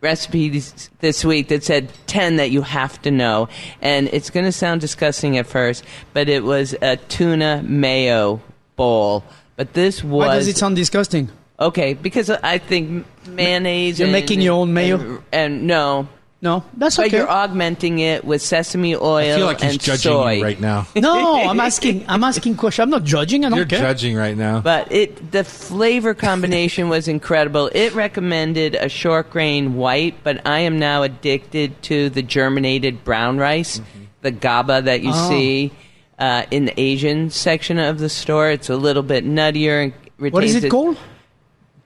recipe 0.00 0.48
this, 0.48 0.88
this 1.00 1.24
week 1.24 1.48
that 1.48 1.64
said 1.64 1.90
10 2.06 2.36
that 2.36 2.50
you 2.50 2.62
have 2.62 3.00
to 3.02 3.10
know. 3.10 3.48
And 3.82 4.08
it's 4.12 4.30
going 4.30 4.46
to 4.46 4.52
sound 4.52 4.80
disgusting 4.80 5.36
at 5.36 5.46
first, 5.46 5.84
but 6.12 6.28
it 6.28 6.44
was 6.44 6.74
a 6.80 6.96
tuna 6.96 7.62
mayo 7.64 8.40
bowl. 8.76 9.24
But 9.56 9.72
this 9.72 10.04
was. 10.04 10.26
why 10.28 10.34
does 10.36 10.48
it 10.48 10.56
sound 10.56 10.76
disgusting? 10.76 11.30
Okay, 11.58 11.94
because 11.94 12.28
I 12.30 12.58
think 12.58 13.06
mayonnaise. 13.26 13.98
You're 13.98 14.06
and- 14.06 14.12
making 14.12 14.42
your 14.42 14.54
own 14.54 14.72
mayo? 14.72 14.98
And, 14.98 15.22
and 15.32 15.66
no. 15.66 16.08
No, 16.46 16.62
that's 16.76 16.96
But 16.96 17.06
okay. 17.06 17.16
you're 17.18 17.28
augmenting 17.28 17.98
it 17.98 18.24
with 18.24 18.40
sesame 18.40 18.94
oil 18.94 19.16
I 19.16 19.36
feel 19.36 19.46
like 19.46 19.60
he's 19.60 19.72
and 19.72 19.80
judging 19.80 20.12
soy. 20.12 20.32
you 20.34 20.44
right 20.44 20.60
now. 20.60 20.86
no, 20.96 21.48
I'm 21.50 21.58
asking. 21.60 22.04
I'm 22.08 22.22
asking 22.22 22.56
question. 22.56 22.82
I'm 22.84 22.90
not 22.90 23.02
judging. 23.04 23.44
I 23.44 23.48
don't 23.48 23.56
You're 23.58 23.66
care. 23.66 23.80
judging 23.80 24.16
right 24.16 24.36
now. 24.36 24.60
But 24.60 24.92
it 24.92 25.32
the 25.32 25.42
flavor 25.42 26.14
combination 26.14 26.88
was 26.88 27.08
incredible. 27.08 27.68
It 27.74 27.94
recommended 27.94 28.76
a 28.76 28.88
short 28.88 29.30
grain 29.30 29.74
white, 29.74 30.14
but 30.22 30.46
I 30.46 30.60
am 30.60 30.78
now 30.78 31.02
addicted 31.02 31.82
to 31.84 32.10
the 32.10 32.22
germinated 32.22 33.02
brown 33.02 33.38
rice, 33.38 33.80
the 34.22 34.30
GABA 34.30 34.82
that 34.82 35.02
you 35.02 35.10
Oh. 35.12 35.28
see 35.28 35.72
uh, 36.18 36.44
in 36.50 36.66
the 36.66 36.80
Asian 36.80 37.30
section 37.30 37.78
of 37.78 37.98
the 37.98 38.08
store. 38.08 38.50
It's 38.50 38.70
a 38.70 38.76
little 38.76 39.02
bit 39.02 39.26
nuttier. 39.26 39.82
And 39.84 39.92
retains 40.18 40.32
What 40.34 40.44
is 40.44 40.54
it 40.64 40.70
called? 40.70 40.96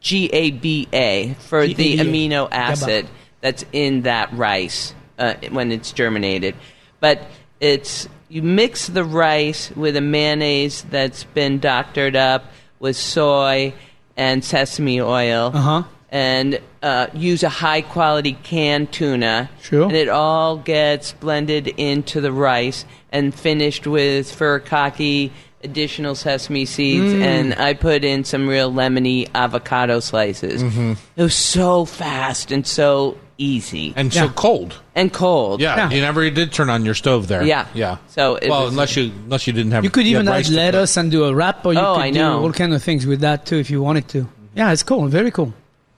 G 0.00 0.28
A 0.32 0.50
B 0.50 0.88
A 0.92 1.34
for 1.48 1.66
the 1.66 1.74
G 1.74 2.00
A 2.00 2.04
B 2.04 2.26
A. 2.26 2.28
amino 2.28 2.48
acid 2.50 3.06
that's 3.40 3.64
in 3.72 4.02
that 4.02 4.32
rice 4.32 4.94
uh, 5.18 5.34
when 5.50 5.72
it's 5.72 5.92
germinated. 5.92 6.54
But 7.00 7.22
it's 7.60 8.08
you 8.28 8.42
mix 8.42 8.86
the 8.86 9.04
rice 9.04 9.70
with 9.72 9.96
a 9.96 10.00
mayonnaise 10.00 10.82
that's 10.90 11.24
been 11.24 11.58
doctored 11.58 12.16
up 12.16 12.44
with 12.78 12.96
soy 12.96 13.72
and 14.16 14.44
sesame 14.44 15.00
oil, 15.00 15.50
Uh-huh. 15.54 15.82
and 16.10 16.60
uh, 16.82 17.06
use 17.14 17.42
a 17.42 17.48
high 17.48 17.80
quality 17.80 18.32
canned 18.42 18.92
tuna. 18.92 19.50
Sure. 19.62 19.84
And 19.84 19.92
it 19.92 20.08
all 20.08 20.56
gets 20.58 21.12
blended 21.12 21.68
into 21.76 22.20
the 22.20 22.32
rice 22.32 22.84
and 23.12 23.34
finished 23.34 23.86
with 23.86 24.26
furikake, 24.30 25.30
additional 25.64 26.14
sesame 26.14 26.64
seeds, 26.64 27.12
Mm. 27.14 27.22
and 27.22 27.54
I 27.54 27.74
put 27.74 28.04
in 28.04 28.24
some 28.24 28.48
real 28.48 28.72
lemony 28.72 29.28
avocado 29.34 30.00
slices. 30.00 30.62
Mm-hmm. 30.62 30.92
It 31.16 31.22
was 31.22 31.34
so 31.34 31.84
fast 31.84 32.50
and 32.52 32.66
so 32.66 33.16
easy 33.40 33.92
and 33.96 34.12
so 34.12 34.28
cold. 34.28 34.74
and 34.94 35.12
cold. 35.12 35.60
Yeah, 35.60 35.76
Yeah. 35.76 35.90
you 35.90 36.00
never 36.02 36.28
did 36.30 36.52
turn 36.52 36.68
on 36.70 36.84
your 36.84 36.94
stove 36.94 37.26
there. 37.28 37.42
Yeah. 37.42 37.66
yeah. 37.74 37.96
So 38.08 38.36
it 38.36 38.48
well, 38.50 38.64
was- 38.64 38.72
unless 38.72 38.96
you 38.96 39.04
unless 39.24 39.46
you 39.46 39.52
didn't 39.52 39.72
have. 39.72 39.82
You 39.84 39.90
could 39.90 40.04
had 40.04 40.10
even 40.10 40.26
rice 40.26 40.46
add 40.46 40.48
to 40.48 40.50
cook. 40.50 40.56
lettuce 40.58 40.96
and 40.96 41.10
do 41.10 41.24
a 41.24 41.34
wrap, 41.34 41.64
or 41.64 41.72
you 41.72 41.80
Oh, 41.80 41.94
could 41.96 42.02
I 42.02 42.10
do 42.10 42.18
know. 42.18 42.42
all 42.42 42.52
kind 42.52 42.74
of 42.74 42.82
things 42.82 43.06
with 43.06 43.20
that 43.20 43.46
too 43.46 43.56
if 43.56 43.70
you 43.70 43.82
wanted 43.82 44.06
to. 44.08 44.28
Yeah, 44.54 44.72
it's 44.72 44.82
cool. 44.82 45.06
Very 45.08 45.30
cool. 45.30 45.52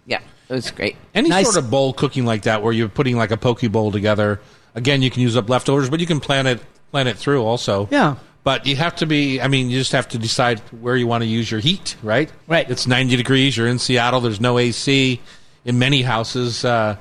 Yeah, 0.07 0.21
it 0.49 0.53
was 0.55 0.71
great. 0.71 0.97
Any 1.15 1.29
Nice. 1.31 1.45
sort 1.47 1.57
of 1.65 1.71
bowl 1.71 1.93
cooking 1.93 2.25
like 2.25 2.43
that, 2.43 2.63
where 2.63 2.73
you're 2.73 2.89
putting 2.89 3.17
like 3.17 3.31
a 3.33 3.37
poke 3.37 3.61
bowl 3.73 3.91
together. 3.93 4.41
Again, 4.75 5.03
you 5.03 5.11
can 5.11 5.23
use 5.23 5.37
up 5.37 5.51
leftovers, 5.51 5.91
but 5.91 6.01
you 6.01 6.07
can 6.07 6.21
plan 6.21 6.47
it 6.47 6.61
plan 6.93 7.07
it 7.07 7.17
through 7.19 7.43
also. 7.45 7.89
Yeah. 7.91 8.17
But 8.45 8.67
you 8.67 8.75
have 8.77 8.97
to 8.97 9.07
be. 9.07 9.41
I 9.41 9.47
mean, 9.49 9.71
you 9.71 9.79
just 9.79 9.93
have 9.93 10.09
to 10.09 10.19
decide 10.19 10.59
where 10.81 10.97
you 10.97 11.07
want 11.07 11.23
to 11.23 11.29
use 11.29 11.49
your 11.51 11.61
heat. 11.61 11.95
Right. 12.03 12.29
Right. 12.49 12.69
It's 12.69 12.87
90 12.89 13.15
degrees. 13.17 13.57
You're 13.57 13.69
in 13.69 13.79
Seattle. 13.79 14.21
There's 14.21 14.41
no 14.41 14.59
AC 14.59 15.21
in 15.65 15.79
many 15.79 16.03
houses. 16.03 16.65
Uh, 16.65 16.97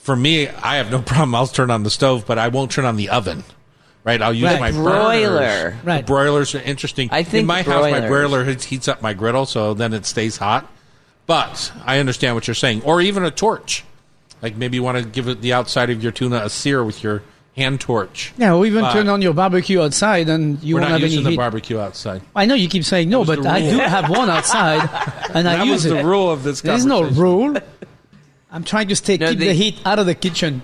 for 0.00 0.16
me, 0.16 0.48
I 0.48 0.76
have 0.76 0.90
no 0.90 1.00
problem. 1.02 1.34
I'll 1.34 1.46
turn 1.46 1.70
on 1.70 1.82
the 1.82 1.90
stove, 1.90 2.24
but 2.26 2.38
I 2.38 2.48
won't 2.48 2.70
turn 2.70 2.84
on 2.84 2.96
the 2.96 3.10
oven. 3.10 3.44
Right. 4.02 4.20
I'll 4.22 4.32
use 4.32 4.44
Right. 4.44 4.60
my 4.60 4.72
Broiler. 4.72 5.28
burners. 5.70 5.84
Right. 5.84 5.98
The 5.98 6.02
broilers 6.04 6.54
are 6.54 6.60
interesting. 6.62 7.10
I 7.12 7.22
think 7.22 7.42
in 7.42 7.46
my 7.46 7.62
house, 7.62 7.90
my 7.90 8.06
broiler 8.08 8.44
heats- 8.44 8.64
heats 8.64 8.88
up 8.88 9.02
my 9.02 9.12
griddle, 9.12 9.44
so 9.46 9.74
then 9.74 9.92
it 9.92 10.06
stays 10.06 10.38
hot. 10.38 10.66
But 11.26 11.70
I 11.84 11.98
understand 11.98 12.34
what 12.34 12.48
you're 12.48 12.54
saying, 12.54 12.82
or 12.84 13.00
even 13.02 13.24
a 13.24 13.30
torch. 13.30 13.84
Like 14.42 14.56
maybe 14.56 14.76
you 14.78 14.82
want 14.82 14.96
to 14.98 15.04
give 15.04 15.28
it 15.28 15.42
the 15.42 15.52
outside 15.52 15.90
of 15.90 16.02
your 16.02 16.12
tuna 16.12 16.40
a 16.44 16.48
sear 16.48 16.82
with 16.82 17.02
your 17.04 17.22
hand 17.56 17.78
torch. 17.82 18.32
Yeah, 18.38 18.54
or 18.54 18.64
even 18.64 18.80
But- 18.80 18.94
turn 18.94 19.08
on 19.10 19.20
your 19.20 19.34
barbecue 19.34 19.82
outside 19.82 20.30
and 20.30 20.62
you 20.62 20.76
We're 20.76 20.80
won't 20.80 20.92
not 20.92 21.00
have 21.00 21.04
any 21.04 21.10
using 21.10 21.24
the 21.24 21.30
heat. 21.30 21.36
barbecue 21.36 21.78
outside. 21.78 22.22
I 22.34 22.46
know 22.46 22.54
you 22.54 22.68
keep 22.70 22.84
saying 22.84 23.10
no, 23.10 23.24
but 23.26 23.44
I 23.46 23.60
do 23.60 23.78
have 23.78 24.08
one 24.08 24.30
outside, 24.30 24.88
and 25.34 25.46
I 25.46 25.62
use 25.64 25.84
was 25.84 25.86
it. 25.86 25.94
the 25.96 26.04
rule 26.06 26.30
of 26.30 26.42
this 26.42 26.62
There's 26.62 26.86
no 26.86 27.02
rule. 27.02 27.54
I'm 28.52 28.64
trying 28.64 28.88
to 28.88 28.96
stay 28.96 29.16
No, 29.16 29.30
keep 29.30 29.38
the- 29.38 29.46
the 29.48 29.54
heat 29.54 29.78
out 29.84 29.98
of 29.98 30.06
the 30.06 30.14
kitchen. 30.14 30.62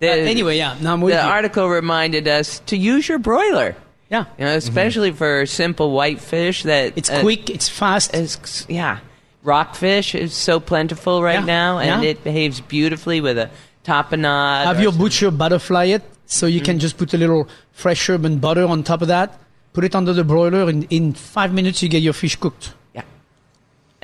The, 0.00 0.08
Uh, 0.10 0.14
anyway, 0.14 0.58
yeah, 0.58 0.74
now 0.80 0.92
I'm 0.92 1.00
with 1.00 1.14
the 1.14 1.20
you. 1.22 1.26
article 1.28 1.68
reminded 1.68 2.28
us 2.28 2.60
to 2.66 2.76
use 2.76 3.08
your 3.08 3.18
broiler. 3.18 3.76
Yeah, 4.10 4.24
You 4.38 4.44
know, 4.44 4.54
especially 4.56 5.12
for 5.12 5.46
simple 5.46 5.92
white 5.92 6.20
fish 6.20 6.62
that 6.64 6.92
it's 6.96 7.08
uh, 7.10 7.20
quick, 7.20 7.48
it's 7.48 7.68
fast. 7.68 8.14
is 8.14 8.38
yeah. 8.68 8.98
Rockfish 9.42 10.14
is 10.14 10.32
so 10.34 10.60
plentiful 10.60 11.22
right 11.22 11.40
Yeah, 11.40 11.44
now, 11.44 11.78
and 11.78 12.02
yeah. 12.02 12.10
it 12.10 12.24
behaves 12.24 12.60
beautifully 12.60 13.20
with 13.20 13.38
a 13.38 13.50
tapenade. 13.84 14.64
have 14.64 14.80
your 14.80 14.92
some- 14.92 15.00
butcher 15.00 15.30
butterfly 15.30 15.84
it, 15.86 16.02
so 16.26 16.46
you 16.46 16.60
Mm. 16.60 16.64
can 16.64 16.78
just 16.78 16.96
put 16.96 17.12
a 17.14 17.18
little 17.18 17.48
fresh 17.72 18.08
herb 18.08 18.24
and 18.24 18.40
butter 18.40 18.64
on 18.66 18.82
top 18.82 19.02
of 19.02 19.08
that. 19.08 19.38
Put 19.72 19.84
it 19.84 19.94
under 19.94 20.12
the 20.12 20.24
broiler, 20.24 20.68
and 20.68 20.86
in 20.90 21.12
five 21.14 21.52
minutes 21.52 21.82
you 21.82 21.88
get 21.88 22.02
your 22.02 22.12
fish 22.12 22.36
cooked. 22.36 22.72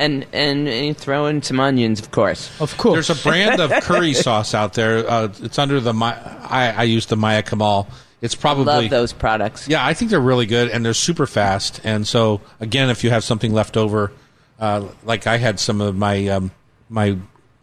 Yeah, 0.00 0.04
and 0.04 0.26
and, 0.32 0.68
and 0.68 0.86
you 0.86 0.94
throw 0.94 1.26
in 1.26 1.42
some 1.42 1.60
onions, 1.60 2.00
of 2.00 2.10
course. 2.10 2.50
Of 2.60 2.76
course. 2.76 3.06
There's 3.08 3.20
a 3.20 3.22
brand 3.22 3.60
of 3.60 3.70
curry 3.82 4.12
sauce 4.26 4.54
out 4.54 4.74
there. 4.74 5.08
Uh, 5.08 5.28
it's 5.42 5.58
under 5.58 5.80
the 5.80 5.92
My, 5.92 6.14
I, 6.42 6.70
I 6.70 6.82
use 6.84 7.06
the 7.06 7.16
Maya 7.16 7.42
Kaimal. 7.42 7.86
It's 8.22 8.34
probably 8.34 8.64
Love 8.66 8.90
those 8.90 9.12
products. 9.14 9.66
Yeah, 9.66 9.84
I 9.84 9.94
think 9.94 10.10
they're 10.10 10.20
really 10.20 10.44
good 10.46 10.68
and 10.68 10.84
they're 10.84 10.92
super 10.92 11.26
fast. 11.26 11.80
And 11.84 12.06
so 12.06 12.42
again, 12.60 12.90
if 12.90 13.02
you 13.02 13.10
have 13.10 13.24
something 13.24 13.52
left 13.52 13.78
over, 13.78 14.12
uh, 14.58 14.88
like 15.04 15.26
I 15.26 15.38
had 15.38 15.58
some 15.58 15.80
of 15.80 15.96
my 15.96 16.28
um, 16.28 16.50
my 16.90 17.16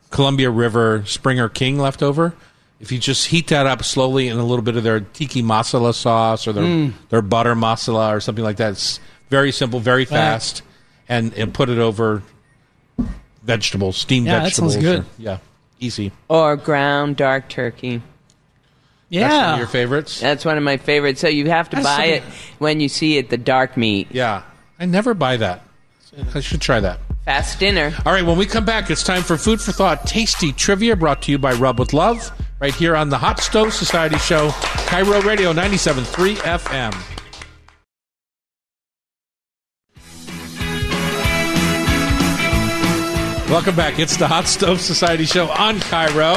Columbia 0.10 0.50
River 0.50 1.04
Springer 1.06 1.48
King 1.50 1.78
left 1.78 2.02
over. 2.02 2.34
If 2.80 2.92
you 2.92 2.98
just 3.00 3.28
heat 3.28 3.48
that 3.48 3.66
up 3.68 3.84
slowly 3.84 4.28
in 4.30 4.38
a 4.38 4.44
little 4.46 4.64
bit 4.64 4.78
of 4.78 4.84
their 4.84 5.00
tikka 5.02 5.40
masala 5.40 5.94
sauce 5.94 6.48
or 6.48 6.54
their 6.54 6.64
Mm. 6.64 6.94
their 7.10 7.22
butter 7.22 7.56
masala 7.56 8.16
or 8.16 8.20
something 8.20 8.44
like 8.44 8.58
that, 8.58 8.72
it's 8.74 9.00
very 9.30 9.52
simple, 9.52 9.80
very 9.80 10.06
fast, 10.06 10.62
and, 11.10 11.34
and 11.34 11.54
put 11.54 11.70
it 11.70 11.78
over 11.80 12.22
vegetables, 13.44 13.98
steamed 13.98 14.28
Yeah, 14.28 14.40
that 14.40 14.44
vegetables. 14.46 14.74
sounds 14.74 14.86
good. 14.86 15.00
or- 15.02 15.06
yeah, 15.18 15.38
easy. 15.80 16.12
Or 16.30 16.56
ground 16.56 17.16
dark 17.18 17.50
turkey. 17.50 18.02
That's 19.10 19.22
one 19.22 19.32
yeah, 19.32 19.54
of 19.54 19.58
your 19.60 19.68
favorites. 19.68 20.20
That's 20.20 20.44
one 20.44 20.58
of 20.58 20.64
my 20.64 20.76
favorites. 20.78 21.22
So 21.22 21.30
you 21.30 21.50
have 21.50 21.70
to 21.70 21.78
That's 21.78 21.88
buy 21.88 22.06
it 22.06 22.24
when 22.60 22.82
you 22.82 22.90
see 22.90 23.18
it, 23.18 23.30
the 23.30 23.38
dark 23.38 23.78
meat. 23.78 24.10
Yeah, 24.12 24.44
I 24.80 24.86
never 24.86 25.14
buy 25.14 25.38
that. 25.38 25.62
I 26.34 26.40
should 26.42 26.62
try 26.62 26.80
that. 26.82 27.00
Fast 27.26 27.60
dinner. 27.60 27.94
All 28.06 28.12
right, 28.12 28.26
when 28.26 28.38
we 28.38 28.46
come 28.46 28.66
back, 28.66 28.90
it's 28.90 29.04
time 29.04 29.22
for 29.22 29.38
Food 29.38 29.62
for 29.62 29.72
Thought 29.72 30.08
Tasty 30.08 30.52
Trivia 30.52 30.96
brought 30.96 31.22
to 31.24 31.32
you 31.32 31.38
by 31.38 31.54
Rub 31.54 31.78
with 31.80 31.94
Love, 31.94 32.32
right 32.60 32.74
here 32.74 32.96
on 32.96 33.10
the 33.10 33.18
Hot 33.18 33.40
Stove 33.40 33.72
Society 33.74 34.18
Show, 34.18 34.50
KIRO 34.90 35.24
Radio 35.24 35.54
97.3 35.54 36.36
FM. 36.38 37.17
Welcome 43.50 43.76
back. 43.78 43.98
It's 43.98 44.18
the 44.18 44.28
Hot 44.28 44.46
Stove 44.46 44.82
Society 44.82 45.26
Show 45.26 45.50
on 45.50 45.78
KIRO. 45.80 46.36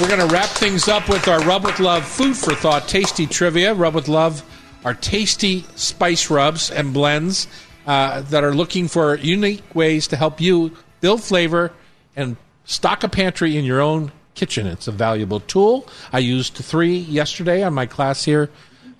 We're 0.00 0.08
going 0.08 0.20
to 0.20 0.32
wrap 0.32 0.50
things 0.50 0.86
up 0.86 1.08
with 1.08 1.26
our 1.28 1.40
Rub 1.40 1.64
with 1.64 1.80
Love 1.80 2.04
Food 2.06 2.36
for 2.36 2.54
Thought 2.54 2.86
Tasty 2.88 3.26
Trivia. 3.26 3.72
Rub 3.74 3.94
with 3.94 4.06
Love 4.06 4.42
are 4.84 4.94
tasty 4.94 5.64
spice 5.76 6.30
rubs 6.30 6.70
and 6.70 6.92
blends. 6.92 7.48
uh, 7.86 8.20
that 8.20 8.44
are 8.44 8.54
looking 8.54 8.86
for 8.86 9.16
unique 9.16 9.74
ways 9.74 10.06
to 10.08 10.16
help 10.16 10.42
you 10.42 10.70
build 11.00 11.22
flavor 11.22 11.72
and 12.14 12.36
stock 12.64 13.02
a 13.02 13.08
pantry 13.08 13.56
in 13.56 13.64
your 13.64 13.80
own 13.80 14.12
kitchen. 14.34 14.66
It's 14.66 14.88
a 14.88 14.92
valuable 14.92 15.40
tool. 15.40 15.88
I 16.12 16.18
used 16.18 16.52
three 16.54 16.98
yesterday 16.98 17.62
on 17.62 17.72
my 17.72 17.86
class 17.86 18.24
here, 18.24 18.50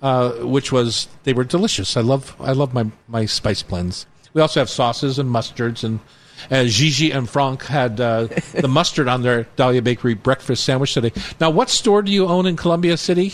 uh, 0.01 0.31
which 0.41 0.71
was 0.71 1.07
they 1.23 1.33
were 1.33 1.43
delicious. 1.43 1.95
I 1.95 2.01
love 2.01 2.35
I 2.39 2.53
love 2.53 2.73
my 2.73 2.87
my 3.07 3.27
spice 3.27 3.61
blends. 3.61 4.07
We 4.33 4.41
also 4.41 4.59
have 4.59 4.69
sauces 4.69 5.19
and 5.19 5.29
mustards 5.29 5.83
and. 5.83 5.99
Uh, 6.49 6.65
Gigi 6.65 7.11
and 7.11 7.29
Franck 7.29 7.63
had 7.63 7.99
uh, 7.99 8.27
the 8.53 8.67
mustard 8.67 9.07
on 9.07 9.21
their 9.21 9.43
Dahlia 9.55 9.81
Bakery 9.81 10.13
breakfast 10.13 10.63
sandwich 10.63 10.93
today. 10.93 11.11
Now, 11.39 11.49
what 11.49 11.69
store 11.69 12.01
do 12.01 12.11
you 12.11 12.25
own 12.27 12.45
in 12.45 12.55
Columbia 12.55 12.97
City? 12.97 13.33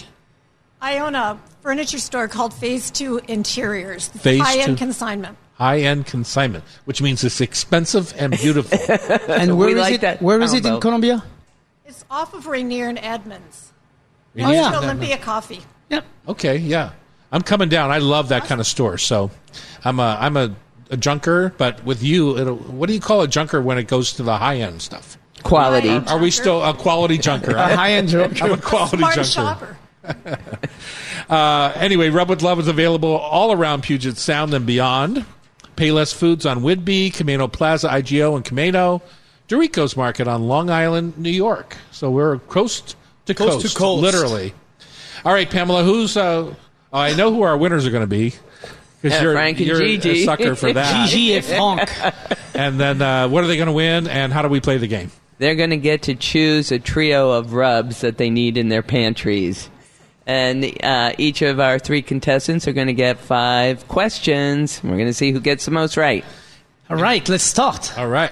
I 0.82 1.00
own 1.00 1.16
a 1.16 1.40
furniture 1.62 1.98
store 2.00 2.28
called 2.28 2.54
Phase 2.54 2.92
Two 2.92 3.20
Interiors. 3.28 4.10
Phase 4.10 4.42
high 4.42 4.58
end 4.60 4.78
consignment. 4.78 5.38
High 5.56 5.80
end 5.80 6.06
consignment, 6.06 6.64
which 6.84 7.02
means 7.02 7.24
it's 7.24 7.42
expensive 7.42 8.14
and 8.18 8.34
beautiful. 8.38 8.78
And 9.30 9.58
where 9.58 9.68
We 9.68 9.74
is 9.74 9.80
like 9.80 9.94
it? 9.96 10.02
that 10.02 10.22
Where 10.22 10.42
is 10.42 10.54
it 10.54 10.66
in 10.66 10.80
Columbia? 10.80 11.24
It's 11.86 12.04
off 12.12 12.34
of 12.34 12.46
Rainier 12.48 12.88
and 12.90 13.00
Edmunds. 13.00 13.72
Oh, 14.38 14.42
Next 14.42 14.52
yeah. 14.54 14.72
to 14.72 14.78
Olympia 14.80 15.18
Coffee. 15.18 15.62
Yep. 15.90 16.04
Okay, 16.28 16.58
yeah, 16.58 16.92
I'm 17.32 17.42
coming 17.42 17.70
down. 17.70 17.90
I 17.90 18.00
love 18.00 18.30
that 18.30 18.44
kind 18.46 18.60
of 18.60 18.68
store. 18.68 18.98
So, 18.98 19.32
I'm 19.86 20.00
a 20.00 20.18
I'm 20.20 20.36
a, 20.36 20.56
a 20.90 20.98
junker, 20.98 21.54
but 21.58 21.84
with 21.84 22.04
you, 22.04 22.38
it'll, 22.38 22.56
what 22.58 22.88
do 22.88 22.94
you 22.94 23.00
call 23.02 23.22
a 23.22 23.28
junker 23.28 23.62
when 23.62 23.78
it 23.78 23.88
goes 23.88 24.14
to 24.14 24.24
the 24.24 24.38
high 24.38 24.58
end 24.58 24.82
stuff? 24.82 25.18
Quality. 25.44 25.90
High-end 25.90 26.08
Are 26.10 26.18
we 26.18 26.32
still 26.32 26.64
a 26.64 26.74
quality 26.74 27.18
junker? 27.20 27.56
A 27.56 27.76
high 27.76 27.92
end 27.94 28.10
junker. 28.10 28.44
I'm 28.46 28.52
a 28.54 28.58
quality 28.58 28.98
Smart 28.98 29.16
junker. 29.16 29.30
shopper. 29.30 29.78
Uh, 31.28 31.72
anyway, 31.78 32.10
Rub 32.10 32.30
with 32.30 32.44
Love 32.44 32.60
is 32.60 32.68
available 32.68 33.16
all 33.16 33.52
around 33.52 33.82
Puget 33.82 34.16
Sound 34.18 34.54
and 34.54 34.64
beyond. 34.64 35.26
Payless 35.76 36.14
Foods 36.14 36.46
on 36.46 36.60
Whidbey, 36.62 37.12
Camano 37.12 37.52
Plaza, 37.52 37.90
IGO, 37.90 38.36
and 38.36 38.46
Camano. 38.46 39.02
Dorico's 39.48 39.98
Market 39.98 40.28
on 40.28 40.48
Long 40.48 40.70
Island, 40.70 41.18
New 41.18 41.32
York. 41.32 41.76
So 41.92 42.12
we're 42.12 42.38
coast 42.38 42.96
to 43.26 43.34
Coast 43.34 43.54
coast, 43.64 43.74
to 43.74 43.76
coast. 43.78 44.02
literally. 44.04 44.54
All 45.24 45.34
right, 45.34 45.50
Pamela, 45.50 45.84
who's? 45.84 46.16
Uh, 46.16 46.54
oh, 46.54 46.56
I 46.94 47.16
know 47.16 47.34
who 47.34 47.42
our 47.42 47.58
winners 47.58 47.88
are 47.88 47.92
going 47.92 48.04
to 48.04 48.08
be. 48.08 48.34
Because 49.06 49.20
Yeah, 49.20 49.24
you're, 49.24 49.34
Franck 49.34 49.60
and 49.60 49.68
you're 49.68 49.84
a 49.84 50.26
sucker 50.26 50.56
for 50.56 50.74
that. 50.74 51.10
Gigi 51.10 51.36
et 51.36 51.42
Franck. 51.42 51.92
and 52.56 52.80
then, 52.80 53.00
uh, 53.04 53.28
what 53.28 53.44
are 53.44 53.48
they 53.48 53.56
going 53.56 53.68
to 53.68 53.72
win? 53.74 54.08
And 54.08 54.34
how 54.34 54.42
do 54.42 54.48
we 54.48 54.60
play 54.60 54.80
the 54.80 54.88
game? 54.88 55.12
They're 55.38 55.54
going 55.54 55.70
to 55.70 55.78
get 55.78 56.02
to 56.04 56.16
choose 56.16 56.72
a 56.72 56.80
trio 56.80 57.30
of 57.30 57.54
rubs 57.54 58.02
that 58.02 58.18
they 58.18 58.32
need 58.32 58.58
in 58.58 58.70
their 58.70 58.82
pantries. 58.82 59.70
And 60.26 60.76
uh, 60.84 61.14
each 61.20 61.44
of 61.44 61.60
our 61.60 61.78
three 61.78 62.02
contestants 62.02 62.68
are 62.68 62.74
going 62.74 62.88
to 62.88 62.94
get 62.94 63.20
five 63.20 63.88
questions. 63.88 64.84
We're 64.84 64.96
going 64.96 65.06
to 65.06 65.14
see 65.14 65.32
who 65.32 65.40
gets 65.40 65.66
the 65.66 65.72
most 65.72 65.98
right. 65.98 66.26
All 66.90 66.98
right, 66.98 67.30
let's 67.30 67.44
start. 67.44 67.96
All 67.96 68.08
right. 68.08 68.32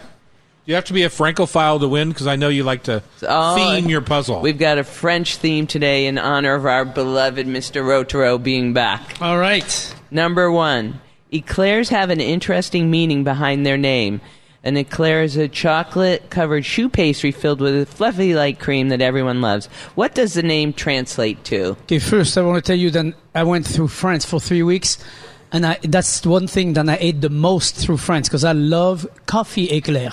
You 0.66 0.74
have 0.74 0.86
to 0.86 0.94
be 0.94 1.04
a 1.04 1.10
Francophile 1.10 1.80
to 1.82 1.88
win 1.88 2.10
because 2.10 2.26
I 2.26 2.36
know 2.36 2.50
you 2.50 2.64
like 2.64 2.84
to 2.84 3.04
Oh, 3.22 3.56
theme 3.56 3.92
your 3.92 4.02
puzzle. 4.02 4.42
We've 4.42 4.58
got 4.58 4.80
a 4.80 4.84
French 4.84 5.36
theme 5.36 5.68
today 5.68 6.08
in 6.08 6.18
honor 6.18 6.56
of 6.56 6.66
our 6.66 6.84
beloved 6.84 7.46
Mr. 7.46 7.84
Rautureau 7.84 8.42
being 8.42 8.74
back. 8.74 9.22
All 9.22 9.38
right. 9.38 9.96
Number 10.14 10.52
one, 10.52 11.02
eclairs 11.32 11.90
have 11.90 12.10
an 12.12 12.22
interesting 12.22 12.92
meaning 12.92 13.24
behind 13.24 13.66
their 13.66 13.78
name. 13.78 14.22
An 14.64 14.78
eclair 14.78 15.24
is 15.24 15.36
a 15.36 15.48
chocolate 15.50 16.30
covered 16.30 16.64
choux 16.64 16.88
pastry 16.88 17.32
filled 17.32 17.60
with 17.60 17.76
a 17.82 17.86
fluffy 17.86 18.34
light 18.34 18.60
cream 18.60 18.90
that 18.90 19.02
everyone 19.02 19.42
loves. 19.42 19.66
What 19.96 20.14
does 20.16 20.36
the 20.36 20.44
name 20.44 20.72
translate 20.72 21.44
to? 21.46 21.72
Okay, 21.84 22.00
first 22.00 22.38
I 22.38 22.44
want 22.44 22.64
to 22.64 22.68
tell 22.72 22.78
you 22.80 22.90
that 22.92 23.14
I 23.36 23.44
went 23.44 23.66
through 23.68 23.90
France 23.90 24.24
for 24.24 24.40
three 24.40 24.64
weeks, 24.64 24.98
and 25.52 25.66
I, 25.66 25.80
that's 25.84 26.26
one 26.26 26.48
thing 26.48 26.74
that 26.74 26.88
I 26.88 26.98
ate 27.02 27.20
the 27.20 27.30
most 27.30 27.76
through 27.76 27.98
France 27.98 28.30
because 28.30 28.46
I 28.46 28.54
love 28.54 29.06
coffee 29.26 29.70
eclair. 29.70 30.12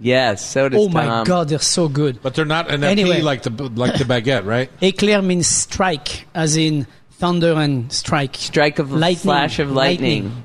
Yes, 0.00 0.44
so 0.46 0.68
does 0.68 0.80
Oh 0.84 0.88
my 0.90 1.06
Tom. 1.06 1.24
god, 1.24 1.48
they're 1.48 1.58
so 1.58 1.88
good. 1.88 2.20
but 2.22 2.34
they're 2.34 2.44
not 2.44 2.70
an 2.70 2.84
Anyway. 2.84 3.20
FP 3.20 3.22
like 3.22 3.42
the 3.42 3.50
like 3.50 3.96
the 3.98 4.04
baguette, 4.04 4.44
right? 4.44 4.70
Eclair 4.82 5.22
means 5.22 5.46
strike, 5.46 6.26
as 6.34 6.56
in 6.56 6.86
thunder 7.18 7.52
and 7.54 7.92
strike. 7.92 8.36
Strike 8.36 8.78
of 8.78 8.92
Lightning. 8.92 9.16
flash 9.16 9.58
of 9.58 9.70
lightning. 9.72 10.24
Lightning. 10.24 10.44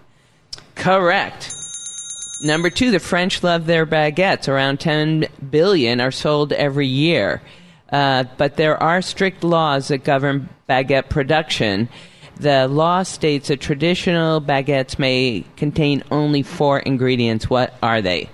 Correct. 0.75 1.53
Number 2.41 2.69
two, 2.69 2.91
the 2.91 2.99
French 2.99 3.43
love 3.43 3.67
their 3.67 3.85
baguettes. 3.85 4.47
Around 4.47 4.79
10 4.79 5.27
billion 5.49 6.01
are 6.01 6.11
sold 6.11 6.51
every 6.51 6.87
year. 6.87 7.41
Uh, 7.91 8.25
but 8.37 8.57
there 8.57 8.81
are 8.81 9.01
strict 9.01 9.43
laws 9.43 9.89
that 9.89 9.99
govern 10.03 10.49
baguette 10.67 11.09
production. 11.09 11.87
The 12.37 12.67
law 12.67 13.03
states 13.03 13.49
that 13.49 13.61
traditional 13.61 14.41
baguettes 14.41 14.97
may 14.97 15.45
contain 15.55 16.03
only 16.09 16.41
four 16.41 16.79
ingredients. 16.79 17.49
What 17.49 17.75
are 17.83 18.01
they? 18.01 18.29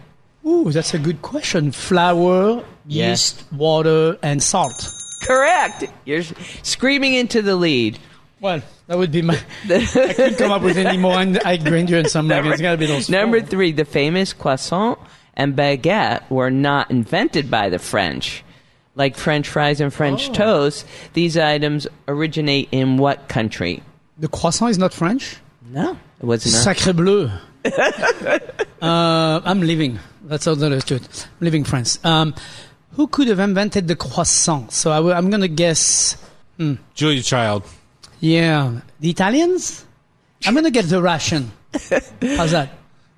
Ooh, 0.46 0.72
that's 0.72 0.94
a 0.94 1.00
good 1.00 1.22
question. 1.22 1.74
Flour, 1.74 2.64
yeast, 2.88 3.44
water, 3.52 4.18
and 4.24 4.42
salt. 4.42 4.90
Correct. 5.22 5.84
You're 6.06 6.24
screaming 6.64 7.14
into 7.14 7.42
the 7.42 7.58
lead. 7.58 8.00
Well, 8.42 8.62
that 8.88 8.98
would 8.98 9.12
be 9.12 9.22
my. 9.22 9.38
I 9.70 9.86
couldn't 9.86 10.38
come 10.38 10.52
up 10.52 10.62
with 10.62 10.78
any 10.78 10.98
more 10.98 11.22
in- 11.22 11.36
ingredients. 11.46 12.16
I'm 12.16 12.28
like, 12.28 12.46
it's 12.46 12.62
got 12.62 12.72
to 12.72 12.78
be 12.78 12.86
those. 12.86 13.10
Number 13.10 13.40
four. 13.42 13.50
three, 13.50 13.72
the 13.74 13.86
famous 13.86 14.32
croissant 14.34 14.98
and 15.36 15.56
baguette 15.56 16.30
were 16.30 16.50
not 16.50 16.90
invented 16.90 17.52
by 17.52 17.70
the 17.70 17.80
French. 17.80 18.44
Like 18.96 19.16
French 19.18 19.48
fries 19.48 19.80
and 19.82 19.88
Oh. 19.88 19.96
French 19.96 20.32
toast, 20.34 20.86
these 21.14 21.38
items 21.38 21.88
originate 22.08 22.70
in 22.72 22.98
what 22.98 23.28
country? 23.30 23.82
The 24.18 24.28
croissant 24.28 24.72
is 24.72 24.78
not 24.78 24.94
French. 24.94 25.38
No, 25.70 25.98
it 26.22 26.26
was 26.26 26.46
not. 26.46 26.76
Sacre 26.78 26.94
bleu. 26.94 27.30
uh, 28.82 29.42
I'm 29.44 29.62
leaving. 29.62 30.00
That's 30.24 30.48
all 30.48 30.56
there 30.56 30.72
is 30.74 30.84
to 30.86 30.96
it. 30.96 31.28
I'm 31.40 31.46
leaving 31.46 31.64
France. 31.64 32.04
Um, 32.06 32.34
who 32.94 33.08
could 33.08 33.28
have 33.28 33.40
invented 33.40 33.88
the 33.88 33.96
croissant? 33.96 34.72
So 34.72 34.92
I 34.92 34.98
w- 34.98 35.14
I'm 35.16 35.30
going 35.30 35.42
to 35.42 35.48
guess. 35.48 36.18
Julia 36.94 37.22
Child. 37.22 37.64
Yeah, 38.20 38.82
the 39.00 39.10
Italians. 39.10 39.86
I'm 40.46 40.54
going 40.54 40.66
to 40.66 40.72
get 40.72 40.86
the 40.86 41.02
Russian. 41.02 41.52
How's 41.74 42.52
that? 42.52 42.70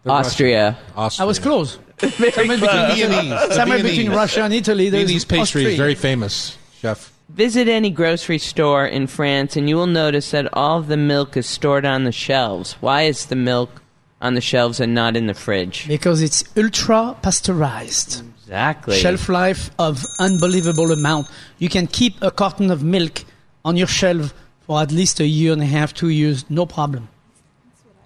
Austria. 0.05 0.77
Austria. 0.95 1.23
I 1.23 1.27
was 1.27 1.39
close. 1.39 1.77
Very 1.99 2.31
Somewhere 2.31 2.57
close. 2.57 2.71
between, 2.95 3.09
Viennese. 3.09 3.55
somewhere 3.55 3.77
The 3.77 3.83
between 3.83 4.11
Russia 4.11 4.43
and 4.43 4.53
Italy. 4.53 4.89
There's 4.89 5.03
Viennese 5.05 5.25
pastry 5.25 5.65
is 5.65 5.77
very 5.77 5.93
famous, 5.93 6.57
chef. 6.79 7.13
Visit 7.29 7.67
any 7.67 7.91
grocery 7.91 8.39
store 8.39 8.85
in 8.87 9.05
France 9.07 9.55
and 9.55 9.69
you 9.69 9.75
will 9.75 9.85
notice 9.87 10.31
that 10.31 10.49
all 10.53 10.79
of 10.79 10.87
the 10.87 10.97
milk 10.97 11.37
is 11.37 11.45
stored 11.45 11.85
on 11.85 12.03
the 12.03 12.11
shelves. 12.11 12.73
Why 12.81 13.03
is 13.03 13.27
the 13.27 13.35
milk 13.35 13.83
on 14.19 14.33
the 14.33 14.41
shelves 14.41 14.79
and 14.79 14.95
not 14.95 15.15
in 15.15 15.27
the 15.27 15.33
fridge? 15.35 15.87
because 15.87 16.21
it's 16.23 16.43
ultra 16.57 17.15
pasteurized. 17.21 18.23
Exactly. 18.41 18.97
Shelf 18.97 19.29
life 19.29 19.69
of 19.77 20.03
unbelievable 20.19 20.91
amount. 20.91 21.27
You 21.59 21.69
can 21.69 21.85
keep 21.87 22.15
a 22.23 22.31
carton 22.31 22.71
of 22.71 22.83
milk 22.83 23.23
on 23.63 23.77
your 23.77 23.87
shelf 23.87 24.33
for 24.71 24.81
at 24.81 24.89
least 24.89 25.19
a 25.19 25.25
year 25.27 25.51
and 25.51 25.61
a 25.61 25.65
half, 25.65 25.93
two 25.93 26.07
years, 26.07 26.49
no 26.49 26.65
problem. 26.65 27.09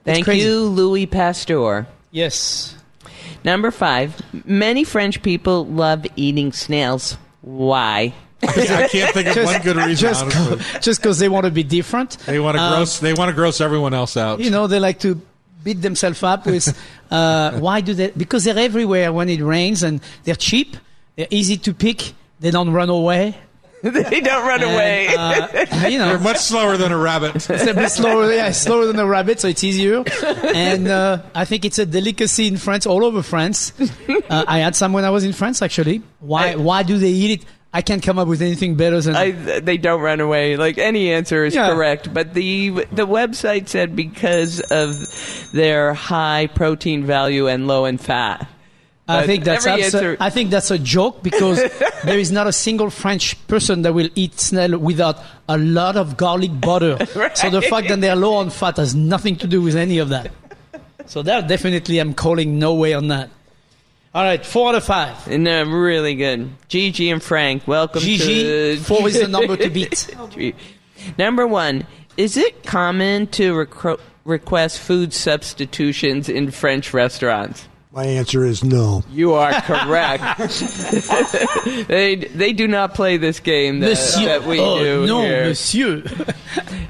Thank 0.03 0.25
you, 0.25 0.61
Louis 0.61 1.05
Pasteur. 1.05 1.85
Yes. 2.09 2.75
Number 3.43 3.69
five, 3.69 4.19
many 4.47 4.83
French 4.83 5.21
people 5.21 5.67
love 5.67 6.07
eating 6.15 6.51
snails. 6.53 7.17
Why? 7.41 8.15
I 8.41 8.87
can't 8.91 9.13
think 9.13 9.27
of 9.27 9.45
one 9.45 9.61
good 9.61 9.75
reason. 9.75 9.95
Just 10.09 10.23
honestly. 10.23 10.79
just 10.81 11.01
because 11.01 11.19
they 11.19 11.29
want 11.29 11.45
to 11.45 11.51
be 11.51 11.61
different. 11.61 12.17
They 12.25 12.39
want 12.39 12.57
to 12.57 12.63
Um, 12.63 12.73
gross. 12.77 12.97
They 12.97 13.13
want 13.13 13.29
to 13.29 13.35
gross 13.35 13.61
everyone 13.61 13.93
else 13.93 14.17
out. 14.17 14.39
You 14.39 14.49
know, 14.49 14.65
they 14.65 14.79
like 14.79 14.99
to 15.01 15.21
beat 15.63 15.83
themselves 15.83 16.23
up 16.23 16.47
with 16.47 16.75
uh, 17.11 17.59
why 17.59 17.81
do 17.81 17.93
they? 17.93 18.09
Because 18.09 18.43
they're 18.43 18.57
everywhere 18.57 19.13
when 19.13 19.29
it 19.29 19.39
rains 19.43 19.83
and 19.83 20.01
they're 20.23 20.33
cheap. 20.49 20.77
They're 21.15 21.27
easy 21.29 21.57
to 21.57 21.75
pick. 21.75 22.13
They 22.39 22.49
don't 22.49 22.71
run 22.71 22.89
away. 22.89 23.37
they 24.09 24.19
don't 24.21 24.45
run 24.47 24.63
away. 24.63 25.07
And, 25.07 25.17
uh, 25.83 25.87
you 25.87 25.97
know, 25.99 26.07
They're 26.09 26.19
much 26.19 26.37
slower 26.37 26.75
than 26.77 26.91
a 26.91 26.97
rabbit. 26.97 27.35
It's 27.49 27.67
a 27.67 27.73
bit 27.73 27.91
slower, 27.91 28.31
yeah, 28.33 28.51
slower 28.51 28.85
than 28.87 28.97
a 28.99 29.05
rabbit, 29.05 29.39
so 29.39 29.47
it's 29.47 29.63
easier. 29.63 30.03
And 30.23 30.87
uh, 30.87 31.21
I 31.35 31.45
think 31.45 31.65
it's 31.65 31.77
a 31.79 31.85
delicacy 31.85 32.47
in 32.47 32.57
France, 32.57 32.85
all 32.87 33.05
over 33.05 33.21
France. 33.21 33.73
Uh, 34.29 34.43
I 34.47 34.59
had 34.59 34.75
some 34.75 34.91
when 34.93 35.05
I 35.05 35.11
was 35.11 35.23
in 35.23 35.33
France, 35.33 35.61
actually. 35.61 36.01
Why? 36.19 36.51
I- 36.51 36.55
why 36.55 36.83
do 36.83 36.97
they 36.97 37.09
eat 37.11 37.41
it? 37.41 37.47
I 37.73 37.81
can't 37.81 38.01
come 38.01 38.17
up 38.17 38.29
with 38.29 38.41
anything 38.41 38.75
better 38.75 39.01
than. 39.01 39.17
I, 39.17 39.31
they 39.31 39.77
don't 39.77 39.99
run 40.01 40.21
away. 40.21 40.55
Like 40.55 40.77
any 40.77 41.11
answer 41.11 41.43
is 41.43 41.53
Yeah. 41.53 41.69
correct, 41.73 42.13
but 42.13 42.33
the 42.33 42.69
the 42.93 43.05
website 43.05 43.67
said 43.67 43.97
because 43.97 44.61
of 44.61 44.95
their 45.51 45.93
high 45.93 46.47
protein 46.55 47.03
value 47.05 47.47
and 47.49 47.67
low 47.67 47.83
in 47.83 47.97
fat. 47.97 48.47
I 49.07 49.25
think 49.25 49.43
that's 49.43 49.65
abso- 49.67 50.17
I 50.19 50.29
think 50.29 50.49
that's 50.49 50.71
a 50.71 50.79
joke 50.79 51.21
because 51.21 51.57
there 52.03 52.17
is 52.17 52.31
not 52.31 52.47
a 52.47 52.51
single 52.51 52.89
French 52.89 53.35
person 53.47 53.83
that 53.83 53.93
will 53.93 54.09
eat 54.15 54.39
snail 54.39 54.77
without 54.77 55.19
a 55.47 55.57
lot 55.57 55.95
of 55.95 56.17
garlic 56.17 56.59
butter. 56.59 56.97
So 57.35 57.49
the 57.49 57.61
fact 57.61 57.89
that 57.89 58.01
they're 58.01 58.15
low 58.15 58.35
on 58.35 58.49
fat 58.49 58.77
has 58.77 58.95
nothing 58.95 59.35
to 59.37 59.47
do 59.47 59.61
with 59.61 59.75
any 59.75 59.99
of 59.99 60.09
that. 60.09 60.31
So 61.05 61.21
that 61.21 61.47
definitely 61.47 61.99
I'm 61.99 62.13
calling 62.13 62.57
no 62.57 62.73
way 62.73 62.93
on 62.93 63.09
that. 63.09 63.29
All 64.13 64.23
right, 64.23 64.43
four 64.45 64.69
out 64.69 64.75
of 64.75 64.83
five. 64.85 65.27
And 65.27 65.45
they're 65.45 65.65
really 65.65 66.15
good. 66.15 66.49
Gigi 66.69 67.09
and 67.11 67.21
Franck, 67.21 67.67
welcome 67.67 68.01
Gigi, 68.01 68.77
to 68.77 68.83
four 68.83 69.07
is 69.07 69.19
the 69.19 69.27
number 69.27 69.57
to 69.57 69.69
beat. 69.69 70.09
Number 71.17 71.45
one, 71.45 71.85
is 72.15 72.37
it 72.37 72.63
common 72.63 73.27
to 73.27 73.53
recro- 73.53 73.99
request 74.23 74.79
food 74.79 75.13
substitutions 75.13 76.29
in 76.29 76.49
French 76.49 76.93
restaurants? 76.93 77.67
My 77.95 78.03
answer 78.03 78.43
is 78.43 78.61
no. 78.61 79.05
You 79.09 79.35
are 79.35 79.53
correct. 79.61 80.21
they 81.87 82.15
they 82.15 82.51
do 82.51 82.67
not 82.67 82.93
play 82.93 83.15
this 83.15 83.39
game 83.39 83.79
that, 83.79 83.95
that 83.95 84.43
we 84.43 84.59
oh, 84.59 84.79
do 84.79 85.05
no, 85.07 85.21
here. 85.21 85.45
monsieur. 85.45 86.03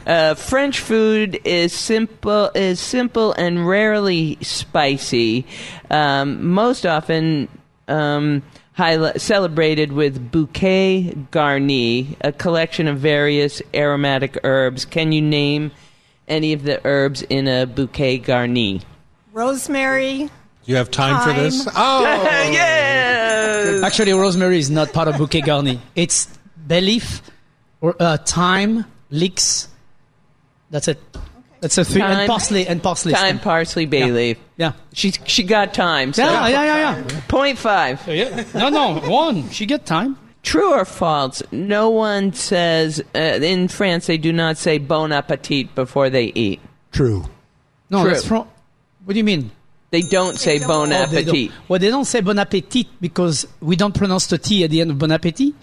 Uh, 0.07 0.36
French 0.36 0.82
food 0.82 1.40
is 1.45 1.73
simple 1.73 2.52
is 2.53 2.80
simple 2.80 3.34
and 3.34 3.68
rarely 3.68 4.38
spicy. 4.41 5.48
Um, 5.90 6.52
most 6.52 6.86
often 6.86 7.48
um, 7.88 8.44
highli- 8.77 9.19
celebrated 9.19 9.91
with 9.91 10.32
bouquet 10.32 11.11
garni, 11.32 12.15
a 12.22 12.32
collection 12.32 12.88
of 12.88 12.99
various 12.99 13.64
aromatic 13.73 14.38
herbs. 14.44 14.86
Can 14.86 15.11
you 15.11 15.23
name 15.23 15.72
any 16.27 16.53
of 16.53 16.61
the 16.61 16.80
herbs 16.86 17.23
in 17.23 17.48
a 17.48 17.65
bouquet 17.65 18.19
garni? 18.19 18.84
Rosemary. 19.34 20.30
You 20.65 20.75
have 20.77 20.89
time, 20.91 21.21
for 21.21 21.33
this? 21.39 21.67
Oh, 21.75 22.01
yes. 22.51 23.83
Actually, 23.83 24.13
rosemary 24.13 24.57
is 24.59 24.69
not 24.71 24.93
part 24.93 25.07
of 25.07 25.17
bouquet 25.17 25.41
garni. 25.41 25.79
It's 25.95 26.27
bay 26.67 26.81
leaf, 26.81 27.21
or 27.81 27.95
uh, 27.99 28.17
thyme, 28.17 28.85
leeks. 29.11 29.67
That's 30.71 30.87
it. 30.87 30.99
That's 31.61 31.77
a 31.77 31.85
three 31.85 32.01
Thyme. 32.01 32.19
and 32.19 32.27
parsley 32.29 32.67
and 32.67 32.81
parsley. 32.83 33.13
Thyme, 33.13 33.39
parsley, 33.39 33.85
bay 33.85 33.99
Yeah. 34.07 34.13
leaf. 34.13 34.37
Yeah. 34.57 34.71
She 34.93 35.11
she 35.25 35.43
got 35.43 35.73
time. 35.73 36.13
So 36.13 36.23
Yeah, 36.23 36.47
yeah, 36.47 36.63
yeah, 36.65 37.03
yeah. 37.07 37.21
Point 37.27 37.57
five. 37.57 38.05
yeah. 38.07 38.43
No, 38.53 38.69
no, 38.69 38.99
one. 39.09 39.49
She 39.49 39.65
get 39.65 39.85
time. 39.85 40.17
True 40.43 40.73
or 40.73 40.85
false? 40.85 41.41
No 41.51 41.89
one 41.89 42.33
says 42.33 43.01
uh, 43.15 43.19
in 43.19 43.67
France 43.67 44.05
they 44.07 44.17
do 44.17 44.31
not 44.31 44.57
say 44.57 44.77
bon 44.77 45.11
appetit 45.11 45.73
before 45.73 46.09
they 46.11 46.25
eat. 46.35 46.59
True. 46.91 47.25
No, 47.89 48.01
True. 48.03 48.11
that's 48.11 48.25
from. 48.27 48.47
What 49.05 49.13
do 49.13 49.17
you 49.17 49.23
mean? 49.23 49.49
They 49.91 50.01
don't 50.01 50.37
say 50.37 50.59
bon 50.59 50.91
Oh, 50.91 50.95
appetit. 50.95 51.25
don't. 51.25 51.51
Well, 51.69 51.79
they 51.79 51.89
don't 51.89 52.05
say 52.05 52.21
bon 52.21 52.37
appetit 52.39 52.87
because 52.99 53.47
we 53.61 53.75
don't 53.75 53.95
pronounce 53.95 54.27
the 54.27 54.37
T 54.37 54.63
at 54.63 54.69
the 54.71 54.81
end 54.81 54.91
of 54.91 54.99
bon 54.99 55.11
appetit. 55.11 55.53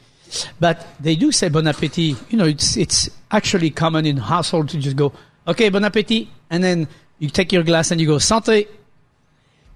But 0.59 0.87
they 1.01 1.17
do 1.17 1.31
say 1.33 1.49
bon 1.51 1.67
appetit. 1.67 2.17
You 2.31 2.39
know, 2.39 2.47
it's 2.47 2.77
it's 2.77 3.11
actually 3.31 3.71
common 3.71 4.07
in 4.07 4.17
household 4.17 4.71
to 4.71 4.79
just 4.79 4.97
go, 4.97 5.13
okay, 5.47 5.69
bon 5.69 5.85
appetit, 5.85 6.29
and 6.51 6.63
then 6.65 6.89
you 7.19 7.29
take 7.29 7.53
your 7.53 7.63
glass 7.63 7.91
and 7.91 8.01
you 8.01 8.07
go 8.07 8.17
santé. 8.17 8.67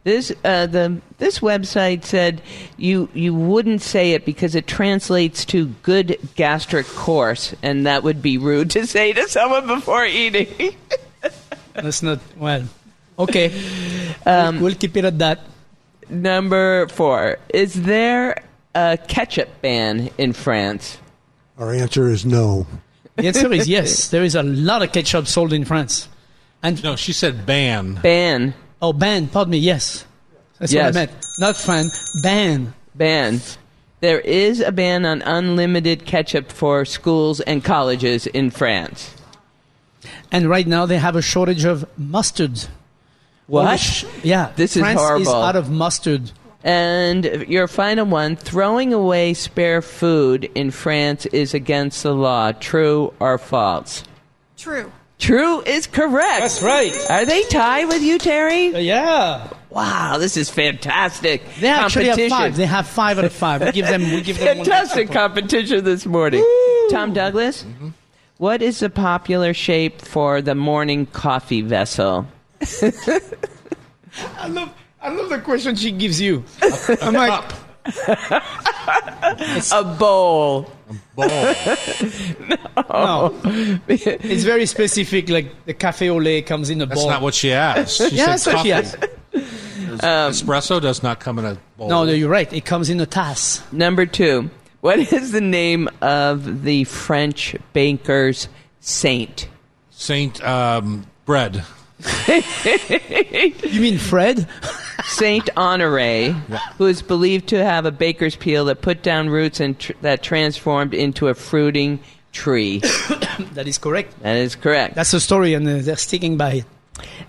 This 0.05 0.33
uh, 0.45 0.67
the 0.67 1.01
this 1.19 1.41
website 1.41 2.05
said 2.05 2.41
you 2.79 3.09
you 3.13 3.35
wouldn't 3.35 3.83
say 3.83 4.13
it 4.13 4.25
because 4.25 4.55
it 4.55 4.67
translates 4.69 5.45
to 5.47 5.67
good 5.83 6.17
gastric 6.37 6.87
course, 6.87 7.55
and 7.61 7.85
that 7.87 8.05
would 8.05 8.23
be 8.23 8.39
rude 8.39 8.71
to 8.71 8.87
say 8.87 9.13
to 9.13 9.29
someone 9.29 9.67
before 9.67 10.07
eating. 10.07 10.47
That's 11.75 12.03
not 12.05 12.21
well. 12.39 12.63
Okay, 13.19 13.53
um, 14.27 14.61
we'll 14.61 14.75
keep 14.75 14.97
it 14.97 15.05
at 15.05 15.19
that. 15.19 15.41
Number 16.09 16.87
four: 16.89 17.39
Is 17.49 17.75
there 17.83 18.43
a 18.75 18.99
ketchup 19.09 19.49
ban 19.63 20.11
in 20.19 20.33
France? 20.33 20.99
Our 21.59 21.73
answer 21.73 22.09
is 22.09 22.25
no. 22.27 22.67
The 23.17 23.29
answer 23.29 23.53
is 23.53 23.67
yes. 23.69 24.09
There 24.11 24.23
is 24.23 24.35
a 24.35 24.43
lot 24.43 24.83
of 24.83 24.93
ketchup 24.93 25.27
sold 25.27 25.53
in 25.53 25.65
France. 25.65 26.09
And 26.63 26.83
no, 26.85 26.97
she 26.97 27.13
said 27.13 27.47
ban. 27.47 27.95
Ban. 28.03 28.53
oh, 28.83 28.93
ban. 28.93 29.29
Pardon 29.29 29.53
me. 29.53 29.59
Yes, 29.59 30.05
that's 30.59 30.73
Yes. 30.73 30.85
what 30.95 30.97
I 30.97 31.07
meant. 31.07 31.13
Not 31.39 31.57
fan. 31.57 31.87
Ban. 32.23 32.75
Ban. 32.95 33.41
There 34.01 34.21
is 34.21 34.61
a 34.61 34.71
ban 34.73 35.07
on 35.07 35.23
unlimited 35.23 36.05
ketchup 36.05 36.53
for 36.53 36.85
schools 36.85 37.41
and 37.41 37.65
colleges 37.65 38.27
in 38.27 38.51
France. 38.51 39.15
And 40.31 40.49
right 40.51 40.67
now 40.67 40.85
they 40.85 40.99
have 40.99 41.17
a 41.17 41.23
shortage 41.23 41.65
of 41.65 41.87
mustard. 41.99 42.67
What? 43.47 43.79
Sh- 43.79 44.05
Yeah, 44.23 44.51
This 44.57 44.77
is 44.77 44.83
France 44.83 45.21
is 45.23 45.29
out 45.29 45.57
of 45.57 45.71
mustard. 45.71 46.33
And 46.65 47.25
your 47.49 47.69
final 47.69 48.07
one 48.07 48.35
throwing 48.35 48.93
away 48.93 49.35
spare 49.35 49.81
food 49.83 50.51
in 50.57 50.73
France 50.73 51.25
is 51.27 51.55
against 51.55 52.03
the 52.03 52.13
law. 52.13 52.51
True 52.53 53.13
or 53.21 53.39
false? 53.39 54.03
True. 54.59 54.91
True 55.19 55.61
is 55.63 55.87
correct. 55.87 56.41
That's 56.41 56.63
right. 56.63 56.93
Are 57.09 57.25
they 57.25 57.45
tied 57.45 57.87
with 57.87 58.03
you, 58.03 58.19
Terry? 58.19 58.75
Uh, 58.75 58.79
yeah, 58.79 59.49
Wow, 59.71 60.17
this 60.19 60.37
is 60.37 60.51
fantastic. 60.51 61.43
they 61.61 61.69
actually 61.69 62.07
have 62.07 62.17
competition. 62.17 62.31
five. 62.39 62.57
They 62.57 62.67
have 62.67 62.87
five 62.87 63.19
out 63.19 63.25
of 63.25 63.33
five. 63.33 63.61
We 63.63 63.73
give 63.73 63.87
them. 63.87 64.03
We 64.03 64.21
give 64.23 64.39
them 64.39 64.57
Fantastic 64.59 65.03
extra 65.09 65.15
competition 65.21 65.85
this 65.85 66.05
morning. 66.05 66.43
Tom 66.91 67.13
Douglas, 67.13 67.63
Mm-hmm. 67.63 67.89
what 68.39 68.61
is 68.63 68.81
the 68.81 68.91
popular 68.91 69.55
shape 69.55 70.01
for 70.03 70.43
the 70.43 70.55
morning 70.55 71.07
coffee 71.07 71.61
vessel? 71.63 72.27
I 74.39 74.49
love. 74.49 74.73
I 75.01 75.11
love 75.11 75.29
the 75.29 75.41
question 75.41 75.77
she 75.77 75.93
gives 75.93 76.21
you. 76.21 76.43
I'm 77.01 77.15
like, 77.15 77.45
A 79.73 79.97
bowl. 79.99 80.71
no. 81.17 81.55
It's 83.89 84.45
very 84.45 84.67
specific. 84.67 85.29
Like 85.29 85.65
the 85.65 85.75
cafe 85.75 86.11
au 86.11 86.17
lait 86.17 86.47
comes 86.47 86.71
in 86.71 86.81
a 86.81 86.87
bowl. 86.87 86.91
That's 86.91 87.03
bowl. 87.03 87.11
not 87.11 87.23
what 87.23 87.35
she 87.35 87.53
asked. 87.53 87.99
She 87.99 88.17
yeah, 88.17 88.37
said 88.37 88.37
that's 88.45 88.47
what 88.47 88.63
she 88.63 88.71
coffee. 88.71 88.73
asked. 88.73 88.97
Espresso 90.03 90.81
does 90.81 91.03
not 91.03 91.21
come 91.21 91.39
in 91.39 91.45
a 91.45 91.59
bowl. 91.77 91.89
No, 91.89 92.05
no, 92.05 92.13
you're 92.13 92.29
right. 92.29 92.53
It 92.53 92.65
comes 92.65 92.91
in 92.91 93.01
a 93.01 93.07
tass. 93.07 93.63
Number 93.73 94.07
two, 94.07 94.51
what 94.81 94.99
is 94.99 95.33
the 95.33 95.41
name 95.41 95.89
of 96.01 96.65
the 96.65 96.85
French 96.85 97.57
baker's 97.73 98.49
saint? 98.81 99.49
Saint 99.91 100.43
um, 100.45 101.07
bread. 101.25 101.65
You 103.67 103.81
mean 103.81 103.99
Fred? 103.99 104.49
Saint 105.05 105.49
Honore, 105.57 106.33
who 106.79 106.87
is 106.87 107.03
believed 107.03 107.49
to 107.49 107.63
have 107.63 107.85
a 107.87 107.91
baker's 107.93 108.35
peel 108.37 108.65
that 108.67 108.83
put 108.83 109.03
down 109.03 109.29
roots 109.31 109.61
and 109.61 109.79
tr- 109.79 109.93
that 110.03 110.23
transformed 110.23 110.95
into 110.95 111.29
a 111.29 111.35
fruiting 111.35 112.01
tree. 112.33 112.79
that 113.53 113.65
is 113.67 113.79
correct. 113.79 114.19
That 114.23 114.37
is 114.37 114.57
correct. 114.57 114.95
That's 114.95 115.11
the 115.13 115.21
story, 115.21 115.55
and 115.55 115.67
uh, 115.69 115.79
they're 115.81 115.97
sticking 115.97 116.37
by 116.37 116.53
it. 116.53 116.65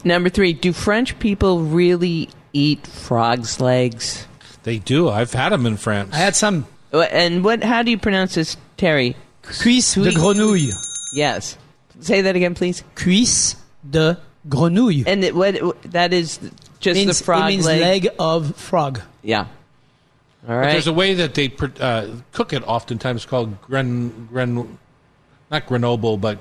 Number 0.03 0.29
three, 0.29 0.53
do 0.53 0.73
French 0.73 1.17
people 1.19 1.61
really 1.61 2.29
eat 2.53 2.87
frogs' 2.87 3.59
legs? 3.59 4.25
They 4.63 4.79
do. 4.79 5.09
I've 5.09 5.33
had 5.33 5.49
them 5.51 5.65
in 5.65 5.77
France. 5.77 6.13
I 6.13 6.17
had 6.17 6.35
some 6.35 6.65
Wha- 6.91 7.01
And 7.01 7.43
what? 7.43 7.63
How 7.63 7.83
do 7.83 7.91
you 7.91 7.97
pronounce 7.97 8.35
this, 8.35 8.57
Terry? 8.77 9.15
cuisse 9.43 9.93
de 9.95 10.01
Cuisse. 10.11 10.15
grenouille. 10.17 10.71
Yes. 11.13 11.57
Say 11.99 12.21
that 12.21 12.35
again, 12.35 12.53
please. 12.55 12.83
Cuisse 12.95 13.55
de 13.89 14.17
grenouille. 14.49 15.03
And 15.07 15.23
it, 15.23 15.35
what? 15.35 15.81
That 15.83 16.13
is 16.13 16.39
just 16.79 16.97
means, 16.97 17.17
the 17.19 17.23
frog 17.23 17.43
it 17.43 17.47
means 17.47 17.65
leg. 17.65 17.81
leg 17.81 18.07
of 18.19 18.55
frog. 18.55 19.01
Yeah. 19.21 19.47
All 20.47 20.55
But. 20.55 20.71
There's 20.71 20.87
a 20.87 20.93
way 20.93 21.13
that 21.15 21.33
they 21.33 21.51
uh, 21.79 22.07
cook 22.31 22.53
it. 22.53 22.63
Oftentimes 22.67 23.25
called 23.25 23.61
gren 23.61 24.27
gren, 24.31 24.77
not 25.51 25.65
Grenoble, 25.67 26.17
but 26.17 26.39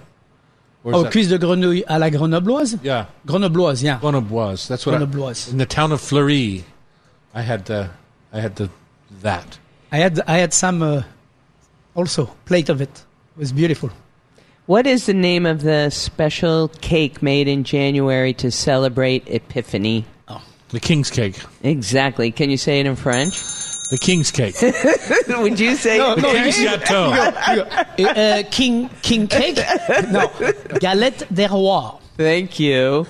where's 0.82 0.96
Oh, 0.96 1.02
that? 1.04 1.12
cuisse 1.12 1.28
de 1.28 1.38
grenouille 1.38 1.84
à 1.88 1.98
la 1.98 2.10
grenobloise? 2.10 2.78
Yeah, 2.82 3.06
Grenobloise, 3.26 3.82
yeah. 3.82 3.98
Grenobloise. 3.98 4.68
That's 4.68 4.86
what. 4.86 4.94
I, 4.94 5.50
in 5.50 5.58
the 5.58 5.66
town 5.66 5.92
of 5.92 6.00
Fleury, 6.00 6.64
I 7.34 7.42
had 7.42 7.70
uh, 7.70 7.88
I 8.32 8.40
had 8.40 8.56
the 8.56 8.70
that. 9.22 9.58
I 9.90 9.98
had 9.98 10.20
I 10.26 10.38
had 10.38 10.52
some 10.52 10.82
uh, 10.82 11.02
also 11.94 12.26
plate 12.44 12.68
of 12.68 12.80
it. 12.80 13.04
It 13.36 13.38
was 13.38 13.52
beautiful. 13.52 13.90
What 14.66 14.86
is 14.88 15.06
the 15.06 15.14
name 15.14 15.46
of 15.46 15.62
the 15.62 15.90
special 15.90 16.68
cake 16.80 17.22
made 17.22 17.46
in 17.46 17.62
January 17.62 18.32
to 18.34 18.50
celebrate 18.50 19.22
Epiphany? 19.28 20.04
Oh, 20.26 20.42
The 20.70 20.80
king's 20.80 21.08
cake. 21.08 21.40
Exactly. 21.62 22.32
Can 22.32 22.50
you 22.50 22.56
say 22.56 22.80
it 22.80 22.86
in 22.86 22.96
French? 22.96 23.38
The 23.90 23.98
king's 23.98 24.32
cake. 24.32 24.56
Would 25.28 25.60
you 25.60 25.76
say? 25.76 25.98
the 25.98 26.20
king's 26.20 26.56
gâteau. 26.56 27.12
Uh, 27.16 28.02
uh, 28.02 28.42
king 28.50 28.88
king 29.02 29.28
cake? 29.28 29.58
No, 30.10 30.28
galette 30.80 31.22
des 31.32 31.46
rois. 31.46 32.00
Thank 32.16 32.58
you. 32.58 33.06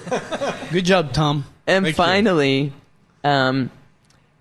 Good 0.71 0.85
job, 0.85 1.15
Tom. 1.15 1.47
And 1.67 1.87
Thank 1.87 1.97
finally, 1.97 2.75
um, 3.25 3.71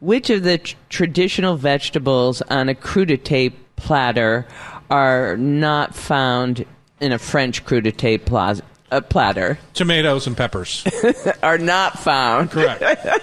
which 0.02 0.30
of 0.30 0.44
the 0.44 0.58
tr- 0.58 0.76
traditional 0.90 1.56
vegetables 1.56 2.42
on 2.50 2.68
a 2.68 2.76
crudité 2.76 3.54
platter 3.78 4.46
are 4.90 5.38
not 5.38 5.96
found 5.96 6.66
in 7.00 7.12
a 7.12 7.20
French 7.20 7.66
crudité 7.66 8.24
pla- 8.24 8.56
uh, 8.92 9.02
platter? 9.02 9.58
Tomatoes 9.74 10.28
and 10.28 10.38
peppers. 10.38 10.86
Are 11.44 11.58
not 11.58 12.00
found. 12.00 12.52
Correct. 12.52 12.84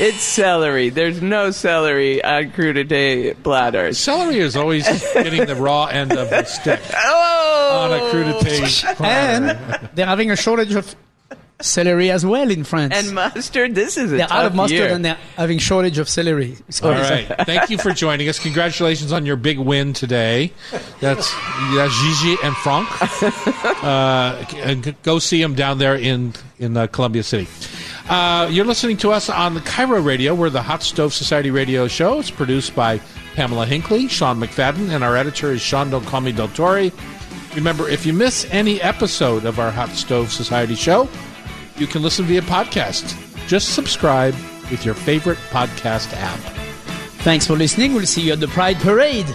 It's 0.00 0.20
celery. 0.22 0.88
There's 0.90 1.22
no 1.22 1.52
celery 1.52 2.22
on 2.24 2.50
crudité 2.50 3.40
platters. 3.42 3.98
Celery 3.98 4.38
is 4.38 4.56
always 4.56 4.84
getting 5.14 5.46
the 5.46 5.54
raw 5.54 5.86
end 5.86 6.12
of 6.12 6.28
the 6.28 6.42
stick 6.44 6.80
Oh! 6.96 7.88
on 7.88 7.92
a 7.92 8.02
crudité. 8.12 8.96
platter. 8.96 9.04
And 9.04 9.88
they're 9.94 10.06
having 10.06 10.32
a 10.32 10.36
shortage 10.36 10.74
of 10.74 10.94
celery 11.60 12.10
as 12.10 12.24
well 12.24 12.50
in 12.50 12.64
France. 12.64 12.94
And 12.96 13.14
mustard. 13.14 13.74
This 13.74 13.96
is 13.96 14.12
a 14.12 14.16
they're 14.16 14.32
out 14.32 14.46
of 14.46 14.54
mustard 14.54 14.78
year. 14.78 14.88
and 14.88 15.04
they're 15.04 15.18
having 15.36 15.58
shortage 15.58 15.98
of 15.98 16.08
celery. 16.08 16.56
So 16.68 16.86
All 16.92 16.98
it's- 16.98 17.10
right. 17.30 17.46
Thank 17.46 17.70
you 17.70 17.78
for 17.78 17.92
joining 17.92 18.28
us. 18.28 18.38
Congratulations 18.38 19.12
on 19.12 19.26
your 19.26 19.36
big 19.36 19.58
win 19.58 19.92
today. 19.92 20.52
That's 21.00 21.32
that's 21.74 21.94
Gigi 22.02 22.36
and 22.42 22.54
Franck. 22.56 22.88
Uh, 23.82 24.44
and 24.56 24.94
go 25.02 25.18
see 25.18 25.40
them 25.40 25.54
down 25.54 25.78
there 25.78 25.94
in 25.96 26.34
in 26.58 26.76
uh, 26.76 26.86
Columbia 26.86 27.22
City. 27.22 27.48
Uh, 28.08 28.48
you're 28.50 28.64
listening 28.64 28.96
to 28.98 29.12
us 29.12 29.30
on 29.30 29.54
the 29.54 29.60
KIRO 29.60 30.04
Radio. 30.04 30.34
We're 30.34 30.50
the 30.50 30.62
Hot 30.62 30.82
Stove 30.82 31.14
Society 31.14 31.50
radio 31.50 31.86
show. 31.88 32.18
It's 32.18 32.30
produced 32.30 32.74
by 32.74 33.00
Pamela 33.34 33.66
Hinkley, 33.66 34.10
Sean 34.10 34.40
McFadden, 34.40 34.90
and 34.90 35.04
our 35.04 35.16
editor 35.16 35.52
is 35.52 35.60
Sean 35.62 35.90
Don't 35.90 36.04
Call 36.04 36.20
Me 36.20 36.32
Del 36.32 36.48
Torre. 36.48 36.90
Remember, 37.54 37.88
if 37.88 38.04
you 38.06 38.12
miss 38.12 38.46
any 38.50 38.80
episode 38.82 39.44
of 39.44 39.58
our 39.60 39.70
Hot 39.70 39.90
Stove 39.90 40.32
Society 40.32 40.74
show, 40.74 41.08
you 41.80 41.86
can 41.86 42.02
listen 42.02 42.26
via 42.26 42.42
podcast. 42.42 43.16
Just 43.48 43.74
subscribe 43.74 44.34
with 44.70 44.84
your 44.84 44.94
favorite 44.94 45.38
podcast 45.50 46.12
app. 46.14 46.38
Thanks 47.24 47.46
for 47.46 47.54
listening. 47.54 47.94
We'll 47.94 48.06
see 48.06 48.22
you 48.22 48.32
at 48.34 48.40
the 48.40 48.48
Pride 48.48 48.78
Parade. 48.78 49.26